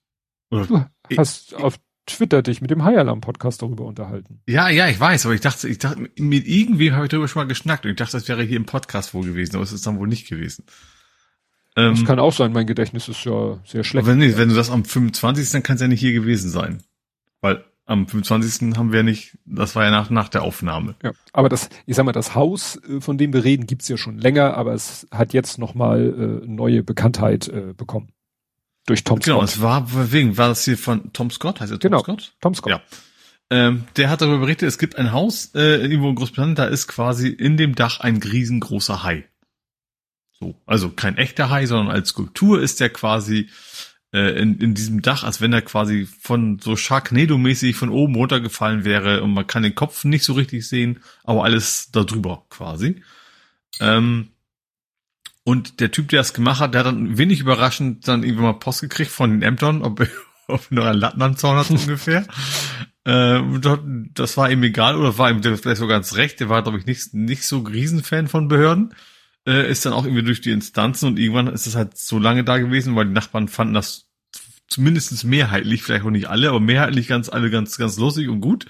[0.51, 4.41] Oder, du hast ich, auf Twitter dich mit dem High Alarm Podcast darüber unterhalten.
[4.47, 7.43] Ja, ja, ich weiß, aber ich dachte, ich dachte, mit irgendwie habe ich darüber schon
[7.43, 9.87] mal geschnackt und ich dachte, das wäre hier im Podcast wohl gewesen, aber es ist
[9.87, 10.65] dann wohl nicht gewesen.
[11.75, 14.07] Das ähm, kann auch sein, mein Gedächtnis ist ja sehr schlecht.
[14.07, 15.51] Wenn, nee, wenn du das am 25.
[15.51, 16.83] dann kann es ja nicht hier gewesen sein.
[17.41, 18.77] Weil am 25.
[18.77, 20.95] haben wir nicht, das war ja nach, nach der Aufnahme.
[21.03, 23.97] Ja, aber das, ich sag mal, das Haus, äh, von dem wir reden, gibt's ja
[23.97, 28.13] schon länger, aber es hat jetzt nochmal äh, neue Bekanntheit äh, bekommen.
[28.87, 29.55] Durch Tom genau, Scott.
[29.55, 32.37] Genau, es war, wegen, war das hier von Tom Scott, heißt er Tom genau, Scott?
[32.43, 32.73] Tom Scott.
[32.73, 32.83] Ja.
[33.51, 36.89] Ähm, der hat darüber berichtet, es gibt ein Haus äh, irgendwo in Großbritannien, da ist
[36.89, 39.25] quasi in dem Dach ein riesengroßer Hai.
[40.39, 43.49] So, also kein echter Hai, sondern als Skulptur ist der quasi
[44.13, 48.85] äh, in, in diesem Dach, als wenn er quasi von so Sharknado-mäßig von oben runtergefallen
[48.85, 53.03] wäre und man kann den Kopf nicht so richtig sehen, aber alles da drüber quasi.
[53.81, 54.29] Ähm,
[55.45, 58.59] und der Typ, der das gemacht hat, der hat dann wenig überraschend dann irgendwann mal
[58.59, 60.07] Post gekriegt von den Ämtern, ob,
[60.47, 62.27] auf noch einen Latten am Zaun hat ungefähr.
[63.05, 63.41] Äh,
[64.13, 66.41] das war ihm egal oder war ihm vielleicht so ganz recht.
[66.41, 68.93] Der war, glaube ich, nicht, nicht so Riesenfan von Behörden.
[69.49, 72.45] Äh, ist dann auch irgendwie durch die Instanzen und irgendwann ist es halt so lange
[72.45, 74.07] da gewesen, weil die Nachbarn fanden das
[74.69, 78.67] zumindest mehrheitlich, vielleicht auch nicht alle, aber mehrheitlich ganz alle ganz, ganz lustig und gut.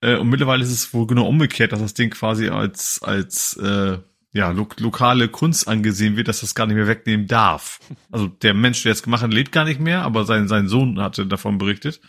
[0.00, 3.98] Äh, und mittlerweile ist es wohl genau umgekehrt, dass das Ding quasi als, als äh,
[4.32, 7.80] ja, lo lokale Kunst angesehen wird, dass das gar nicht mehr wegnehmen darf.
[8.12, 11.00] Also der Mensch, der es gemacht hat, lebt gar nicht mehr, aber sein, sein Sohn
[11.00, 12.00] hatte davon berichtet.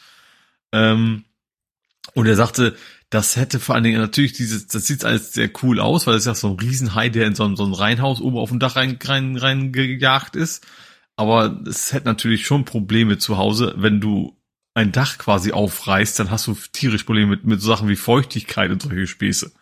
[0.72, 1.24] Ähm,
[2.14, 2.76] und er sagte,
[3.10, 6.26] das hätte vor allen Dingen natürlich dieses, das sieht alles sehr cool aus, weil es
[6.26, 8.76] ja so ein Riesenhai, der in so ein, so ein Reihenhaus oben auf dem Dach
[8.76, 10.66] rein, rein, rein gejagt ist.
[11.16, 14.36] Aber es hätte natürlich schon Probleme zu Hause, wenn du
[14.74, 18.72] ein Dach quasi aufreißt, dann hast du tierisch Probleme mit, mit so Sachen wie Feuchtigkeit
[18.72, 19.54] und solche Späße.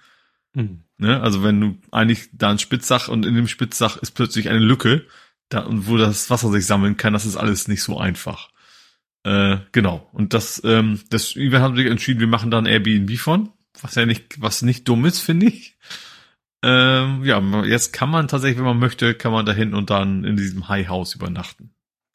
[0.54, 0.84] Mhm.
[0.98, 1.22] Ne?
[1.22, 5.06] Also wenn du eigentlich da ein Spitzsach und in dem Spitzsach ist plötzlich eine Lücke,
[5.50, 8.50] da, wo das Wasser sich sammeln kann, das ist alles nicht so einfach.
[9.24, 10.10] Äh, genau.
[10.11, 13.50] Und das, ähm, das, wir haben sich entschieden, wir machen da ein Airbnb von,
[13.82, 15.77] was ja nicht, was nicht dumm ist, finde ich.
[16.61, 20.38] Ähm, ja, jetzt kann man tatsächlich, wenn man möchte, kann man dahin und dann in
[20.38, 21.74] diesem High House übernachten.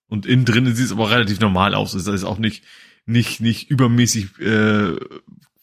[0.09, 1.93] Und innen drin sieht es aber relativ normal aus.
[1.93, 2.65] Es ist auch nicht,
[3.05, 4.97] nicht, nicht übermäßig äh,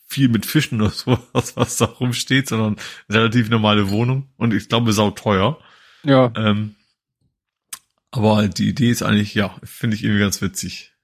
[0.07, 2.77] viel mit Fischen oder so, was, da rumsteht, sondern
[3.09, 4.29] relativ normale Wohnung.
[4.37, 5.59] Und ich glaube, sau teuer.
[6.03, 6.31] Ja.
[6.35, 6.75] Ähm,
[8.11, 10.94] aber die Idee ist eigentlich, ja, finde ich irgendwie ganz witzig.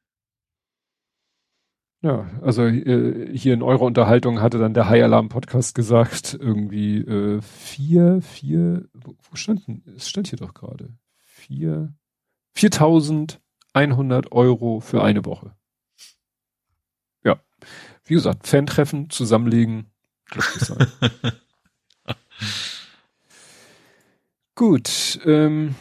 [2.03, 6.97] Ja, also äh, hier in eurer Unterhaltung hatte dann der High Alarm Podcast gesagt, irgendwie
[6.97, 9.83] äh, vier, vier, wo, wo stand denn?
[9.95, 10.97] Es stand hier doch gerade.
[11.19, 11.93] Vier,
[12.55, 15.55] 4100 Euro für eine Woche.
[17.23, 17.39] Ja.
[18.03, 19.91] Wie gesagt, Fan-Treffen, zusammenlegen,
[20.57, 20.87] sein.
[24.55, 25.75] Gut, ähm,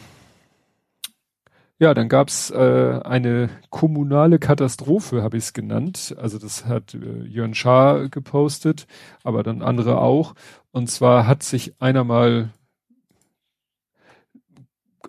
[1.81, 6.15] ja, dann gab's äh, eine kommunale Katastrophe, habe ich es genannt.
[6.15, 8.85] Also das hat äh, Jörn Schaar gepostet,
[9.23, 10.35] aber dann andere auch.
[10.69, 12.51] Und zwar hat sich einer mal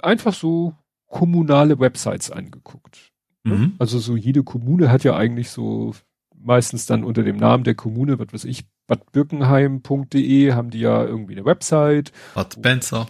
[0.00, 0.72] einfach so
[1.08, 3.12] kommunale Websites angeguckt.
[3.44, 3.74] Mhm.
[3.78, 5.94] Also so jede Kommune hat ja eigentlich so
[6.34, 11.34] meistens dann unter dem Namen der Kommune, was weiß ich, badbirkenheim.de haben die ja irgendwie
[11.34, 12.12] eine Website.
[12.34, 13.08] Bad Spencer.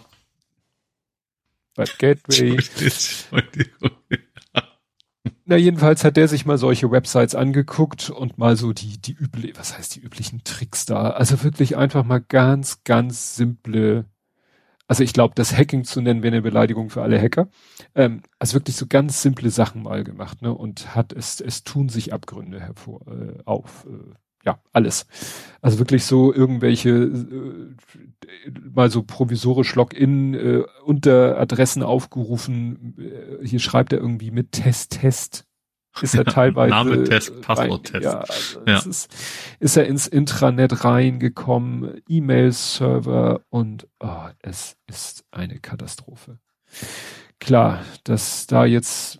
[1.75, 2.57] Bad Gateway.
[5.45, 9.57] Na, jedenfalls hat der sich mal solche Websites angeguckt und mal so die, die übliche,
[9.57, 11.11] was heißt die üblichen Tricks da?
[11.11, 14.05] Also wirklich einfach mal ganz, ganz simple,
[14.87, 17.49] also ich glaube, das Hacking zu nennen wäre eine Beleidigung für alle Hacker.
[17.95, 20.53] Ähm, also wirklich so ganz simple Sachen mal gemacht, ne?
[20.53, 23.85] Und hat es, es tun sich Abgründe hervor, äh, auf.
[23.89, 25.05] Äh, ja, alles.
[25.61, 32.95] Also wirklich so irgendwelche äh, mal so provisorisch Login äh, unter Adressen aufgerufen.
[32.97, 35.45] Äh, hier schreibt er irgendwie mit Test Test.
[36.01, 38.03] Ist er teilweise Name Test, Passwort-Test.
[38.03, 38.79] Ja, also ja.
[38.79, 39.15] Ist,
[39.59, 46.39] ist er ins Intranet reingekommen, E-Mail-Server und oh, es ist eine Katastrophe.
[47.39, 49.19] Klar, dass da jetzt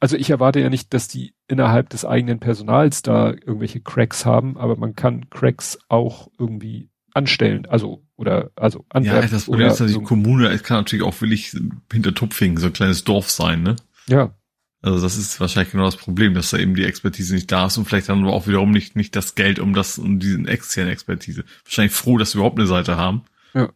[0.00, 4.56] also ich erwarte ja nicht, dass die innerhalb des eigenen Personals da irgendwelche Cracks haben,
[4.56, 9.22] aber man kann Cracks auch irgendwie anstellen, also oder also anwerben.
[9.22, 11.56] Ja, das Problem ist, dass so die Kommune, es kann natürlich auch willig
[11.90, 13.76] hinter Tupfingen so ein kleines Dorf sein, ne?
[14.08, 14.34] Ja.
[14.80, 17.78] Also das ist wahrscheinlich genau das Problem, dass da eben die Expertise nicht da ist
[17.78, 20.92] und vielleicht dann aber auch wiederum nicht nicht das Geld um das um diesen externen
[20.92, 21.44] Expertise.
[21.64, 23.22] Wahrscheinlich froh, dass wir überhaupt eine Seite haben.
[23.54, 23.70] Ja.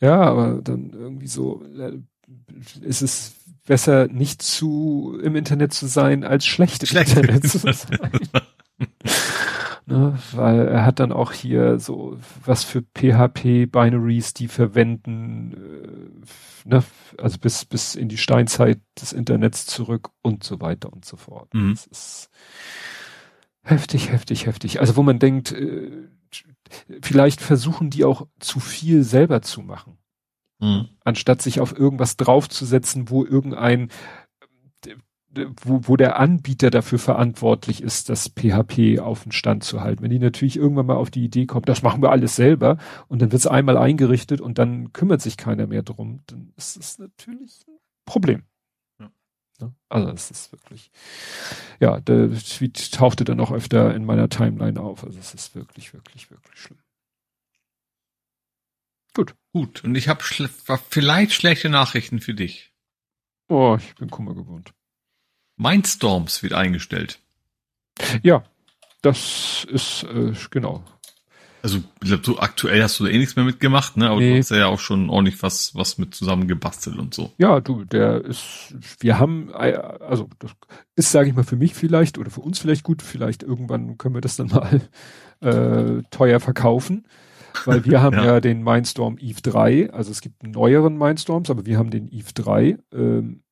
[0.00, 1.98] Ja, aber dann irgendwie so äh,
[2.80, 3.34] ist es
[3.68, 8.00] besser nicht zu im Internet zu sein, als schlecht im schlecht Internet zu sein.
[9.86, 15.52] ne, weil er hat dann auch hier so was für PHP-Binaries, die verwenden,
[16.64, 16.82] äh, ne,
[17.18, 21.52] also bis, bis in die Steinzeit des Internets zurück und so weiter und so fort.
[21.52, 21.74] Mhm.
[21.74, 22.30] Das ist
[23.62, 24.80] heftig, heftig, heftig.
[24.80, 26.08] Also wo man denkt, äh,
[27.02, 29.97] vielleicht versuchen die auch zu viel selber zu machen.
[30.60, 30.88] Mhm.
[31.04, 33.90] Anstatt sich auf irgendwas draufzusetzen, wo irgendein,
[35.62, 40.02] wo, wo der Anbieter dafür verantwortlich ist, das PHP auf den Stand zu halten.
[40.02, 42.78] Wenn die natürlich irgendwann mal auf die Idee kommt, das machen wir alles selber
[43.08, 46.76] und dann wird es einmal eingerichtet und dann kümmert sich keiner mehr drum, dann ist
[46.76, 48.42] das natürlich ein Problem.
[49.60, 49.74] Ne?
[49.88, 50.90] Also es ist wirklich,
[51.80, 55.04] ja, der Tweet tauchte dann auch öfter in meiner Timeline auf.
[55.04, 56.78] Also es ist wirklich, wirklich, wirklich schlimm.
[59.58, 59.82] Gut.
[59.82, 60.48] Und ich habe schle
[60.88, 62.70] vielleicht schlechte Nachrichten für dich.
[63.48, 64.72] Oh, ich bin Kummer gewohnt.
[65.56, 67.18] Mindstorms wird eingestellt.
[68.22, 68.44] Ja,
[69.02, 70.84] das ist äh, genau.
[71.60, 74.10] Also ich glaube, so aktuell hast du da eh nichts mehr mitgemacht, ne?
[74.10, 74.34] Aber nee.
[74.34, 77.32] du hast ja auch schon ordentlich was, was mit zusammengebastelt und so.
[77.38, 80.52] Ja, du, der ist, wir haben, also das
[80.94, 84.14] ist, sage ich mal, für mich vielleicht oder für uns vielleicht gut, vielleicht irgendwann können
[84.14, 84.82] wir das dann mal
[85.40, 87.08] äh, teuer verkaufen.
[87.64, 88.24] Weil wir haben ja.
[88.24, 88.40] ja.
[88.40, 92.78] den Mindstorm Eve 3, also es gibt neueren Mindstorms, aber wir haben den Eve 3,
[92.92, 93.42] ähm,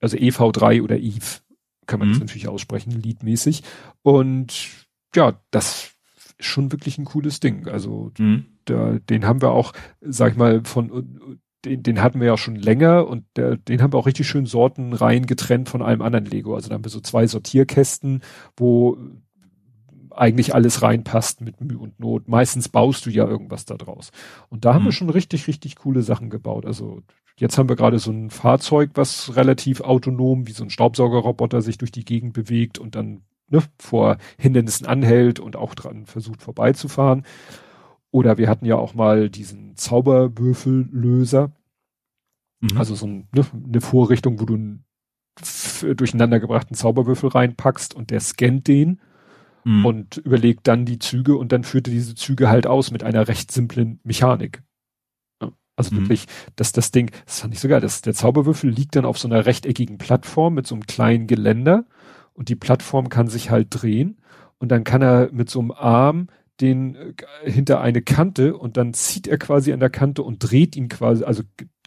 [0.00, 1.40] also EV3 oder Eve,
[1.86, 2.12] kann man mhm.
[2.12, 3.62] das natürlich aussprechen, liedmäßig.
[4.02, 4.68] Und
[5.14, 5.92] ja, das
[6.38, 7.68] schon wirklich ein cooles Ding.
[7.68, 8.46] Also mhm.
[8.64, 12.56] da, den haben wir auch, sag ich mal, von den, den hatten wir ja schon
[12.56, 16.54] länger und der, den haben wir auch richtig schön sortenrein getrennt von allem anderen Lego.
[16.54, 18.22] Also da haben wir so zwei Sortierkästen,
[18.56, 18.98] wo
[20.12, 22.28] eigentlich alles reinpasst mit Mühe und Not.
[22.28, 24.10] Meistens baust du ja irgendwas da draus.
[24.48, 24.86] Und da haben mhm.
[24.86, 26.66] wir schon richtig, richtig coole Sachen gebaut.
[26.66, 27.02] Also
[27.36, 31.78] jetzt haben wir gerade so ein Fahrzeug, was relativ autonom wie so ein Staubsaugerroboter sich
[31.78, 37.24] durch die Gegend bewegt und dann ne, vor Hindernissen anhält und auch dran versucht vorbeizufahren.
[38.10, 41.52] Oder wir hatten ja auch mal diesen Zauberwürfellöser.
[42.60, 42.76] Mhm.
[42.76, 44.84] Also so ein, ne, eine Vorrichtung, wo du einen
[45.82, 49.00] durcheinandergebrachten Zauberwürfel reinpackst und der scannt den
[49.64, 49.86] mhm.
[49.86, 53.28] und überlegt dann die Züge und dann führt er diese Züge halt aus mit einer
[53.28, 54.62] recht simplen Mechanik.
[55.76, 56.00] Also mhm.
[56.00, 59.26] wirklich, dass das Ding, das fand ich sogar, dass der Zauberwürfel liegt dann auf so
[59.26, 61.86] einer rechteckigen Plattform mit so einem kleinen Geländer
[62.34, 64.20] und die Plattform kann sich halt drehen
[64.58, 66.28] und dann kann er mit so einem Arm
[66.60, 70.76] den äh, hinter eine Kante und dann zieht er quasi an der Kante und dreht
[70.76, 71.42] ihn quasi, also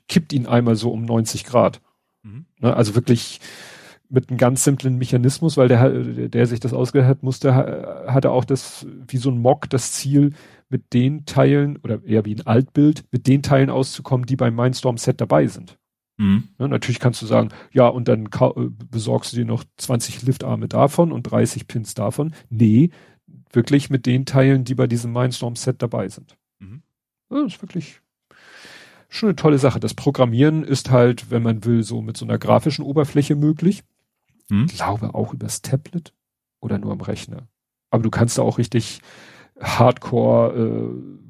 [0.08, 1.80] kippt ihn einmal so um 90 Grad.
[2.24, 2.46] Mhm.
[2.60, 3.40] Ne, also wirklich
[4.14, 8.30] mit einem ganz simplen Mechanismus, weil der, der, der sich das ausgedacht hat, musste, hatte
[8.30, 10.34] auch das, wie so ein Mock, das Ziel,
[10.70, 14.98] mit den Teilen, oder eher wie ein Altbild, mit den Teilen auszukommen, die beim Mindstorm
[14.98, 15.78] Set dabei sind.
[16.18, 16.50] Mhm.
[16.60, 20.68] Ja, natürlich kannst du sagen, ja, und dann äh, besorgst du dir noch 20 Liftarme
[20.68, 22.34] davon und 30 Pins davon.
[22.50, 22.92] Nee,
[23.52, 26.38] wirklich mit den Teilen, die bei diesem Mindstorm-Set dabei sind.
[26.60, 26.84] Mhm.
[27.32, 28.02] Ja, das ist wirklich
[29.10, 29.80] schon eine tolle Sache.
[29.80, 33.84] Das Programmieren ist halt, wenn man will, so mit so einer grafischen Oberfläche möglich.
[34.66, 36.14] Ich glaube auch übers Tablet
[36.62, 37.48] oder nur am Rechner.
[37.90, 39.02] Aber du kannst da auch richtig
[39.60, 41.24] Hardcore äh,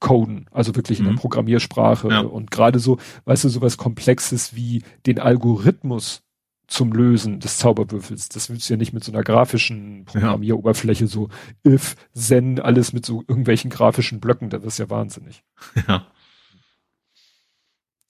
[0.00, 1.04] coden, also wirklich mhm.
[1.04, 1.20] in der mhm.
[1.20, 2.20] Programmiersprache ja.
[2.20, 6.22] und gerade so, weißt du, sowas Komplexes wie den Algorithmus
[6.68, 8.28] zum Lösen des Zauberwürfels.
[8.28, 11.28] Das willst du ja nicht mit so einer grafischen Programmieroberfläche, so
[11.64, 15.44] if, zen, alles mit so irgendwelchen grafischen Blöcken, das ist ja wahnsinnig.
[15.88, 16.06] Ja.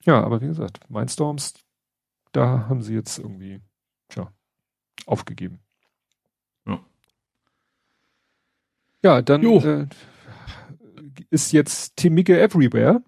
[0.04, 1.54] Ja, aber wie gesagt, Mindstorms,
[2.30, 3.60] da haben sie jetzt irgendwie,
[4.08, 4.32] tja,
[5.04, 5.60] aufgegeben.
[6.66, 6.80] Ja.
[9.02, 9.86] Ja, dann äh,
[11.30, 13.02] ist jetzt Timike Everywhere,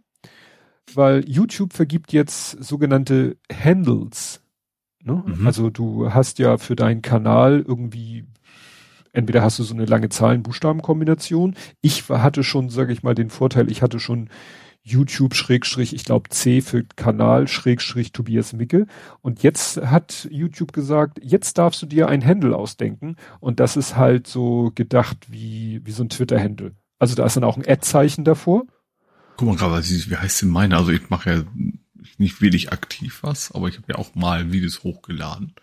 [0.94, 4.42] weil YouTube vergibt jetzt sogenannte Handles.
[5.02, 5.22] Ne?
[5.24, 5.46] Mhm.
[5.46, 8.26] Also du hast ja für deinen Kanal irgendwie
[9.12, 11.56] entweder hast du so eine lange Zahlen-Buchstaben-Kombination.
[11.80, 14.30] Ich hatte schon, sage ich mal, den Vorteil, ich hatte schon
[14.88, 18.86] YouTube Schrägstrich, ich glaube C für Kanal Schrägstrich Tobias Micke.
[19.20, 23.16] Und jetzt hat YouTube gesagt, jetzt darfst du dir ein Handle ausdenken.
[23.40, 26.74] Und das ist halt so gedacht wie, wie so ein Twitter-Handle.
[26.98, 28.64] Also da ist dann auch ein Ad-Zeichen davor.
[29.36, 30.76] Guck mal gerade, wie heißt denn meine?
[30.76, 31.42] Also ich mache ja
[32.16, 35.54] nicht wirklich aktiv was, aber ich habe ja auch mal Videos hochgeladen.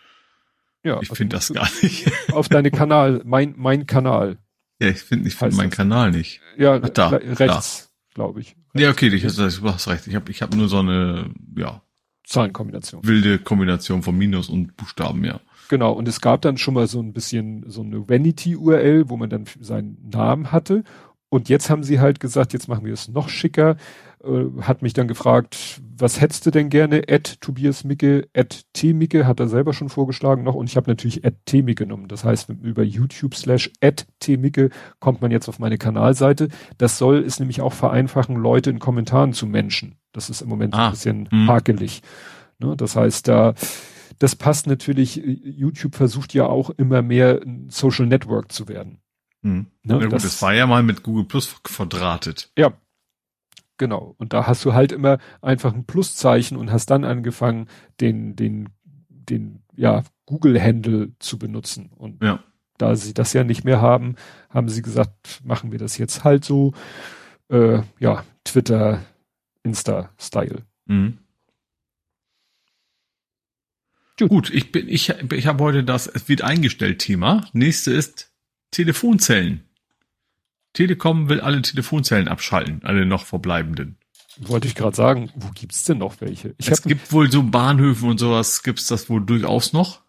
[0.84, 1.02] Ja.
[1.02, 2.12] Ich also finde das gar nicht.
[2.32, 4.38] Auf deine Kanal, mein, mein Kanal.
[4.80, 6.42] Ja, ich finde ich finde meinen Kanal nicht.
[6.58, 7.85] Ja, Ach, da, rechts,
[8.16, 8.56] glaube ich.
[8.74, 10.08] Ja, okay, ich, du hast recht.
[10.08, 11.84] Ich habe ich hab nur so eine, ja.
[12.24, 13.06] Zahlenkombination.
[13.06, 15.40] Wilde Kombination von Minus und Buchstaben, ja.
[15.70, 19.30] Genau, und es gab dann schon mal so ein bisschen so eine Vanity-URL, wo man
[19.30, 20.84] dann seinen Namen hatte
[21.30, 23.78] und jetzt haben sie halt gesagt, jetzt machen wir es noch schicker.
[24.26, 27.08] Äh, hat mich dann gefragt, was hättest du denn gerne?
[27.08, 30.90] Ed Tobias Micke, Ed T Micke hat er selber schon vorgeschlagen noch und ich habe
[30.90, 32.08] natürlich Ed T Micke genommen.
[32.08, 36.50] Das heißt, über YouTube slash Ed T Micke kommt man jetzt auf meine Kanalseite.
[36.78, 39.98] Das soll es nämlich auch vereinfachen, Leute in Kommentaren zu menschen.
[40.12, 41.48] Das ist im Moment ah, ein bisschen mh.
[41.48, 42.02] hakelig.
[42.58, 43.54] Ne, das heißt, da
[44.18, 49.00] das passt natürlich, YouTube versucht ja auch immer mehr ein Social Network zu werden.
[49.44, 49.68] Hm.
[49.84, 52.50] Ne, ja, gut, das, das war ja mal mit Google Plus verdrahtet.
[52.58, 52.74] Ja,
[53.78, 54.16] genau.
[54.18, 57.68] Und da hast du halt immer einfach ein Pluszeichen und hast dann angefangen,
[58.00, 58.70] den, den,
[59.10, 61.92] den, ja, Google-Handle zu benutzen.
[61.96, 62.44] Und ja.
[62.78, 64.16] da sie das ja nicht mehr haben,
[64.50, 66.74] haben sie gesagt, machen wir das jetzt halt so,
[67.50, 69.02] äh, ja, Twitter,
[69.64, 70.64] Insta-Style.
[70.86, 71.20] Mhm.
[74.18, 77.46] Gut, ich bin, ich, ich habe heute das, es wird eingestellt Thema.
[77.52, 78.32] Nächste ist
[78.72, 79.65] Telefonzellen.
[80.76, 83.98] Telekom will alle Telefonzellen abschalten, alle noch verbleibenden.
[84.38, 86.54] Wollte ich gerade sagen, wo gibt's denn noch welche?
[86.58, 90.02] Ich es gibt wohl so Bahnhöfen und sowas, gibt's das wohl durchaus noch,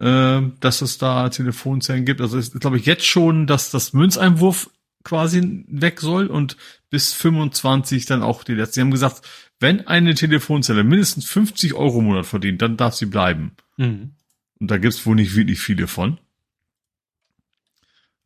[0.00, 2.22] äh, dass es da Telefonzellen gibt.
[2.22, 4.70] Also ist, glaube ich, jetzt schon, dass das Münzeinwurf
[5.04, 6.56] quasi weg soll und
[6.88, 8.76] bis 25 dann auch die letzte.
[8.76, 9.20] Sie haben gesagt,
[9.58, 13.52] wenn eine Telefonzelle mindestens 50 Euro im Monat verdient, dann darf sie bleiben.
[13.76, 14.12] Mhm.
[14.58, 16.18] Und da gibt's wohl nicht wirklich viele von.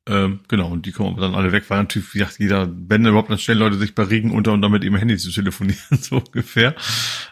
[0.07, 3.31] Ähm, genau, und die kommen dann alle weg, weil natürlich, wie gesagt, jeder, wenn überhaupt,
[3.31, 6.75] dann stellen Leute sich bei Regen unter und damit eben Handy zu telefonieren, so ungefähr.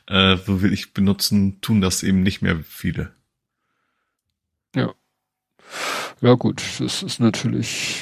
[0.06, 3.12] Äh, so will ich benutzen, tun das eben nicht mehr viele.
[4.74, 4.94] Ja.
[6.22, 8.00] Ja, gut, das ist natürlich.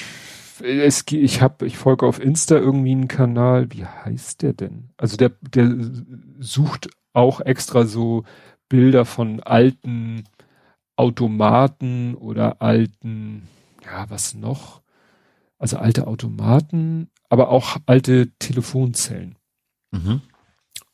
[0.62, 4.90] Es, ich habe, ich folge auf Insta irgendwie einen Kanal, wie heißt der denn?
[4.98, 5.74] Also der, der
[6.38, 8.24] sucht auch extra so
[8.68, 10.24] Bilder von alten
[10.96, 13.48] Automaten oder alten,
[13.84, 14.82] ja, was noch?
[15.58, 19.36] Also alte Automaten, aber auch alte Telefonzellen.
[19.90, 20.22] Mhm.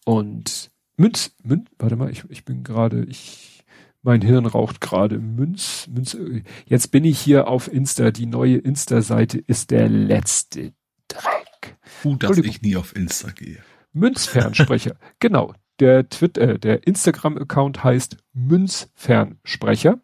[0.04, 3.64] Und Münz, Münz, warte mal, ich, ich bin gerade, ich,
[4.02, 5.18] mein Hirn raucht gerade.
[5.18, 6.16] Münz, Münz,
[6.64, 8.10] jetzt bin ich hier auf Insta.
[8.10, 10.72] Die neue Insta-Seite ist der letzte
[11.08, 11.76] Dreck.
[12.02, 13.58] Gut, dass ich nie auf Insta gehe.
[13.92, 14.96] Münzfernsprecher.
[15.20, 15.54] genau.
[15.78, 20.00] Der Twitter, äh, der Instagram-Account heißt Münzfernsprecher.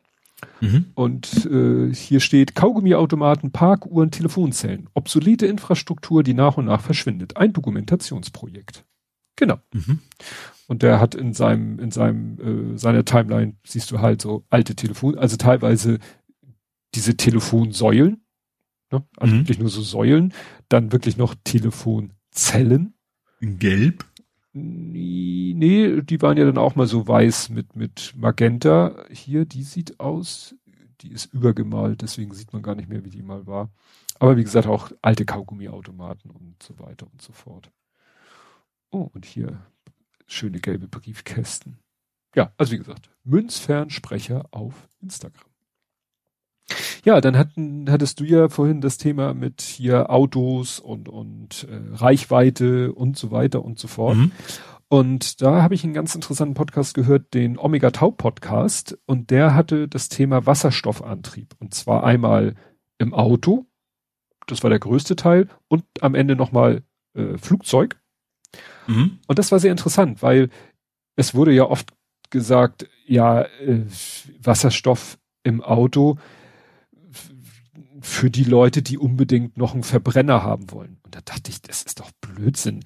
[0.61, 0.87] Mhm.
[0.95, 4.89] Und äh, hier steht Kaugummiautomaten, Parkuhren, Telefonzellen.
[4.95, 7.37] Obsolete Infrastruktur, die nach und nach verschwindet.
[7.37, 8.85] Ein Dokumentationsprojekt.
[9.37, 9.59] Genau.
[9.73, 10.01] Mhm.
[10.69, 14.75] Und der hat in seinem, in seinem, äh, seiner Timeline siehst du halt so alte
[14.75, 15.99] Telefon, also teilweise
[16.95, 18.23] diese Telefonsäulen,
[18.91, 19.05] ne?
[19.17, 19.41] also mhm.
[19.41, 20.33] wirklich nur so Säulen,
[20.69, 22.95] dann wirklich noch Telefonzellen.
[23.41, 24.05] In Gelb?
[24.55, 29.05] Nee, die waren ja dann auch mal so weiß mit, mit Magenta.
[29.11, 30.55] Hier, die sieht aus,
[31.01, 33.71] die ist übergemalt, deswegen sieht man gar nicht mehr, wie die mal war.
[34.19, 37.71] Aber wie gesagt, auch alte Kaugummiautomaten und so weiter und so fort.
[38.91, 39.67] Oh, und hier
[40.27, 41.79] schöne gelbe Briefkästen.
[42.35, 45.52] Ja, also wie gesagt, Münzfernsprecher auf Instagram.
[47.05, 51.97] Ja, dann hatten, hattest du ja vorhin das Thema mit hier Autos und, und äh,
[51.97, 54.17] Reichweite und so weiter und so fort.
[54.17, 54.33] Mhm.
[54.89, 58.99] Und da habe ich einen ganz interessanten Podcast gehört, den Omega Tau Podcast.
[59.07, 61.55] Und der hatte das Thema Wasserstoffantrieb.
[61.59, 62.57] Und zwar einmal
[62.99, 63.65] im Auto.
[64.47, 65.49] Das war der größte Teil.
[65.69, 66.83] Und am Ende nochmal
[67.15, 67.99] äh, Flugzeug.
[68.87, 69.19] Mhm.
[69.27, 70.51] Und das war sehr interessant, weil
[71.17, 71.95] es wurde ja oft
[72.29, 73.87] gesagt, ja, äh,
[74.43, 76.19] Wasserstoff im Auto
[78.03, 80.99] für die Leute, die unbedingt noch einen Verbrenner haben wollen.
[81.05, 82.81] Und da dachte ich, das ist doch Blödsinn.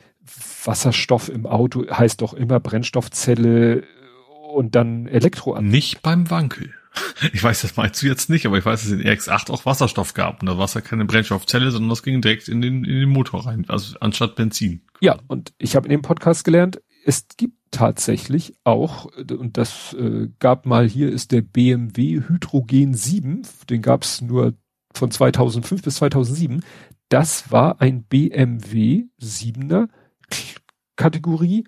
[0.65, 3.85] Wasserstoff im Auto heißt doch immer Brennstoffzelle
[4.53, 5.73] und dann Elektroantrieb.
[5.73, 6.73] Nicht beim Wankel.
[7.33, 9.67] Ich weiß, das meinst du jetzt nicht, aber ich weiß, dass es in RX8 auch
[9.67, 10.41] Wasserstoff gab.
[10.41, 13.09] Und da war es ja keine Brennstoffzelle, sondern das ging direkt in den, in den
[13.09, 14.83] Motor rein, also anstatt Benzin.
[15.01, 20.29] Ja, und ich habe in dem Podcast gelernt, es gibt tatsächlich auch, und das äh,
[20.39, 24.55] gab mal hier, ist der BMW Hydrogen 7, den gab es nur
[24.97, 26.63] von 2005 bis 2007,
[27.09, 29.89] das war ein BMW 7er
[30.97, 31.65] Kategorie,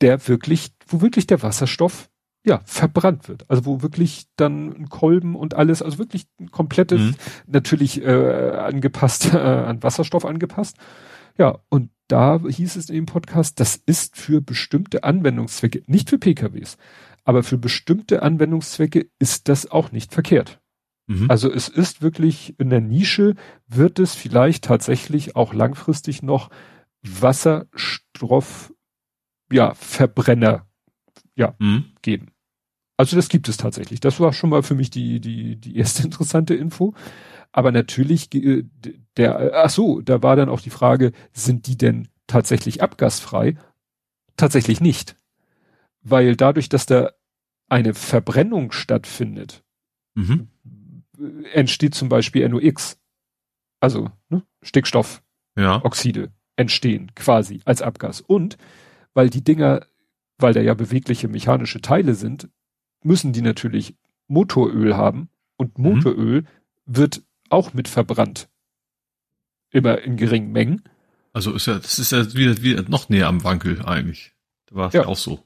[0.00, 2.10] der wirklich, wo wirklich der Wasserstoff
[2.44, 3.44] ja, verbrannt wird.
[3.48, 7.14] Also wo wirklich dann ein Kolben und alles, also wirklich ein komplettes, mhm.
[7.46, 10.76] natürlich äh, angepasst, äh, an Wasserstoff angepasst.
[11.36, 16.18] Ja, und da hieß es in dem Podcast, das ist für bestimmte Anwendungszwecke, nicht für
[16.18, 16.78] PKWs,
[17.24, 20.60] aber für bestimmte Anwendungszwecke ist das auch nicht verkehrt.
[21.08, 21.30] Mhm.
[21.30, 23.34] Also es ist wirklich in der Nische,
[23.66, 26.50] wird es vielleicht tatsächlich auch langfristig noch
[27.02, 28.72] Wasserstoff,
[29.50, 30.66] ja, Verbrenner,
[31.34, 31.86] ja, mhm.
[32.02, 32.28] geben.
[32.98, 34.00] Also das gibt es tatsächlich.
[34.00, 36.94] Das war schon mal für mich die, die, die erste interessante Info.
[37.52, 38.64] Aber natürlich, äh,
[39.16, 43.56] der, ach so, da war dann auch die Frage, sind die denn tatsächlich abgasfrei?
[44.36, 45.16] Tatsächlich nicht.
[46.02, 47.12] Weil dadurch, dass da
[47.70, 49.64] eine Verbrennung stattfindet,
[50.14, 50.48] mhm
[51.52, 52.98] entsteht zum Beispiel NOx.
[53.80, 56.28] Also ne, Stickstoffoxide ja.
[56.56, 58.20] entstehen quasi als Abgas.
[58.20, 58.56] Und
[59.14, 59.86] weil die Dinger,
[60.38, 62.48] weil da ja bewegliche mechanische Teile sind,
[63.02, 65.84] müssen die natürlich Motoröl haben und mhm.
[65.84, 66.46] Motoröl mhm.
[66.86, 68.48] wird auch mit verbrannt.
[69.70, 70.82] Immer in geringen Mengen.
[71.32, 74.34] Also ist ja, das ist ja wieder, wieder noch näher am Wankel eigentlich.
[74.66, 75.02] Da war es ja.
[75.02, 75.44] ja auch so.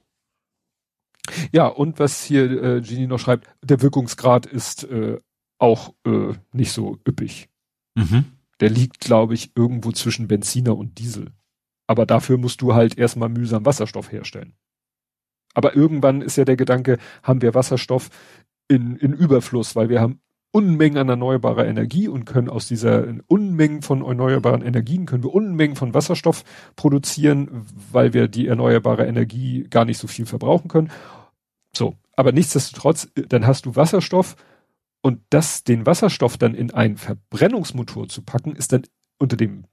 [1.53, 5.21] Ja, und was hier äh, Genie noch schreibt, der Wirkungsgrad ist äh,
[5.63, 7.49] auch äh, nicht so üppig.
[7.95, 8.25] Mhm.
[8.61, 11.33] Der liegt, glaube ich, irgendwo zwischen Benziner und Diesel.
[11.87, 14.55] Aber dafür musst du halt erstmal mühsam Wasserstoff herstellen.
[15.55, 18.11] Aber irgendwann ist ja der Gedanke, haben wir Wasserstoff
[18.69, 23.83] in, in Überfluss, weil wir haben Unmengen an erneuerbarer Energie und können aus dieser Unmengen
[23.83, 26.45] von erneuerbaren Energien können wir Unmengen von Wasserstoff
[26.77, 30.91] produzieren, weil wir die erneuerbare Energie gar nicht so viel verbrauchen können.
[31.75, 31.97] So.
[32.15, 34.37] Aber nichtsdestotrotz, dann hast du Wasserstoff,
[35.03, 38.85] und das, den Wasserstoff dann in einen Verbrennungsmotor zu packen, ist dann
[39.19, 39.67] unter dem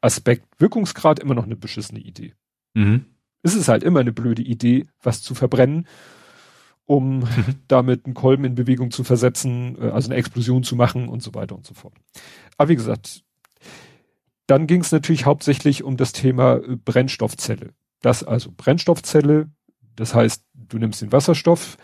[0.00, 2.34] Aspekt Wirkungsgrad immer noch eine beschissene Idee.
[2.74, 3.04] Mhm.
[3.42, 5.86] Es ist halt immer eine blöde Idee, was zu verbrennen,
[6.84, 7.24] um
[7.68, 11.34] damit einen Kolben in Bewegung zu versetzen, äh, also eine Explosion zu machen und so
[11.34, 11.94] weiter und so fort.
[12.56, 13.24] Aber wie gesagt,
[14.46, 17.74] dann ging es natürlich hauptsächlich um das Thema äh, Brennstoffzelle.
[18.00, 19.50] Das also Brennstoffzelle,
[19.96, 21.76] das heißt, du nimmst den Wasserstoff,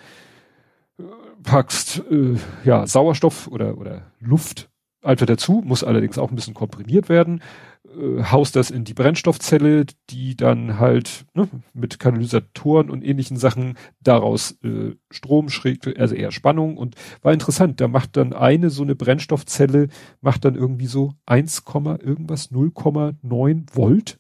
[1.44, 4.70] packst äh, ja Sauerstoff oder oder Luft
[5.02, 7.42] einfach dazu, muss allerdings auch ein bisschen komprimiert werden,
[7.84, 13.76] äh, haust das in die Brennstoffzelle, die dann halt ne, mit Katalysatoren und ähnlichen Sachen
[14.00, 18.82] daraus äh, Strom schrägt, also eher Spannung und war interessant, da macht dann eine so
[18.82, 19.89] eine Brennstoffzelle,
[20.20, 21.64] macht dann irgendwie so 1,
[22.02, 24.18] irgendwas, 0,9 Volt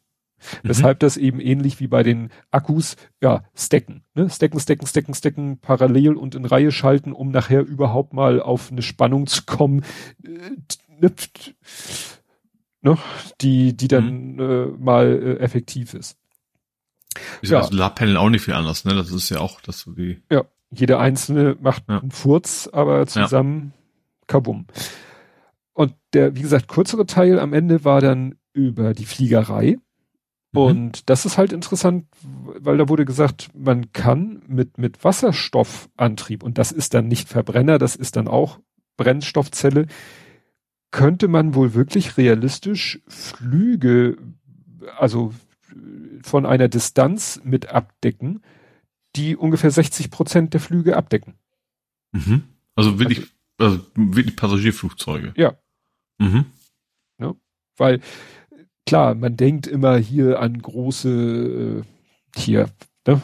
[0.62, 0.68] Mhm.
[0.68, 4.28] Weshalb das eben ähnlich wie bei den Akkus, ja, stacken, ne?
[4.30, 8.82] Stacken, stacken, stacken, stacken, parallel und in Reihe schalten, um nachher überhaupt mal auf eine
[8.82, 9.84] Spannung zu kommen,
[10.24, 11.08] äh,
[12.82, 12.98] ne?
[13.40, 14.40] die, die dann mhm.
[14.40, 16.16] äh, mal äh, effektiv ist.
[17.42, 17.60] Ist ja.
[17.60, 18.94] das Solarpanel auch nicht viel anders, ne?
[18.94, 20.22] Das ist ja auch das so wie.
[20.30, 22.00] Ja, jede einzelne macht ja.
[22.00, 24.24] einen Furz, aber zusammen ja.
[24.26, 24.66] kabum.
[25.72, 29.78] Und der, wie gesagt, kürzere Teil am Ende war dann über die Fliegerei.
[30.54, 30.60] Mhm.
[30.60, 36.58] Und das ist halt interessant, weil da wurde gesagt, man kann mit, mit Wasserstoffantrieb, und
[36.58, 38.60] das ist dann nicht Verbrenner, das ist dann auch
[38.96, 39.86] Brennstoffzelle,
[40.90, 44.16] könnte man wohl wirklich realistisch Flüge,
[44.96, 45.34] also
[46.22, 48.42] von einer Distanz mit abdecken,
[49.16, 51.34] die ungefähr 60 Prozent der Flüge abdecken.
[52.12, 52.44] Mhm.
[52.76, 55.34] Also wirklich, also, also wirklich Passagierflugzeuge.
[55.36, 55.56] Ja.
[56.18, 56.46] Mhm.
[57.18, 57.34] ja.
[57.76, 58.00] Weil
[58.86, 61.82] klar, man denkt immer hier an große äh,
[62.36, 62.68] hier,
[63.06, 63.20] ne,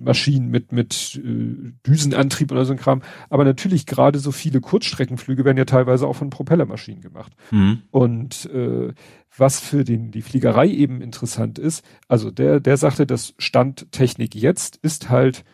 [0.00, 3.02] Maschinen mit, mit äh, Düsenantrieb oder so ein Kram.
[3.30, 7.32] Aber natürlich gerade so viele Kurzstreckenflüge werden ja teilweise auch von Propellermaschinen gemacht.
[7.50, 7.82] Mhm.
[7.90, 8.92] Und äh,
[9.36, 14.34] was für den, die Fliegerei eben interessant ist, also der, der sagte, das Stand Technik
[14.34, 15.44] jetzt ist halt,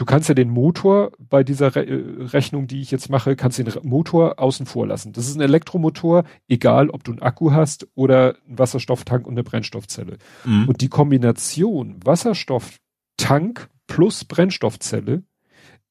[0.00, 3.58] du kannst ja den Motor bei dieser Re äh, Rechnung, die ich jetzt mache, kannst
[3.58, 5.12] den Motor außen vor lassen.
[5.12, 9.44] Das ist ein Elektromotor, egal ob du einen Akku hast oder einen Wasserstofftank und eine
[9.44, 10.16] Brennstoffzelle.
[10.46, 10.68] Mhm.
[10.68, 15.22] Und die Kombination Wasserstofftank plus Brennstoffzelle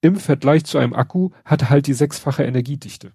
[0.02, 3.12] im Vergleich zu einem Akku hat halt die sechsfache Energiedichte.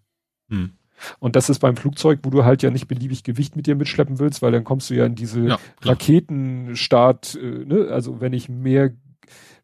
[0.46, 0.74] Mhm.
[1.18, 4.20] Und das ist beim Flugzeug, wo du halt ja nicht beliebig Gewicht mit dir mitschleppen
[4.20, 7.88] willst, weil dann kommst du ja in diese ja, Raketenstart, äh, ne?
[7.90, 8.92] also wenn ich mehr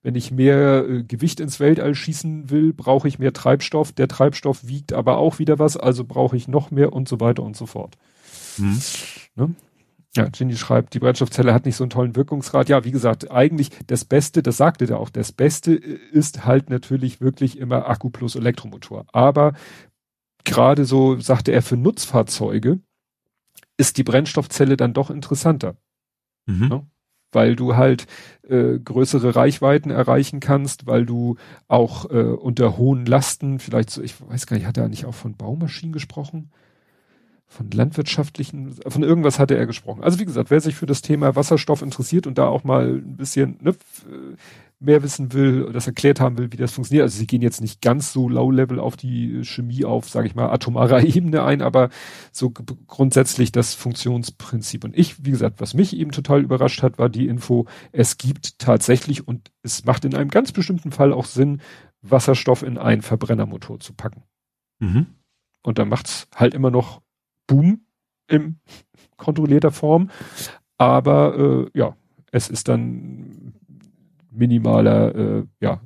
[0.03, 3.93] wenn ich mehr äh, Gewicht ins Weltall schießen will, brauche ich mehr Treibstoff.
[3.93, 7.43] Der Treibstoff wiegt aber auch wieder was, also brauche ich noch mehr und so weiter
[7.43, 7.97] und so fort.
[8.57, 8.81] Mhm.
[9.37, 9.55] Ne?
[10.17, 12.69] Ja, Ginny schreibt, die Brennstoffzelle hat nicht so einen tollen Wirkungsgrad.
[12.69, 17.21] Ja, wie gesagt, eigentlich das Beste, das sagte der auch, das Beste ist halt natürlich
[17.21, 19.07] wirklich immer Akku plus Elektromotor.
[19.13, 19.53] Aber
[20.45, 22.81] gerade so, sagte er, für Nutzfahrzeuge
[23.77, 25.77] ist die Brennstoffzelle dann doch interessanter.
[26.47, 26.69] Mhm.
[26.69, 26.87] Ne?
[27.33, 28.07] Weil du halt
[28.49, 31.37] äh, größere Reichweiten erreichen kannst, weil du
[31.69, 35.15] auch äh, unter hohen Lasten, vielleicht so, ich weiß gar nicht, hat er nicht auch
[35.15, 36.51] von Baumaschinen gesprochen?
[37.47, 40.05] Von landwirtschaftlichen, von irgendwas hatte er gesprochen.
[40.05, 43.17] Also wie gesagt, wer sich für das Thema Wasserstoff interessiert und da auch mal ein
[43.17, 43.75] bisschen ne,
[44.81, 47.03] mehr wissen will, das erklärt haben will, wie das funktioniert.
[47.03, 50.51] Also sie gehen jetzt nicht ganz so low-level auf die Chemie auf, sage ich mal,
[50.51, 51.91] atomarer Ebene ein, aber
[52.33, 54.85] so grundsätzlich das Funktionsprinzip.
[54.85, 58.59] Und ich, wie gesagt, was mich eben total überrascht hat, war die Info, es gibt
[58.59, 61.61] tatsächlich und es macht in einem ganz bestimmten Fall auch Sinn,
[62.01, 64.23] Wasserstoff in einen Verbrennermotor zu packen.
[64.79, 65.07] Mhm.
[65.63, 67.03] Und dann macht's halt immer noch
[67.47, 67.83] Boom
[68.29, 68.61] in
[69.19, 70.11] kontrollierter Form.
[70.79, 71.97] Aber äh, ja,
[72.33, 73.50] es ist dann
[74.31, 75.81] minimaler äh, ja,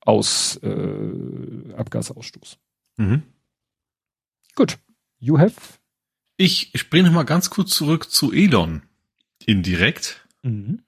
[0.00, 2.58] Aus, äh, Abgasausstoß.
[2.96, 3.22] Mhm.
[4.54, 4.78] Gut.
[5.18, 5.78] You have?
[6.36, 8.82] Ich springe noch mal ganz kurz zurück zu Elon.
[9.44, 10.26] Indirekt.
[10.42, 10.82] Mhm.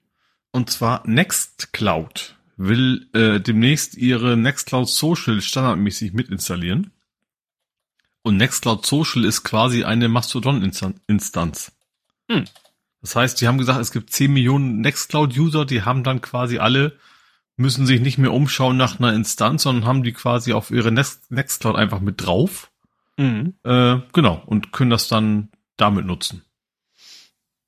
[0.51, 6.91] Und zwar Nextcloud will äh, demnächst ihre Nextcloud Social standardmäßig mitinstallieren.
[8.21, 11.71] Und Nextcloud Social ist quasi eine Mastodon-Instanz.
[12.29, 12.45] Hm.
[13.03, 16.97] Das heißt, die haben gesagt, es gibt 10 Millionen Nextcloud-User, die haben dann quasi alle,
[17.57, 21.75] müssen sich nicht mehr umschauen nach einer Instanz, sondern haben die quasi auf ihre Nextcloud
[21.75, 22.71] einfach mit drauf.
[23.17, 23.55] Mhm.
[23.63, 26.43] Äh, genau, und können das dann damit nutzen.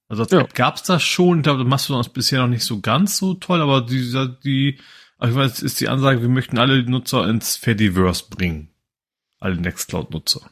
[0.08, 0.44] Also als ja.
[0.44, 3.62] gab es das schon, ich glaube, Mastodon ist bisher noch nicht so ganz so toll,
[3.62, 4.80] aber dieser, die,
[5.18, 8.70] also ich weiß, ist die Ansage, wir möchten alle Nutzer ins Fediverse bringen.
[9.40, 10.50] Alle Nextcloud-Nutzer.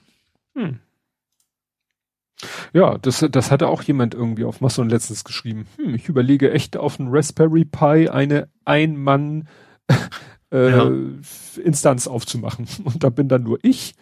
[0.55, 0.79] Hm.
[2.73, 5.65] Ja, das, das hatte auch jemand irgendwie auf Mastodon letztens geschrieben.
[5.77, 9.47] Hm, ich überlege echt auf einen Raspberry Pi eine Ein-Mann
[10.51, 10.91] äh, ja.
[11.63, 12.67] Instanz aufzumachen.
[12.83, 13.95] Und da bin dann nur ich.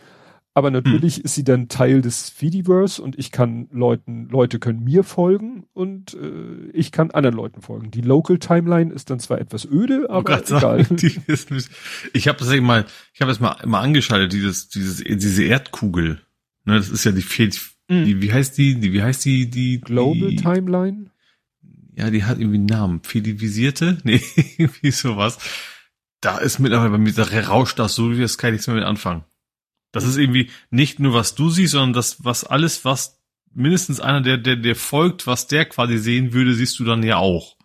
[0.54, 1.24] Aber natürlich hm.
[1.24, 6.14] ist sie dann Teil des Fediverse und ich kann Leuten, Leute können mir folgen und
[6.14, 7.90] äh, ich kann anderen Leuten folgen.
[7.90, 10.46] Die Local Timeline ist dann zwar etwas öde, aber egal.
[10.60, 11.72] Sagen, ist,
[12.12, 16.20] ich habe das mal, ich habe das mal, mal angeschaltet, dieses, dieses, diese Erdkugel.
[16.66, 17.22] Ne, das ist ja die,
[17.92, 18.06] die, hm.
[18.06, 21.12] die wie heißt die, die, wie heißt die, die Global die, Timeline?
[21.96, 23.04] Ja, die hat irgendwie einen Namen.
[23.04, 23.98] Fedivisierte?
[24.04, 24.22] Nee,
[24.58, 25.38] irgendwie sowas.
[26.22, 28.86] Da ist mittlerweile bei mir, da rauscht das so, das kann ich nichts mehr mit
[28.86, 29.24] anfangen.
[29.92, 33.20] Das ist irgendwie nicht nur, was du siehst, sondern das, was alles, was
[33.54, 37.18] mindestens einer, der, der, der folgt, was der quasi sehen würde, siehst du dann ja
[37.18, 37.58] auch.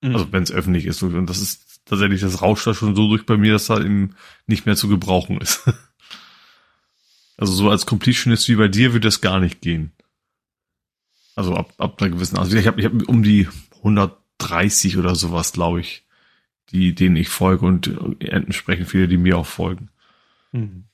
[0.00, 0.14] Mhm.
[0.14, 1.02] Also wenn es öffentlich ist.
[1.02, 4.14] Und das ist tatsächlich, das rauscht da schon so durch bei mir, dass er eben
[4.46, 5.68] nicht mehr zu gebrauchen ist.
[7.36, 9.92] also so als Completionist wie bei dir würde das gar nicht gehen.
[11.34, 13.48] Also ab, ab einer gewissen, also ich habe ich hab um die
[13.78, 16.04] 130 oder sowas, glaube ich,
[16.70, 19.90] die, denen ich folge und entsprechend viele, die mir auch folgen.
[20.52, 20.84] Mhm.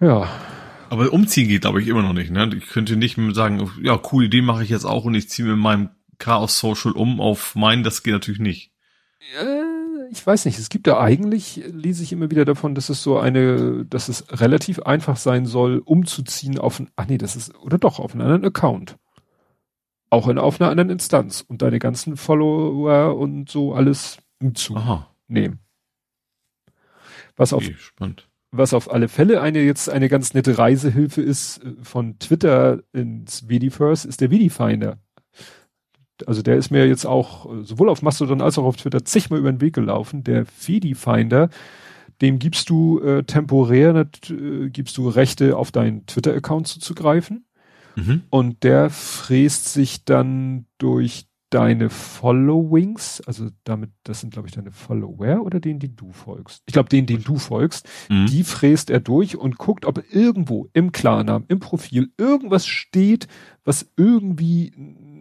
[0.00, 0.30] Ja.
[0.88, 2.30] Aber umziehen geht, glaube ich, immer noch nicht.
[2.30, 2.50] Ne?
[2.56, 5.56] Ich könnte nicht sagen, ja, cool, Idee mache ich jetzt auch und ich ziehe mir
[5.56, 8.72] meinem Chaos Social um auf meinen, das geht natürlich nicht.
[9.38, 9.77] Äh,
[10.10, 13.18] ich weiß nicht, es gibt ja eigentlich, lese ich immer wieder davon, dass es so
[13.18, 17.78] eine, dass es relativ einfach sein soll, umzuziehen auf ein, ach nee, das ist, oder
[17.78, 18.96] doch, auf einen anderen Account.
[20.10, 25.58] Auch in, auf einer anderen Instanz und deine ganzen Follower und so alles mitzunehmen.
[27.36, 31.62] Was okay, auf, spannend was auf alle Fälle eine jetzt eine ganz nette Reisehilfe ist
[31.62, 34.98] äh, von Twitter ins Vediverse, ist der Vidifinder.
[36.26, 39.40] Also der ist mir jetzt auch äh, sowohl auf Mastodon als auch auf Twitter zigmal
[39.40, 40.24] über den Weg gelaufen.
[40.24, 41.50] Der Vidifinder,
[42.20, 47.44] dem gibst du äh, temporär, äh, gibst du Rechte auf deinen Twitter-Account zuzugreifen.
[47.96, 48.22] Mhm.
[48.30, 54.70] Und der fräst sich dann durch deine Followings, also damit, das sind glaube ich deine
[54.70, 56.62] Follower oder denen, die du folgst.
[56.66, 58.26] Ich glaube, denen, den du folgst, mhm.
[58.26, 63.28] die fräst er durch und guckt, ob irgendwo im Klarnamen, im Profil irgendwas steht,
[63.64, 64.72] was irgendwie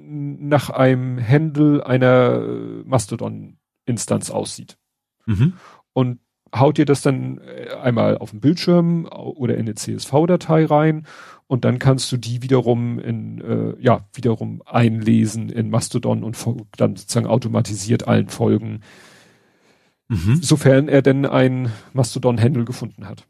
[0.07, 2.39] nach einem Handle einer
[2.85, 4.77] Mastodon-Instanz aussieht.
[5.25, 5.53] Mhm.
[5.93, 6.19] Und
[6.55, 11.05] haut dir das dann äh, einmal auf den Bildschirm oder in eine CSV-Datei rein
[11.47, 16.37] und dann kannst du die wiederum in äh, ja wiederum einlesen in Mastodon und
[16.77, 18.81] dann sozusagen automatisiert allen folgen,
[20.07, 20.41] mhm.
[20.41, 23.27] sofern er denn ein Mastodon-Handle gefunden hat.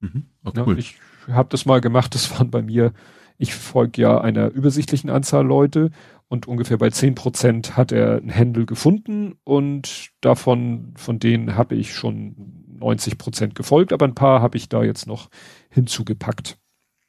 [0.00, 0.26] Mhm.
[0.44, 0.74] Oh, cool.
[0.74, 0.96] ja, ich
[1.28, 2.92] habe das mal gemacht, das waren bei mir,
[3.38, 5.90] ich folge ja einer übersichtlichen Anzahl Leute
[6.30, 11.74] und ungefähr bei zehn Prozent hat er ein Handle gefunden und davon, von denen habe
[11.74, 12.36] ich schon
[12.78, 15.28] 90 Prozent gefolgt, aber ein paar habe ich da jetzt noch
[15.70, 16.56] hinzugepackt.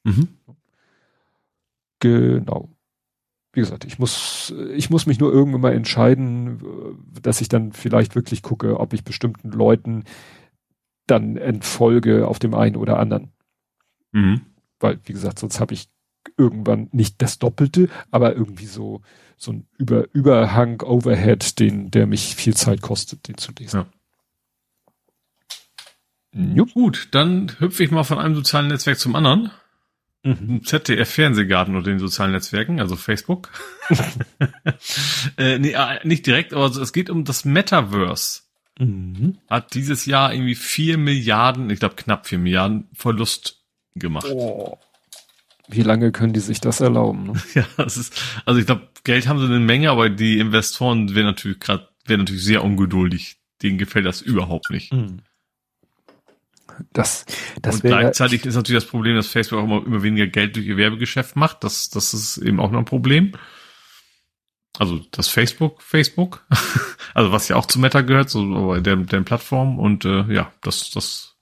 [0.04, 0.30] Mhm.
[2.00, 2.70] Genau.
[3.54, 8.16] Wie gesagt, ich muss, ich muss mich nur irgendwann mal entscheiden, dass ich dann vielleicht
[8.16, 10.06] wirklich gucke, ob ich bestimmten Leuten
[11.06, 13.32] dann entfolge auf dem einen oder anderen.
[14.14, 14.42] Mhm.
[14.80, 15.90] Weil, wie gesagt, sonst habe ich
[16.42, 19.02] irgendwann nicht das Doppelte, aber irgendwie so,
[19.38, 23.78] so ein Über, Überhang, Overhead, den, der mich viel Zeit kostet, den zu lesen.
[23.78, 23.88] Ja.
[26.34, 29.52] Ja, gut, dann hüpfe ich mal von einem sozialen Netzwerk zum anderen.
[30.24, 30.64] Mhm.
[30.64, 33.50] ZDF Fernsehgarten und den sozialen Netzwerken, also Facebook.
[35.38, 38.44] äh, nee, äh, nicht direkt, aber es geht um das Metaverse.
[38.80, 39.40] Mhm.
[39.50, 43.64] Hat dieses Jahr irgendwie vier Milliarden, ich glaube knapp vier Milliarden Verlust
[43.96, 44.28] gemacht.
[44.30, 44.78] Oh.
[45.72, 47.28] Wie lange können die sich das erlauben?
[47.28, 47.34] Ne?
[47.54, 51.28] ja, das ist, also ich glaube, Geld haben sie eine Menge, aber die Investoren werden
[51.28, 53.38] natürlich gerade, werden natürlich sehr ungeduldig.
[53.62, 54.92] Denen gefällt das überhaupt nicht.
[54.92, 55.22] Mhm.
[56.94, 57.26] Das,
[57.62, 60.66] das und gleichzeitig ist natürlich das Problem, dass Facebook auch immer, immer weniger Geld durch
[60.66, 61.64] ihr Werbegeschäft macht.
[61.64, 63.34] Das, das ist eben auch noch ein Problem.
[64.78, 66.46] Also das Facebook, Facebook,
[67.14, 70.90] also was ja auch zu Meta gehört, so der, der Plattform und äh, ja, das,
[70.92, 71.38] das,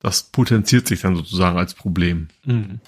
[0.00, 2.28] das potenziert sich dann sozusagen als Problem.
[2.44, 2.80] Mhm.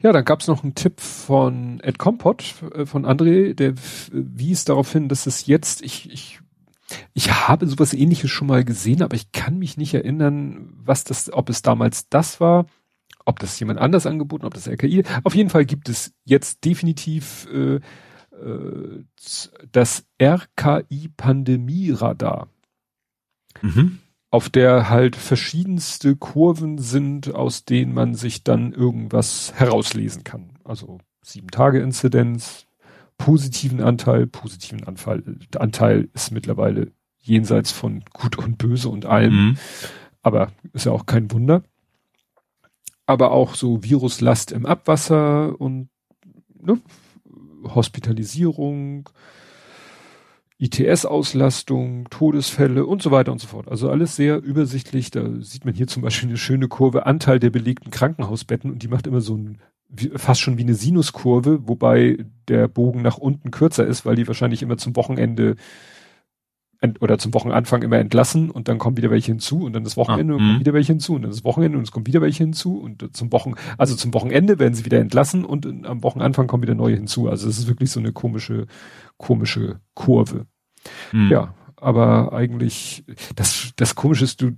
[0.00, 3.74] Ja, dann gab es noch einen Tipp von Ed Compot, äh, von André, der
[4.10, 6.40] wies darauf hin, dass es jetzt, ich, ich
[7.14, 11.32] ich habe sowas ähnliches schon mal gesehen, aber ich kann mich nicht erinnern, was das,
[11.32, 12.66] ob es damals das war,
[13.24, 15.04] ob das jemand anders angeboten, ob das RKI.
[15.24, 17.80] Auf jeden Fall gibt es jetzt definitiv äh, äh,
[19.70, 22.48] das RKI-Pandemie-Radar.
[23.60, 24.00] Mhm.
[24.32, 30.50] Auf der halt verschiedenste Kurven sind, aus denen man sich dann irgendwas herauslesen kann.
[30.64, 32.66] Also sieben Tage Inzidenz,
[33.18, 35.22] positiven Anteil, positiven Anfall,
[35.58, 39.34] Anteil ist mittlerweile jenseits von gut und böse und allem.
[39.34, 39.58] Mhm.
[40.22, 41.62] Aber ist ja auch kein Wunder.
[43.04, 45.90] Aber auch so Viruslast im Abwasser und
[46.58, 46.80] ne,
[47.64, 49.10] Hospitalisierung,
[50.62, 53.68] ITS-Auslastung, Todesfälle und so weiter und so fort.
[53.68, 55.10] Also alles sehr übersichtlich.
[55.10, 58.88] Da sieht man hier zum Beispiel eine schöne Kurve, Anteil der belegten Krankenhausbetten und die
[58.88, 59.58] macht immer so ein,
[60.14, 64.62] fast schon wie eine Sinuskurve, wobei der Bogen nach unten kürzer ist, weil die wahrscheinlich
[64.62, 65.56] immer zum Wochenende
[67.00, 70.34] oder zum Wochenanfang immer entlassen und dann kommen wieder welche hinzu und dann das Wochenende
[70.34, 70.60] ah, und kommen mhm.
[70.60, 73.32] wieder welche hinzu und dann das Wochenende und es kommen wieder welche hinzu und zum
[73.32, 77.28] Wochen, also zum Wochenende werden sie wieder entlassen und am Wochenanfang kommen wieder neue hinzu.
[77.28, 78.66] Also es ist wirklich so eine komische,
[79.16, 80.46] komische Kurve.
[81.12, 81.30] Mhm.
[81.30, 83.04] Ja, aber eigentlich,
[83.34, 84.52] das, das Komische ist, du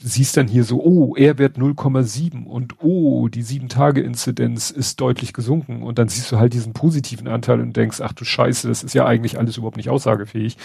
[0.00, 5.32] siehst dann hier so, oh, R-Wert 0,7 und oh, die sieben Tage Inzidenz ist deutlich
[5.32, 8.82] gesunken und dann siehst du halt diesen positiven Anteil und denkst, ach du Scheiße, das
[8.82, 10.56] ist ja eigentlich alles überhaupt nicht aussagefähig.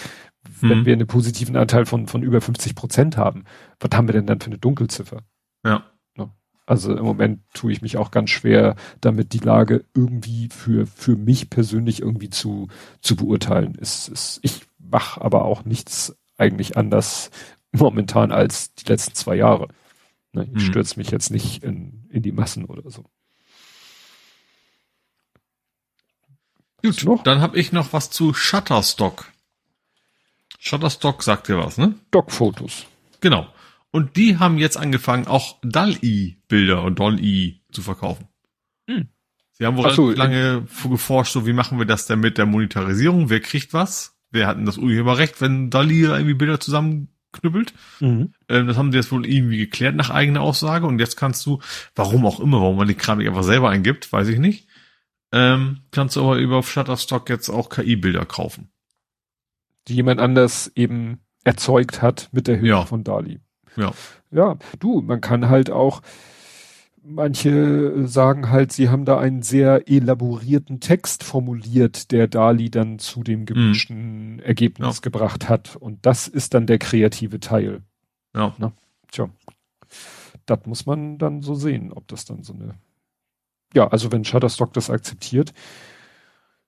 [0.61, 0.69] Mhm.
[0.69, 3.43] Wenn wir einen positiven Anteil von, von über 50 Prozent haben,
[3.79, 5.21] was haben wir denn dann für eine Dunkelziffer?
[5.65, 5.83] Ja.
[6.67, 11.15] Also im Moment tue ich mich auch ganz schwer, damit die Lage irgendwie für, für
[11.15, 12.67] mich persönlich irgendwie zu,
[12.99, 13.77] zu beurteilen.
[13.79, 17.29] Es, es, ich mache aber auch nichts eigentlich anders
[17.71, 19.67] momentan als die letzten zwei Jahre.
[20.33, 20.69] Ne, ich hm.
[20.69, 23.05] stürze mich jetzt nicht in, in die Massen oder so.
[26.83, 27.23] Gut, noch?
[27.23, 29.31] dann habe ich noch was zu Shutterstock.
[30.59, 31.95] Shutterstock sagt dir was, ne?
[32.09, 32.85] Stockfotos.
[33.19, 33.47] Genau.
[33.91, 38.27] Und die haben jetzt angefangen, auch DAL-I-Bilder und DAL-I zu verkaufen.
[38.87, 39.09] Hm.
[39.53, 43.29] Sie haben wohl so, lange geforscht, so wie machen wir das denn mit der Monetarisierung?
[43.29, 44.16] Wer kriegt was?
[44.31, 47.73] Wer hat denn das Urheberrecht, wenn DALI irgendwie Bilder zusammenknüppelt?
[47.99, 48.33] Mhm.
[48.49, 50.85] Ähm, das haben sie jetzt wohl irgendwie geklärt nach eigener Aussage.
[50.85, 51.59] Und jetzt kannst du,
[51.95, 54.67] warum auch immer, warum man die Kram nicht einfach selber eingibt, weiß ich nicht,
[55.31, 58.69] ähm, kannst du aber über Shutterstock jetzt auch KI-Bilder kaufen.
[59.87, 62.85] Die jemand anders eben erzeugt hat mit der Hilfe ja.
[62.85, 63.39] von DALI.
[63.77, 63.93] Ja.
[64.31, 66.01] Ja, du, man kann halt auch,
[67.07, 73.23] manche sagen halt, sie haben da einen sehr elaborierten Text formuliert, der Dali dann zu
[73.23, 74.39] dem gewünschten mhm.
[74.39, 75.01] Ergebnis ja.
[75.01, 75.75] gebracht hat.
[75.75, 77.81] Und das ist dann der kreative Teil.
[78.35, 78.53] Ja.
[78.57, 78.73] Na,
[79.11, 79.29] tja.
[80.45, 82.75] Das muss man dann so sehen, ob das dann so eine.
[83.73, 85.53] Ja, also wenn Shutterstock das akzeptiert,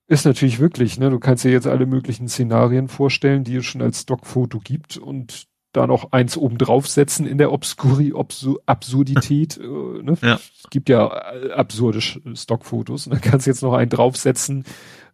[0.06, 3.80] ist natürlich wirklich, ne, du kannst dir jetzt alle möglichen Szenarien vorstellen, die es schon
[3.80, 9.58] als Stockfoto gibt und da noch eins oben draufsetzen in der Obskuri, Obsu Absurdität.
[9.58, 10.16] äh, ne?
[10.20, 10.34] ja.
[10.34, 14.64] Es gibt ja äh, absurde Stockfotos und dann kannst du jetzt noch einen draufsetzen,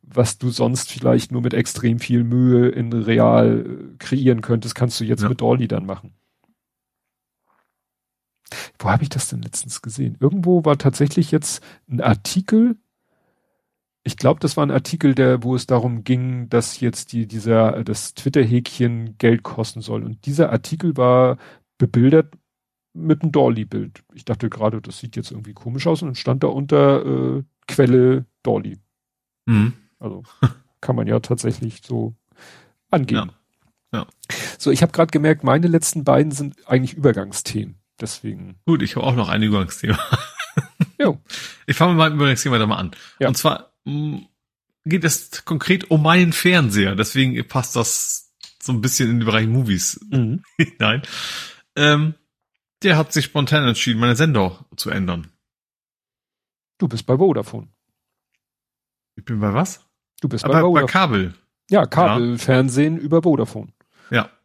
[0.03, 4.99] was du sonst vielleicht nur mit extrem viel Mühe in real äh, kreieren könntest, kannst
[5.01, 5.29] du jetzt ja.
[5.29, 6.15] mit Dolly dann machen.
[8.79, 10.17] Wo habe ich das denn letztens gesehen?
[10.21, 12.77] Irgendwo war tatsächlich jetzt ein Artikel,
[14.07, 17.83] ich glaube, das war ein Artikel, der, wo es darum ging, dass jetzt die, dieser,
[17.83, 20.05] das Twitter-Häkchen Geld kosten soll.
[20.05, 21.39] Und dieser Artikel war
[21.77, 22.33] bebildert
[22.95, 24.05] mit einem Dolly-Bild.
[24.15, 27.43] Ich dachte gerade, das sieht jetzt irgendwie komisch aus und dann stand da unter äh,
[27.67, 28.79] Quelle Dolly.
[29.47, 29.73] Mhm.
[29.99, 30.23] Also
[30.81, 32.15] kann man ja tatsächlich so
[32.93, 33.33] angehen.
[33.93, 33.99] Ja.
[33.99, 34.07] ja.
[34.57, 37.75] So, ich habe gerade gemerkt, meine letzten beiden sind eigentlich Übergangsthemen.
[38.01, 38.55] Deswegen.
[38.67, 39.99] Gut, ich habe auch noch ein Übergangsthema.
[40.97, 41.19] jo.
[41.69, 42.93] Ich fange mit meinem Übergangsthema da mal an.
[43.19, 43.27] Ja.
[43.27, 43.76] Und zwar
[44.85, 46.95] geht es konkret um meinen Fernseher.
[46.95, 50.43] Deswegen passt das so ein bisschen in den Bereich Movies mhm.
[50.57, 51.03] hinein.
[51.77, 52.15] Ähm,
[52.83, 55.29] der hat sich spontan entschieden, meine Sender zu ändern.
[56.79, 57.69] Du bist bei Vodafone.
[59.15, 59.85] Ich bin bei was?
[60.21, 60.87] Du bist bei Vodafone.
[60.87, 61.35] Bei Kabel.
[61.71, 63.03] Ja, Kabelfernsehen ja.
[63.03, 63.73] über Vodafone.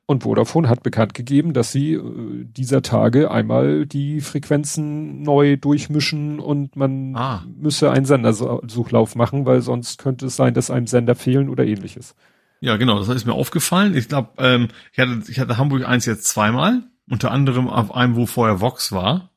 [0.06, 6.40] Und Vodafone hat bekannt gegeben, dass sie äh, dieser Tage einmal die Frequenzen neu durchmischen
[6.40, 7.46] und man ah.
[7.48, 12.16] müsse einen Sendersuchlauf machen, weil sonst könnte es sein, dass einem Sender fehlen oder ähnliches.
[12.60, 13.96] Ja, genau, das ist mir aufgefallen.
[13.96, 18.16] Ich glaube, ähm, ich, hatte, ich hatte Hamburg 1 jetzt zweimal, unter anderem auf einem,
[18.16, 19.32] wo vorher Vox war.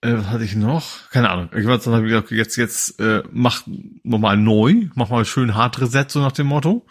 [0.00, 1.10] Äh, was hatte ich noch?
[1.10, 1.50] Keine Ahnung.
[1.56, 3.62] Ich war dann gesagt, jetzt, jetzt äh, mach
[4.04, 6.86] nochmal neu, mach mal schön Hard Reset, so nach dem Motto.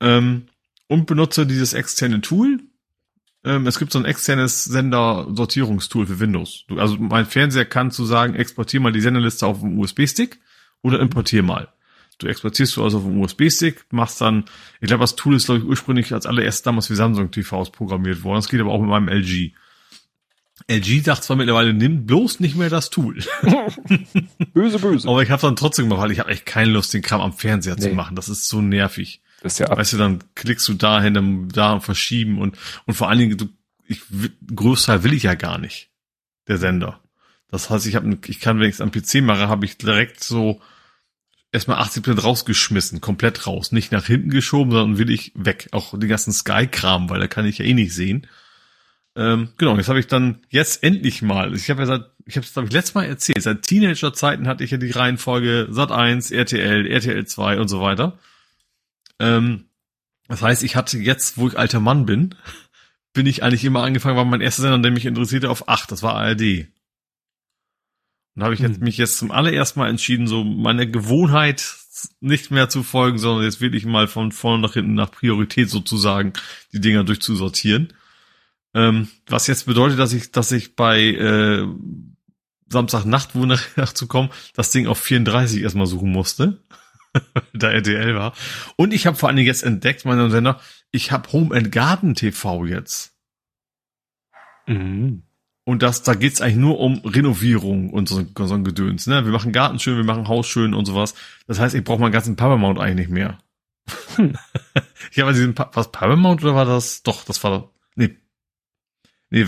[0.00, 0.46] Ähm,
[0.88, 2.60] und benutze dieses externe Tool.
[3.44, 6.64] Ähm, es gibt so ein externes Sender-Sortierungstool für Windows.
[6.68, 10.40] Du, also mein Fernseher kann zu sagen, exportier mal die Senderliste auf dem USB-Stick
[10.82, 11.68] oder importier mal.
[12.18, 14.44] Du exportierst du also auf dem USB-Stick, machst dann,
[14.80, 18.22] ich glaube, das Tool ist, glaube ich, ursprünglich als allererstes damals für Samsung TVs programmiert
[18.22, 18.36] worden.
[18.36, 19.52] Das geht aber auch mit meinem LG.
[20.68, 23.18] LG sagt zwar mittlerweile, nimm bloß nicht mehr das Tool.
[24.54, 25.08] böse, böse.
[25.08, 27.32] Aber ich habe dann trotzdem gemacht, weil ich habe echt keine Lust, den Kram am
[27.32, 27.82] Fernseher nee.
[27.82, 28.14] zu machen.
[28.14, 29.20] Das ist so nervig.
[29.44, 32.56] Das ist ja ab weißt du, dann klickst du dahin, dann da verschieben und,
[32.86, 33.50] und vor allen Dingen, du,
[33.86, 34.00] ich,
[34.56, 35.90] Großteil will ich ja gar nicht.
[36.48, 36.98] Der Sender.
[37.50, 40.24] Das heißt, ich habe, ich kann, wenn ich es am PC mache, habe ich direkt
[40.24, 40.62] so
[41.52, 43.70] erstmal 80% rausgeschmissen, komplett raus.
[43.70, 45.68] Nicht nach hinten geschoben, sondern will ich weg.
[45.72, 48.26] Auch den ganzen Sky-Kram, weil da kann ich ja eh nicht sehen.
[49.14, 52.46] Ähm, genau, jetzt habe ich dann jetzt endlich mal, ich habe ja seit, ich habe
[52.46, 56.30] es glaube ich letztes Mal erzählt, seit Teenager-Zeiten hatte ich ja die Reihenfolge Sat 1,
[56.30, 58.18] RTL, RTL 2 und so weiter.
[59.18, 59.66] Ähm,
[60.28, 62.34] Das heißt, ich hatte jetzt, wo ich alter Mann bin,
[63.12, 66.02] bin ich eigentlich immer angefangen, war mein erster Sender, der mich interessierte, auf 8, das
[66.02, 66.68] war ARD.
[68.34, 68.84] Und habe ich jetzt, hm.
[68.84, 71.76] mich jetzt zum allerersten Mal entschieden, so meine Gewohnheit
[72.20, 76.32] nicht mehr zu folgen, sondern jetzt wirklich mal von vorne nach hinten nach Priorität sozusagen
[76.72, 77.92] die Dinger durchzusortieren.
[78.74, 81.66] Ähm, was jetzt bedeutet, dass ich, dass ich bei äh,
[82.68, 86.60] Samstagnacht, wo nachzukommen, das Ding auf 34 erstmal suchen musste.
[87.52, 88.34] da RTL war.
[88.76, 90.60] Und ich habe vor allen Dingen jetzt entdeckt, meine Sender,
[90.90, 93.14] ich habe Home and Garden TV jetzt.
[94.66, 95.22] Mhm.
[95.66, 99.06] Und das, da geht's eigentlich nur um Renovierung und so, so ein Gedöns.
[99.06, 99.24] Ne?
[99.24, 101.14] Wir machen Garten schön, wir machen Haus schön und sowas.
[101.46, 103.38] Das heißt, ich brauche meinen ganzen Paramount eigentlich nicht mehr.
[104.16, 104.36] Hm.
[105.10, 107.02] ich habe diesen, was Paramount oder war das?
[107.02, 108.16] Doch, das war, nee.
[109.30, 109.46] Nee,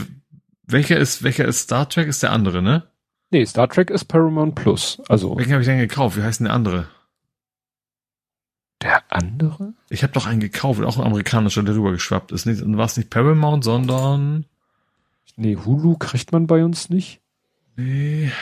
[0.67, 2.09] welcher ist, welcher ist Star Trek?
[2.09, 2.85] Ist der andere, ne?
[3.31, 5.01] Nee, Star Trek ist Paramount Plus.
[5.09, 5.37] Also.
[5.37, 6.17] Welchen habe ich denn gekauft?
[6.17, 6.89] Wie heißt denn der andere?
[8.83, 9.73] Der andere?
[9.89, 12.47] Ich habe doch einen gekauft, auch ein amerikanischer, der rüber geschwappt ist.
[12.47, 14.45] Nicht, war es nicht Paramount, sondern
[15.37, 17.21] Nee, Hulu kriegt man bei uns nicht.
[17.77, 18.33] Nee.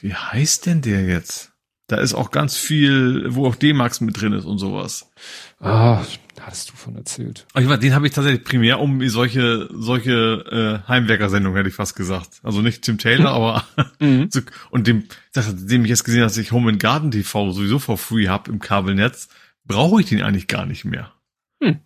[0.00, 1.52] Wie heißt denn der jetzt?
[1.86, 5.10] Da ist auch ganz viel, wo auch D-Max mit drin ist und sowas.
[5.58, 6.02] Ah,
[6.40, 7.46] hattest du von erzählt.
[7.58, 11.96] Ich meine, den habe ich tatsächlich primär um solche solche äh, Heimwerkersendungen hätte ich fast
[11.96, 12.40] gesagt.
[12.42, 13.64] Also nicht Tim Taylor, aber
[14.00, 14.30] mhm.
[14.70, 17.98] und dem, dem ich jetzt gesehen habe, dass ich Home and Garden TV sowieso for
[17.98, 19.28] free hab im Kabelnetz,
[19.64, 21.12] brauche ich den eigentlich gar nicht mehr.
[21.62, 21.80] Hm.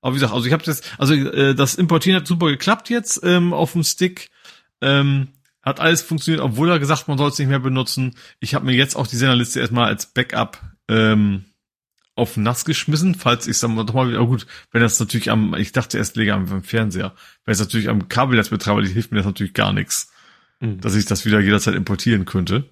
[0.00, 3.20] Aber wie gesagt, also ich habe das, also äh, das Importieren hat super geklappt jetzt
[3.22, 4.30] ähm, auf dem Stick.
[4.80, 5.28] Ähm,
[5.62, 8.16] hat alles funktioniert, obwohl er gesagt, man soll es nicht mehr benutzen.
[8.40, 11.44] Ich habe mir jetzt auch die Senderliste erstmal als Backup ähm,
[12.14, 15.54] auf nass geschmissen, falls ich dann doch mal wieder, oh gut, wenn das natürlich am,
[15.54, 19.26] ich dachte erst lege am Fernseher, wenn es natürlich am Kabelnetz betreibe, hilft mir das
[19.26, 20.12] natürlich gar nichts,
[20.60, 20.80] mhm.
[20.80, 22.68] dass ich das wieder jederzeit importieren könnte.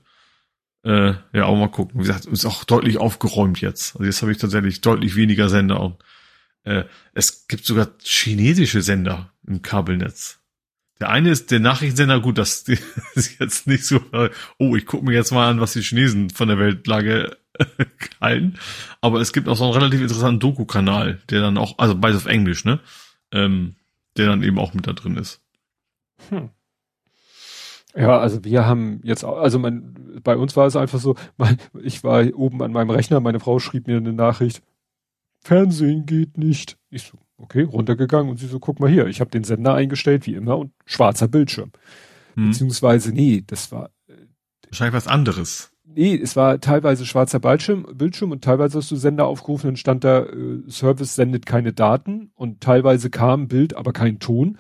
[0.83, 2.01] Äh, ja, auch mal gucken.
[2.01, 3.95] Wie gesagt, ist auch deutlich aufgeräumt jetzt.
[3.95, 5.97] Also jetzt habe ich tatsächlich deutlich weniger Sender und
[6.65, 10.41] äh, es gibt sogar chinesische Sender im Kabelnetz.
[11.01, 12.63] Der eine ist der Nachrichtensender, gut, das
[13.15, 14.01] ist jetzt nicht so,
[14.59, 17.37] oh, ich gucke mir jetzt mal an, was die Chinesen von der Weltlage
[18.21, 18.59] halten.
[19.01, 22.27] Aber es gibt auch so einen relativ interessanten Doku-Kanal, der dann auch, also beides auf
[22.27, 22.81] Englisch, ne?
[23.33, 23.77] Ähm,
[24.17, 25.41] der dann eben auch mit da drin ist.
[26.29, 26.51] Hm.
[27.97, 32.05] Ja, also wir haben jetzt, also mein, bei uns war es einfach so, mein, ich
[32.05, 34.63] war oben an meinem Rechner, meine Frau schrieb mir eine Nachricht,
[35.43, 36.77] Fernsehen geht nicht.
[36.91, 40.27] Ich so, okay, runtergegangen und sie so, guck mal hier, ich habe den Sender eingestellt,
[40.27, 41.73] wie immer, und schwarzer Bildschirm.
[42.35, 42.51] Hm.
[42.51, 43.91] Beziehungsweise, nee, das war.
[44.07, 44.15] Äh,
[44.69, 45.73] Wahrscheinlich was anderes.
[45.85, 50.05] Nee, es war teilweise schwarzer Bildschirm, Bildschirm und teilweise hast du Sender aufgerufen und stand
[50.05, 54.59] da, äh, Service sendet keine Daten und teilweise kam Bild, aber kein Ton.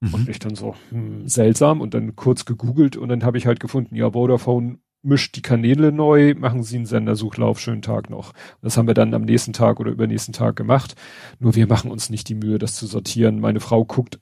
[0.00, 0.14] Mhm.
[0.14, 3.60] Und ich dann so, hm, seltsam und dann kurz gegoogelt und dann habe ich halt
[3.60, 8.32] gefunden, ja, Vodafone mischt die Kanäle neu, machen Sie einen Sendersuchlauf, schönen Tag noch.
[8.60, 10.96] Das haben wir dann am nächsten Tag oder übernächsten Tag gemacht.
[11.38, 13.40] Nur wir machen uns nicht die Mühe, das zu sortieren.
[13.40, 14.18] Meine Frau guckt,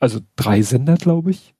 [0.00, 1.54] also drei Sender, glaube ich.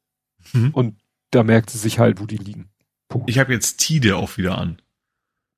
[0.53, 0.71] Mhm.
[0.73, 0.97] Und
[1.31, 2.69] da merkt sie sich halt, wo die liegen.
[3.09, 3.31] Punkt.
[3.31, 4.83] Ich habe jetzt Tide auch wieder an.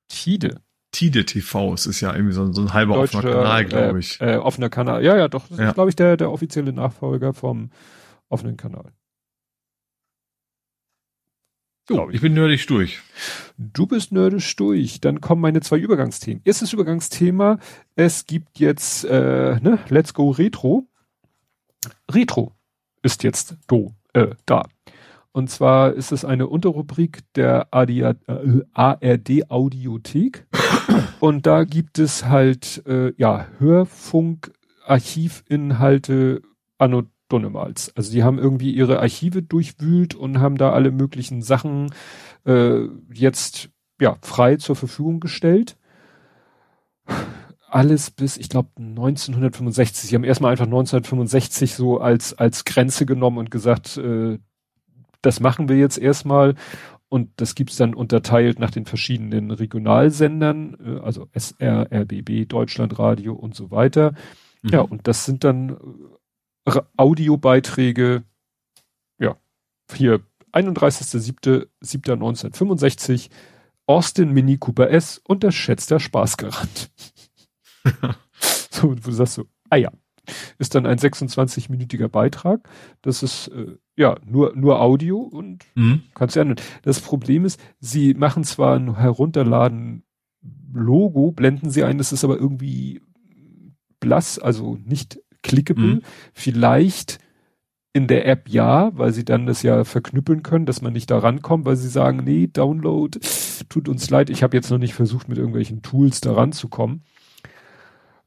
[0.09, 0.61] Tide?
[0.91, 4.21] Tide TV, es ist ja irgendwie so, so ein halber Deutsche, offener Kanal, glaube ich.
[4.21, 5.47] Äh, äh, offener Kanal, ja, ja, doch.
[5.47, 5.69] Das ja.
[5.69, 7.71] ist, glaube ich, der, der offizielle Nachfolger vom
[8.29, 8.93] offenen Kanal.
[11.89, 12.99] So, ich bin nerdig durch.
[13.57, 14.99] Du bist nerdig durch.
[14.99, 16.41] Dann kommen meine zwei Übergangsthemen.
[16.43, 17.59] Erstes Übergangsthema,
[17.95, 20.85] es gibt jetzt, äh, ne, Let's Go Retro.
[22.11, 22.51] Retro
[23.03, 24.63] ist jetzt do, äh, da.
[25.31, 28.15] Und zwar ist es eine Unterrubrik der AD, äh,
[28.73, 30.45] ARD Audiothek.
[31.21, 34.51] Und da gibt es halt, äh, ja, Hörfunk,
[34.85, 36.41] Archivinhalte
[36.77, 37.91] anno Dunnemals.
[37.95, 41.91] Also die haben irgendwie ihre Archive durchwühlt und haben da alle möglichen Sachen
[42.45, 45.77] äh, jetzt ja frei zur Verfügung gestellt.
[47.69, 50.09] Alles bis, ich glaube, 1965.
[50.09, 54.39] Sie haben erstmal einfach 1965 so als, als Grenze genommen und gesagt, äh,
[55.21, 56.55] das machen wir jetzt erstmal.
[57.09, 63.55] Und das gibt's dann unterteilt nach den verschiedenen Regionalsendern, äh, also SR, RBB, Deutschlandradio und
[63.55, 64.13] so weiter.
[64.61, 64.69] Mhm.
[64.69, 65.77] Ja, und das sind dann
[66.97, 68.23] Audiobeiträge,
[69.19, 69.37] ja,
[69.93, 70.21] hier
[70.53, 73.29] 31.07.1965,
[73.85, 76.89] Austin Mini Cooper S und der der Spaßgarant.
[78.71, 79.91] so, wo du sagst so, ah ja,
[80.57, 82.67] ist dann ein 26-minütiger Beitrag.
[83.01, 86.03] Das ist äh, ja nur nur Audio und mhm.
[86.13, 86.59] kannst du ändern.
[86.81, 90.03] Das Problem ist, sie machen zwar ein Herunterladen
[90.73, 93.01] Logo, blenden sie ein, das ist aber irgendwie
[93.99, 95.95] blass, also nicht clickable.
[95.95, 96.01] Mhm.
[96.33, 97.19] Vielleicht
[97.93, 101.17] in der App ja, weil sie dann das ja verknüppeln können, dass man nicht da
[101.17, 103.19] rankommt, weil sie sagen, nee, Download,
[103.69, 107.01] tut uns leid, ich habe jetzt noch nicht versucht, mit irgendwelchen Tools da ranzukommen.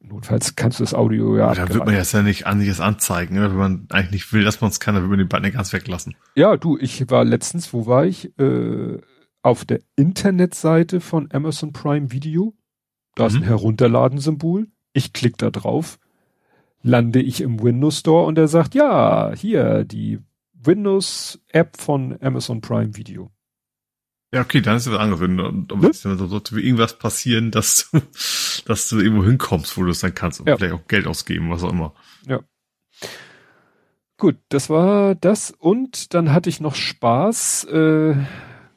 [0.01, 1.55] notfalls kannst du das Audio ja.
[1.55, 3.49] Da wird man jetzt ja nicht an sich anzeigen, ne?
[3.49, 5.73] wenn man eigentlich nicht will, dass man es kann, dann wird man den Button ganz
[5.73, 6.17] weglassen.
[6.35, 8.37] Ja, du, ich war letztens, wo war ich?
[8.41, 8.99] Äh,
[9.43, 12.55] auf der Internetseite von Amazon Prime Video.
[13.15, 13.29] Da mhm.
[13.29, 13.47] ist ein mhm.
[13.47, 14.67] Herunterladen-Symbol.
[14.93, 15.99] Ich klicke da drauf,
[16.83, 20.19] lande ich im Windows Store und er sagt, ja, hier, die
[20.55, 23.31] Windows-App von Amazon Prime Video.
[24.33, 24.93] Ja, okay, dann ist es.
[24.93, 25.91] Wenn, aber ne?
[26.03, 28.01] dann sollte irgendwas passieren, dass du,
[28.67, 30.57] dass du irgendwo hinkommst, wo du es dann kannst und ja.
[30.57, 31.95] vielleicht auch Geld ausgeben, was auch immer.
[32.27, 32.41] Ja.
[34.19, 35.51] Gut, das war das.
[35.51, 38.15] Und dann hatte ich noch Spaß äh,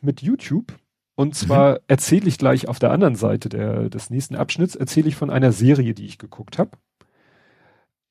[0.01, 0.73] mit YouTube.
[1.15, 1.79] Und zwar mhm.
[1.87, 5.51] erzähle ich gleich auf der anderen Seite der, des nächsten Abschnitts, erzähle ich von einer
[5.51, 6.71] Serie, die ich geguckt habe.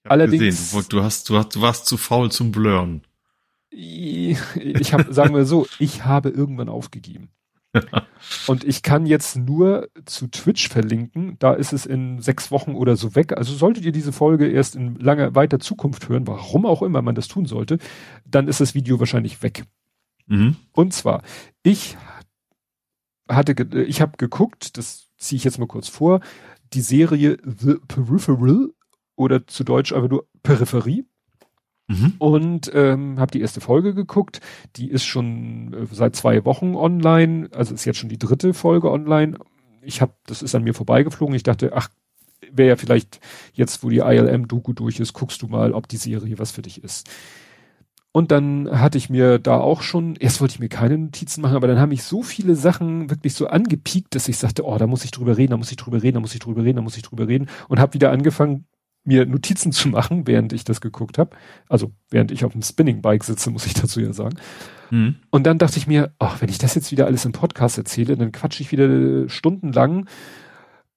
[0.05, 0.73] Allerdings.
[0.73, 0.85] Gesehen.
[0.89, 3.03] Du hast, du hast, du warst zu faul zum Blurren.
[3.71, 7.31] Ich habe, sagen wir so, ich habe irgendwann aufgegeben.
[8.47, 11.37] Und ich kann jetzt nur zu Twitch verlinken.
[11.39, 13.37] Da ist es in sechs Wochen oder so weg.
[13.37, 17.15] Also solltet ihr diese Folge erst in langer, weiter Zukunft hören, warum auch immer man
[17.15, 17.79] das tun sollte,
[18.27, 19.65] dann ist das Video wahrscheinlich weg.
[20.27, 20.57] Mhm.
[20.73, 21.23] Und zwar,
[21.63, 21.97] ich
[23.29, 23.55] hatte,
[23.87, 26.21] ich habe geguckt, das ziehe ich jetzt mal kurz vor,
[26.75, 28.71] die Serie The Peripheral
[29.17, 31.07] oder zu Deutsch einfach nur Peripherie.
[31.89, 32.15] Mhm.
[32.19, 34.41] Und ähm, habe die erste Folge geguckt.
[34.77, 37.49] Die ist schon äh, seit zwei Wochen online.
[37.53, 39.37] Also ist jetzt schon die dritte Folge online.
[39.83, 41.35] Ich habe, das ist an mir vorbeigeflogen.
[41.35, 41.89] Ich dachte, ach,
[42.51, 43.21] wäre ja vielleicht
[43.53, 46.83] jetzt, wo die ILM-Doku durch ist, guckst du mal, ob die Serie was für dich
[46.83, 47.09] ist.
[48.15, 51.57] Und dann hatte ich mir da auch schon, erst wollte ich mir keine Notizen machen,
[51.57, 54.87] aber dann haben mich so viele Sachen wirklich so angepiekt, dass ich sagte, oh, da
[54.87, 56.83] muss ich drüber reden, da muss ich drüber reden, da muss ich drüber reden, da
[56.83, 58.67] muss ich drüber reden und habe wieder angefangen,
[59.05, 61.37] mir Notizen zu machen, während ich das geguckt habe.
[61.69, 64.37] Also während ich auf dem Spinning-Bike sitze, muss ich dazu ja sagen.
[64.91, 65.17] Mhm.
[65.31, 68.17] Und dann dachte ich mir, ach, wenn ich das jetzt wieder alles im Podcast erzähle,
[68.17, 70.09] dann quatsche ich wieder stundenlang.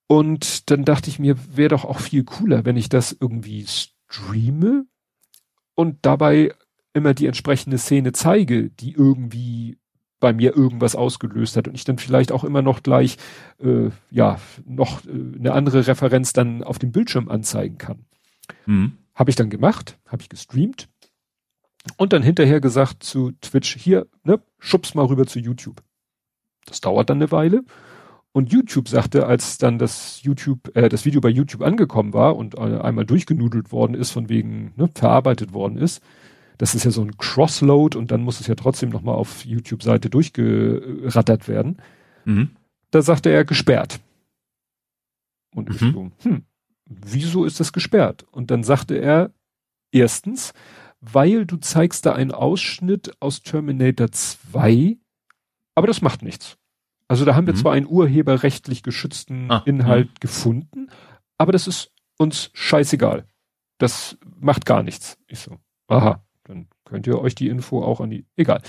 [0.07, 4.85] Und dann dachte ich mir, wäre doch auch viel cooler, wenn ich das irgendwie streame
[5.73, 6.53] und dabei
[6.93, 9.77] immer die entsprechende Szene zeige, die irgendwie
[10.19, 13.17] bei mir irgendwas ausgelöst hat und ich dann vielleicht auch immer noch gleich
[13.59, 18.05] äh, ja noch äh, eine andere Referenz dann auf dem Bildschirm anzeigen kann.
[18.65, 18.93] Mhm.
[19.13, 20.89] Habe ich dann gemacht, habe ich gestreamt
[21.97, 25.81] und dann hinterher gesagt zu Twitch hier, ne, schubs mal rüber zu YouTube.
[26.65, 27.63] Das dauert dann eine Weile
[28.31, 32.55] und YouTube sagte, als dann das YouTube, äh, das Video bei YouTube angekommen war und
[32.55, 36.01] äh, einmal durchgenudelt worden ist, von wegen ne, verarbeitet worden ist,
[36.57, 40.09] das ist ja so ein Crossload und dann muss es ja trotzdem nochmal auf YouTube-Seite
[40.09, 41.77] durchgerattert werden.
[42.25, 42.51] Mhm.
[42.91, 43.99] Da sagte er gesperrt.
[45.53, 45.91] Und ich mhm.
[45.91, 46.43] so, hm,
[46.85, 48.25] wieso ist das gesperrt?
[48.31, 49.31] Und dann sagte er,
[49.91, 50.53] erstens,
[50.99, 54.97] weil du zeigst da einen Ausschnitt aus Terminator 2,
[55.75, 56.57] aber das macht nichts.
[57.07, 57.57] Also da haben wir mhm.
[57.59, 60.15] zwar einen urheberrechtlich geschützten ah, Inhalt mh.
[60.19, 60.89] gefunden,
[61.37, 63.25] aber das ist uns scheißegal.
[63.77, 65.17] Das macht gar nichts.
[65.27, 66.23] Ich so, aha.
[66.85, 68.61] Könnt ihr euch die Info auch an die, egal.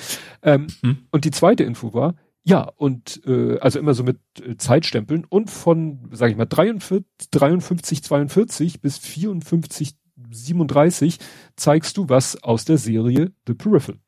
[0.42, 0.98] Ähm, hm.
[1.10, 2.14] Und die zweite Info war,
[2.44, 7.30] ja, und äh, also immer so mit äh, Zeitstempeln und von, sage ich mal, 43,
[7.30, 9.96] 53, 42 bis 54,
[10.30, 11.18] 37
[11.56, 14.00] zeigst du was aus der Serie The Peripheral.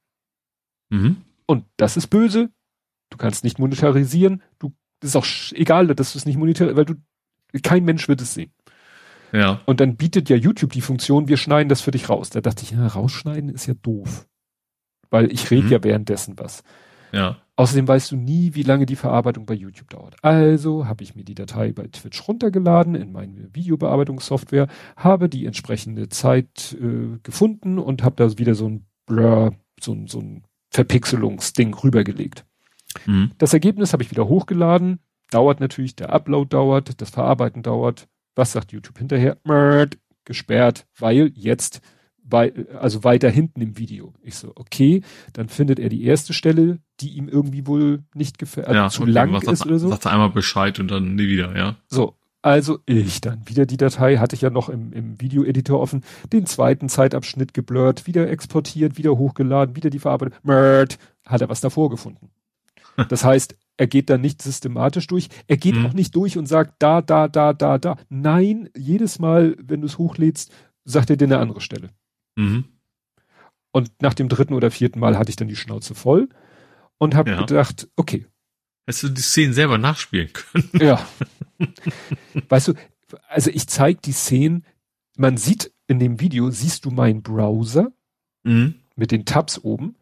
[0.91, 1.19] Mhm.
[1.47, 2.51] Und das ist böse.
[3.11, 4.43] Du kannst nicht monetarisieren.
[4.59, 6.95] Du, das ist auch egal, dass du es nicht monetarisieren, weil du,
[7.63, 8.53] kein Mensch wird es sehen.
[9.33, 9.61] Ja.
[9.67, 12.31] Und dann bietet ja YouTube die Funktion, wir schneiden das für dich raus.
[12.31, 14.27] Da dachte ich, ja, rausschneiden ist ja doof.
[15.11, 15.73] Weil ich rede mhm.
[15.73, 16.63] ja währenddessen was.
[17.13, 17.37] Ja.
[17.57, 20.15] Außerdem weißt du nie, wie lange die Verarbeitung bei YouTube dauert.
[20.23, 26.09] Also habe ich mir die Datei bei Twitch runtergeladen in meine Videobearbeitungssoftware, habe die entsprechende
[26.09, 31.75] Zeit äh, gefunden und habe da wieder so ein Blur, so, ein so ein Verpixelungsding
[31.75, 32.45] rübergelegt.
[33.07, 33.33] Mhm.
[33.39, 35.01] Das Ergebnis habe ich wieder hochgeladen.
[35.31, 38.07] Dauert natürlich, der Upload dauert, das Verarbeiten dauert.
[38.39, 39.37] Was sagt YouTube hinterher?
[39.43, 41.81] Mörd, gesperrt, weil jetzt
[42.23, 44.15] bei, also weiter hinten im Video.
[44.23, 45.03] Ich so, okay,
[45.33, 49.07] dann findet er die erste Stelle, die ihm irgendwie wohl nicht gefällt, also ja, zu
[49.07, 49.89] lang ist sagt, oder so.
[49.89, 51.75] Sagt er einmal Bescheid und dann nie wieder, ja.
[51.89, 56.05] So, also ich dann wieder die Datei, hatte ich ja noch im, im Videoeditor offen,
[56.33, 60.39] den zweiten Zeitabschnitt geblurrt, wieder exportiert, wieder hochgeladen, wieder die Verarbeitung.
[60.45, 62.31] Mörd, hat er was davor gefunden.
[63.09, 65.29] Das heißt, er geht da nicht systematisch durch.
[65.47, 65.87] Er geht mhm.
[65.87, 67.97] auch nicht durch und sagt da, da, da, da, da.
[68.11, 70.53] Nein, jedes Mal, wenn du es hochlädst,
[70.85, 71.91] sagt er dir eine andere Stelle.
[72.37, 72.65] Mhm.
[73.71, 76.29] Und nach dem dritten oder vierten Mal hatte ich dann die Schnauze voll
[76.99, 77.41] und habe ja.
[77.41, 78.27] gedacht, okay.
[78.87, 80.71] Hättest du die Szenen selber nachspielen können?
[80.81, 81.07] Ja.
[82.49, 82.75] weißt du,
[83.29, 84.65] also ich zeige die Szenen,
[85.17, 87.93] man sieht in dem Video, siehst du meinen Browser
[88.43, 88.75] mhm.
[88.97, 89.95] mit den Tabs oben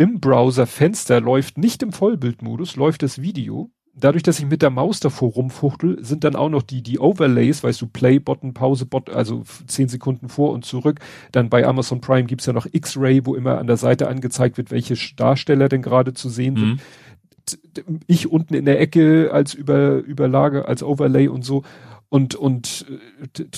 [0.00, 5.00] im Browserfenster läuft nicht im Vollbildmodus, läuft das Video dadurch, dass ich mit der Maus
[5.00, 9.88] davor rumfuchtel, sind dann auch noch die, die Overlays, weißt du, Play-Button, Pause-Bot, also zehn
[9.88, 11.00] Sekunden vor und zurück.
[11.32, 14.70] Dann bei Amazon Prime gibt's ja noch X-Ray, wo immer an der Seite angezeigt wird,
[14.70, 16.80] welche Darsteller denn gerade zu sehen mhm.
[17.44, 18.00] sind.
[18.06, 21.62] Ich unten in der Ecke als Über, Überlage, als Overlay und so.
[22.08, 22.86] Und, und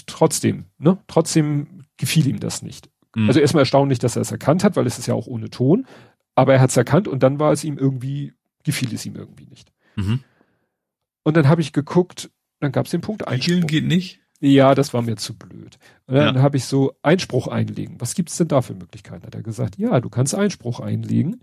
[0.06, 0.98] trotzdem, ne?
[1.06, 2.88] Trotzdem gefiel ihm das nicht.
[3.14, 3.28] Mhm.
[3.28, 5.86] Also erstmal erstaunlich, dass er es erkannt hat, weil es ist ja auch ohne Ton.
[6.34, 8.32] Aber er hat es erkannt und dann war es ihm irgendwie,
[8.64, 9.72] gefiel es ihm irgendwie nicht.
[9.96, 10.20] Mhm.
[11.24, 12.30] Und dann habe ich geguckt,
[12.60, 13.66] dann gab es den Punkt Einspruch.
[13.66, 14.20] geht nicht?
[14.40, 15.78] Ja, das war mir zu blöd.
[16.06, 16.42] Und dann ja.
[16.42, 18.00] habe ich so Einspruch einlegen.
[18.00, 19.24] Was gibt's denn da für Möglichkeiten?
[19.24, 21.40] Hat er gesagt, ja, du kannst Einspruch einlegen.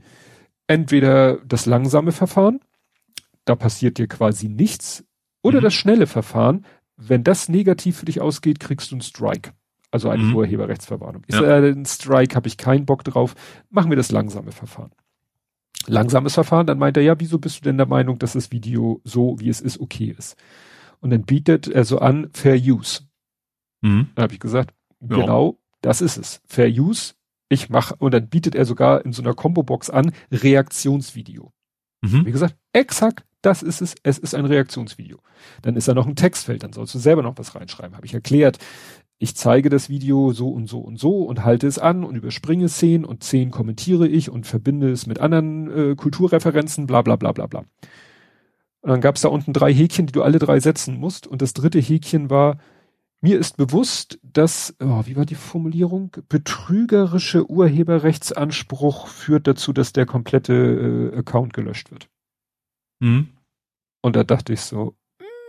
[0.68, 2.60] Entweder das langsame Verfahren,
[3.46, 5.06] da passiert dir quasi nichts,
[5.42, 5.64] oder mhm.
[5.64, 6.66] das schnelle Verfahren.
[6.98, 9.54] Wenn das negativ für dich ausgeht, kriegst du einen Strike.
[9.92, 10.36] Also eine mhm.
[10.36, 11.24] Urheberrechtsverwarnung.
[11.30, 11.40] Ja.
[11.40, 13.36] Ist äh, ein Strike, habe ich keinen Bock drauf.
[13.70, 14.92] Machen wir das langsame Verfahren
[15.88, 19.02] langsames Verfahren, dann meint er, ja, wieso bist du denn der Meinung, dass das Video
[19.04, 20.36] so, wie es ist, okay ist?
[21.00, 23.02] Und dann bietet er so an, Fair Use.
[23.82, 24.10] Mhm.
[24.16, 25.16] Dann habe ich gesagt, ja.
[25.16, 26.42] genau, das ist es.
[26.46, 27.14] Fair Use,
[27.48, 31.52] ich mache, und dann bietet er sogar in so einer Combo-Box an, Reaktionsvideo.
[32.02, 32.26] Mhm.
[32.26, 35.20] Wie gesagt, exakt, das ist es, es ist ein Reaktionsvideo.
[35.62, 38.14] Dann ist da noch ein Textfeld, dann sollst du selber noch was reinschreiben, habe ich
[38.14, 38.60] erklärt
[39.20, 42.70] ich zeige das Video so und so und so und halte es an und überspringe
[42.70, 47.34] Szenen und Szenen kommentiere ich und verbinde es mit anderen äh, Kulturreferenzen, bla bla bla
[47.34, 47.66] bla bla.
[48.82, 51.28] Und dann gab es da unten drei Häkchen, die du alle drei setzen musst.
[51.28, 52.60] Und das dritte Häkchen war,
[53.20, 56.16] mir ist bewusst, dass, oh, wie war die Formulierung?
[56.30, 62.08] Betrügerische Urheberrechtsanspruch führt dazu, dass der komplette äh, Account gelöscht wird.
[63.02, 63.28] Mhm.
[64.02, 64.96] Und da dachte ich so,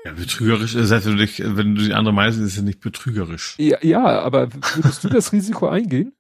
[0.05, 2.81] ja, betrügerisch ist ja für dich, wenn du die andere meinst, ist es ja nicht
[2.81, 3.57] betrügerisch.
[3.59, 6.13] Ja, ja, aber würdest du das Risiko eingehen?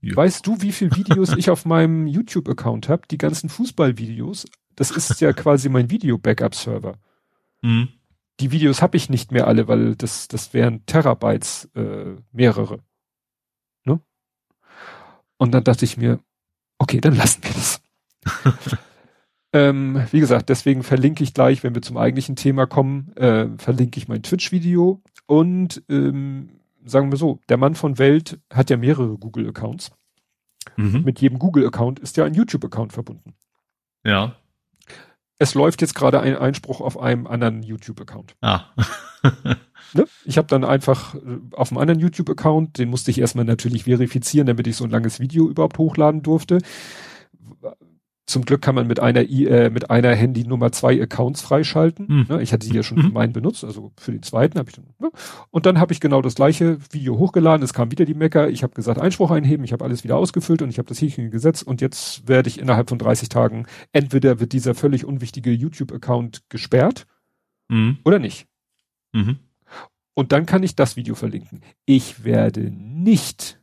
[0.00, 0.16] Ja.
[0.16, 3.02] Weißt du, wie viele Videos ich auf meinem YouTube-Account habe?
[3.10, 4.46] Die ganzen Fußballvideos.
[4.76, 6.98] Das ist ja quasi mein Video-Backup-Server.
[7.62, 7.88] Mhm.
[8.40, 12.80] Die Videos habe ich nicht mehr alle, weil das, das wären Terabytes, äh, mehrere.
[13.84, 14.00] Ne?
[15.38, 16.20] Und dann dachte ich mir,
[16.78, 17.80] okay, dann lassen wir das.
[19.54, 23.98] Ähm, wie gesagt, deswegen verlinke ich gleich, wenn wir zum eigentlichen Thema kommen, äh, verlinke
[23.98, 29.16] ich mein Twitch-Video und ähm, sagen wir so, der Mann von Welt hat ja mehrere
[29.16, 29.92] Google-Accounts.
[30.76, 31.02] Mhm.
[31.04, 33.34] Mit jedem Google-Account ist ja ein YouTube-Account verbunden.
[34.02, 34.34] Ja.
[35.38, 38.34] Es läuft jetzt gerade ein Einspruch auf einem anderen YouTube-Account.
[38.40, 38.64] Ah.
[39.92, 40.04] ne?
[40.24, 44.48] Ich habe dann einfach äh, auf einem anderen YouTube-Account, den musste ich erstmal natürlich verifizieren,
[44.48, 46.58] damit ich so ein langes Video überhaupt hochladen durfte
[48.26, 52.26] zum Glück kann man mit einer äh, mit einer Handynummer zwei Accounts freischalten.
[52.28, 52.40] Mhm.
[52.40, 53.12] Ich hatte die ja schon für hm.
[53.12, 54.86] meinen benutzt, also für den zweiten habe ich dann.
[54.98, 55.10] Ne?
[55.50, 57.62] Und dann habe ich genau das gleiche Video hochgeladen.
[57.62, 58.48] Es kam wieder die Mecker.
[58.48, 59.64] Ich habe gesagt Einspruch einheben.
[59.64, 61.66] Ich habe alles wieder ausgefüllt und ich habe das Häkchen gesetzt.
[61.66, 67.06] Und jetzt werde ich innerhalb von 30 Tagen entweder wird dieser völlig unwichtige YouTube-Account gesperrt
[67.68, 67.98] mhm.
[68.04, 68.46] oder nicht.
[69.12, 69.38] Mhm.
[70.14, 71.60] Und dann kann ich das Video verlinken.
[71.84, 73.60] Ich werde nicht,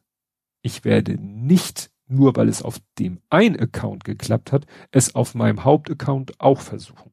[0.61, 5.63] ich werde nicht nur weil es auf dem ein Account geklappt hat, es auf meinem
[5.63, 7.11] Hauptaccount auch versuchen.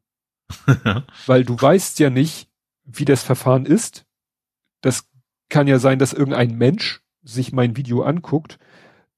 [1.26, 2.48] weil du weißt ja nicht,
[2.84, 4.06] wie das Verfahren ist.
[4.80, 5.08] Das
[5.48, 8.58] kann ja sein, dass irgendein Mensch sich mein Video anguckt,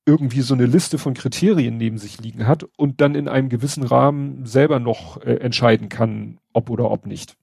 [0.06, 3.84] irgendwie so eine Liste von Kriterien neben sich liegen hat und dann in einem gewissen
[3.84, 7.36] Rahmen selber noch äh, entscheiden kann, ob oder ob nicht.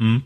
[0.00, 0.22] Hm.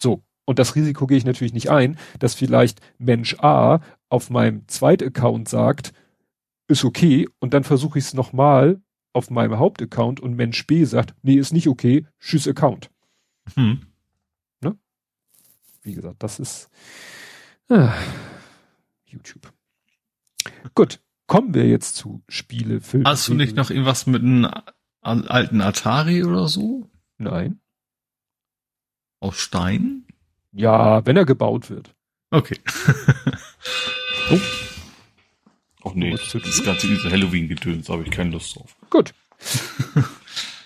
[0.00, 0.22] So.
[0.46, 5.48] Und das Risiko gehe ich natürlich nicht ein, dass vielleicht Mensch A auf meinem Zweit-Account
[5.48, 5.92] sagt,
[6.70, 8.80] ist okay und dann versuche ich es nochmal
[9.12, 12.90] auf meinem Hauptaccount und Mensch B sagt, nee, ist nicht okay, tschüss Account.
[13.54, 13.86] Hm.
[14.60, 14.78] Ne?
[15.82, 16.70] Wie gesagt, das ist
[17.68, 17.92] ah,
[19.04, 19.52] YouTube.
[20.74, 23.08] Gut, kommen wir jetzt zu Spiele, Filme.
[23.08, 24.48] Hast du nicht noch irgendwas mit einem
[25.02, 26.88] alten Atari oder so?
[27.18, 27.60] Nein.
[29.18, 30.06] Aus Stein?
[30.52, 31.94] Ja, wenn er gebaut wird.
[32.30, 32.58] Okay.
[34.30, 34.38] oh.
[35.84, 38.76] Ach nee, das ganze Halloween-Gedöns habe ich keine Lust drauf.
[38.90, 39.14] Gut.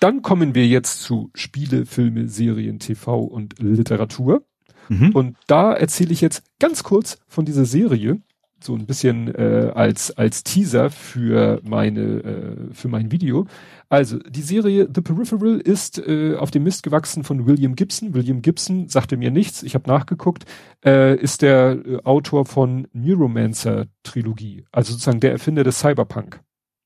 [0.01, 4.44] Dann kommen wir jetzt zu Spiele, Filme, Serien, TV und Literatur.
[4.89, 5.10] Mhm.
[5.12, 8.20] Und da erzähle ich jetzt ganz kurz von dieser Serie,
[8.65, 13.47] so ein bisschen äh, als als Teaser für meine äh, für mein Video.
[13.89, 18.15] Also die Serie The Peripheral ist äh, auf dem Mist gewachsen von William Gibson.
[18.15, 19.62] William Gibson sagte mir nichts.
[19.62, 20.44] Ich habe nachgeguckt.
[20.84, 26.41] Äh, ist der äh, Autor von Neuromancer Trilogie, also sozusagen der Erfinder des Cyberpunk.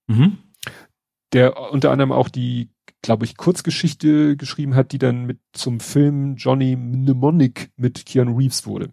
[0.06, 0.38] Mhm.
[1.32, 2.70] Der unter anderem auch die
[3.02, 8.66] glaube ich, Kurzgeschichte geschrieben hat, die dann mit zum Film Johnny Mnemonic mit Keanu Reeves
[8.66, 8.90] wurde.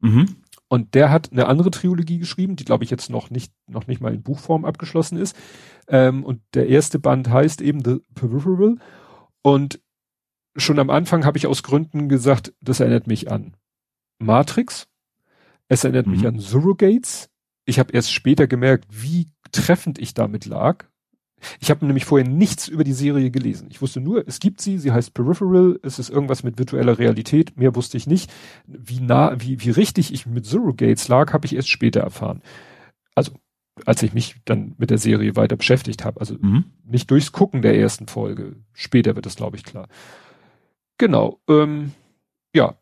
[0.00, 0.36] Mhm.
[0.72, 4.00] Und der hat eine andere Trilogie geschrieben, die glaube ich jetzt noch nicht, noch nicht
[4.00, 5.36] mal in Buchform abgeschlossen ist.
[5.88, 8.76] Ähm, und der erste Band heißt eben The Peripheral.
[9.42, 9.80] Und
[10.56, 13.56] schon am Anfang habe ich aus Gründen gesagt, das erinnert mich an
[14.20, 14.86] Matrix.
[15.66, 16.12] Es erinnert mhm.
[16.12, 17.30] mich an Surrogates.
[17.64, 20.86] Ich habe erst später gemerkt, wie treffend ich damit lag.
[21.60, 23.68] Ich habe nämlich vorher nichts über die Serie gelesen.
[23.70, 27.56] Ich wusste nur, es gibt sie, sie heißt Peripheral, es ist irgendwas mit virtueller Realität,
[27.56, 28.30] mehr wusste ich nicht.
[28.66, 32.42] Wie nah, wie, wie richtig ich mit Surrogates lag, habe ich erst später erfahren.
[33.14, 33.32] Also,
[33.86, 36.20] als ich mich dann mit der Serie weiter beschäftigt habe.
[36.20, 36.64] Also mhm.
[36.84, 38.56] nicht durchs Gucken der ersten Folge.
[38.72, 39.88] Später wird das, glaube ich, klar.
[40.98, 41.40] Genau.
[41.48, 41.92] Ähm,
[42.54, 42.78] ja,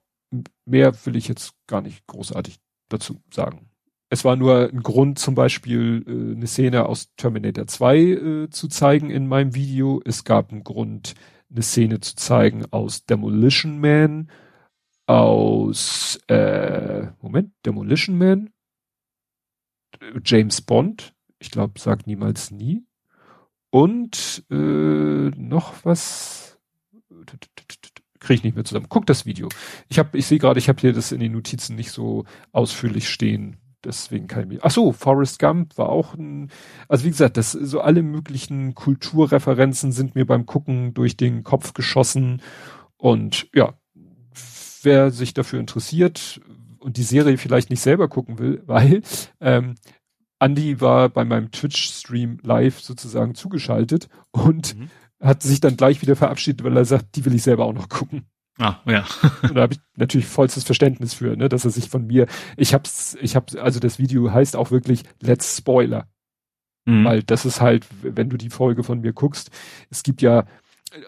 [0.64, 3.70] mehr will ich jetzt gar nicht großartig dazu sagen.
[4.10, 8.68] Es war nur ein Grund, zum Beispiel äh, eine Szene aus Terminator 2 äh, zu
[8.68, 10.00] zeigen in meinem Video.
[10.04, 11.14] Es gab einen Grund,
[11.50, 14.30] eine Szene zu zeigen aus Demolition Man,
[15.06, 18.50] aus äh, Moment, Demolition Man,
[20.24, 22.84] James Bond, ich glaube, sagt niemals nie.
[23.70, 26.58] Und äh, noch was
[28.20, 28.86] kriege ich nicht mehr zusammen.
[28.88, 29.48] Guck das Video.
[29.88, 33.08] Ich habe, ich sehe gerade, ich habe hier das in den Notizen nicht so ausführlich
[33.08, 36.50] stehen, deswegen kann ich Ach so, Forrest Gump war auch ein,
[36.88, 41.74] also wie gesagt, das so alle möglichen Kulturreferenzen sind mir beim Gucken durch den Kopf
[41.74, 42.42] geschossen
[42.96, 43.74] und ja,
[44.82, 46.40] wer sich dafür interessiert
[46.78, 49.02] und die Serie vielleicht nicht selber gucken will, weil
[49.40, 49.74] ähm,
[50.40, 54.90] Andy war bei meinem Twitch-Stream live sozusagen zugeschaltet und mhm.
[55.20, 57.88] hat sich dann gleich wieder verabschiedet, weil er sagt, die will ich selber auch noch
[57.88, 58.26] gucken.
[58.58, 59.04] Ah, ja.
[59.42, 62.74] und da habe ich natürlich vollstes Verständnis für, ne, dass er sich von mir, ich
[62.74, 66.08] hab's, ich hab's, also das Video heißt auch wirklich Let's Spoiler.
[66.84, 67.04] Mhm.
[67.04, 69.50] Weil das ist halt, wenn du die Folge von mir guckst,
[69.90, 70.44] es gibt ja,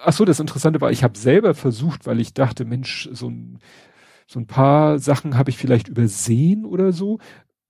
[0.04, 3.58] ach so, das Interessante war, ich habe selber versucht, weil ich dachte, Mensch, so ein,
[4.26, 7.18] so ein paar Sachen habe ich vielleicht übersehen oder so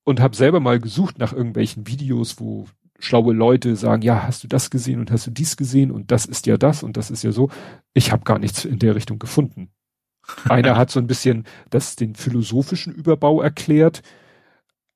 [0.05, 2.67] und habe selber mal gesucht nach irgendwelchen Videos, wo
[3.00, 6.26] schlaue Leute sagen, ja, hast du das gesehen und hast du dies gesehen und das
[6.26, 7.50] ist ja das und das ist ja so.
[7.94, 9.70] Ich habe gar nichts in der Richtung gefunden.
[10.44, 14.02] Einer hat so ein bisschen das den philosophischen Überbau erklärt,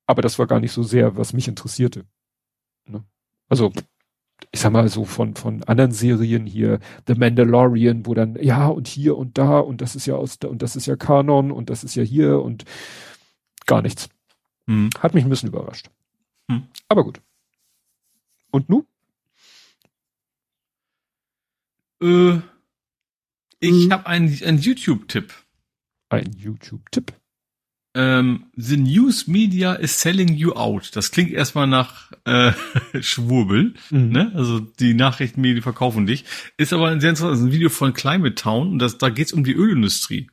[0.05, 2.05] aber das war gar nicht so sehr, was mich interessierte.
[2.87, 3.03] Ne?
[3.49, 3.73] Also
[4.51, 8.87] ich sag mal so von von anderen Serien hier The Mandalorian, wo dann ja und
[8.87, 11.83] hier und da und das ist ja aus und das ist ja Kanon und das
[11.83, 12.65] ist ja hier und
[13.65, 14.09] gar nichts.
[14.67, 14.89] Hm.
[14.99, 15.89] Hat mich ein bisschen überrascht.
[16.49, 16.63] Hm.
[16.87, 17.21] Aber gut.
[18.55, 18.85] Und nu?
[22.01, 22.39] Äh,
[23.59, 23.91] ich hm.
[23.91, 25.33] habe einen, einen YouTube-Tipp.
[26.07, 27.11] Ein YouTube-Tipp?
[27.95, 30.95] Ähm, the News Media is selling you out.
[30.95, 32.53] Das klingt erstmal nach äh,
[33.01, 33.73] Schwurbel.
[33.89, 34.09] Mhm.
[34.09, 34.31] Ne?
[34.35, 36.23] Also die Nachrichtenmedien verkaufen dich.
[36.55, 39.53] Ist aber ein sehr interessantes Video von Climate Town und das, da geht's um die
[39.53, 40.29] Ölindustrie.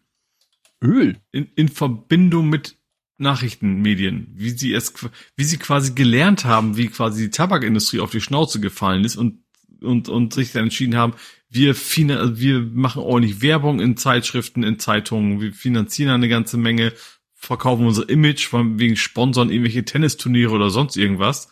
[0.81, 1.19] Öl?
[1.33, 2.77] In, in Verbindung mit
[3.23, 4.93] Nachrichtenmedien, wie sie es,
[5.37, 9.43] wie sie quasi gelernt haben, wie quasi die Tabakindustrie auf die Schnauze gefallen ist und
[9.81, 11.15] und und sich dann entschieden haben,
[11.49, 16.93] wir wir machen ordentlich Werbung in Zeitschriften, in Zeitungen, wir finanzieren eine ganze Menge,
[17.35, 21.49] verkaufen unser Image, von wegen Sponsoren irgendwelche Tennisturniere oder sonst irgendwas.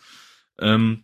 [0.59, 1.03] Ähm,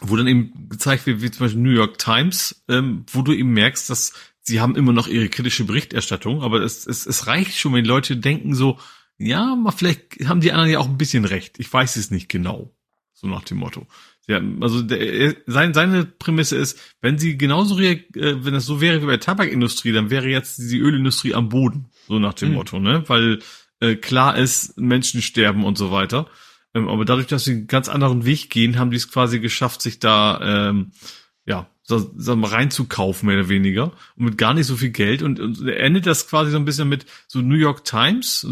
[0.00, 3.52] wo dann eben gezeigt wird, wie zum Beispiel New York Times, ähm, wo du eben
[3.52, 4.12] merkst, dass
[4.42, 8.16] sie haben immer noch ihre kritische Berichterstattung, aber es, es, es reicht schon, wenn Leute
[8.16, 8.78] denken so,
[9.18, 11.58] ja, vielleicht haben die anderen ja auch ein bisschen recht.
[11.58, 12.72] Ich weiß es nicht genau.
[13.12, 13.86] So nach dem Motto.
[14.28, 19.00] Ja, also der, sein, seine Prämisse ist, wenn sie genauso äh, wenn das so wäre
[19.00, 22.54] wie bei der Tabakindustrie, dann wäre jetzt die Ölindustrie am Boden, so nach dem mhm.
[22.56, 23.04] Motto, ne?
[23.06, 23.38] Weil
[23.80, 26.26] äh, klar ist, Menschen sterben und so weiter.
[26.74, 29.80] Ähm, aber dadurch, dass sie einen ganz anderen Weg gehen, haben die es quasi geschafft,
[29.80, 30.90] sich da ähm,
[31.46, 35.22] ja so, so reinzukaufen, mehr oder weniger, und mit gar nicht so viel Geld.
[35.22, 38.44] Und, und endet das quasi so ein bisschen mit so New York Times,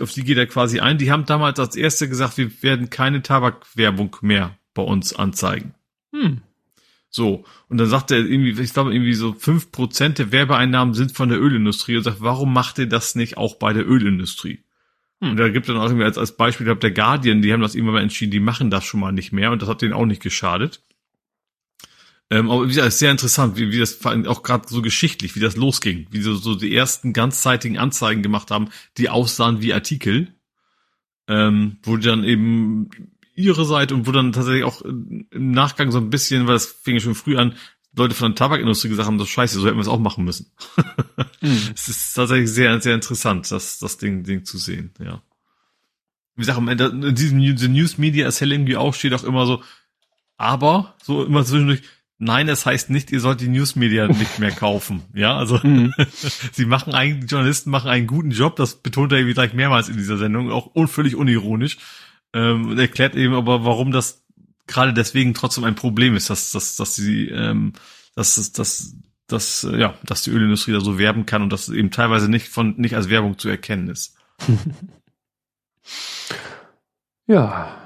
[0.00, 0.96] auf die geht er quasi ein.
[0.96, 5.74] Die haben damals als erste gesagt, wir werden keine Tabakwerbung mehr bei uns anzeigen.
[6.14, 6.40] Hm.
[7.10, 11.12] So, und dann sagt er irgendwie, ich glaube irgendwie so fünf Prozent der Werbeeinnahmen sind
[11.12, 14.60] von der Ölindustrie und sagt, warum macht ihr das nicht auch bei der Ölindustrie?
[15.20, 15.32] Hm.
[15.32, 17.60] Und da gibt dann auch irgendwie als, als Beispiel, ich glaube, der Guardian, die haben
[17.60, 19.92] das irgendwann mal entschieden, die machen das schon mal nicht mehr und das hat denen
[19.92, 20.80] auch nicht geschadet.
[22.30, 25.40] Ähm, aber wie gesagt, ist sehr interessant, wie, wie das auch gerade so geschichtlich, wie
[25.40, 30.34] das losging, wie so, so die ersten ganzzeitigen Anzeigen gemacht haben, die aussahen wie Artikel,
[31.26, 32.90] ähm, wo dann eben
[33.34, 36.94] ihre Seite und wo dann tatsächlich auch im Nachgang so ein bisschen, weil das fing
[36.94, 37.54] ja schon früh an,
[37.96, 40.52] Leute von der Tabakindustrie gesagt haben, das scheiße, so hätten wir es auch machen müssen.
[41.40, 41.70] mhm.
[41.74, 45.22] Es ist tatsächlich sehr, sehr interessant, das, das Ding, Ding zu sehen, ja.
[46.34, 49.62] Wie gesagt, in diesem The News Media Selling wie auch steht auch immer so,
[50.36, 51.82] aber, so immer zwischendurch,
[52.18, 55.02] Nein, das heißt nicht, ihr sollt die Newsmedia nicht mehr kaufen.
[55.14, 55.94] Ja, also mhm.
[56.52, 59.88] sie machen eigentlich, die Journalisten machen einen guten Job, das betont er irgendwie gleich mehrmals
[59.88, 61.78] in dieser Sendung, auch völlig unironisch.
[62.34, 64.24] Ähm, erklärt eben aber, warum das
[64.66, 67.72] gerade deswegen trotzdem ein Problem ist, dass, dass, dass sie, ähm,
[68.14, 68.94] dass, dass
[69.28, 72.28] dass, äh, ja, dass die Ölindustrie da so werben kann und dass es eben teilweise
[72.28, 74.16] nicht von, nicht als Werbung zu erkennen ist.
[77.26, 77.76] ja,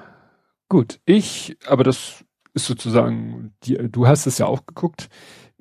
[0.68, 1.00] gut.
[1.04, 2.24] Ich, aber das
[2.54, 5.08] ist sozusagen, die, du hast es ja auch geguckt.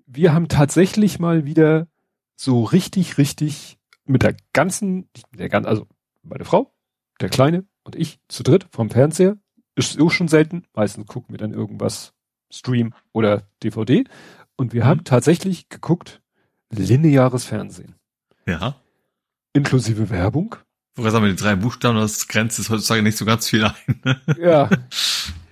[0.06, 1.88] Wir haben tatsächlich mal wieder
[2.36, 5.88] so richtig, richtig mit der ganzen, der ganzen, also
[6.24, 6.74] meine Frau,
[7.22, 9.38] der Kleine und ich zu dritt vom Fernseher.
[9.76, 10.64] Ist auch schon selten.
[10.74, 12.14] Meistens gucken wir dann irgendwas
[12.52, 14.04] Stream oder DVD.
[14.58, 14.88] Und wir mhm.
[14.88, 16.22] haben tatsächlich geguckt,
[16.70, 17.96] lineares Fernsehen.
[18.46, 18.76] Ja.
[19.54, 20.56] Inklusive Werbung.
[20.96, 24.22] Woher sagen wir die drei Buchstaben, das grenzt es heutzutage nicht so ganz viel ein.
[24.38, 24.70] ja.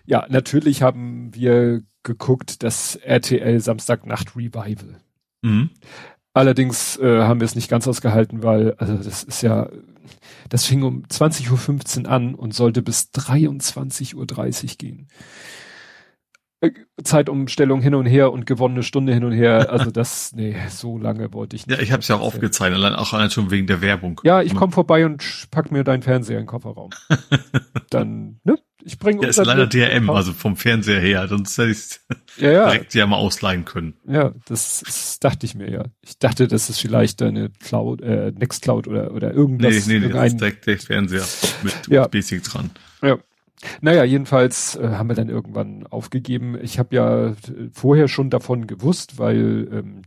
[0.10, 4.98] Ja, natürlich haben wir geguckt, das RTL Samstagnacht Revival.
[5.44, 5.70] Mhm.
[6.34, 9.70] Allerdings äh, haben wir es nicht ganz ausgehalten, weil, also das ist ja,
[10.50, 15.10] das fing um 20.15 Uhr an und sollte bis 23.30 Uhr gehen.
[16.62, 16.72] Äh,
[17.04, 19.72] Zeitumstellung hin und her und gewonnene Stunde hin und her.
[19.72, 21.78] Also das, nee, so lange wollte ich nicht.
[21.78, 24.20] Ja, ich habe es ja auch aufgezeichnet, allein auch allein schon wegen der Werbung.
[24.24, 26.90] Ja, ich komme vorbei und pack mir deinen Fernseher in den Kofferraum.
[27.92, 28.58] Dann, ne?
[28.84, 32.00] Ich bringe Ja, ist leider DRM, also vom Fernseher her, sonst hätte ich
[32.38, 32.66] ja, ja.
[32.72, 33.96] direkt ja mal ausleihen können.
[34.08, 35.84] Ja, das, das dachte ich mir ja.
[36.02, 39.88] Ich dachte, das ist vielleicht eine Cloud, äh, Nextcloud oder, oder irgendwas.
[39.88, 41.26] Nee, nee, nee, das ist direkt der Fernseher
[41.64, 42.08] mit ja.
[42.08, 42.72] Basic dran.
[43.02, 43.18] Ja.
[43.82, 46.58] Naja, jedenfalls äh, haben wir dann irgendwann aufgegeben.
[46.62, 47.36] Ich habe ja
[47.74, 50.02] vorher schon davon gewusst, weil ähm,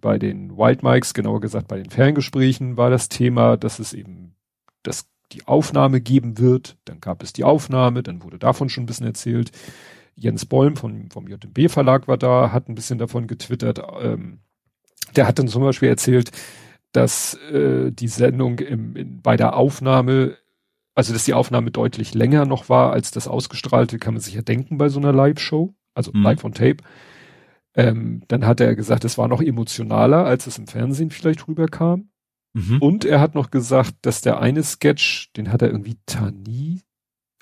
[0.00, 4.36] bei den Wild Mikes, genauer gesagt bei den Ferngesprächen, war das Thema, dass es eben
[4.82, 6.76] das die Aufnahme geben wird.
[6.84, 9.50] Dann gab es die Aufnahme, dann wurde davon schon ein bisschen erzählt.
[10.16, 13.80] Jens Bollm von, vom JMB Verlag war da, hat ein bisschen davon getwittert.
[14.00, 14.38] Ähm,
[15.16, 16.30] der hat dann zum Beispiel erzählt,
[16.92, 20.36] dass äh, die Sendung im, in, bei der Aufnahme,
[20.94, 24.42] also dass die Aufnahme deutlich länger noch war als das ausgestrahlte, kann man sich ja
[24.42, 26.22] denken bei so einer Live-Show, also mhm.
[26.22, 26.76] live on Tape.
[27.74, 32.10] Ähm, dann hat er gesagt, es war noch emotionaler, als es im Fernsehen vielleicht rüberkam.
[32.54, 32.78] Mhm.
[32.78, 36.82] Und er hat noch gesagt, dass der eine Sketch, den hat er irgendwie Tani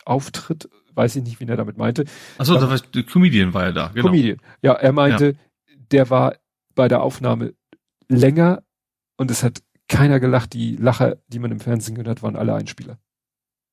[0.05, 2.05] Auftritt, weiß ich nicht, wie er damit meinte.
[2.39, 4.09] Achso, da war der Comedian war ja da, genau.
[4.09, 4.39] Comedian.
[4.63, 5.77] Ja, er meinte, ja.
[5.91, 6.37] der war
[6.75, 7.55] bei der Aufnahme
[8.09, 8.63] länger
[9.17, 10.55] und es hat keiner gelacht.
[10.55, 12.99] Die Lacher, die man im Fernsehen gehört hat, waren alle Einspieler.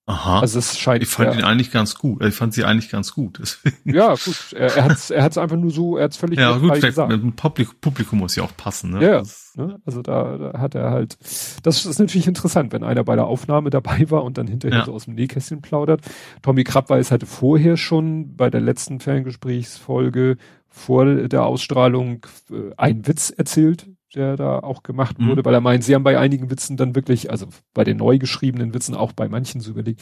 [0.09, 0.39] Aha.
[0.39, 1.03] Also es scheint.
[1.03, 2.23] Ich fand ja, ihn eigentlich ganz gut.
[2.23, 3.37] Ich fand sie eigentlich ganz gut.
[3.39, 3.95] Deswegen.
[3.95, 4.53] Ja, gut.
[4.53, 6.81] Er, er hat es er hat's einfach nur so, er hat es völlig Ja, gut,
[6.81, 7.11] gesagt.
[7.11, 9.03] mit dem Publikum, Publikum muss ja auch passen, ne?
[9.03, 9.23] Ja,
[9.55, 9.79] ne?
[9.85, 11.15] also da, da hat er halt,
[11.61, 14.85] das ist natürlich interessant, wenn einer bei der Aufnahme dabei war und dann hinterher ja.
[14.85, 16.01] so aus dem Nähkästchen plaudert.
[16.41, 20.37] Tommy Krabweis hatte vorher schon bei der letzten Ferngesprächsfolge
[20.69, 25.27] vor der Ausstrahlung äh, einen Witz erzählt, der da auch gemacht mhm.
[25.27, 28.17] wurde, weil er meint, sie haben bei einigen Witzen dann wirklich, also bei den neu
[28.17, 30.01] geschriebenen Witzen auch bei manchen so überlegt,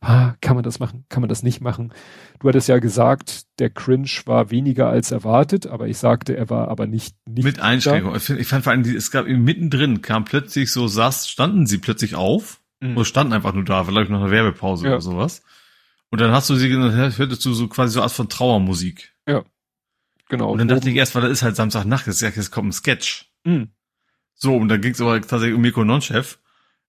[0.00, 1.92] ah, kann man das machen, kann man das nicht machen.
[2.40, 6.68] Du hattest ja gesagt, der Cringe war weniger als erwartet, aber ich sagte, er war
[6.68, 8.16] aber nicht, nicht mit Einschränkung.
[8.16, 12.14] Ich, ich fand vor allem, es gab mittendrin kam plötzlich so saß, standen sie plötzlich
[12.14, 12.96] auf mhm.
[12.96, 14.92] oder standen einfach nur da, vielleicht noch eine Werbepause ja.
[14.92, 15.42] oder sowas.
[16.10, 19.14] Und dann hast du sie, dann hörtest du so quasi so Art von Trauermusik.
[19.26, 19.44] Ja.
[20.28, 20.50] Genau.
[20.50, 23.31] Und dann dachte ich erst, weil das ist halt Samstagnacht, jetzt kommt ein Sketch.
[23.44, 23.68] Mhm.
[24.34, 26.38] So, und dann ging es aber tatsächlich um Mirko Nonchef.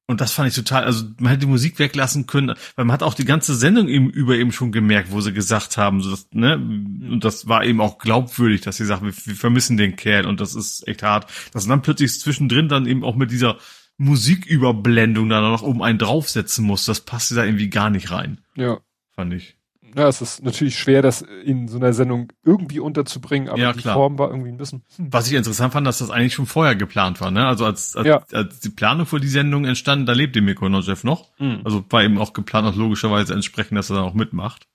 [0.06, 3.04] Und das fand ich total, also man hätte die Musik weglassen können, weil man hat
[3.04, 6.28] auch die ganze Sendung eben über eben schon gemerkt, wo sie gesagt haben, so das,
[6.32, 10.26] ne, und das war eben auch glaubwürdig, dass sie sagen, wir, wir vermissen den Kerl
[10.26, 11.32] und das ist echt hart.
[11.54, 13.58] Dass man dann plötzlich zwischendrin dann eben auch mit dieser
[13.98, 18.42] Musiküberblendung da noch oben einen draufsetzen muss, das passte da irgendwie gar nicht rein.
[18.56, 18.82] Ja.
[19.16, 19.56] Fand ich
[19.96, 23.82] ja, es ist natürlich schwer, das in so einer Sendung irgendwie unterzubringen, aber ja, die
[23.82, 24.84] Form war irgendwie ein bisschen.
[24.96, 25.08] Hm.
[25.12, 27.46] Was ich interessant fand, dass das eigentlich schon vorher geplant war, ne?
[27.46, 28.24] Also als, als, ja.
[28.32, 31.30] als die Planung für die Sendung entstand, da lebte Mirko Nojev noch.
[31.40, 31.62] Mhm.
[31.64, 34.68] Also war eben auch geplant, auch logischerweise entsprechend, dass er dann auch mitmacht.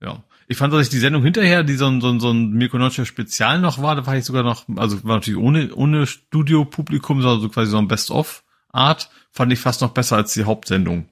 [0.00, 0.22] Ja.
[0.48, 2.76] Ich fand, dass ich die Sendung hinterher, die so ein, so ein, so ein Mirko
[2.78, 7.22] Nojev Spezial noch war, da war ich sogar noch, also war natürlich ohne, ohne Studiopublikum,
[7.22, 11.08] sondern so quasi so ein Best-of-Art, fand ich fast noch besser als die Hauptsendung.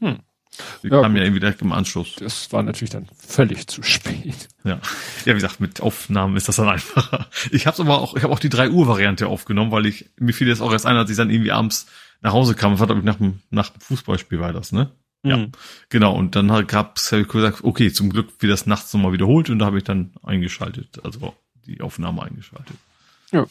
[0.00, 0.20] Hm.
[0.82, 2.14] Die ja, kamen ja irgendwie direkt im Anschluss.
[2.16, 4.48] Das war natürlich dann völlig zu spät.
[4.64, 4.80] Ja,
[5.24, 7.28] ja, wie gesagt, mit Aufnahmen ist das dann einfacher.
[7.50, 10.32] Ich habe aber auch, ich habe auch die 3 Uhr Variante aufgenommen, weil ich mir
[10.32, 11.86] fiel jetzt auch erst ein, als ich dann irgendwie abends
[12.20, 12.72] nach Hause kam.
[12.72, 14.90] Das war nach dem nach dem Fußballspiel war das, ne?
[15.22, 15.30] Mhm.
[15.30, 15.46] Ja,
[15.88, 16.14] genau.
[16.14, 19.58] Und dann gab's, habe ich gesagt, okay, zum Glück wird das nachts nochmal wiederholt und
[19.58, 21.34] da habe ich dann eingeschaltet, also
[21.66, 22.76] die Aufnahme eingeschaltet.
[23.32, 23.46] Ja.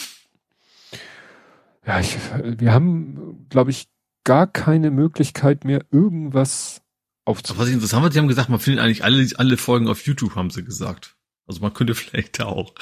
[1.86, 3.88] Ja, ich, wir haben, glaube ich,
[4.24, 6.83] gar keine Möglichkeit mehr, irgendwas
[7.26, 7.62] aufzunehmen.
[7.62, 10.36] Was ich interessant fand, sie haben gesagt, man findet eigentlich alle, alle Folgen auf YouTube,
[10.36, 11.16] haben sie gesagt.
[11.46, 12.74] Also man könnte vielleicht auch,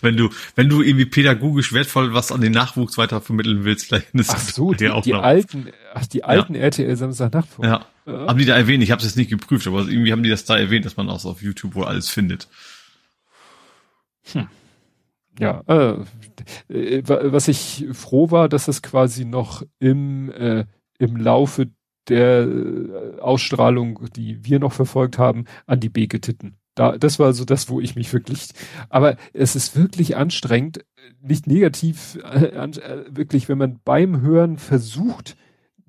[0.00, 4.14] wenn du, wenn du irgendwie pädagogisch wertvoll was an den Nachwuchs weiter vermitteln willst, vielleicht
[4.14, 6.62] ist Ach so, die, auch die alten, ach, die alten ja.
[6.62, 7.72] RTL Samstagnachtfolgen.
[7.72, 7.86] Ja.
[8.06, 8.26] ja.
[8.28, 8.82] Haben die da erwähnt?
[8.82, 11.08] Ich habe es jetzt nicht geprüft, aber irgendwie haben die das da erwähnt, dass man
[11.08, 12.48] auch auf YouTube wohl alles findet.
[14.32, 14.46] Hm.
[15.38, 15.94] ja, äh,
[16.68, 20.66] äh was ich froh war, dass es quasi noch im, äh,
[20.98, 21.70] im Laufe
[22.08, 26.58] der äh, Ausstrahlung, die wir noch verfolgt haben, an die B getitten.
[26.74, 28.50] Da, das war so das, wo ich mich wirklich,
[28.88, 30.84] aber es ist wirklich anstrengend,
[31.20, 35.36] nicht negativ, äh, äh, wirklich, wenn man beim Hören versucht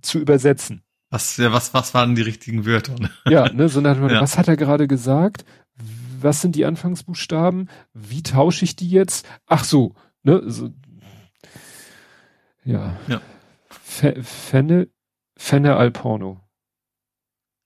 [0.01, 0.81] zu übersetzen.
[1.11, 2.95] Was, ja, was, was waren die richtigen Wörter?
[3.29, 4.21] Ja, ne, so nach, ja.
[4.21, 5.45] was hat er gerade gesagt?
[6.21, 7.69] Was sind die Anfangsbuchstaben?
[7.93, 9.27] Wie tausche ich die jetzt?
[9.45, 10.69] Ach so, ne, so,
[12.63, 12.95] ja.
[13.07, 13.21] ja.
[13.69, 14.89] Fenne,
[15.39, 16.41] Fenne al Porno.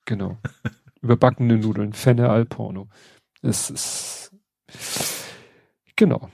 [0.06, 0.38] Genau.
[1.02, 2.88] Überbackene Nudeln, Fenne al Porno.
[3.42, 4.32] Es ist,
[5.96, 6.30] genau.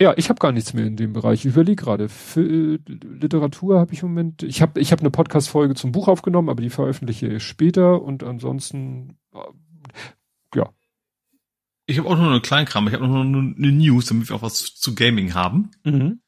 [0.00, 1.40] Ja, ich habe gar nichts mehr in dem Bereich.
[1.40, 2.08] Ich überlege gerade.
[2.08, 4.42] Für Literatur habe ich im Moment.
[4.42, 8.24] Ich habe ich hab eine Podcast-Folge zum Buch aufgenommen, aber die veröffentliche ich später und
[8.24, 10.72] ansonsten äh, ja.
[11.84, 12.88] Ich habe auch noch einen kleinen Kram.
[12.88, 15.70] Ich habe noch eine News, damit wir auch was zu Gaming haben.
[15.84, 16.22] Mhm.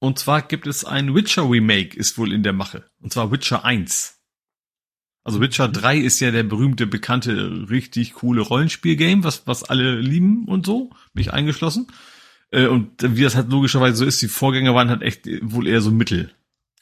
[0.00, 2.84] Und zwar gibt es ein Witcher Remake, ist wohl in der Mache.
[3.00, 4.18] Und zwar Witcher 1.
[5.24, 10.46] Also Witcher 3 ist ja der berühmte, bekannte, richtig coole Rollenspiel-Game, was, was alle lieben
[10.46, 11.88] und so, mich eingeschlossen.
[12.50, 15.80] Äh, und wie das halt logischerweise so ist, die Vorgänger waren halt echt wohl eher
[15.80, 16.32] so Mittel.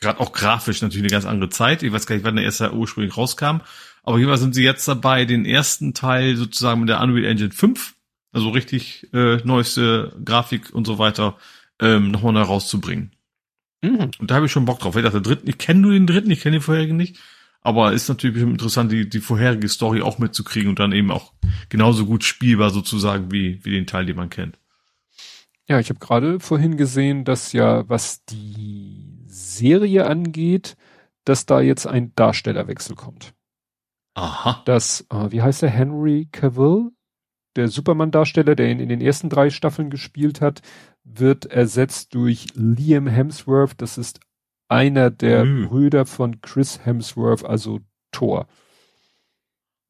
[0.01, 1.83] Gerade auch grafisch natürlich eine ganz andere Zeit.
[1.83, 3.63] Ich weiß gar nicht, wann der erste ursprünglich rauskam.
[4.03, 7.95] Aber jedenfalls sind sie jetzt dabei, den ersten Teil sozusagen mit der Unreal Engine 5,
[8.31, 11.37] also richtig äh, neueste Grafik und so weiter,
[11.81, 13.15] ähm, nochmal neu rauszubringen.
[13.83, 14.11] Mhm.
[14.19, 14.97] Und da habe ich schon Bock drauf.
[14.97, 17.21] Ich dachte, dritten, ich kenne nur den dritten, ich kenne den vorherigen nicht.
[17.61, 21.33] Aber ist natürlich interessant, die, die vorherige Story auch mitzukriegen und dann eben auch
[21.69, 24.59] genauso gut spielbar sozusagen wie, wie den Teil, den man kennt.
[25.69, 30.77] Ja, ich habe gerade vorhin gesehen, dass ja, was die Serie angeht,
[31.25, 33.35] dass da jetzt ein Darstellerwechsel kommt.
[34.15, 34.63] Aha.
[34.65, 36.91] Das, äh, wie heißt der, Henry Cavill,
[37.57, 40.63] der Superman-Darsteller, der ihn in den ersten drei Staffeln gespielt hat,
[41.07, 43.75] wird ersetzt durch Liam Hemsworth.
[43.79, 44.21] Das ist
[44.69, 45.69] einer der mhm.
[45.69, 48.47] Brüder von Chris Hemsworth, also Thor.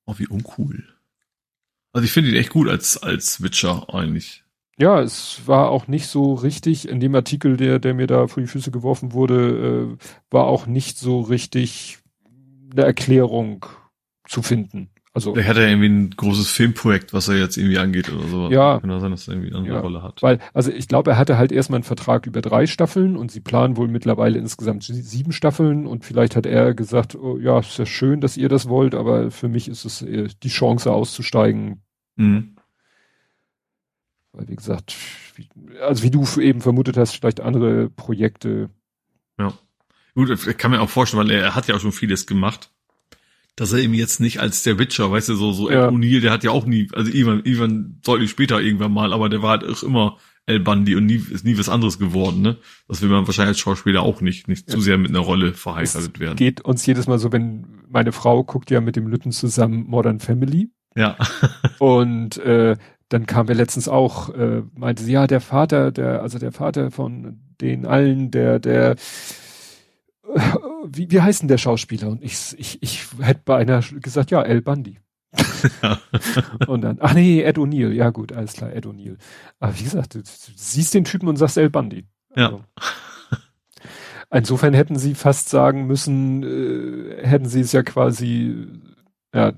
[0.05, 0.85] Oh, wie uncool.
[1.93, 4.45] Also ich finde ihn echt gut als, als Witcher eigentlich.
[4.79, 8.43] Ja, es war auch nicht so richtig, in dem Artikel, der, der mir da vor
[8.43, 11.99] die Füße geworfen wurde, äh, war auch nicht so richtig
[12.73, 13.65] eine Erklärung
[14.29, 14.91] zu finden.
[15.17, 18.51] Also, der hat ja irgendwie ein großes Filmprojekt, was er jetzt irgendwie angeht oder so.
[18.51, 18.81] Ja.
[18.81, 20.23] Kann sein, dass er irgendwie eine ja, Rolle hat.
[20.23, 23.41] Weil, also ich glaube, er hatte halt erstmal einen Vertrag über drei Staffeln und sie
[23.41, 27.87] planen wohl mittlerweile insgesamt sieben Staffeln und vielleicht hat er gesagt, oh, ja, ist ja
[27.87, 31.81] schön, dass ihr das wollt, aber für mich ist es die Chance auszusteigen.
[32.17, 32.57] Mhm.
[34.33, 34.95] Weil, wie gesagt,
[35.81, 38.69] also wie du eben vermutet hast, vielleicht andere Projekte.
[39.39, 39.55] Ja.
[40.15, 42.71] Gut, ich kann mir auch vorstellen, weil er hat ja auch schon vieles gemacht
[43.57, 45.89] dass er eben jetzt nicht als der Witcher, weißt du, so, so ja.
[45.89, 49.43] O'Neill, der hat ja auch nie, also irgendwann, irgendwann deutlich später irgendwann mal, aber der
[49.43, 52.59] war halt auch immer El Bundy und nie, ist nie was anderes geworden, ne?
[52.87, 54.75] Das will man wahrscheinlich als Schauspieler auch nicht, nicht ja.
[54.75, 56.37] zu sehr mit einer Rolle verheiratet werden.
[56.37, 60.21] Geht uns jedes Mal so, wenn meine Frau guckt ja mit dem Lütten zusammen Modern
[60.21, 60.71] Family.
[60.95, 61.17] Ja.
[61.79, 62.77] und äh,
[63.09, 66.91] dann kam wir letztens auch, äh, meinte sie, ja, der Vater, der, also der Vater
[66.91, 68.97] von den allen, der, der
[70.89, 72.09] wie, wie heißt denn der Schauspieler?
[72.09, 74.99] Und ich, ich, ich hätte bei einer gesagt, ja, El Bundy.
[76.67, 77.93] und dann, ach nee, Ed O'Neill.
[77.93, 79.17] Ja gut, alles klar, Ed O'Neill.
[79.59, 82.07] Aber wie gesagt, du, siehst den Typen und sagst El Bundy.
[82.35, 83.39] Also, ja.
[84.31, 88.67] Insofern hätten sie fast sagen müssen, äh, hätten sie es ja quasi,
[89.33, 89.53] ja,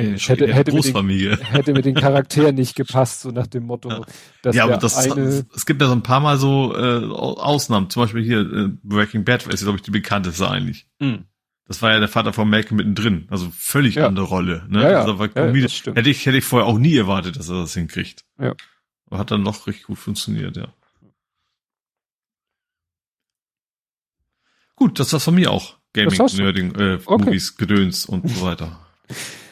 [0.00, 3.90] Nee, hätte, hätte, mit den, hätte mit den Charakteren nicht gepasst, so nach dem Motto,
[3.90, 4.00] ja.
[4.42, 7.90] dass ja, aber das, eine es gibt ja so ein paar Mal so äh, Ausnahmen,
[7.90, 10.86] zum Beispiel hier äh, Breaking Bad ist, glaube ich, die bekannteste eigentlich.
[11.00, 11.24] Mhm.
[11.66, 14.06] Das war ja der Vater von Malcolm mittendrin, also völlig ja.
[14.06, 14.64] andere Rolle.
[14.68, 14.84] Ne?
[14.84, 15.00] Ja, ja.
[15.00, 18.24] Also war ja, hätte ich hätte ich vorher auch nie erwartet, dass er das hinkriegt.
[18.40, 18.54] Ja.
[19.06, 20.68] Aber hat dann noch richtig gut funktioniert, ja.
[24.76, 25.76] Gut, das war's von mir auch.
[25.92, 27.24] Gaming, Nerding, äh, okay.
[27.24, 28.78] Movies, Gedöns und so weiter.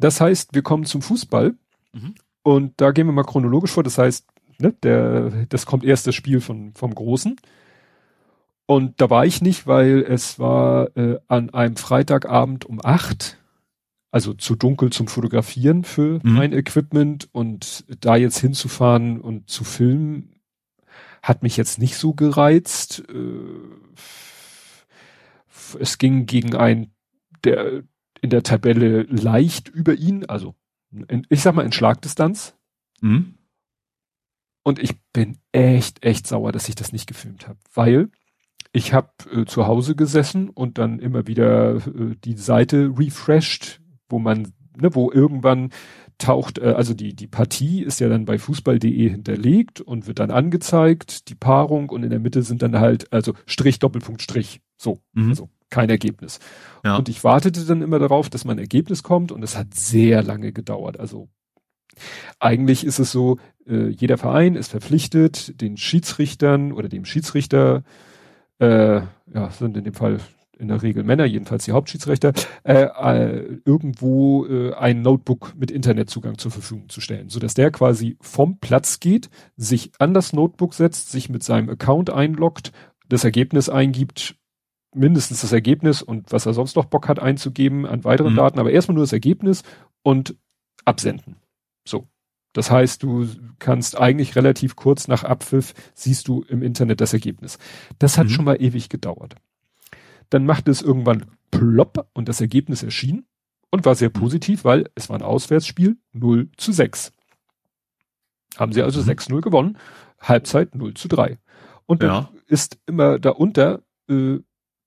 [0.00, 1.54] Das heißt, wir kommen zum Fußball
[1.92, 2.14] mhm.
[2.42, 3.82] und da gehen wir mal chronologisch vor.
[3.82, 4.26] Das heißt,
[4.58, 7.36] ne, der, das kommt erst das Spiel von, vom Großen.
[8.66, 13.36] Und da war ich nicht, weil es war äh, an einem Freitagabend um acht,
[14.12, 16.34] also zu dunkel zum Fotografieren für mhm.
[16.34, 20.40] mein Equipment und da jetzt hinzufahren und zu filmen,
[21.22, 23.02] hat mich jetzt nicht so gereizt.
[23.08, 23.94] Äh,
[25.78, 26.92] es ging gegen ein,
[27.44, 27.82] der
[28.22, 30.54] in der Tabelle leicht über ihn, also
[30.90, 32.56] in, ich sag mal in Schlagdistanz.
[33.00, 33.34] Mhm.
[34.62, 38.10] Und ich bin echt, echt sauer, dass ich das nicht gefilmt habe, weil
[38.72, 44.18] ich habe äh, zu Hause gesessen und dann immer wieder äh, die Seite refreshed, wo
[44.18, 45.70] man, ne, wo irgendwann
[46.18, 50.30] taucht, äh, also die, die Partie ist ja dann bei fußball.de hinterlegt und wird dann
[50.30, 54.60] angezeigt, die Paarung und in der Mitte sind dann halt, also Strich, Doppelpunkt, Strich.
[54.80, 55.28] So, mhm.
[55.30, 56.40] also kein Ergebnis.
[56.84, 56.96] Ja.
[56.96, 60.52] Und ich wartete dann immer darauf, dass mein Ergebnis kommt und es hat sehr lange
[60.52, 60.98] gedauert.
[60.98, 61.28] Also
[62.38, 67.84] eigentlich ist es so, äh, jeder Verein ist verpflichtet, den Schiedsrichtern oder dem Schiedsrichter,
[68.58, 69.02] äh,
[69.32, 70.20] ja, sind in dem Fall
[70.58, 72.32] in der Regel Männer, jedenfalls die Hauptschiedsrichter,
[72.64, 77.70] äh, äh, irgendwo äh, ein Notebook mit Internetzugang zur Verfügung zu stellen, so dass der
[77.70, 82.72] quasi vom Platz geht, sich an das Notebook setzt, sich mit seinem Account einloggt,
[83.08, 84.36] das Ergebnis eingibt,
[84.94, 88.36] mindestens das Ergebnis und was er sonst noch Bock hat einzugeben an weiteren mhm.
[88.36, 89.62] Daten, aber erstmal nur das Ergebnis
[90.02, 90.36] und
[90.84, 91.36] absenden.
[91.86, 92.08] So.
[92.52, 93.28] Das heißt, du
[93.60, 97.58] kannst eigentlich relativ kurz nach Abpfiff siehst du im Internet das Ergebnis.
[98.00, 98.30] Das hat mhm.
[98.30, 99.36] schon mal ewig gedauert.
[100.30, 103.26] Dann machte es irgendwann plopp und das Ergebnis erschien
[103.70, 104.14] und war sehr mhm.
[104.14, 107.12] positiv, weil es war ein Auswärtsspiel 0 zu 6.
[108.56, 109.10] Haben sie also mhm.
[109.10, 109.78] 6-0 gewonnen,
[110.20, 111.38] Halbzeit 0 zu 3.
[111.86, 112.30] Und dann ja.
[112.46, 114.38] ist immer darunter, äh,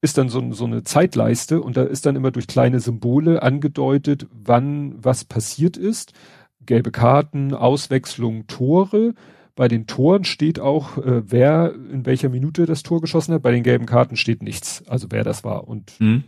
[0.03, 4.27] ist dann so, so eine Zeitleiste und da ist dann immer durch kleine Symbole angedeutet,
[4.31, 6.11] wann was passiert ist.
[6.65, 9.13] Gelbe Karten, Auswechslung, Tore
[9.55, 13.43] bei den Toren steht auch, äh, wer in welcher Minute das Tor geschossen hat.
[13.43, 15.67] Bei den gelben Karten steht nichts, also wer das war.
[15.67, 16.23] Und, mhm.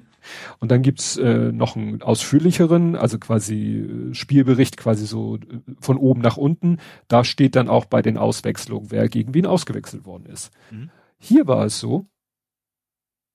[0.59, 5.39] und dann gibt's äh, noch einen ausführlicheren, also quasi äh, Spielbericht, quasi so äh,
[5.79, 6.77] von oben nach unten.
[7.07, 10.51] Da steht dann auch bei den Auswechslungen, wer gegen wen ausgewechselt worden ist.
[10.71, 10.91] Mhm.
[11.17, 12.05] Hier war es so,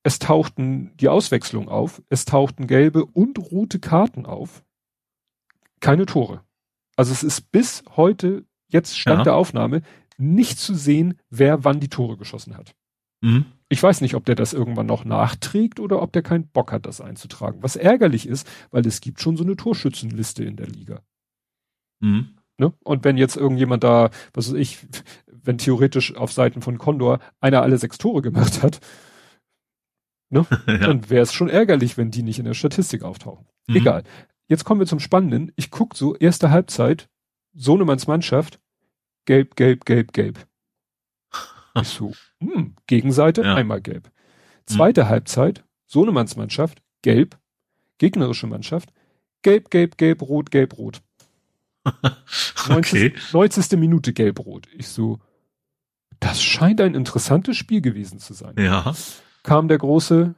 [0.02, 4.64] es tauchten die Auswechslung auf, es tauchten gelbe und rote Karten auf,
[5.80, 6.42] keine Tore.
[6.96, 9.24] Also es ist bis heute jetzt Stand ja.
[9.24, 9.82] der Aufnahme,
[10.18, 12.74] nicht zu sehen, wer wann die Tore geschossen hat.
[13.22, 13.46] Mhm.
[13.68, 16.86] Ich weiß nicht, ob der das irgendwann noch nachträgt oder ob der keinen Bock hat,
[16.86, 17.62] das einzutragen.
[17.62, 21.02] Was ärgerlich ist, weil es gibt schon so eine Torschützenliste in der Liga.
[22.00, 22.36] Mhm.
[22.58, 22.72] Ne?
[22.84, 24.86] Und wenn jetzt irgendjemand da, was weiß ich,
[25.26, 28.80] wenn theoretisch auf Seiten von Condor einer alle sechs Tore gemacht hat,
[30.30, 30.46] ne?
[30.66, 30.78] ja.
[30.78, 33.46] dann wäre es schon ärgerlich, wenn die nicht in der Statistik auftauchen.
[33.66, 33.76] Mhm.
[33.76, 34.02] Egal.
[34.48, 35.52] Jetzt kommen wir zum Spannenden.
[35.56, 37.08] Ich guck so, erste Halbzeit,
[37.54, 38.60] Sohnemanns Mannschaft,
[39.24, 40.46] gelb, gelb, gelb, gelb.
[41.80, 43.54] Ich so, hm, Gegenseite, ja.
[43.54, 44.10] einmal gelb.
[44.66, 45.08] Zweite hm.
[45.08, 47.38] Halbzeit, Sohnemanns Mannschaft, gelb,
[47.98, 48.92] gegnerische Mannschaft,
[49.42, 51.00] gelb, gelb, gelb, rot, gelb, rot.
[52.68, 53.14] okay.
[53.32, 53.32] 90.
[53.32, 53.78] 90.
[53.78, 54.68] Minute gelb-rot.
[54.72, 55.18] Ich so,
[56.18, 58.54] das scheint ein interessantes Spiel gewesen zu sein.
[58.58, 58.94] Ja.
[59.42, 60.34] Kam der große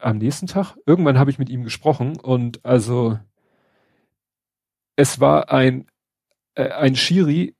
[0.00, 0.76] am nächsten Tag.
[0.86, 3.18] Irgendwann habe ich mit ihm gesprochen und also
[4.96, 5.86] es war ein
[6.54, 7.54] äh, ein Schiri,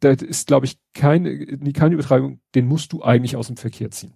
[0.00, 4.14] das ist, glaube ich, keine, keine Übertreibung, den musst du eigentlich aus dem Verkehr ziehen.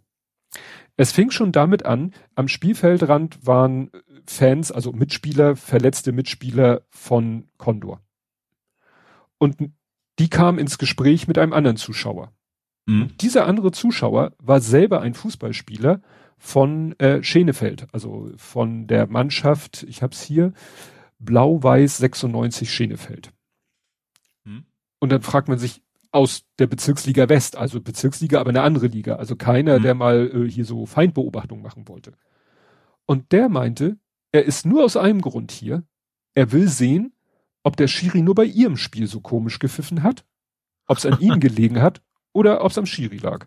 [0.96, 3.90] Es fing schon damit an, am Spielfeldrand waren
[4.26, 8.00] Fans, also Mitspieler, verletzte Mitspieler von Condor.
[9.38, 9.56] Und
[10.18, 12.32] die kamen ins Gespräch mit einem anderen Zuschauer.
[12.86, 13.16] Mhm.
[13.18, 16.02] dieser andere Zuschauer war selber ein Fußballspieler
[16.36, 20.52] von äh, Schenefeld, also von der Mannschaft, ich habe es hier,
[21.18, 23.30] Blau-Weiß 96 Schenefeld.
[24.44, 24.66] Hm.
[24.98, 29.16] Und dann fragt man sich aus der Bezirksliga West, also Bezirksliga, aber eine andere Liga,
[29.16, 29.82] also keiner, hm.
[29.82, 32.12] der mal äh, hier so Feindbeobachtung machen wollte.
[33.06, 33.96] Und der meinte,
[34.30, 35.84] er ist nur aus einem Grund hier.
[36.34, 37.14] Er will sehen,
[37.62, 40.26] ob der Schiri nur bei ihrem Spiel so komisch gepfiffen hat,
[40.86, 42.02] ob es an ihm gelegen hat
[42.34, 43.46] oder ob es am Schiri lag.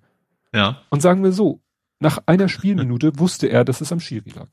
[0.53, 0.82] Ja.
[0.90, 1.61] Und sagen wir so,
[1.99, 4.48] nach einer Spielminute wusste er, dass es am Schiri lag.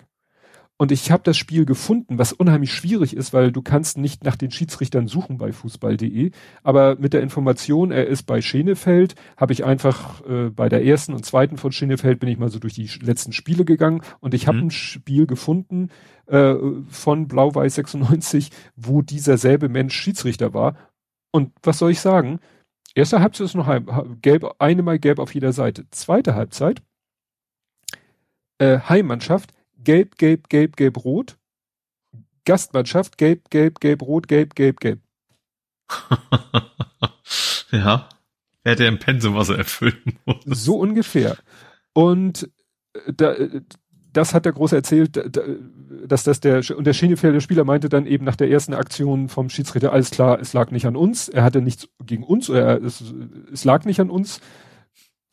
[0.77, 4.35] Und ich habe das Spiel gefunden, was unheimlich schwierig ist, weil du kannst nicht nach
[4.35, 6.33] den Schiedsrichtern suchen bei fußball.de.
[6.65, 11.15] Aber mit der Information, er ist bei Schenefeld, habe ich einfach äh, bei der ersten
[11.15, 14.49] und zweiten von Schenefeld bin ich mal so durch die letzten Spiele gegangen und ich
[14.49, 14.65] habe mhm.
[14.65, 15.91] ein Spiel gefunden
[16.27, 16.55] äh,
[16.89, 20.77] von Blau-Weiß 96, wo dieser selbe Mensch Schiedsrichter war.
[21.31, 22.41] Und was soll ich sagen?
[22.95, 23.69] Erste Halbzeit ist noch
[24.23, 25.89] gelb, eine Mal gelb auf jeder Seite.
[25.91, 26.83] Zweite Halbzeit,
[28.59, 31.37] äh, Heimmannschaft, gelb, gelb, gelb, gelb, rot.
[32.45, 35.01] Gastmannschaft, gelb, gelb, gelb, rot, gelb, gelb, gelb.
[37.71, 38.09] ja.
[38.67, 40.43] Er hätte im Pensum, was er erfüllen muss.
[40.47, 41.37] So ungefähr.
[41.93, 42.51] Und
[42.95, 43.63] äh, da, äh,
[44.17, 45.21] das hat der Große erzählt,
[46.07, 49.49] dass das der, und der Schinefelder Spieler meinte dann eben nach der ersten Aktion vom
[49.51, 53.05] Schiedsrichter, alles klar, es lag nicht an uns, er hatte nichts gegen uns, oder es,
[53.53, 54.41] es lag nicht an uns,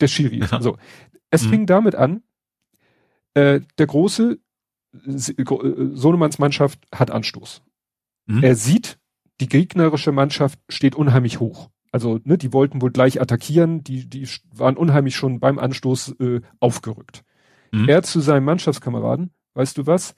[0.00, 0.40] der Schiri.
[0.40, 0.60] Ja.
[0.60, 0.76] So.
[1.30, 1.50] Es mhm.
[1.50, 2.22] fing damit an,
[3.34, 4.38] äh, der Große
[4.92, 7.62] Sohnemanns Mannschaft hat Anstoß.
[8.26, 8.42] Mhm.
[8.42, 8.98] Er sieht,
[9.40, 11.70] die gegnerische Mannschaft steht unheimlich hoch.
[11.92, 16.40] Also, ne, die wollten wohl gleich attackieren, die, die waren unheimlich schon beim Anstoß äh,
[16.60, 17.22] aufgerückt.
[17.72, 17.88] Mhm.
[17.88, 20.14] Er zu seinem Mannschaftskameraden, weißt du was?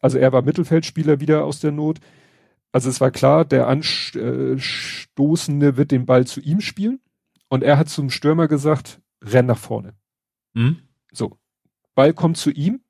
[0.00, 2.00] Also er war Mittelfeldspieler wieder aus der Not.
[2.72, 7.00] Also es war klar, der Anstoßende wird den Ball zu ihm spielen.
[7.48, 9.94] Und er hat zum Stürmer gesagt, renn nach vorne.
[10.54, 10.78] Mhm.
[11.12, 11.36] So.
[11.94, 12.80] Ball kommt zu ihm.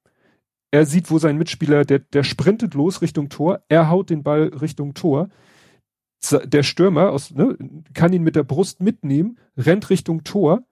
[0.70, 3.64] Er sieht, wo sein Mitspieler, der, der sprintet los Richtung Tor.
[3.68, 5.28] Er haut den Ball Richtung Tor.
[6.30, 7.56] Der Stürmer aus, ne,
[7.94, 10.62] kann ihn mit der Brust mitnehmen, rennt Richtung Tor.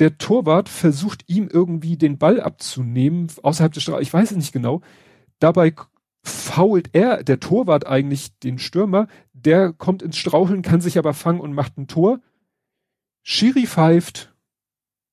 [0.00, 4.06] Der Torwart versucht ihm irgendwie den Ball abzunehmen, außerhalb des Strafraums.
[4.06, 4.80] Ich weiß es nicht genau.
[5.38, 5.74] Dabei
[6.22, 9.08] fault er, der Torwart eigentlich den Stürmer.
[9.32, 12.20] Der kommt ins Straucheln, kann sich aber fangen und macht ein Tor.
[13.22, 14.34] Schiri pfeift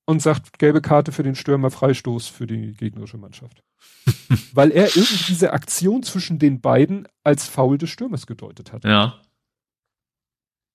[0.06, 3.62] und sagt gelbe Karte für den Stürmer, Freistoß für die gegnerische Mannschaft.
[4.54, 8.84] Weil er irgendwie diese Aktion zwischen den beiden als Foul des Stürmers gedeutet hat.
[8.84, 9.20] Ja.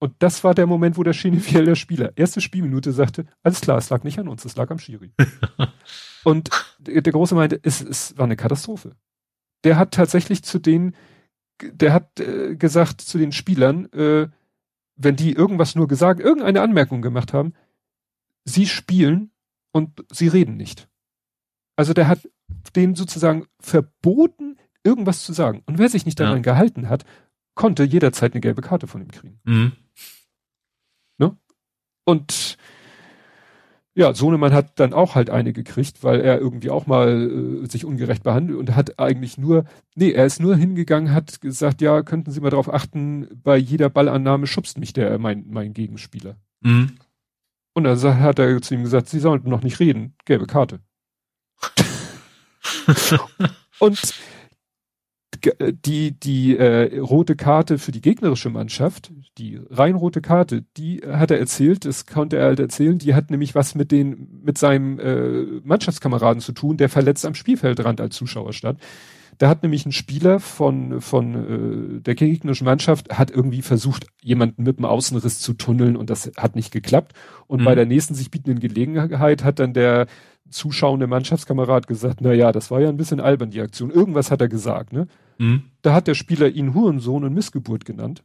[0.04, 3.78] Und das war der Moment, wo der Schienefiel, der Spieler, erste Spielminute sagte, alles klar,
[3.78, 5.14] es lag nicht an uns, es lag am Schiri.
[6.26, 6.50] und
[6.80, 8.98] der Große meinte, es, es war eine Katastrophe.
[9.64, 10.94] Der hat tatsächlich zu den,
[11.62, 14.28] der hat äh, gesagt zu den Spielern, äh,
[14.98, 17.54] wenn die irgendwas nur gesagt, irgendeine Anmerkung gemacht haben,
[18.44, 19.32] sie spielen
[19.72, 20.90] und sie reden nicht.
[21.78, 22.30] Also der hat
[22.76, 25.64] denen sozusagen verboten, irgendwas zu sagen.
[25.66, 26.42] Und wer sich nicht daran ja.
[26.42, 27.06] gehalten hat,
[27.56, 29.40] konnte jederzeit eine gelbe Karte von ihm kriegen.
[29.44, 29.72] Mhm.
[31.18, 31.38] Ne?
[32.06, 32.58] Und
[33.96, 37.86] ja, Sohnemann hat dann auch halt eine gekriegt, weil er irgendwie auch mal äh, sich
[37.86, 39.66] ungerecht behandelt und hat eigentlich nur,
[39.96, 43.90] nee, er ist nur hingegangen, hat gesagt, ja, könnten Sie mal darauf achten, bei jeder
[43.90, 46.38] Ballannahme schubst mich der, mein, mein Gegenspieler.
[46.62, 46.94] Mhm.
[47.76, 50.80] Und dann hat er zu ihm gesagt, Sie sollten noch nicht reden, gelbe Karte.
[53.80, 54.43] und äh,
[55.86, 61.32] die, die äh, rote Karte für die gegnerische Mannschaft, die rein rote Karte, die hat
[61.32, 65.00] er erzählt, das konnte er halt erzählen, die hat nämlich was mit den, mit seinem
[65.00, 68.80] äh, Mannschaftskameraden zu tun, der verletzt am Spielfeldrand als Zuschauer stand.
[69.38, 74.64] Da hat nämlich ein Spieler von, von äh, der gegnerischen Mannschaft hat irgendwie versucht, jemanden
[74.64, 77.14] mit dem Außenriss zu tunneln und das hat nicht geklappt.
[77.48, 77.66] Und mhm.
[77.66, 80.08] bei der nächsten sich bietenden Gelegenheit hat dann der
[80.50, 83.90] zuschauende Mannschaftskamerad gesagt, na ja, das war ja ein bisschen albern, die Aktion.
[83.90, 85.08] Irgendwas hat er gesagt, ne?
[85.38, 85.64] Mhm.
[85.82, 88.24] Da hat der Spieler ihn Hurensohn und Missgeburt genannt.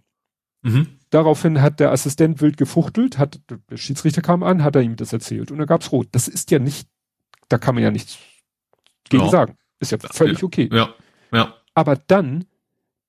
[0.62, 0.98] Mhm.
[1.10, 5.12] Daraufhin hat der Assistent wild gefuchtelt, hat, der Schiedsrichter kam an, hat er ihm das
[5.12, 6.08] erzählt und da gab's rot.
[6.12, 6.88] Das ist ja nicht,
[7.48, 8.18] da kann man ja nichts
[9.08, 9.30] gegen ja.
[9.30, 9.56] sagen.
[9.80, 10.68] Ist ja völlig okay.
[10.72, 10.94] Ja,
[11.32, 11.54] ja.
[11.74, 12.44] Aber dann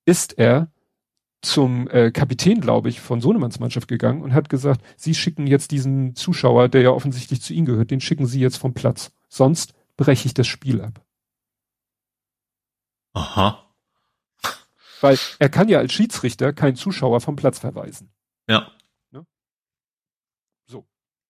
[0.05, 0.71] ist er
[1.41, 5.71] zum äh, Kapitän, glaube ich, von Sohnemanns Mannschaft gegangen und hat gesagt, Sie schicken jetzt
[5.71, 9.11] diesen Zuschauer, der ja offensichtlich zu Ihnen gehört, den schicken Sie jetzt vom Platz.
[9.29, 11.01] Sonst breche ich das Spiel ab.
[13.13, 13.68] Aha.
[15.01, 18.11] Weil er kann ja als Schiedsrichter keinen Zuschauer vom Platz verweisen.
[18.49, 18.71] Ja.
[19.11, 19.25] Ne?
[20.65, 20.85] So.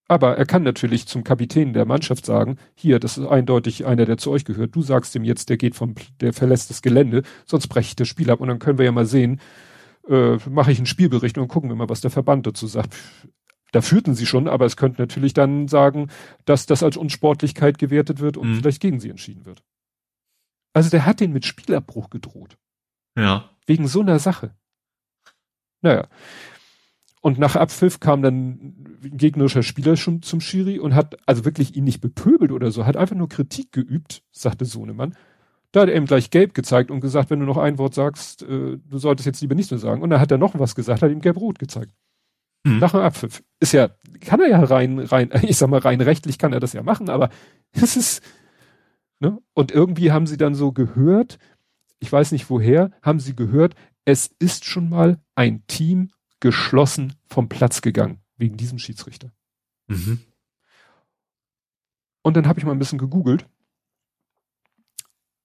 [0.07, 4.17] Aber er kann natürlich zum Kapitän der Mannschaft sagen, hier, das ist eindeutig einer, der
[4.17, 4.75] zu euch gehört.
[4.75, 8.07] Du sagst ihm jetzt, der geht vom, der verlässt das Gelände, sonst breche ich das
[8.07, 9.39] Spiel ab und dann können wir ja mal sehen,
[10.07, 12.95] äh, mache ich einen Spielbericht und gucken wir mal, was der Verband dazu sagt.
[13.71, 16.09] Da führten sie schon, aber es könnte natürlich dann sagen,
[16.45, 18.55] dass das als Unsportlichkeit gewertet wird und mhm.
[18.55, 19.63] vielleicht gegen sie entschieden wird.
[20.73, 22.57] Also der hat den mit Spielabbruch gedroht.
[23.17, 23.49] Ja.
[23.69, 24.55] Wegen so einer Sache.
[25.81, 26.07] Naja.
[27.21, 28.49] Und nach Abpfiff kam dann
[29.03, 32.87] ein gegnerischer Spieler schon zum Schiri und hat also wirklich ihn nicht bepöbelt oder so,
[32.87, 35.15] hat einfach nur Kritik geübt, sagte Sohnemann.
[35.71, 38.41] Da hat er ihm gleich gelb gezeigt und gesagt, wenn du noch ein Wort sagst,
[38.41, 40.01] äh, du solltest jetzt lieber nicht so sagen.
[40.01, 41.93] Und dann hat er noch was gesagt, hat ihm gelb-rot gezeigt.
[42.63, 42.79] Mhm.
[42.79, 43.43] Nach dem Abpfiff.
[43.59, 43.89] Ist ja,
[44.21, 47.07] kann er ja rein, rein, ich sag mal rein rechtlich kann er das ja machen,
[47.07, 47.29] aber
[47.71, 48.23] es ist,
[49.19, 49.37] ne?
[49.53, 51.37] Und irgendwie haben sie dann so gehört,
[51.99, 57.49] ich weiß nicht woher, haben sie gehört, es ist schon mal ein Team geschlossen vom
[57.49, 59.31] Platz gegangen, wegen diesem Schiedsrichter.
[59.87, 60.19] Mhm.
[62.21, 63.45] Und dann habe ich mal ein bisschen gegoogelt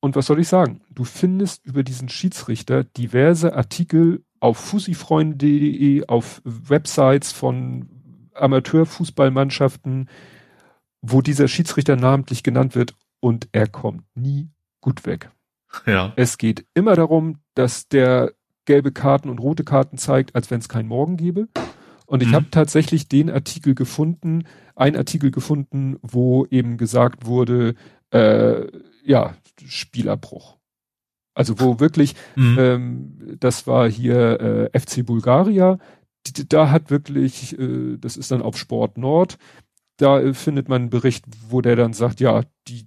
[0.04, 0.82] und was soll ich sagen?
[0.90, 7.88] Du findest über diesen Schiedsrichter diverse Artikel auf fusifreunde.de, auf Websites von
[8.34, 10.10] Amateurfußballmannschaften,
[11.00, 14.50] wo dieser Schiedsrichter namentlich genannt wird und er kommt nie
[14.82, 15.30] gut weg.
[15.86, 16.12] Ja.
[16.16, 18.32] Es geht immer darum, dass der
[18.64, 21.48] gelbe Karten und rote Karten zeigt, als wenn es keinen Morgen gäbe.
[22.06, 22.34] Und ich mhm.
[22.34, 24.44] habe tatsächlich den Artikel gefunden,
[24.76, 27.74] ein Artikel gefunden, wo eben gesagt wurde,
[28.10, 28.66] äh,
[29.04, 30.58] ja, Spielabbruch.
[31.34, 32.56] Also wo wirklich, mhm.
[32.58, 35.78] ähm, das war hier äh, FC Bulgaria,
[36.48, 39.38] da hat wirklich, äh, das ist dann auf Sport Nord,
[39.96, 42.86] da äh, findet man einen Bericht, wo der dann sagt, ja, die,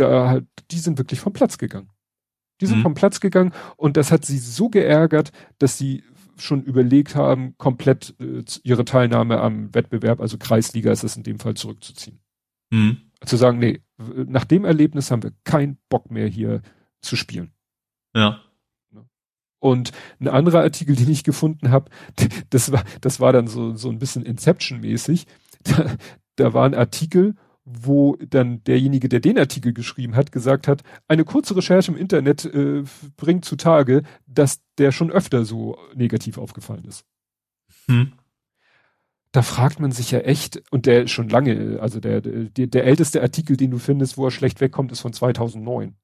[0.00, 1.90] da, die sind wirklich vom Platz gegangen.
[2.60, 2.82] Die sind mhm.
[2.82, 6.04] vom Platz gegangen und das hat sie so geärgert, dass sie
[6.36, 11.38] schon überlegt haben, komplett äh, ihre Teilnahme am Wettbewerb, also Kreisliga ist es in dem
[11.38, 12.20] Fall zurückzuziehen.
[12.70, 12.98] Mhm.
[13.24, 16.62] Zu sagen, nee, nach dem Erlebnis haben wir keinen Bock mehr hier
[17.02, 17.52] zu spielen.
[18.14, 18.40] Ja.
[19.58, 21.90] Und ein anderer Artikel, den ich gefunden habe,
[22.50, 25.26] das war, das war dann so, so ein bisschen Inception-mäßig.
[25.62, 25.94] Da,
[26.36, 31.24] da war ein Artikel, wo dann derjenige, der den Artikel geschrieben hat, gesagt hat, eine
[31.24, 32.84] kurze Recherche im Internet äh,
[33.16, 37.04] bringt zutage, dass der schon öfter so negativ aufgefallen ist.
[37.86, 38.12] Hm.
[39.32, 43.22] Da fragt man sich ja echt, und der schon lange, also der, der, der älteste
[43.22, 45.94] Artikel, den du findest, wo er schlecht wegkommt, ist von 2009.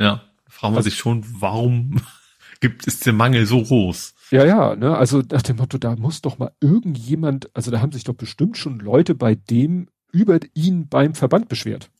[0.00, 2.00] Ja, fragt man also, sich schon, warum
[2.60, 4.14] gibt, ist der Mangel so groß?
[4.30, 7.92] Ja, ja, ne, also nach dem Motto, da muss doch mal irgendjemand, also da haben
[7.92, 11.90] sich doch bestimmt schon Leute bei dem über ihn beim Verband beschwert.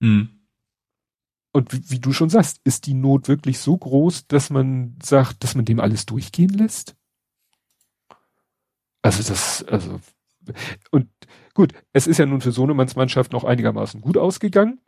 [0.00, 0.30] Mhm.
[1.52, 5.42] Und wie, wie, du schon sagst, ist die Not wirklich so groß, dass man sagt,
[5.42, 6.96] dass man dem alles durchgehen lässt?
[9.00, 10.00] Also das, also,
[10.90, 11.08] und
[11.54, 14.80] gut, es ist ja nun für Sohnemanns Mannschaft noch einigermaßen gut ausgegangen.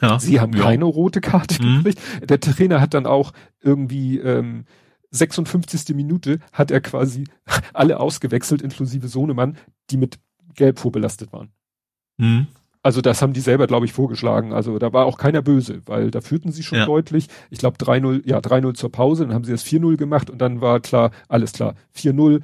[0.00, 0.62] Ja, Sie haben ja.
[0.62, 1.82] keine rote Karte mhm.
[1.82, 2.00] gekriegt.
[2.28, 4.64] Der Trainer hat dann auch irgendwie ähm,
[5.10, 5.94] 56.
[5.94, 7.24] Minute hat er quasi
[7.72, 9.56] alle ausgewechselt, inklusive Sohnemann,
[9.90, 10.18] die mit
[10.54, 11.52] Gelb vorbelastet waren.
[12.18, 12.46] Mhm.
[12.82, 14.52] Also das haben die selber, glaube ich, vorgeschlagen.
[14.52, 16.86] Also da war auch keiner böse, weil da führten sie schon ja.
[16.86, 17.26] deutlich.
[17.50, 20.60] Ich glaube 3-0, ja 3-0 zur Pause, dann haben sie das 4-0 gemacht und dann
[20.60, 22.42] war klar, alles klar, 4-0,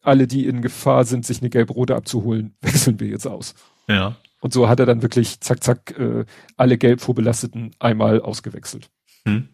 [0.00, 3.54] alle, die in Gefahr sind, sich eine gelb-rote abzuholen, wechseln wir jetzt aus.
[3.86, 4.16] Ja.
[4.40, 6.24] Und so hat er dann wirklich zack, zack, äh,
[6.56, 8.90] alle gelb vorbelasteten einmal ausgewechselt.
[9.26, 9.48] Hm.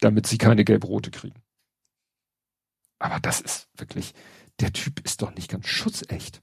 [0.00, 1.42] Damit sie keine gelb-rote kriegen.
[2.98, 4.14] Aber das ist wirklich,
[4.60, 6.40] der Typ ist doch nicht ganz schutzecht.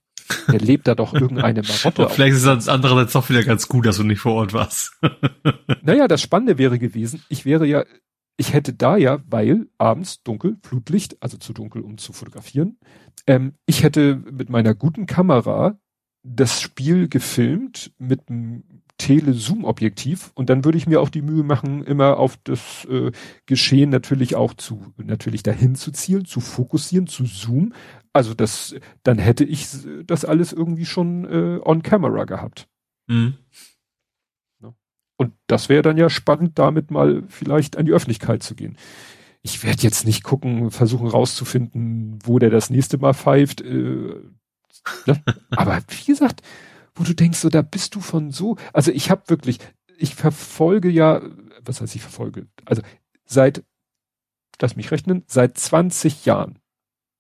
[0.52, 2.10] Der lebt da doch irgendeine Marotte.
[2.10, 4.98] Vielleicht ist das andererseits doch wieder ganz gut, dass du nicht vor Ort warst.
[5.82, 7.86] naja, das Spannende wäre gewesen, ich wäre ja,
[8.38, 12.78] ich hätte da ja, weil abends dunkel, Flutlicht, also zu dunkel, um zu fotografieren,
[13.28, 15.78] ähm, ich hätte mit meiner guten Kamera
[16.24, 18.64] das Spiel gefilmt mit einem
[18.98, 23.12] Tele-Zoom-Objektiv und dann würde ich mir auch die Mühe machen, immer auf das äh,
[23.46, 27.74] Geschehen natürlich auch zu, natürlich dahin zu zielen, zu fokussieren, zu zoomen.
[28.14, 29.68] Also das, dann hätte ich
[30.06, 32.68] das alles irgendwie schon äh, on camera gehabt.
[33.08, 33.36] Mhm.
[35.18, 38.78] Und das wäre dann ja spannend, damit mal vielleicht an die Öffentlichkeit zu gehen.
[39.42, 43.62] Ich werde jetzt nicht gucken, versuchen rauszufinden, wo der das nächste Mal pfeift.
[43.62, 44.16] Äh,
[45.06, 45.24] ne?
[45.52, 46.42] Aber wie gesagt,
[46.96, 49.60] wo du denkst, so da bist du von so, also ich habe wirklich,
[49.98, 51.22] ich verfolge ja,
[51.64, 52.48] was heißt ich verfolge?
[52.66, 52.82] Also
[53.26, 53.64] seit,
[54.60, 56.60] lass mich rechnen, seit 20 Jahren,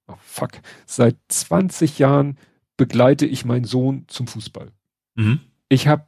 [0.07, 0.51] oh fuck,
[0.85, 2.37] seit 20 Jahren
[2.77, 4.71] begleite ich meinen Sohn zum Fußball.
[5.15, 5.39] Mhm.
[5.69, 6.07] Ich habe,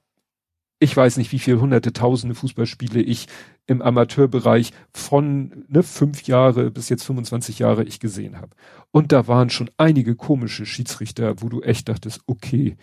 [0.79, 3.27] ich weiß nicht, wie viele hunderte, tausende Fußballspiele ich
[3.65, 8.55] im Amateurbereich von ne, fünf Jahre bis jetzt 25 Jahre ich gesehen habe.
[8.91, 12.77] Und da waren schon einige komische Schiedsrichter, wo du echt dachtest, okay,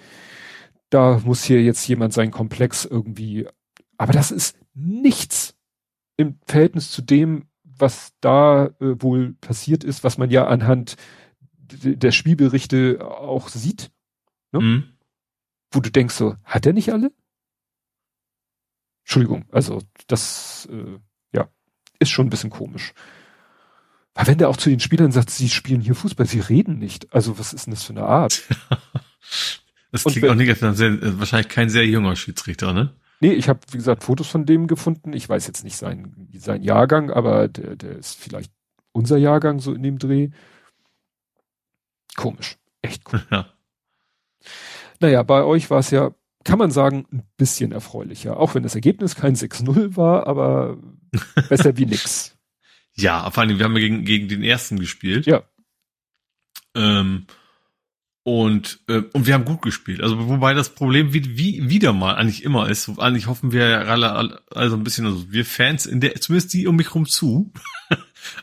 [0.94, 3.48] da muss hier jetzt jemand seinen Komplex irgendwie,
[3.98, 5.56] aber das ist nichts
[6.16, 10.96] im Verhältnis zu dem, was da äh, wohl passiert ist, was man ja anhand
[11.56, 13.90] der Spielberichte auch sieht,
[14.52, 14.60] ne?
[14.60, 14.84] Mhm.
[15.72, 17.10] wo du denkst so, hat er nicht alle?
[19.02, 21.00] Entschuldigung, also das äh,
[21.34, 21.48] ja
[21.98, 22.94] ist schon ein bisschen komisch.
[24.14, 27.12] Aber wenn der auch zu den Spielern sagt, sie spielen hier Fußball, sie reden nicht.
[27.12, 28.44] Also was ist denn das für eine Art?
[29.94, 32.92] Das klingt auch negativ, sehr, äh, wahrscheinlich kein sehr junger Schiedsrichter, ne?
[33.20, 35.12] Nee, ich habe, wie gesagt, Fotos von dem gefunden.
[35.12, 38.50] Ich weiß jetzt nicht sein, sein Jahrgang, aber der, der ist vielleicht
[38.90, 40.30] unser Jahrgang so in dem Dreh.
[42.16, 42.56] Komisch.
[42.82, 43.22] Echt cool.
[43.30, 43.46] Ja.
[44.98, 46.10] Naja, bei euch war es ja,
[46.42, 48.36] kann man sagen, ein bisschen erfreulicher.
[48.38, 50.76] Auch wenn das Ergebnis kein 6-0 war, aber
[51.48, 52.36] besser wie nix.
[52.94, 55.26] Ja, vor allem, wir haben ja gegen, gegen den ersten gespielt.
[55.26, 55.44] Ja.
[56.74, 57.26] Ähm,
[58.24, 60.02] und, äh, und wir haben gut gespielt.
[60.02, 62.98] Also wobei das Problem wie, wie wieder mal eigentlich immer ist.
[62.98, 66.66] Eigentlich hoffen wir ja alle, also ein bisschen, also wir Fans, in der, zumindest die
[66.66, 67.52] um mich rum zu,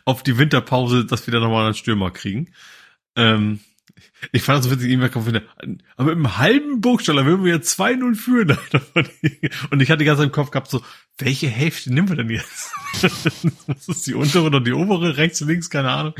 [0.05, 2.51] auf die Winterpause, dass wir da nochmal einen Stürmer kriegen.
[3.15, 3.59] Ähm,
[4.31, 5.41] ich fand das so witzig, E-Mail kommt wieder,
[5.97, 8.57] aber im halben Burgstaller würden wir ja 2-0 führen.
[9.71, 10.81] Und ich hatte ganz im Kopf gehabt so,
[11.17, 12.71] welche Hälfte nehmen wir denn jetzt?
[13.67, 16.13] das ist die untere oder die obere, rechts, links, keine Ahnung.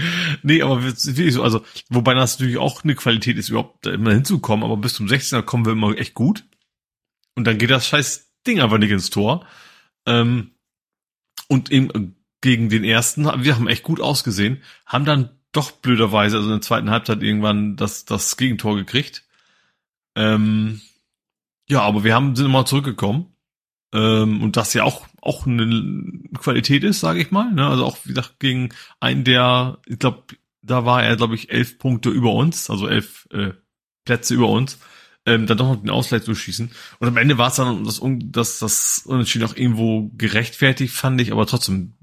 [0.43, 4.13] Nee, aber wirklich so, also, wobei das natürlich auch eine Qualität ist, überhaupt da immer
[4.13, 6.45] hinzukommen, aber bis zum 16er kommen wir immer echt gut.
[7.35, 9.45] Und dann geht das scheiß Ding einfach nicht ins Tor.
[10.05, 10.51] Ähm,
[11.47, 16.49] und eben gegen den ersten, wir haben echt gut ausgesehen, haben dann doch blöderweise, also
[16.49, 19.23] in der zweiten Halbzeit irgendwann das, das Gegentor gekriegt.
[20.15, 20.81] Ähm,
[21.69, 23.27] ja, aber wir haben, sind immer zurückgekommen.
[23.93, 27.51] Ähm, und das ja auch, auch eine Qualität ist, sage ich mal.
[27.51, 27.67] Ne?
[27.67, 30.23] Also auch, wie gesagt, gegen einen der, ich glaube,
[30.61, 33.51] da war er, glaube ich, elf Punkte über uns, also elf äh,
[34.05, 34.79] Plätze über uns,
[35.25, 36.71] ähm, dann doch noch den Ausgleich zu schießen.
[36.99, 37.99] Und am Ende war es dann das,
[38.31, 41.93] das, das Unentschieden auch irgendwo gerechtfertigt, fand ich, aber trotzdem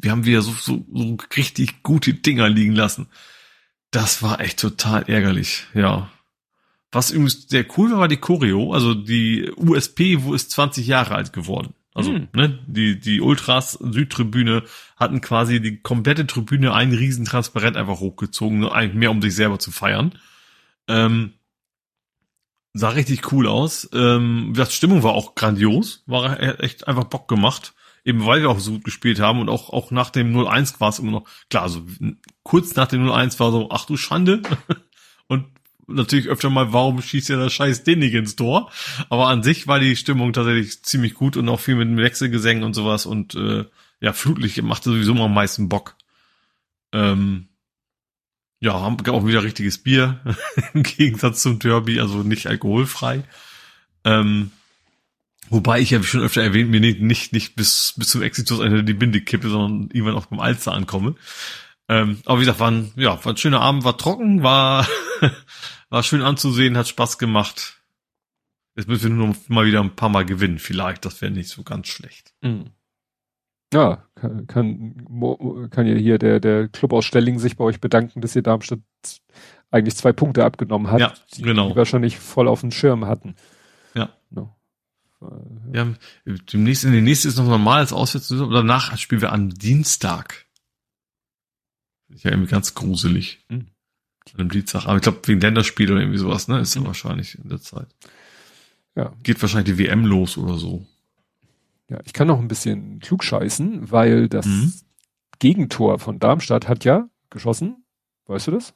[0.00, 3.08] wir haben wieder so, so, so richtig gute Dinger liegen lassen.
[3.90, 6.10] Das war echt total ärgerlich, ja.
[6.92, 11.14] Was übrigens sehr cool war, war die Choreo, also die USP, wo ist 20 Jahre
[11.14, 11.74] alt geworden.
[11.94, 12.28] Also, hm.
[12.34, 14.64] ne, die, die Ultras Südtribüne
[14.96, 19.58] hatten quasi die komplette Tribüne ein Riesentransparent einfach hochgezogen, nur eigentlich mehr um sich selber
[19.58, 20.12] zu feiern.
[20.88, 21.32] Ähm,
[22.74, 23.88] sah richtig cool aus.
[23.94, 27.72] Ähm, die Stimmung war auch grandios, war echt einfach Bock gemacht.
[28.06, 30.90] Eben weil wir auch so gut gespielt haben und auch, auch nach dem 0-1 war
[30.90, 31.82] es immer noch, klar, also
[32.44, 34.42] kurz nach dem 0-1 war so, ach du Schande.
[35.26, 35.46] und
[35.88, 38.70] natürlich öfter mal, warum schießt ja der scheiß den nicht ins Tor?
[39.08, 42.74] Aber an sich war die Stimmung tatsächlich ziemlich gut und auch viel mit Wechselgesängen und
[42.74, 43.64] sowas und äh,
[43.98, 45.96] ja, Flutlicht machte sowieso mal am meisten Bock.
[46.92, 47.48] Ähm,
[48.60, 50.20] ja, haben auch wieder richtiges Bier
[50.74, 53.24] im Gegensatz zum Derby, also nicht alkoholfrei.
[54.04, 54.52] Ähm,
[55.50, 58.84] wobei ich ja schon öfter erwähnt, mir nicht, nicht, nicht bis, bis zum Exitus eine
[58.84, 61.14] die Binde kippe, sondern irgendwann auch beim Alster ankomme.
[61.88, 64.86] Ähm, aber wie gesagt, war ein, ja, war ein schöner Abend, war trocken, war,
[65.88, 67.80] war schön anzusehen, hat Spaß gemacht.
[68.74, 71.04] Jetzt müssen wir nur noch mal wieder ein paar Mal gewinnen, vielleicht.
[71.04, 72.34] Das wäre nicht so ganz schlecht.
[72.42, 72.70] Mhm.
[73.72, 78.20] Ja, kann, kann, kann ja hier der, der Club aus Stelling sich bei euch bedanken,
[78.20, 78.80] dass ihr Darmstadt
[79.70, 81.70] eigentlich zwei Punkte abgenommen hat, ja, die, genau.
[81.70, 83.34] die wahrscheinlich voll auf dem Schirm hatten.
[85.72, 85.94] Ja.
[86.52, 90.46] Demnächst, in den nächsten ist noch normal als Auswärts, danach spielen wir am Dienstag.
[92.08, 93.44] Ist ja irgendwie ganz gruselig.
[93.48, 93.66] Mhm.
[94.36, 94.86] Einem Dienstag.
[94.86, 96.60] Aber ich glaube, wegen Länderspiel oder irgendwie sowas, ne?
[96.60, 96.86] Ist ja mhm.
[96.86, 97.88] wahrscheinlich in der Zeit.
[98.94, 99.12] Ja.
[99.22, 100.86] Geht wahrscheinlich die WM los oder so.
[101.88, 104.72] Ja, ich kann noch ein bisschen klug scheißen, weil das mhm.
[105.38, 107.84] Gegentor von Darmstadt hat ja geschossen.
[108.26, 108.74] Weißt du das?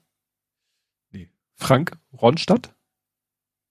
[1.11, 1.29] Nee.
[1.57, 2.75] Frank Ronstadt.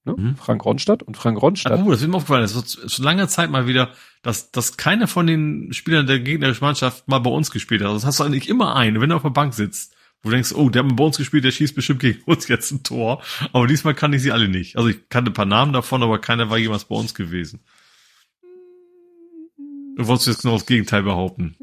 [0.06, 0.16] Ne?
[0.18, 0.36] Mhm.
[0.36, 1.82] Frank Ronstadt und Frank Ronstadt.
[1.84, 2.44] Oh, das ist mir aufgefallen.
[2.44, 6.66] Es wird schon lange Zeit mal wieder, dass, dass keiner von den Spielern der gegnerischen
[6.66, 7.94] Mannschaft mal bei uns gespielt hat.
[7.94, 10.54] Das hast du eigentlich immer einen, wenn du auf der Bank sitzt, wo du denkst,
[10.54, 13.22] oh, der hat mal bei uns gespielt, der schießt bestimmt gegen uns jetzt ein Tor.
[13.54, 14.78] Aber diesmal kann ich sie alle nicht.
[14.78, 17.60] Also ich kannte ein paar Namen davon, aber keiner war jemals bei uns gewesen.
[19.98, 21.58] Du wolltest jetzt genau das Gegenteil behaupten.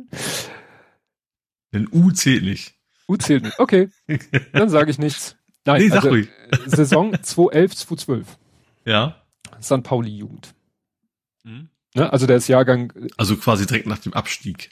[1.73, 2.75] Denn U zählt nicht.
[3.09, 3.59] U zählt nicht.
[3.59, 3.89] Okay.
[4.53, 5.36] Dann sage ich nichts.
[5.67, 6.29] Nein, nee, sag also, ruhig.
[6.67, 8.39] Saison 2011, 2012.
[8.85, 9.23] Ja.
[9.61, 9.83] St.
[9.83, 10.55] Pauli Jugend.
[11.45, 11.69] Mhm.
[11.95, 12.13] Ne?
[12.13, 12.93] Also der ist Jahrgang.
[13.17, 14.71] Also quasi direkt nach dem Abstieg.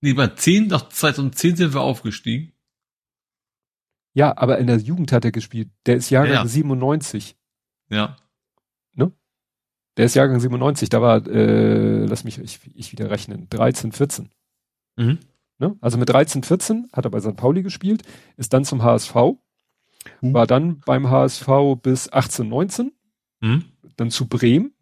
[0.00, 2.52] Nee, bei 10, nach 2010 sind wir aufgestiegen.
[4.12, 5.70] Ja, aber in der Jugend hat er gespielt.
[5.86, 6.46] Der ist Jahrgang ja.
[6.46, 7.36] 97.
[7.90, 8.16] Ja.
[9.96, 14.30] Der ist Jahrgang 97, da war, äh, lass mich ich, ich wieder rechnen, 13, 14.
[14.96, 15.18] Mhm.
[15.58, 15.76] Ne?
[15.80, 17.36] Also mit 13, 14 hat er bei St.
[17.36, 18.02] Pauli gespielt,
[18.36, 20.34] ist dann zum HSV, mhm.
[20.34, 21.48] war dann beim HSV
[21.82, 22.92] bis 18, 19,
[23.40, 23.64] mhm.
[23.96, 24.74] dann zu Bremen,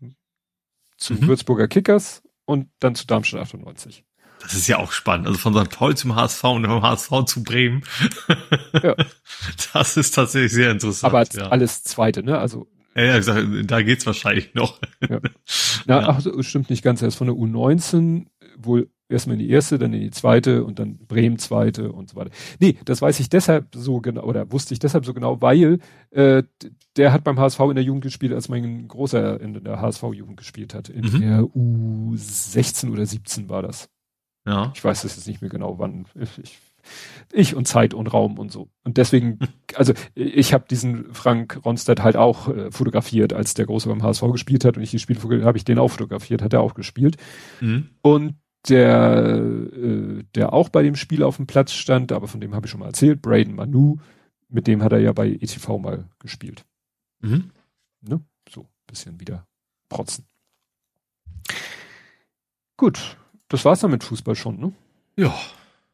[0.96, 1.28] zu mhm.
[1.28, 4.04] Würzburger Kickers und dann zu Darmstadt 98.
[4.40, 5.28] Das ist ja auch spannend.
[5.28, 5.70] Also von St.
[5.70, 7.84] Pauli zum HSV und vom HSV zu Bremen.
[8.82, 8.96] ja.
[9.72, 11.12] Das ist tatsächlich sehr interessant.
[11.12, 11.48] Aber ja.
[11.48, 12.38] alles zweite, ne?
[12.38, 14.78] Also ja, ja, gesagt, da geht's wahrscheinlich noch.
[15.08, 15.20] Ja.
[15.86, 16.08] Na, ja.
[16.08, 17.00] ach, stimmt nicht ganz.
[17.00, 18.26] Er ist von der U19
[18.58, 22.16] wohl erstmal in die erste, dann in die zweite und dann Bremen zweite und so
[22.16, 22.30] weiter.
[22.58, 25.78] Nee, das weiß ich deshalb so genau, oder wusste ich deshalb so genau, weil
[26.10, 26.42] äh,
[26.96, 30.74] der hat beim HSV in der Jugend gespielt, als mein Großer in der HSV-Jugend gespielt
[30.74, 30.88] hat.
[30.88, 31.20] In mhm.
[31.20, 33.88] der U16 oder 17 war das.
[34.46, 34.72] Ja.
[34.74, 36.06] Ich weiß es jetzt nicht mehr genau, wann.
[36.42, 36.58] Ich
[37.32, 38.68] ich und Zeit und Raum und so.
[38.84, 39.38] Und deswegen,
[39.74, 44.22] also ich habe diesen Frank Ronstadt halt auch äh, fotografiert, als der Große beim HSV
[44.32, 47.16] gespielt hat und ich die Spiele habe ich den auch fotografiert, hat er auch gespielt.
[47.60, 47.90] Mhm.
[48.02, 48.34] Und
[48.68, 49.42] der,
[49.72, 52.70] äh, der auch bei dem Spiel auf dem Platz stand, aber von dem habe ich
[52.70, 53.98] schon mal erzählt, Braden Manu,
[54.48, 56.64] mit dem hat er ja bei ETV mal gespielt.
[57.20, 57.50] Mhm.
[58.02, 58.20] Ne?
[58.48, 59.46] So, bisschen wieder
[59.88, 60.26] protzen.
[62.76, 63.16] Gut,
[63.48, 64.72] das war's dann mit Fußball schon, ne?
[65.16, 65.34] Ja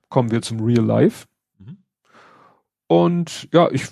[0.09, 1.27] kommen wir zum Real Life.
[1.59, 1.79] Mhm.
[2.87, 3.87] Und ja, ich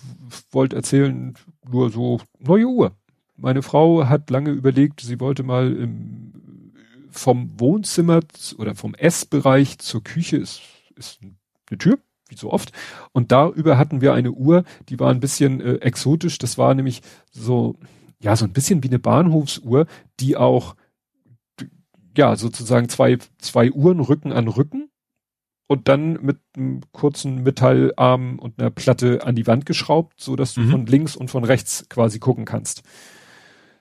[0.51, 1.35] wollte erzählen,
[1.69, 2.93] nur so neue Uhr.
[3.37, 6.26] Meine Frau hat lange überlegt, sie wollte mal im,
[7.19, 8.21] vom Wohnzimmer
[8.59, 10.63] oder vom Essbereich zur Küche ist,
[10.97, 12.73] ist eine Tür, wie so oft.
[13.13, 16.39] Und darüber hatten wir eine Uhr, die war ein bisschen äh, exotisch.
[16.39, 17.77] Das war nämlich so,
[18.21, 19.87] ja, so ein bisschen wie eine Bahnhofsuhr,
[20.21, 20.77] die auch,
[22.17, 24.91] ja, sozusagen zwei, zwei Uhren Rücken an Rücken
[25.67, 30.55] und dann mit einem kurzen Metallarm und einer Platte an die Wand geschraubt, so dass
[30.55, 30.71] du mhm.
[30.71, 32.83] von links und von rechts quasi gucken kannst.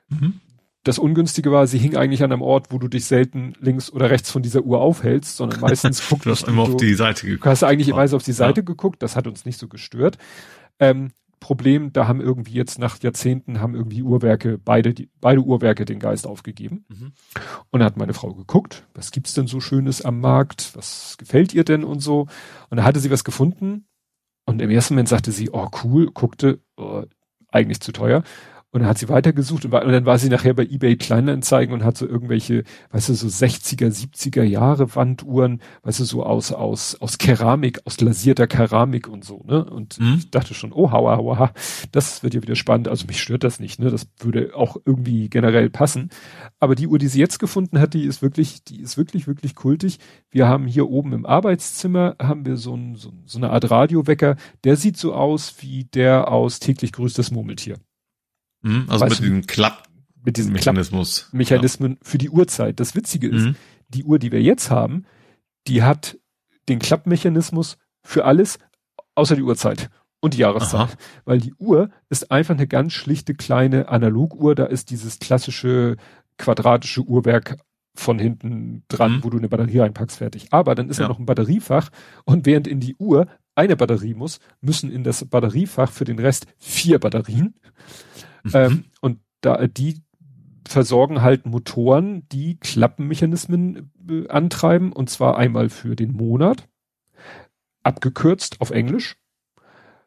[0.10, 0.42] Mhm.
[0.86, 4.12] Das Ungünstige war, sie hing eigentlich an einem Ort, wo du dich selten links oder
[4.12, 6.30] rechts von dieser Uhr aufhältst, sondern meistens guckst du.
[6.30, 7.46] hast immer auf die Seite geguckt.
[7.46, 8.66] Du hast eigentlich immer auf die Seite ja.
[8.66, 10.20] geguckt, das hat uns nicht so gestört.
[10.80, 15.86] Ähm, Problem, da haben irgendwie jetzt nach Jahrzehnten haben irgendwie Uhrwerke, beide, die, beide Uhrwerke
[15.86, 16.86] den Geist aufgegeben.
[16.88, 17.14] Mhm.
[17.72, 20.76] Und da hat meine Frau geguckt, was gibt's denn so Schönes am Markt?
[20.76, 22.28] Was gefällt ihr denn und so?
[22.70, 23.88] Und da hatte sie was gefunden.
[24.46, 27.04] Und im ersten Moment sagte sie, oh cool, guckte, oh,
[27.52, 28.24] eigentlich zu teuer.
[28.76, 31.74] Und dann hat sie weitergesucht und, war, und, dann war sie nachher bei eBay Kleinanzeigen
[31.74, 36.52] und hat so irgendwelche, weißt du, so 60er, 70er Jahre Wanduhren, weißt du, so aus,
[36.52, 39.64] aus, aus Keramik, aus glasierter Keramik und so, ne?
[39.64, 40.16] Und mhm.
[40.18, 41.54] ich dachte schon, oh, hauer, hauer,
[41.94, 42.90] das wird ja wieder spannend.
[42.90, 43.90] Also mich stört das nicht, ne?
[43.90, 46.10] Das würde auch irgendwie generell passen.
[46.60, 49.56] Aber die Uhr, die sie jetzt gefunden hat, die ist wirklich, die ist wirklich, wirklich
[49.56, 50.00] kultig.
[50.32, 54.36] Wir haben hier oben im Arbeitszimmer haben wir so, ein, so, so eine Art Radiowecker,
[54.66, 57.78] der sieht so aus wie der aus täglich grüßt das Murmeltier.
[58.66, 59.84] Mhm, also weißt mit diesem Klapp
[60.24, 61.30] mit diesem Mechanismus.
[61.32, 61.98] Mechanismen ja.
[62.02, 62.80] für die Uhrzeit.
[62.80, 63.56] Das Witzige ist, mhm.
[63.90, 65.06] die Uhr, die wir jetzt haben,
[65.68, 66.18] die hat
[66.68, 68.58] den Klappmechanismus für alles
[69.14, 70.82] außer die Uhrzeit und die Jahreszeit.
[70.82, 70.98] Aha.
[71.26, 74.56] Weil die Uhr ist einfach eine ganz schlichte kleine Analoguhr.
[74.56, 75.98] Da ist dieses klassische
[76.38, 77.58] quadratische Uhrwerk
[77.94, 79.24] von hinten dran, mhm.
[79.24, 80.48] wo du eine Batterie reinpackst, fertig.
[80.52, 81.04] Aber dann ist ja.
[81.04, 81.90] ja noch ein Batteriefach
[82.26, 86.48] und während in die Uhr eine Batterie muss, müssen in das Batteriefach für den Rest
[86.58, 87.54] vier Batterien.
[88.46, 88.52] Mhm.
[88.54, 90.02] Ähm, und da die
[90.68, 96.68] versorgen halt Motoren, die Klappenmechanismen äh, antreiben, und zwar einmal für den Monat,
[97.84, 99.18] abgekürzt auf Englisch,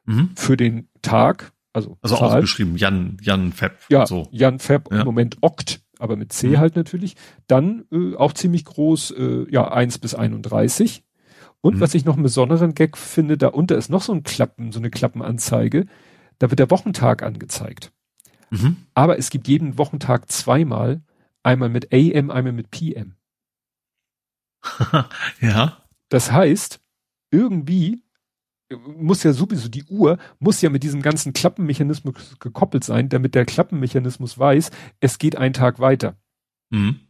[0.04, 0.30] mhm.
[0.36, 2.38] für den Tag, also also Zahl.
[2.38, 3.72] ausgeschrieben Jan Jan Feb.
[3.88, 4.28] Ja, so.
[4.30, 5.00] Jan Feb ja.
[5.00, 6.58] im Moment Okt, aber mit C mhm.
[6.58, 7.14] halt natürlich.
[7.46, 11.04] Dann äh, auch ziemlich groß, äh, ja 1 bis 31.
[11.60, 11.80] Und mhm.
[11.80, 14.78] was ich noch einen besonderen Gag finde, da unter ist noch so ein Klappen, so
[14.78, 15.86] eine Klappenanzeige.
[16.38, 17.92] Da wird der Wochentag angezeigt.
[18.50, 18.76] Mhm.
[18.94, 21.02] Aber es gibt jeden Wochentag zweimal,
[21.42, 23.14] einmal mit AM, einmal mit PM.
[25.40, 25.82] ja.
[26.08, 26.80] Das heißt,
[27.30, 28.02] irgendwie
[28.76, 33.46] muss ja sowieso die Uhr muss ja mit diesem ganzen Klappenmechanismus gekoppelt sein, damit der
[33.46, 34.70] Klappenmechanismus weiß,
[35.00, 36.16] es geht ein Tag weiter.
[36.70, 37.00] Mhm.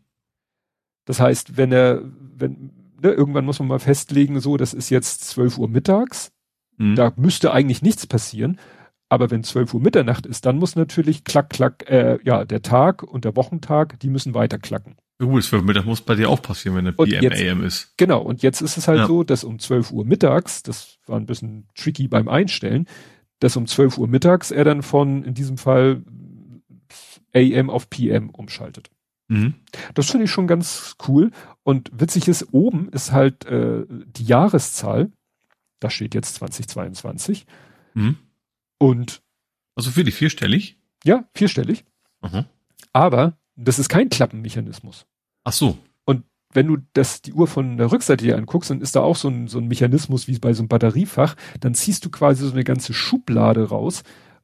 [1.04, 2.02] Das heißt, wenn er,
[2.36, 2.70] wenn,
[3.02, 6.30] ne, irgendwann muss man mal festlegen, so, das ist jetzt 12 Uhr mittags,
[6.76, 6.94] mhm.
[6.94, 8.60] da müsste eigentlich nichts passieren.
[9.08, 13.02] Aber wenn 12 Uhr Mitternacht ist, dann muss natürlich klack, klack, äh, ja, der Tag
[13.02, 14.96] und der Wochentag, die müssen weiter klacken.
[15.20, 17.94] Gut, 12 Uhr Mittag muss bei dir auch passieren, wenn der PM AM ist.
[17.96, 19.06] Genau, und jetzt ist es halt ja.
[19.06, 22.86] so, dass um 12 Uhr mittags, das war ein bisschen tricky beim Einstellen,
[23.40, 26.02] dass um 12 Uhr mittags er dann von, in diesem Fall,
[27.34, 28.90] AM auf PM umschaltet.
[29.28, 29.54] Mhm.
[29.94, 31.30] Das finde ich schon ganz cool.
[31.62, 35.10] Und witzig ist, oben ist halt äh, die Jahreszahl,
[35.80, 37.46] da steht jetzt 2022.
[37.94, 38.16] Mhm.
[38.78, 39.22] Und
[39.74, 40.76] also für die vierstellig?
[41.04, 41.84] Ja, vierstellig.
[42.22, 42.46] Mhm.
[42.92, 45.06] Aber das ist kein Klappenmechanismus.
[45.44, 45.78] Ach so.
[46.04, 49.16] Und wenn du das, die Uhr von der Rückseite dir anguckst, dann ist da auch
[49.16, 51.36] so ein, so ein Mechanismus wie bei so einem Batteriefach.
[51.60, 54.02] Dann ziehst du quasi so eine ganze Schublade raus.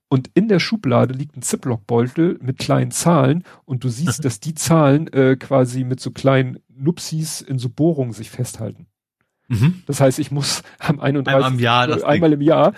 [0.08, 4.22] Und in der Schublade liegt ein Ziploc-Beutel mit kleinen Zahlen und du siehst, mhm.
[4.22, 8.86] dass die Zahlen äh, quasi mit so kleinen Nupsis in so Bohrungen sich festhalten.
[9.48, 9.82] Mhm.
[9.86, 11.34] Das heißt, ich muss am 31.
[11.34, 12.72] Einmal im Jahr, einmal im Jahr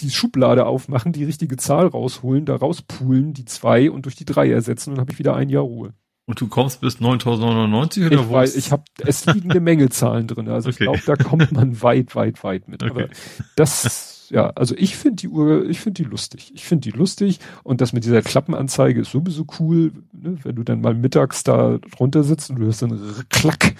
[0.00, 4.50] die Schublade aufmachen, die richtige Zahl rausholen, da rauspulen, die zwei und durch die drei
[4.50, 5.92] ersetzen und habe ich wieder ein Jahr Ruhe.
[6.28, 8.32] Und du kommst bis 9099 oder ich wo?
[8.32, 10.74] Weiß, ich habe es liegen eine Menge Zahlen drin, also okay.
[10.74, 12.82] ich glaube, da kommt man weit, weit, weit mit.
[12.82, 12.90] Okay.
[12.90, 13.08] Aber
[13.54, 16.50] das, ja, also ich finde die Uhr, ich finde die lustig.
[16.52, 20.36] Ich finde die lustig und das mit dieser Klappenanzeige ist sowieso cool, ne?
[20.42, 23.76] wenn du dann mal mittags da drunter sitzt und du hörst dann Klack.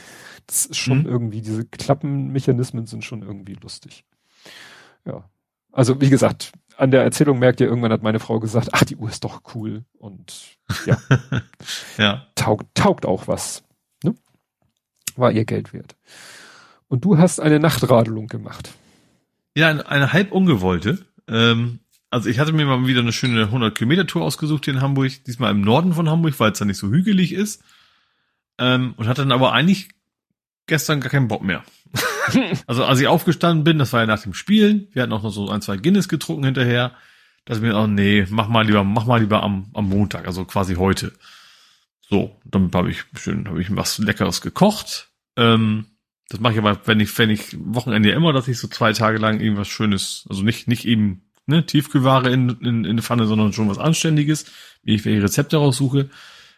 [0.46, 1.06] Das ist schon mhm.
[1.06, 4.04] irgendwie, diese Klappenmechanismen sind schon irgendwie lustig.
[5.04, 5.24] Ja,
[5.76, 8.96] also wie gesagt, an der Erzählung merkt ihr, irgendwann hat meine Frau gesagt, ach, die
[8.96, 10.56] Uhr ist doch cool und
[10.86, 10.98] ja,
[11.98, 12.26] ja.
[12.34, 13.62] Taugt, taugt auch was.
[14.02, 14.14] Ne?
[15.16, 15.94] War ihr Geld wert.
[16.88, 18.70] Und du hast eine Nachtradelung gemacht.
[19.54, 21.04] Ja, eine, eine halb ungewollte.
[21.28, 21.80] Ähm,
[22.10, 25.24] also ich hatte mir mal wieder eine schöne 100 Kilometer Tour ausgesucht hier in Hamburg,
[25.24, 27.62] diesmal im Norden von Hamburg, weil es da nicht so hügelig ist.
[28.58, 29.90] Ähm, und hatte dann aber eigentlich
[30.66, 31.64] gestern gar keinen Bock mehr.
[32.66, 35.32] also als ich aufgestanden bin, das war ja nach dem Spielen, wir hatten auch noch
[35.32, 36.92] so ein, zwei Guinness getrunken hinterher,
[37.44, 40.44] dass ich mir, oh nee, mach mal lieber, mach mal lieber am, am Montag, also
[40.44, 41.12] quasi heute.
[42.08, 45.10] So, dann habe ich schön, habe ich was Leckeres gekocht.
[45.36, 45.86] Ähm,
[46.28, 49.18] das mache ich aber, wenn ich, wenn ich Wochenende immer, dass ich so zwei Tage
[49.18, 53.52] lang irgendwas Schönes, also nicht, nicht eben ne, Tiefkühlware in, in, in eine Pfanne, sondern
[53.52, 54.46] schon was Anständiges,
[54.82, 56.10] wie ich welche Rezepte raussuche.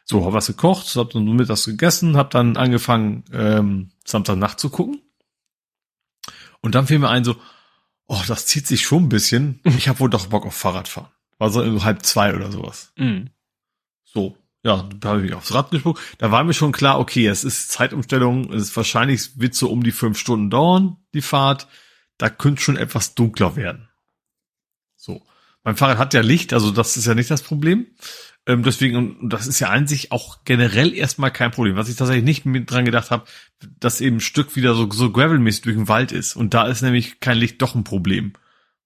[0.04, 5.02] So, hab was gekocht, hab dann mittags gegessen, hab dann angefangen, ähm, Samstagnacht zu gucken.
[6.60, 7.36] Und dann fiel mir ein so,
[8.06, 9.60] oh, das zieht sich schon ein bisschen.
[9.64, 11.10] Ich habe wohl doch Bock auf Fahrradfahren.
[11.38, 12.92] War so halb zwei oder sowas.
[12.96, 13.30] Mhm.
[14.04, 15.98] So, ja, da habe ich mich aufs Rad gesprungen.
[16.18, 19.84] Da war mir schon klar, okay, es ist Zeitumstellung, es ist wahrscheinlich wird so um
[19.84, 21.68] die fünf Stunden dauern, die Fahrt.
[22.16, 23.88] Da könnte schon etwas dunkler werden.
[24.96, 25.22] So.
[25.62, 27.86] Mein Fahrrad hat ja Licht, also das ist ja nicht das Problem.
[28.48, 31.76] Ähm, deswegen, und das ist ja an sich auch generell erstmal kein Problem.
[31.76, 33.26] Was ich tatsächlich nicht mit dran gedacht habe,
[33.78, 36.34] dass eben ein Stück wieder so, so gravelmäßig durch den Wald ist.
[36.34, 38.32] Und da ist nämlich kein Licht doch ein Problem.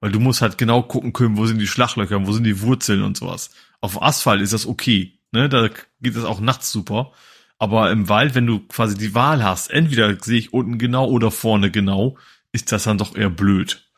[0.01, 3.05] Weil du musst halt genau gucken können, wo sind die Schlaglöcher, wo sind die Wurzeln
[3.05, 3.51] und sowas.
[3.81, 5.21] Auf Asphalt ist das okay.
[5.31, 5.49] Ne?
[5.49, 5.69] Da
[6.01, 7.13] geht es auch nachts super.
[7.57, 11.31] Aber im Wald, wenn du quasi die Wahl hast, entweder sehe ich unten genau oder
[11.31, 12.19] vorne genau,
[12.51, 13.92] ist das dann doch eher blöd.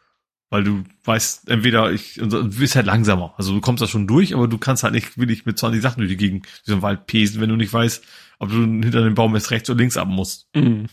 [0.55, 3.35] Weil du weißt, entweder ich, du bist halt langsamer.
[3.37, 5.99] Also du kommst da schon durch, aber du kannst halt nicht wirklich mit 20 Sachen
[5.99, 8.05] durch die Gegend, diesem Wald pesen, wenn du nicht weißt,
[8.39, 10.47] ob du hinter dem Baum jetzt rechts oder links ab musst.
[10.55, 10.87] Mhm.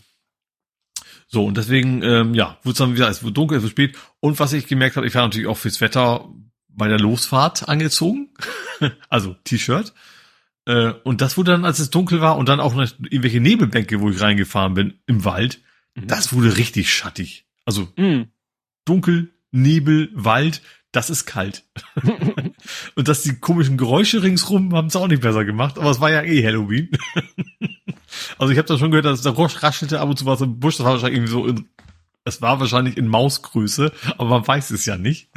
[1.28, 3.96] So, und deswegen, ähm, ja, wurde es dann wieder, es wurde dunkel, es wurde spät.
[4.18, 6.28] Und was ich gemerkt habe, ich war natürlich auch fürs Wetter
[6.66, 8.30] bei der Losfahrt angezogen.
[9.10, 9.94] also T-Shirt.
[10.66, 14.00] Äh, und das wurde dann, als es dunkel war und dann auch noch irgendwelche Nebelbänke,
[14.00, 15.60] wo ich reingefahren bin, im Wald,
[15.94, 16.08] mhm.
[16.08, 17.46] das wurde richtig schattig.
[17.64, 18.26] Also mhm.
[18.84, 21.64] dunkel, Nebel, Wald, das ist kalt.
[22.96, 26.10] und dass die komischen Geräusche ringsrum haben es auch nicht besser gemacht, aber es war
[26.10, 26.90] ja eh Halloween.
[28.38, 30.60] Also ich habe da schon gehört, dass der Rosch raschelte ab und zu was im
[30.60, 30.76] Busch.
[30.76, 31.68] Das war wahrscheinlich irgendwie so in,
[32.24, 35.30] es war wahrscheinlich in Mausgröße, aber man weiß es ja nicht.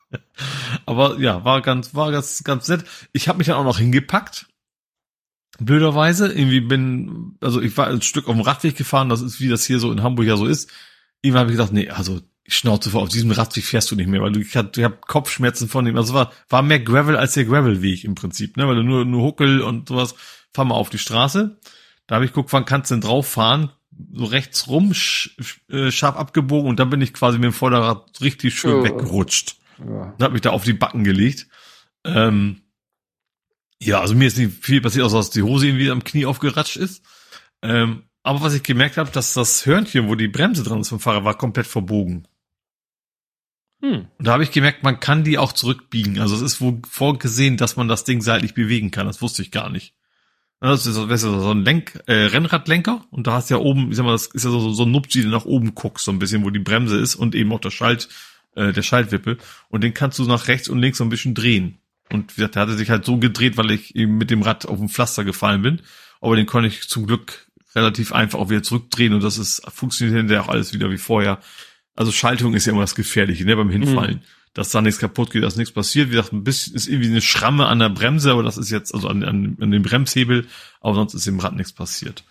[0.86, 2.84] aber ja, war ganz, war ganz, ganz nett.
[3.12, 4.48] Ich habe mich dann auch noch hingepackt.
[5.58, 9.48] Blöderweise, irgendwie bin, also ich war ein Stück auf dem Radweg gefahren, das ist wie
[9.48, 10.70] das hier so in Hamburg ja so ist.
[11.20, 14.20] Irgendwann habe ich gedacht, nee, also schnauze vor, auf diesem Radweg fährst du nicht mehr,
[14.20, 15.96] weil du ich hab, ich hab Kopfschmerzen von dem.
[15.96, 18.66] Also war, war mehr Gravel als der Gravelweg im Prinzip, ne?
[18.66, 20.14] Weil du nur, nur Huckel und sowas,
[20.52, 21.58] fahr mal auf die Straße.
[22.06, 23.70] Da habe ich geguckt, wann kannst du denn drauf fahren?
[24.12, 25.36] So rechts rum, sch,
[25.68, 28.84] äh, scharf abgebogen und dann bin ich quasi mit dem Vorderrad richtig schön oh.
[28.84, 29.56] weggerutscht.
[29.78, 29.84] Ja.
[29.84, 31.46] Und habe mich da auf die Backen gelegt.
[32.04, 32.62] Ähm,
[33.80, 36.76] ja, also mir ist nicht viel passiert, außer dass die Hose irgendwie am Knie aufgeratscht
[36.76, 37.04] ist.
[37.62, 41.00] Ähm, aber was ich gemerkt habe, dass das Hörnchen, wo die Bremse dran ist vom
[41.00, 42.26] Fahrer, war komplett verbogen.
[43.82, 44.06] Hm.
[44.16, 46.20] Und da habe ich gemerkt, man kann die auch zurückbiegen.
[46.20, 49.06] Also es ist wohl vorgesehen, dass man das Ding seitlich bewegen kann.
[49.06, 49.92] Das wusste ich gar nicht.
[50.60, 53.90] Das ist, das ist so ein Lenk, äh, Rennradlenker und da hast du ja oben,
[53.90, 56.12] ich sag mal, das ist ja so, so ein Nupsi, der nach oben guckst, so
[56.12, 58.08] ein bisschen, wo die Bremse ist und eben auch der Schalt,
[58.54, 59.38] äh, der Schaltwippe
[59.70, 61.78] und den kannst du nach rechts und links so ein bisschen drehen.
[62.12, 64.66] Und wie gesagt, der hatte sich halt so gedreht, weil ich eben mit dem Rad
[64.66, 65.80] auf dem Pflaster gefallen bin.
[66.20, 70.16] Aber den konnte ich zum Glück relativ einfach auch wieder zurückdrehen und das ist, funktioniert
[70.16, 71.40] hinterher auch alles wieder wie vorher.
[71.94, 74.16] Also Schaltung ist ja immer das Gefährliche, ne, beim Hinfallen.
[74.16, 76.08] Mhm dass da nichts kaputt geht, dass nichts passiert.
[76.08, 78.94] Wie gesagt, ein bisschen ist irgendwie eine Schramme an der Bremse, aber das ist jetzt,
[78.94, 80.46] also an, an, an dem Bremshebel,
[80.80, 82.24] aber sonst ist im Rad nichts passiert.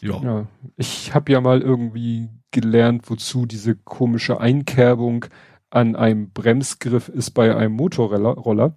[0.00, 0.20] Ja.
[0.22, 0.46] ja
[0.76, 5.26] ich habe ja mal irgendwie gelernt, wozu diese komische Einkerbung
[5.70, 8.76] an einem Bremsgriff ist bei einem Motorroller,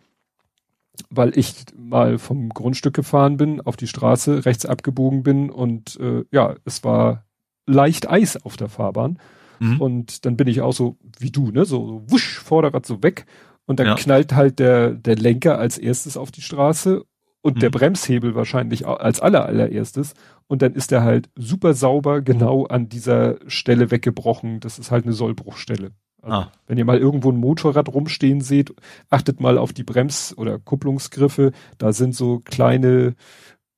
[1.10, 6.24] weil ich mal vom Grundstück gefahren bin, auf die Straße rechts abgebogen bin und äh,
[6.32, 7.26] ja, es war
[7.66, 9.19] leicht Eis auf der Fahrbahn.
[9.59, 9.82] Mhm.
[9.82, 13.25] Und dann bin ich auch so wie du, ne, so, so wusch, Vorderrad so weg.
[13.66, 13.95] Und dann ja.
[13.95, 17.03] knallt halt der, der Lenker als erstes auf die Straße
[17.42, 17.59] und mhm.
[17.59, 20.14] der Bremshebel wahrscheinlich als aller allererstes.
[20.48, 24.59] Und dann ist er halt super sauber genau an dieser Stelle weggebrochen.
[24.59, 25.92] Das ist halt eine Sollbruchstelle.
[26.25, 26.51] Also, ah.
[26.66, 28.74] Wenn ihr mal irgendwo ein Motorrad rumstehen seht,
[29.09, 31.51] achtet mal auf die Brems- oder Kupplungsgriffe.
[31.77, 33.16] Da sind so kleine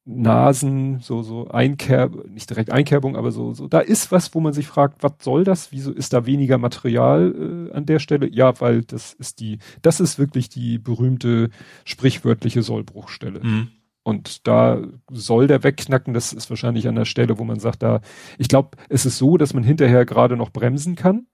[0.10, 4.53] Nasen, so, so Einkerb, nicht direkt Einkerbung, aber so, so, da ist was, wo man
[4.53, 5.74] sich fragt, was soll das?
[5.74, 8.30] Wieso ist da weniger Material äh, an der Stelle?
[8.32, 11.50] Ja, weil das ist die, das ist wirklich die berühmte
[11.84, 13.42] sprichwörtliche Sollbruchstelle.
[13.44, 13.68] Mhm.
[14.03, 18.00] Und da soll der wegknacken, das ist wahrscheinlich an der Stelle, wo man sagt, da,
[18.38, 21.27] ich glaube, es ist so, dass man hinterher gerade noch bremsen kann.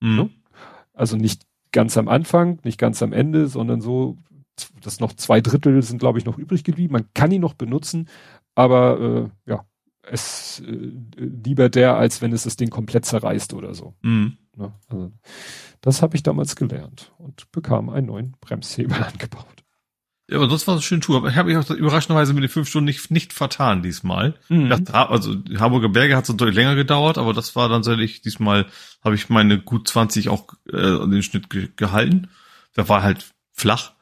[0.00, 0.16] Mhm.
[0.16, 0.30] Ne?
[0.94, 4.16] Also nicht ganz am Anfang, nicht ganz am Ende, sondern so
[4.82, 6.92] das noch zwei Drittel sind, glaube ich, noch übrig geblieben.
[6.92, 8.08] Man kann ihn noch benutzen,
[8.54, 9.64] aber äh, ja,
[10.02, 13.94] es äh, lieber der, als wenn es das Ding komplett zerreißt oder so.
[14.02, 14.38] Mhm.
[14.56, 14.72] Ne?
[14.88, 15.12] also,
[15.80, 19.64] das habe ich damals gelernt und bekam einen neuen Bremshebel angebaut.
[20.30, 21.18] Ja, aber das war eine schöne Tour.
[21.18, 24.34] Aber ich habe mich auch überraschenderweise mit den fünf Stunden nicht, nicht vertan diesmal.
[24.48, 24.70] Mhm.
[24.70, 28.22] Dachte, also die Hamburger Berge hat es deutlich länger gedauert, aber das war dann tatsächlich,
[28.22, 28.66] diesmal
[29.02, 32.28] habe ich meine gut 20 auch äh, den Schnitt ge gehalten.
[32.72, 33.92] Da war halt flach.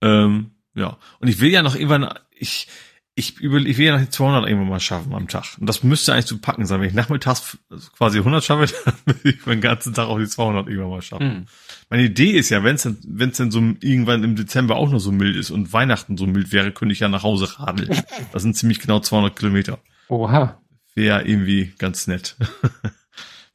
[0.00, 0.98] Ähm, ja.
[1.20, 2.68] Und ich will ja noch irgendwann, ich,
[3.18, 5.56] ich, über, ich will ja noch die 200 irgendwann mal schaffen am Tag.
[5.58, 6.80] Und das müsste eigentlich zu packen sein.
[6.80, 7.56] Wenn ich nachmittags
[7.96, 11.28] quasi 100 schaffe, dann will ich meinen ganzen Tag auch die 200 irgendwann mal schaffen.
[11.28, 11.46] Mhm.
[11.88, 14.90] Meine Idee ist ja, wenn es denn, wenn es denn so irgendwann im Dezember auch
[14.90, 17.90] noch so mild ist und Weihnachten so mild wäre, könnte ich ja nach Hause radeln.
[18.32, 19.78] Das sind ziemlich genau 200 Kilometer.
[20.08, 20.60] Oha.
[20.94, 22.36] Wäre irgendwie ganz nett.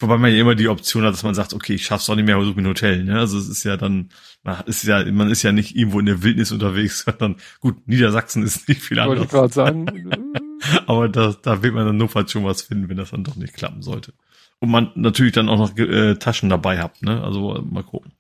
[0.02, 2.26] Wobei man ja immer die Option hat, dass man sagt, okay, ich schaff's auch nicht
[2.26, 3.04] mehr, suche mir ein Hotel.
[3.04, 3.20] Ne?
[3.20, 4.10] Also es ist ja dann,
[4.44, 8.44] man ist ja, man ist ja nicht irgendwo in der Wildnis unterwegs, sondern gut, Niedersachsen
[8.44, 9.20] ist nicht viel anders.
[9.20, 10.12] Wollte ich gerade sagen.
[10.88, 13.54] aber da, da wird man dann notfalls schon was finden, wenn das dann doch nicht
[13.54, 14.14] klappen sollte.
[14.60, 17.24] Und man natürlich dann auch noch äh, Taschen dabei hat, ne?
[17.24, 18.12] Also mal gucken.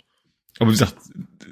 [0.59, 0.95] Aber wie gesagt,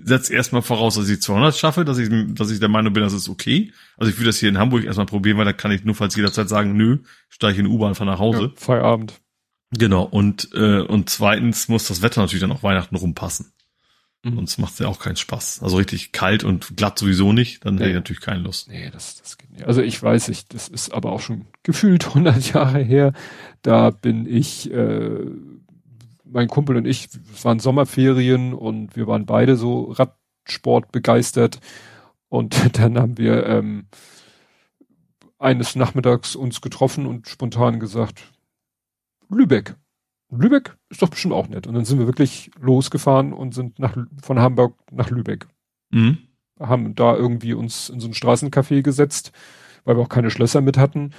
[0.03, 3.13] setz erstmal voraus, dass ich 200 schaffe, dass ich, dass ich der Meinung bin, das
[3.13, 3.71] ist okay.
[3.97, 6.15] Also ich will das hier in Hamburg erstmal probieren, weil da kann ich nur falls
[6.15, 6.99] jederzeit sagen, nö,
[7.29, 8.41] steige in U-Bahn, fahr nach Hause.
[8.41, 9.19] Ja, Feierabend.
[9.71, 10.03] Genau.
[10.03, 13.53] Und, äh, und zweitens muss das Wetter natürlich dann auch Weihnachten rumpassen.
[14.23, 14.35] Mhm.
[14.35, 15.61] Sonst macht es ja auch keinen Spaß.
[15.63, 17.81] Also richtig kalt und glatt sowieso nicht, dann nee.
[17.81, 18.67] hätte ich natürlich keine Lust.
[18.67, 19.65] Nee, das, das geht nicht.
[19.65, 23.13] Also ich weiß nicht, das ist aber auch schon gefühlt 100 Jahre her.
[23.61, 25.25] Da bin ich, äh,
[26.25, 31.59] mein Kumpel und ich, es waren Sommerferien und wir waren beide so Radsport begeistert.
[32.27, 33.85] Und dann haben wir ähm,
[35.37, 38.21] eines Nachmittags uns getroffen und spontan gesagt,
[39.29, 39.75] Lübeck.
[40.31, 41.67] Lübeck ist doch bestimmt auch nett.
[41.67, 45.47] Und dann sind wir wirklich losgefahren und sind nach, von Hamburg nach Lübeck.
[45.91, 46.19] Mhm.
[46.59, 49.31] Haben da irgendwie uns in so ein Straßencafé gesetzt,
[49.85, 51.11] weil wir auch keine Schlösser mit hatten.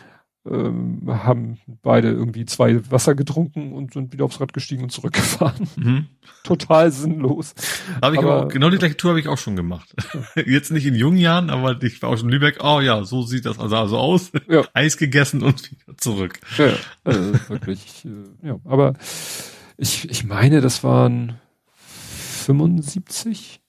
[0.48, 5.68] Ähm, haben beide irgendwie zwei Wasser getrunken und sind wieder aufs Rad gestiegen und zurückgefahren.
[5.76, 6.06] Mhm.
[6.44, 7.54] Total sinnlos.
[8.02, 9.94] Hab ich aber, auch, genau die gleiche Tour habe ich auch schon gemacht.
[10.46, 12.58] Jetzt nicht in jungen Jahren, aber ich war auch schon in Lübeck.
[12.62, 14.32] Oh ja, so sieht das also, also aus.
[14.48, 14.62] Ja.
[14.74, 16.40] Eis gegessen und wieder zurück.
[16.58, 16.72] Ja,
[17.04, 18.04] also wirklich.
[18.04, 18.94] Äh, ja, aber
[19.76, 21.38] ich, ich meine, das waren
[22.44, 23.59] 75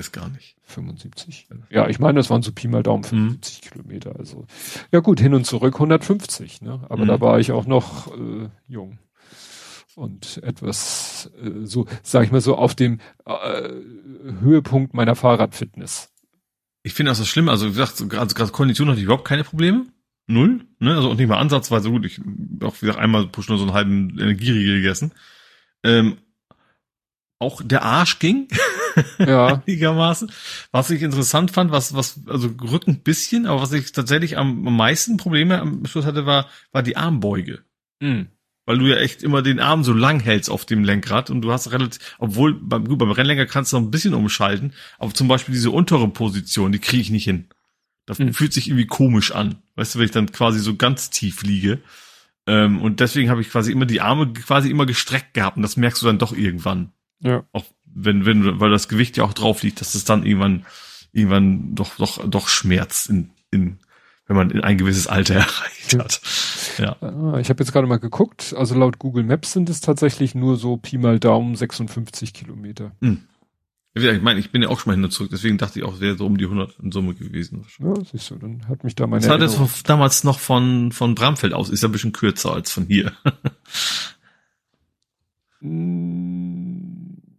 [0.00, 0.56] es gar nicht.
[0.64, 1.48] 75.
[1.70, 3.70] Ja, ich meine, das waren so Pi mal Daumen 75 mhm.
[3.70, 4.16] Kilometer.
[4.18, 4.46] Also
[4.90, 6.62] ja gut, hin und zurück 150.
[6.62, 6.80] Ne?
[6.88, 7.08] Aber mhm.
[7.08, 8.98] da war ich auch noch äh, jung
[9.94, 13.68] und etwas äh, so, sag ich mal so, auf dem äh,
[14.40, 16.10] Höhepunkt meiner Fahrradfitness.
[16.82, 17.48] Ich finde das so schlimm.
[17.48, 19.86] Also wie gesagt, so, gerade gerade Kondition hatte ich überhaupt keine Probleme.
[20.26, 20.64] Null.
[20.78, 20.94] Ne?
[20.94, 22.06] Also auch nicht mal ansatzweise gut.
[22.06, 22.20] Ich
[22.62, 25.12] auch wie gesagt einmal pro Stunde so einen halben Energieriegel gegessen.
[25.84, 26.18] Ähm,
[27.42, 28.48] auch der Arsch ging.
[29.18, 29.62] Ja.
[29.66, 30.30] einigermaßen.
[30.70, 35.16] Was ich interessant fand, was, was, also Rücken bisschen, aber was ich tatsächlich am, meisten
[35.16, 37.60] Probleme am Schluss hatte, war, war die Armbeuge.
[38.00, 38.26] Mhm.
[38.66, 41.50] Weil du ja echt immer den Arm so lang hältst auf dem Lenkrad und du
[41.50, 45.26] hast relativ, obwohl beim, gut, beim Rennlenker kannst du noch ein bisschen umschalten, aber zum
[45.26, 47.46] Beispiel diese untere Position, die kriege ich nicht hin.
[48.04, 48.34] Das mhm.
[48.34, 49.62] fühlt sich irgendwie komisch an.
[49.76, 51.80] Weißt du, wenn ich dann quasi so ganz tief liege.
[52.46, 55.76] Ähm, und deswegen habe ich quasi immer die Arme quasi immer gestreckt gehabt und das
[55.76, 56.92] merkst du dann doch irgendwann.
[57.22, 57.44] Ja.
[57.52, 60.66] Auch wenn, wenn, weil das Gewicht ja auch drauf liegt, dass es dann irgendwann,
[61.12, 63.78] irgendwann doch, doch, doch schmerzt in, in,
[64.26, 66.20] wenn man in ein gewisses Alter erreicht hat.
[66.78, 66.96] Ja.
[67.00, 70.56] Ah, ich habe jetzt gerade mal geguckt, also laut Google Maps sind es tatsächlich nur
[70.56, 72.92] so Pi mal Daumen 56 Kilometer.
[73.00, 73.22] Hm.
[73.94, 75.92] Ich meine, ich bin ja auch schon mal hin und zurück, deswegen dachte ich auch,
[75.94, 77.66] es wäre so um die 100 in Summe gewesen.
[77.78, 81.14] Ja, siehst du, dann hat mich da meine Das war das damals noch von, von
[81.14, 83.12] Bramfeld aus, ist ja ein bisschen kürzer als von hier.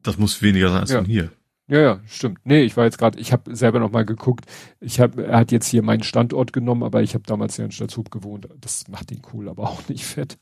[0.03, 0.97] Das muss weniger sein als ja.
[0.97, 1.31] von hier.
[1.67, 2.39] Ja, ja, stimmt.
[2.43, 4.45] Nee, ich war jetzt gerade, ich habe selber noch mal geguckt.
[4.81, 7.71] Ich habe, er hat jetzt hier meinen Standort genommen, aber ich habe damals ja in
[7.71, 8.49] Stadthub gewohnt.
[8.59, 10.37] Das macht ihn cool, aber auch nicht fett.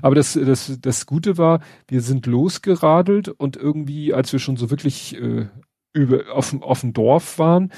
[0.00, 4.70] Aber das, das, das Gute war, wir sind losgeradelt und irgendwie, als wir schon so
[4.70, 5.46] wirklich äh,
[5.92, 7.70] über auf, auf dem Dorf waren,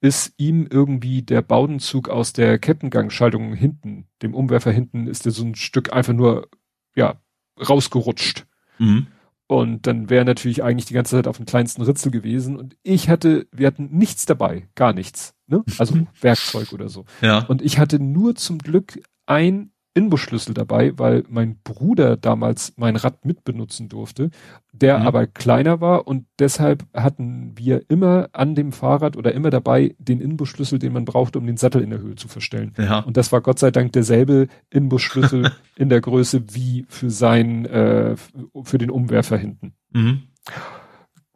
[0.00, 5.44] ist ihm irgendwie der Baudenzug aus der Kettengangschaltung hinten, dem Umwerfer hinten, ist der so
[5.44, 6.48] ein Stück einfach nur
[6.96, 7.20] ja
[7.56, 8.46] rausgerutscht.
[8.78, 9.06] Mhm.
[9.50, 12.56] Und dann wäre natürlich eigentlich die ganze Zeit auf dem kleinsten Ritzel gewesen.
[12.56, 15.34] Und ich hatte, wir hatten nichts dabei, gar nichts.
[15.48, 15.64] Ne?
[15.76, 17.04] Also Werkzeug oder so.
[17.20, 17.46] Ja.
[17.46, 23.24] Und ich hatte nur zum Glück ein Inbusschlüssel dabei, weil mein Bruder damals mein Rad
[23.24, 24.30] mitbenutzen durfte,
[24.72, 25.06] der mhm.
[25.06, 30.20] aber kleiner war und deshalb hatten wir immer an dem Fahrrad oder immer dabei den
[30.20, 32.72] Inbusschlüssel, den man brauchte, um den Sattel in der Höhe zu verstellen.
[32.78, 33.00] Ja.
[33.00, 38.14] Und das war Gott sei Dank derselbe Inbusschlüssel in der Größe wie für sein, äh,
[38.62, 39.74] für den Umwerfer hinten.
[39.92, 40.22] Mhm.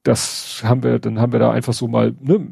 [0.05, 2.47] Das haben wir, dann haben wir da einfach so mal ne,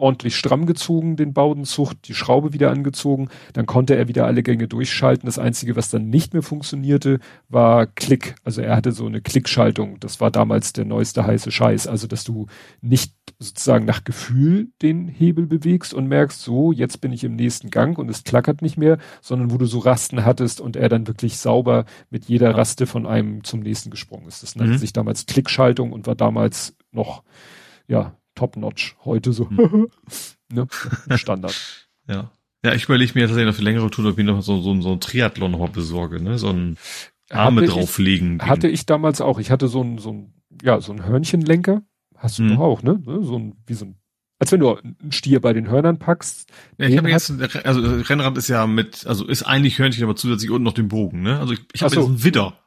[0.00, 4.66] ordentlich stramm gezogen, den Baudenzucht, die Schraube wieder angezogen, dann konnte er wieder alle Gänge
[4.66, 5.26] durchschalten.
[5.26, 8.34] Das Einzige, was dann nicht mehr funktionierte, war Klick.
[8.44, 10.00] Also er hatte so eine Klickschaltung.
[10.00, 11.86] Das war damals der neueste heiße Scheiß.
[11.86, 12.46] Also, dass du
[12.80, 17.70] nicht sozusagen nach Gefühl den Hebel bewegst und merkst, so, jetzt bin ich im nächsten
[17.70, 21.06] Gang und es klackert nicht mehr, sondern wo du so Rasten hattest und er dann
[21.06, 24.42] wirklich sauber mit jeder Raste von einem zum nächsten gesprungen ist.
[24.42, 24.78] Das nannte mhm.
[24.78, 27.22] sich damals Klickschaltung und war damals noch,
[27.88, 28.96] ja, top-notch.
[29.04, 29.88] Heute so, hm.
[30.52, 30.66] ne?
[31.16, 31.88] Standard.
[32.08, 32.30] ja.
[32.62, 34.92] Ja, ich überlege mir tatsächlich noch für längere Tour, ob ich noch so, so, so
[34.92, 36.36] ein Triathlon nochmal besorge, ne?
[36.36, 36.76] So ein
[37.30, 38.38] Arme hatte drauflegen.
[38.42, 39.38] Ich, hatte ich damals auch.
[39.38, 41.82] Ich hatte so ein, so ein, ja, so ein Hörnchenlenker.
[42.16, 42.50] Hast du hm.
[42.50, 43.00] doch auch, ne?
[43.06, 43.96] So ein, wie so ein,
[44.38, 46.50] als wenn du einen Stier bei den Hörnern packst.
[46.76, 47.32] Ja, ich habe jetzt,
[47.64, 51.22] also Rennrad ist ja mit, also ist eigentlich Hörnchen, aber zusätzlich unten noch den Bogen,
[51.22, 51.38] ne?
[51.38, 52.00] Also ich, ich habe so.
[52.00, 52.58] jetzt einen Widder.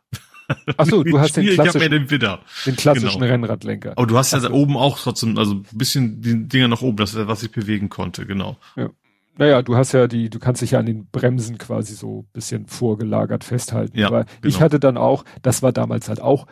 [0.77, 2.39] Ach so, du hast den klassischen, ich den Widder.
[2.65, 3.31] Den klassischen genau.
[3.31, 3.93] Rennradlenker.
[3.95, 4.49] Aber du hast ja so.
[4.49, 7.89] oben auch trotzdem, also ein bisschen die Dinger nach oben, das ist was ich bewegen
[7.89, 8.57] konnte, genau.
[8.75, 8.89] Ja.
[9.35, 12.67] Naja, du hast ja die, du kannst dich ja an den Bremsen quasi so bisschen
[12.67, 13.97] vorgelagert festhalten.
[13.97, 14.37] Ja, Aber genau.
[14.43, 16.45] ich hatte dann auch, das war damals halt auch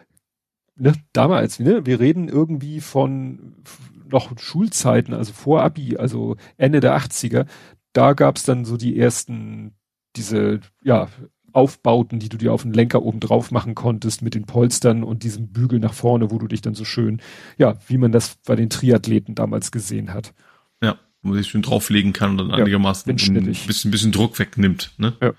[0.81, 3.55] ne, damals, ne, wir reden irgendwie von
[4.09, 7.45] noch Schulzeiten, also vor Abi, also Ende der 80er,
[7.93, 9.73] da gab's dann so die ersten,
[10.15, 11.07] diese, ja,
[11.53, 15.23] Aufbauten, die du dir auf den Lenker oben drauf machen konntest mit den Polstern und
[15.23, 17.21] diesem Bügel nach vorne, wo du dich dann so schön,
[17.57, 20.33] ja, wie man das bei den Triathleten damals gesehen hat.
[20.81, 24.39] Ja, wo man sich schön drauflegen kann und dann ja, einigermaßen ein bisschen, bisschen Druck
[24.39, 25.13] wegnimmt, ne?
[25.21, 25.33] Ja.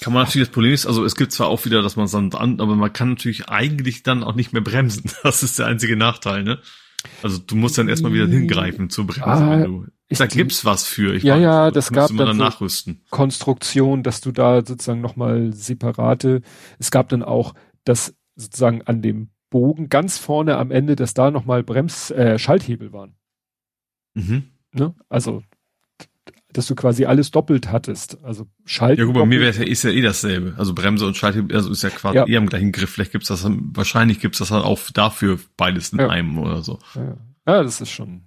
[0.00, 2.12] Kann man natürlich, das Problem ist, also es gibt zwar auch wieder, dass man es
[2.12, 5.10] dann an, aber man kann natürlich eigentlich dann auch nicht mehr bremsen.
[5.22, 6.58] Das ist der einzige Nachteil, ne?
[7.22, 9.26] Also du musst dann erstmal wieder hingreifen zur Bremse.
[9.26, 9.86] Ah, du,
[10.18, 11.14] da gibt's was für.
[11.14, 13.02] Ich ja, weiß, ja, das gab dann, dann nachrüsten.
[13.10, 16.42] Konstruktion, dass du da sozusagen nochmal separate,
[16.78, 21.30] es gab dann auch das sozusagen an dem Bogen ganz vorne am Ende, dass da
[21.30, 23.14] nochmal Brems, äh, Schalthebel waren.
[24.14, 24.44] Mhm.
[24.72, 24.94] Ne?
[25.08, 25.42] Also
[26.52, 28.22] dass du quasi alles doppelt hattest.
[28.24, 29.00] Also Schalten.
[29.00, 30.54] Ja gut, bei mir wäre ist ja eh dasselbe.
[30.56, 32.26] Also Bremse und Schalthebel, also ist ja quasi ja.
[32.26, 32.90] eh am gleichen Griff.
[32.90, 36.08] Vielleicht gibt's das, wahrscheinlich gibt's das dann auch dafür beides in ja.
[36.08, 36.78] einem oder so.
[36.94, 37.16] Ja.
[37.46, 38.22] ja, das ist schon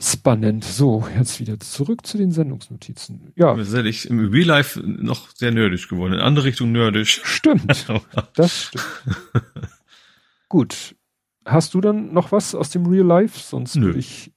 [0.00, 0.64] spannend.
[0.64, 3.32] So, jetzt wieder zurück zu den Sendungsnotizen.
[3.36, 3.54] Ja.
[3.54, 6.14] Tatsächlich im Real Life noch sehr nerdisch geworden.
[6.14, 7.20] In andere Richtung nerdisch.
[7.24, 7.86] Stimmt.
[8.34, 8.86] das stimmt.
[10.48, 10.96] Gut.
[11.44, 13.40] Hast du dann noch was aus dem Real Life?
[13.40, 14.32] Sonst würde ich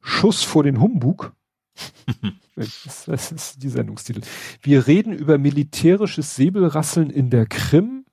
[0.00, 1.32] Schuss vor den Humbug.
[2.56, 4.22] das, das ist die Sendungstitel.
[4.62, 8.04] Wir reden über militärisches Säbelrasseln in der Krim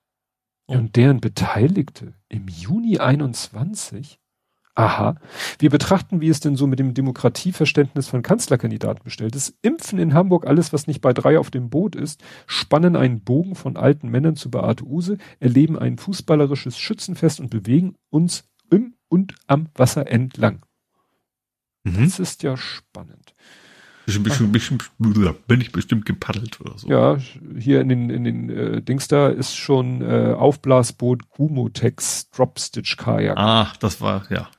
[0.65, 4.19] und deren Beteiligte im Juni 21.
[4.73, 5.15] Aha.
[5.59, 9.53] Wir betrachten, wie es denn so mit dem Demokratieverständnis von Kanzlerkandidaten bestellt ist.
[9.61, 13.55] Impfen in Hamburg alles, was nicht bei drei auf dem Boot ist, spannen einen Bogen
[13.55, 19.35] von alten Männern zu Beate Use, erleben ein fußballerisches Schützenfest und bewegen uns im und
[19.47, 20.65] am Wasser entlang.
[21.83, 22.03] Mhm.
[22.03, 23.33] Das ist ja spannend.
[24.05, 24.79] Bisschen, bisschen, bisschen,
[25.47, 26.89] bin ich bestimmt gepaddelt oder so.
[26.89, 27.17] Ja,
[27.57, 33.37] hier in den, in den äh, Dings da ist schon äh, Aufblasboot Gumotex Dropstitch Kajak.
[33.37, 34.49] Ah, das war, ja.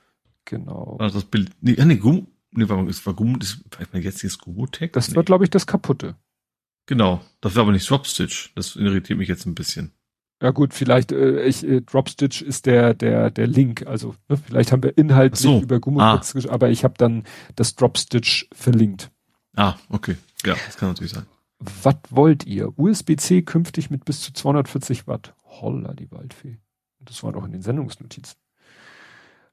[0.45, 0.97] Genau.
[0.99, 3.59] Also das Bild, nee, nee, Gum, nee, war, es war Gum, das,
[3.91, 4.91] man jetzt hier ist Gumotech?
[4.93, 5.15] Das nee.
[5.15, 6.15] war, glaube ich, das kaputte.
[6.85, 7.21] Genau.
[7.41, 8.53] Das war aber nicht Dropstitch.
[8.55, 9.93] Das irritiert mich jetzt ein bisschen.
[10.43, 14.73] Ja gut, vielleicht äh, ich, äh, Dropstitch ist der der der Link, also ne, vielleicht
[14.73, 15.61] haben wir inhaltlich so.
[15.61, 16.51] über Gummotex, ah.
[16.51, 17.23] aber ich habe dann
[17.55, 19.09] das Dropstitch verlinkt.
[19.55, 20.17] Ah, okay.
[20.45, 21.25] Ja, das kann natürlich sein.
[21.59, 22.77] Was wollt ihr?
[22.77, 25.33] USB-C künftig mit bis zu 240 Watt.
[25.45, 26.57] Holla, die Waldfee.
[26.99, 28.35] Das war doch in den Sendungsnotizen.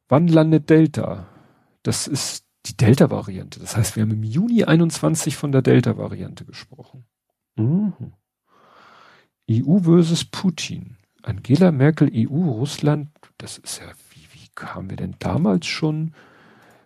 [0.08, 1.28] Wann landet Delta?
[1.84, 3.60] Das ist die Delta-Variante.
[3.60, 7.06] Das heißt, wir haben im Juni 21 von der Delta-Variante gesprochen.
[7.54, 8.12] Mhm.
[9.50, 10.96] EU versus Putin.
[11.22, 13.08] Angela Merkel, EU, Russland.
[13.38, 16.14] Das ist ja, wie, wie kamen wir denn damals schon?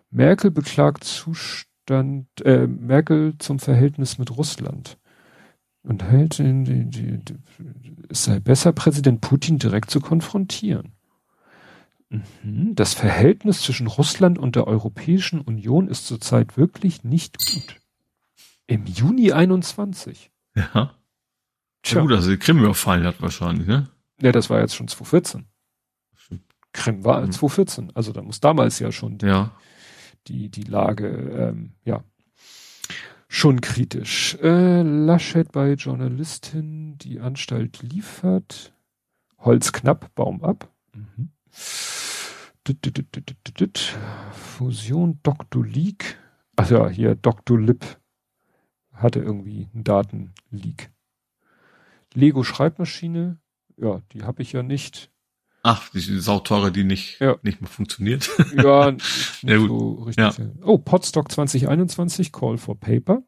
[0.09, 4.97] Merkel beklagt Zustand, äh, Merkel zum Verhältnis mit Russland.
[5.83, 6.39] Und hält,
[8.09, 10.93] es sei besser, Präsident Putin direkt zu konfrontieren.
[12.09, 12.73] Mhm.
[12.73, 17.81] Das Verhältnis zwischen Russland und der Europäischen Union ist zurzeit wirklich nicht gut.
[18.67, 20.31] Im Juni 21.
[20.55, 20.95] Ja.
[21.85, 21.99] Tja.
[21.99, 23.87] Ja, gut, also die Krim überfallen hat wahrscheinlich, ne?
[24.19, 25.45] Ja, das war jetzt schon 2014.
[26.73, 27.31] Krim war mhm.
[27.31, 27.91] 2014.
[27.95, 29.51] Also da muss damals ja schon die, ja.
[30.27, 32.03] die, die Lage, ähm, ja,
[33.27, 34.35] schon kritisch.
[34.41, 38.73] Äh, Laschet bei Journalistin, die Anstalt liefert.
[39.37, 40.73] Holz knapp, Baum ab.
[40.93, 41.29] Mhm.
[44.33, 45.63] Fusion Dr.
[45.63, 46.17] Leak.
[46.55, 47.59] Ach ja, hier Dr.
[47.59, 47.85] Lip
[48.91, 50.89] hatte irgendwie einen Datenleak.
[52.15, 53.39] Lego Schreibmaschine,
[53.77, 55.11] ja, die habe ich ja nicht.
[55.63, 57.37] Ach, die sauteure, die nicht, ja.
[57.41, 58.29] nicht mehr funktioniert.
[58.55, 60.37] Ja, nicht ja, so richtig.
[60.37, 60.45] Ja.
[60.63, 63.23] Oh, Podstock 2021, Call for Paper.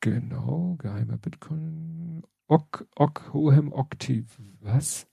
[0.00, 2.22] Genau, geheimer Bitcoin.
[2.46, 4.26] Ok, Ok, Hohem Octave.
[4.60, 5.06] Was?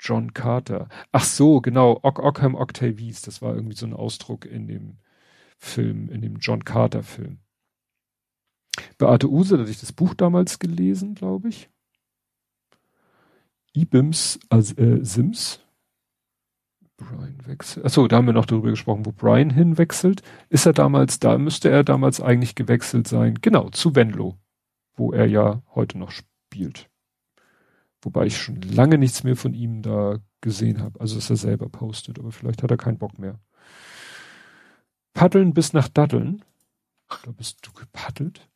[0.00, 0.88] John Carter.
[1.12, 4.98] Ach so, genau, Ock Ockham Octavies, das war irgendwie so ein Ausdruck in dem
[5.56, 7.38] Film, in dem John Carter Film.
[8.98, 11.68] Beate Use, da hatte ich das Buch damals gelesen, glaube ich.
[13.74, 15.60] Ibims, also, äh, Sims.
[16.96, 17.84] Brian wechselt.
[17.84, 20.22] Achso, da haben wir noch darüber gesprochen, wo Brian hinwechselt.
[20.48, 23.38] Ist er damals, da müsste er damals eigentlich gewechselt sein.
[23.40, 24.38] Genau, zu Venlo,
[24.94, 26.88] wo er ja heute noch spielt.
[28.00, 31.00] Wobei ich schon lange nichts mehr von ihm da gesehen habe.
[31.00, 33.40] Also, dass er selber postet, aber vielleicht hat er keinen Bock mehr.
[35.14, 36.44] Paddeln bis nach Daddeln.
[37.24, 38.48] Da bist du gepaddelt?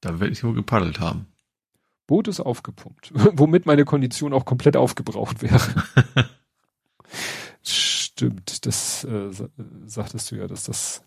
[0.00, 1.26] Da werde ich wohl gepaddelt haben.
[2.06, 5.60] Boot ist aufgepumpt, womit meine Kondition auch komplett aufgebraucht wäre.
[8.18, 8.66] stimmt.
[8.66, 9.30] Das äh,
[9.86, 11.04] sagtest du ja, dass das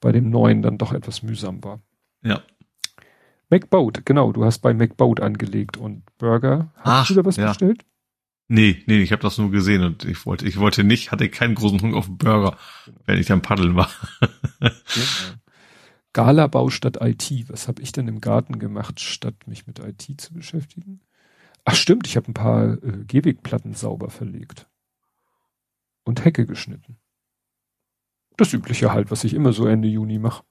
[0.00, 1.80] bei dem neuen dann doch etwas mühsam war.
[2.22, 2.42] Ja.
[3.48, 6.72] McBoat, genau, du hast bei McBoat angelegt und Burger.
[6.78, 7.48] Hast Ach, du da was ja.
[7.48, 7.84] bestellt?
[8.48, 11.54] Nee, nee, ich habe das nur gesehen und ich wollte, ich wollte nicht, hatte keinen
[11.54, 12.98] großen Hunger auf Burger, genau.
[13.06, 13.90] wenn ich am Paddeln war.
[14.60, 14.72] genau.
[16.16, 17.50] Gala-Bau statt IT.
[17.50, 21.02] Was habe ich denn im Garten gemacht, statt mich mit IT zu beschäftigen?
[21.66, 24.66] Ach stimmt, ich habe ein paar äh, Gehwegplatten sauber verlegt.
[26.04, 26.96] Und Hecke geschnitten.
[28.38, 30.42] Das übliche halt, was ich immer so Ende Juni mache.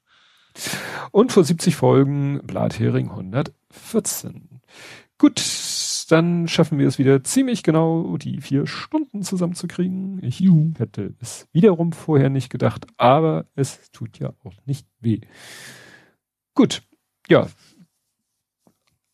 [1.12, 4.60] Und vor 70 Folgen Blathering 114.
[5.16, 5.40] Gut,
[6.08, 10.22] dann schaffen wir es wieder ziemlich genau, die vier Stunden zusammenzukriegen.
[10.22, 10.42] Ich
[10.78, 15.20] hätte es wiederum vorher nicht gedacht, aber es tut ja auch nicht weh.
[16.54, 16.82] Gut,
[17.28, 17.48] ja.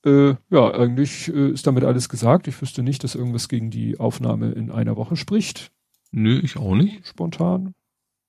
[0.07, 2.47] Äh, ja, eigentlich äh, ist damit alles gesagt.
[2.47, 5.73] Ich wüsste nicht, dass irgendwas gegen die Aufnahme in einer Woche spricht.
[6.13, 7.07] Nö, ich auch nicht.
[7.07, 7.75] Spontan.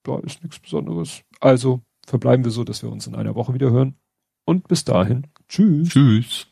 [0.03, 1.22] Da ist nichts Besonderes.
[1.40, 3.95] Also verbleiben wir so, dass wir uns in einer Woche wieder hören.
[4.45, 5.27] Und bis dahin.
[5.48, 5.90] Tschüss.
[5.90, 6.48] Tschüss.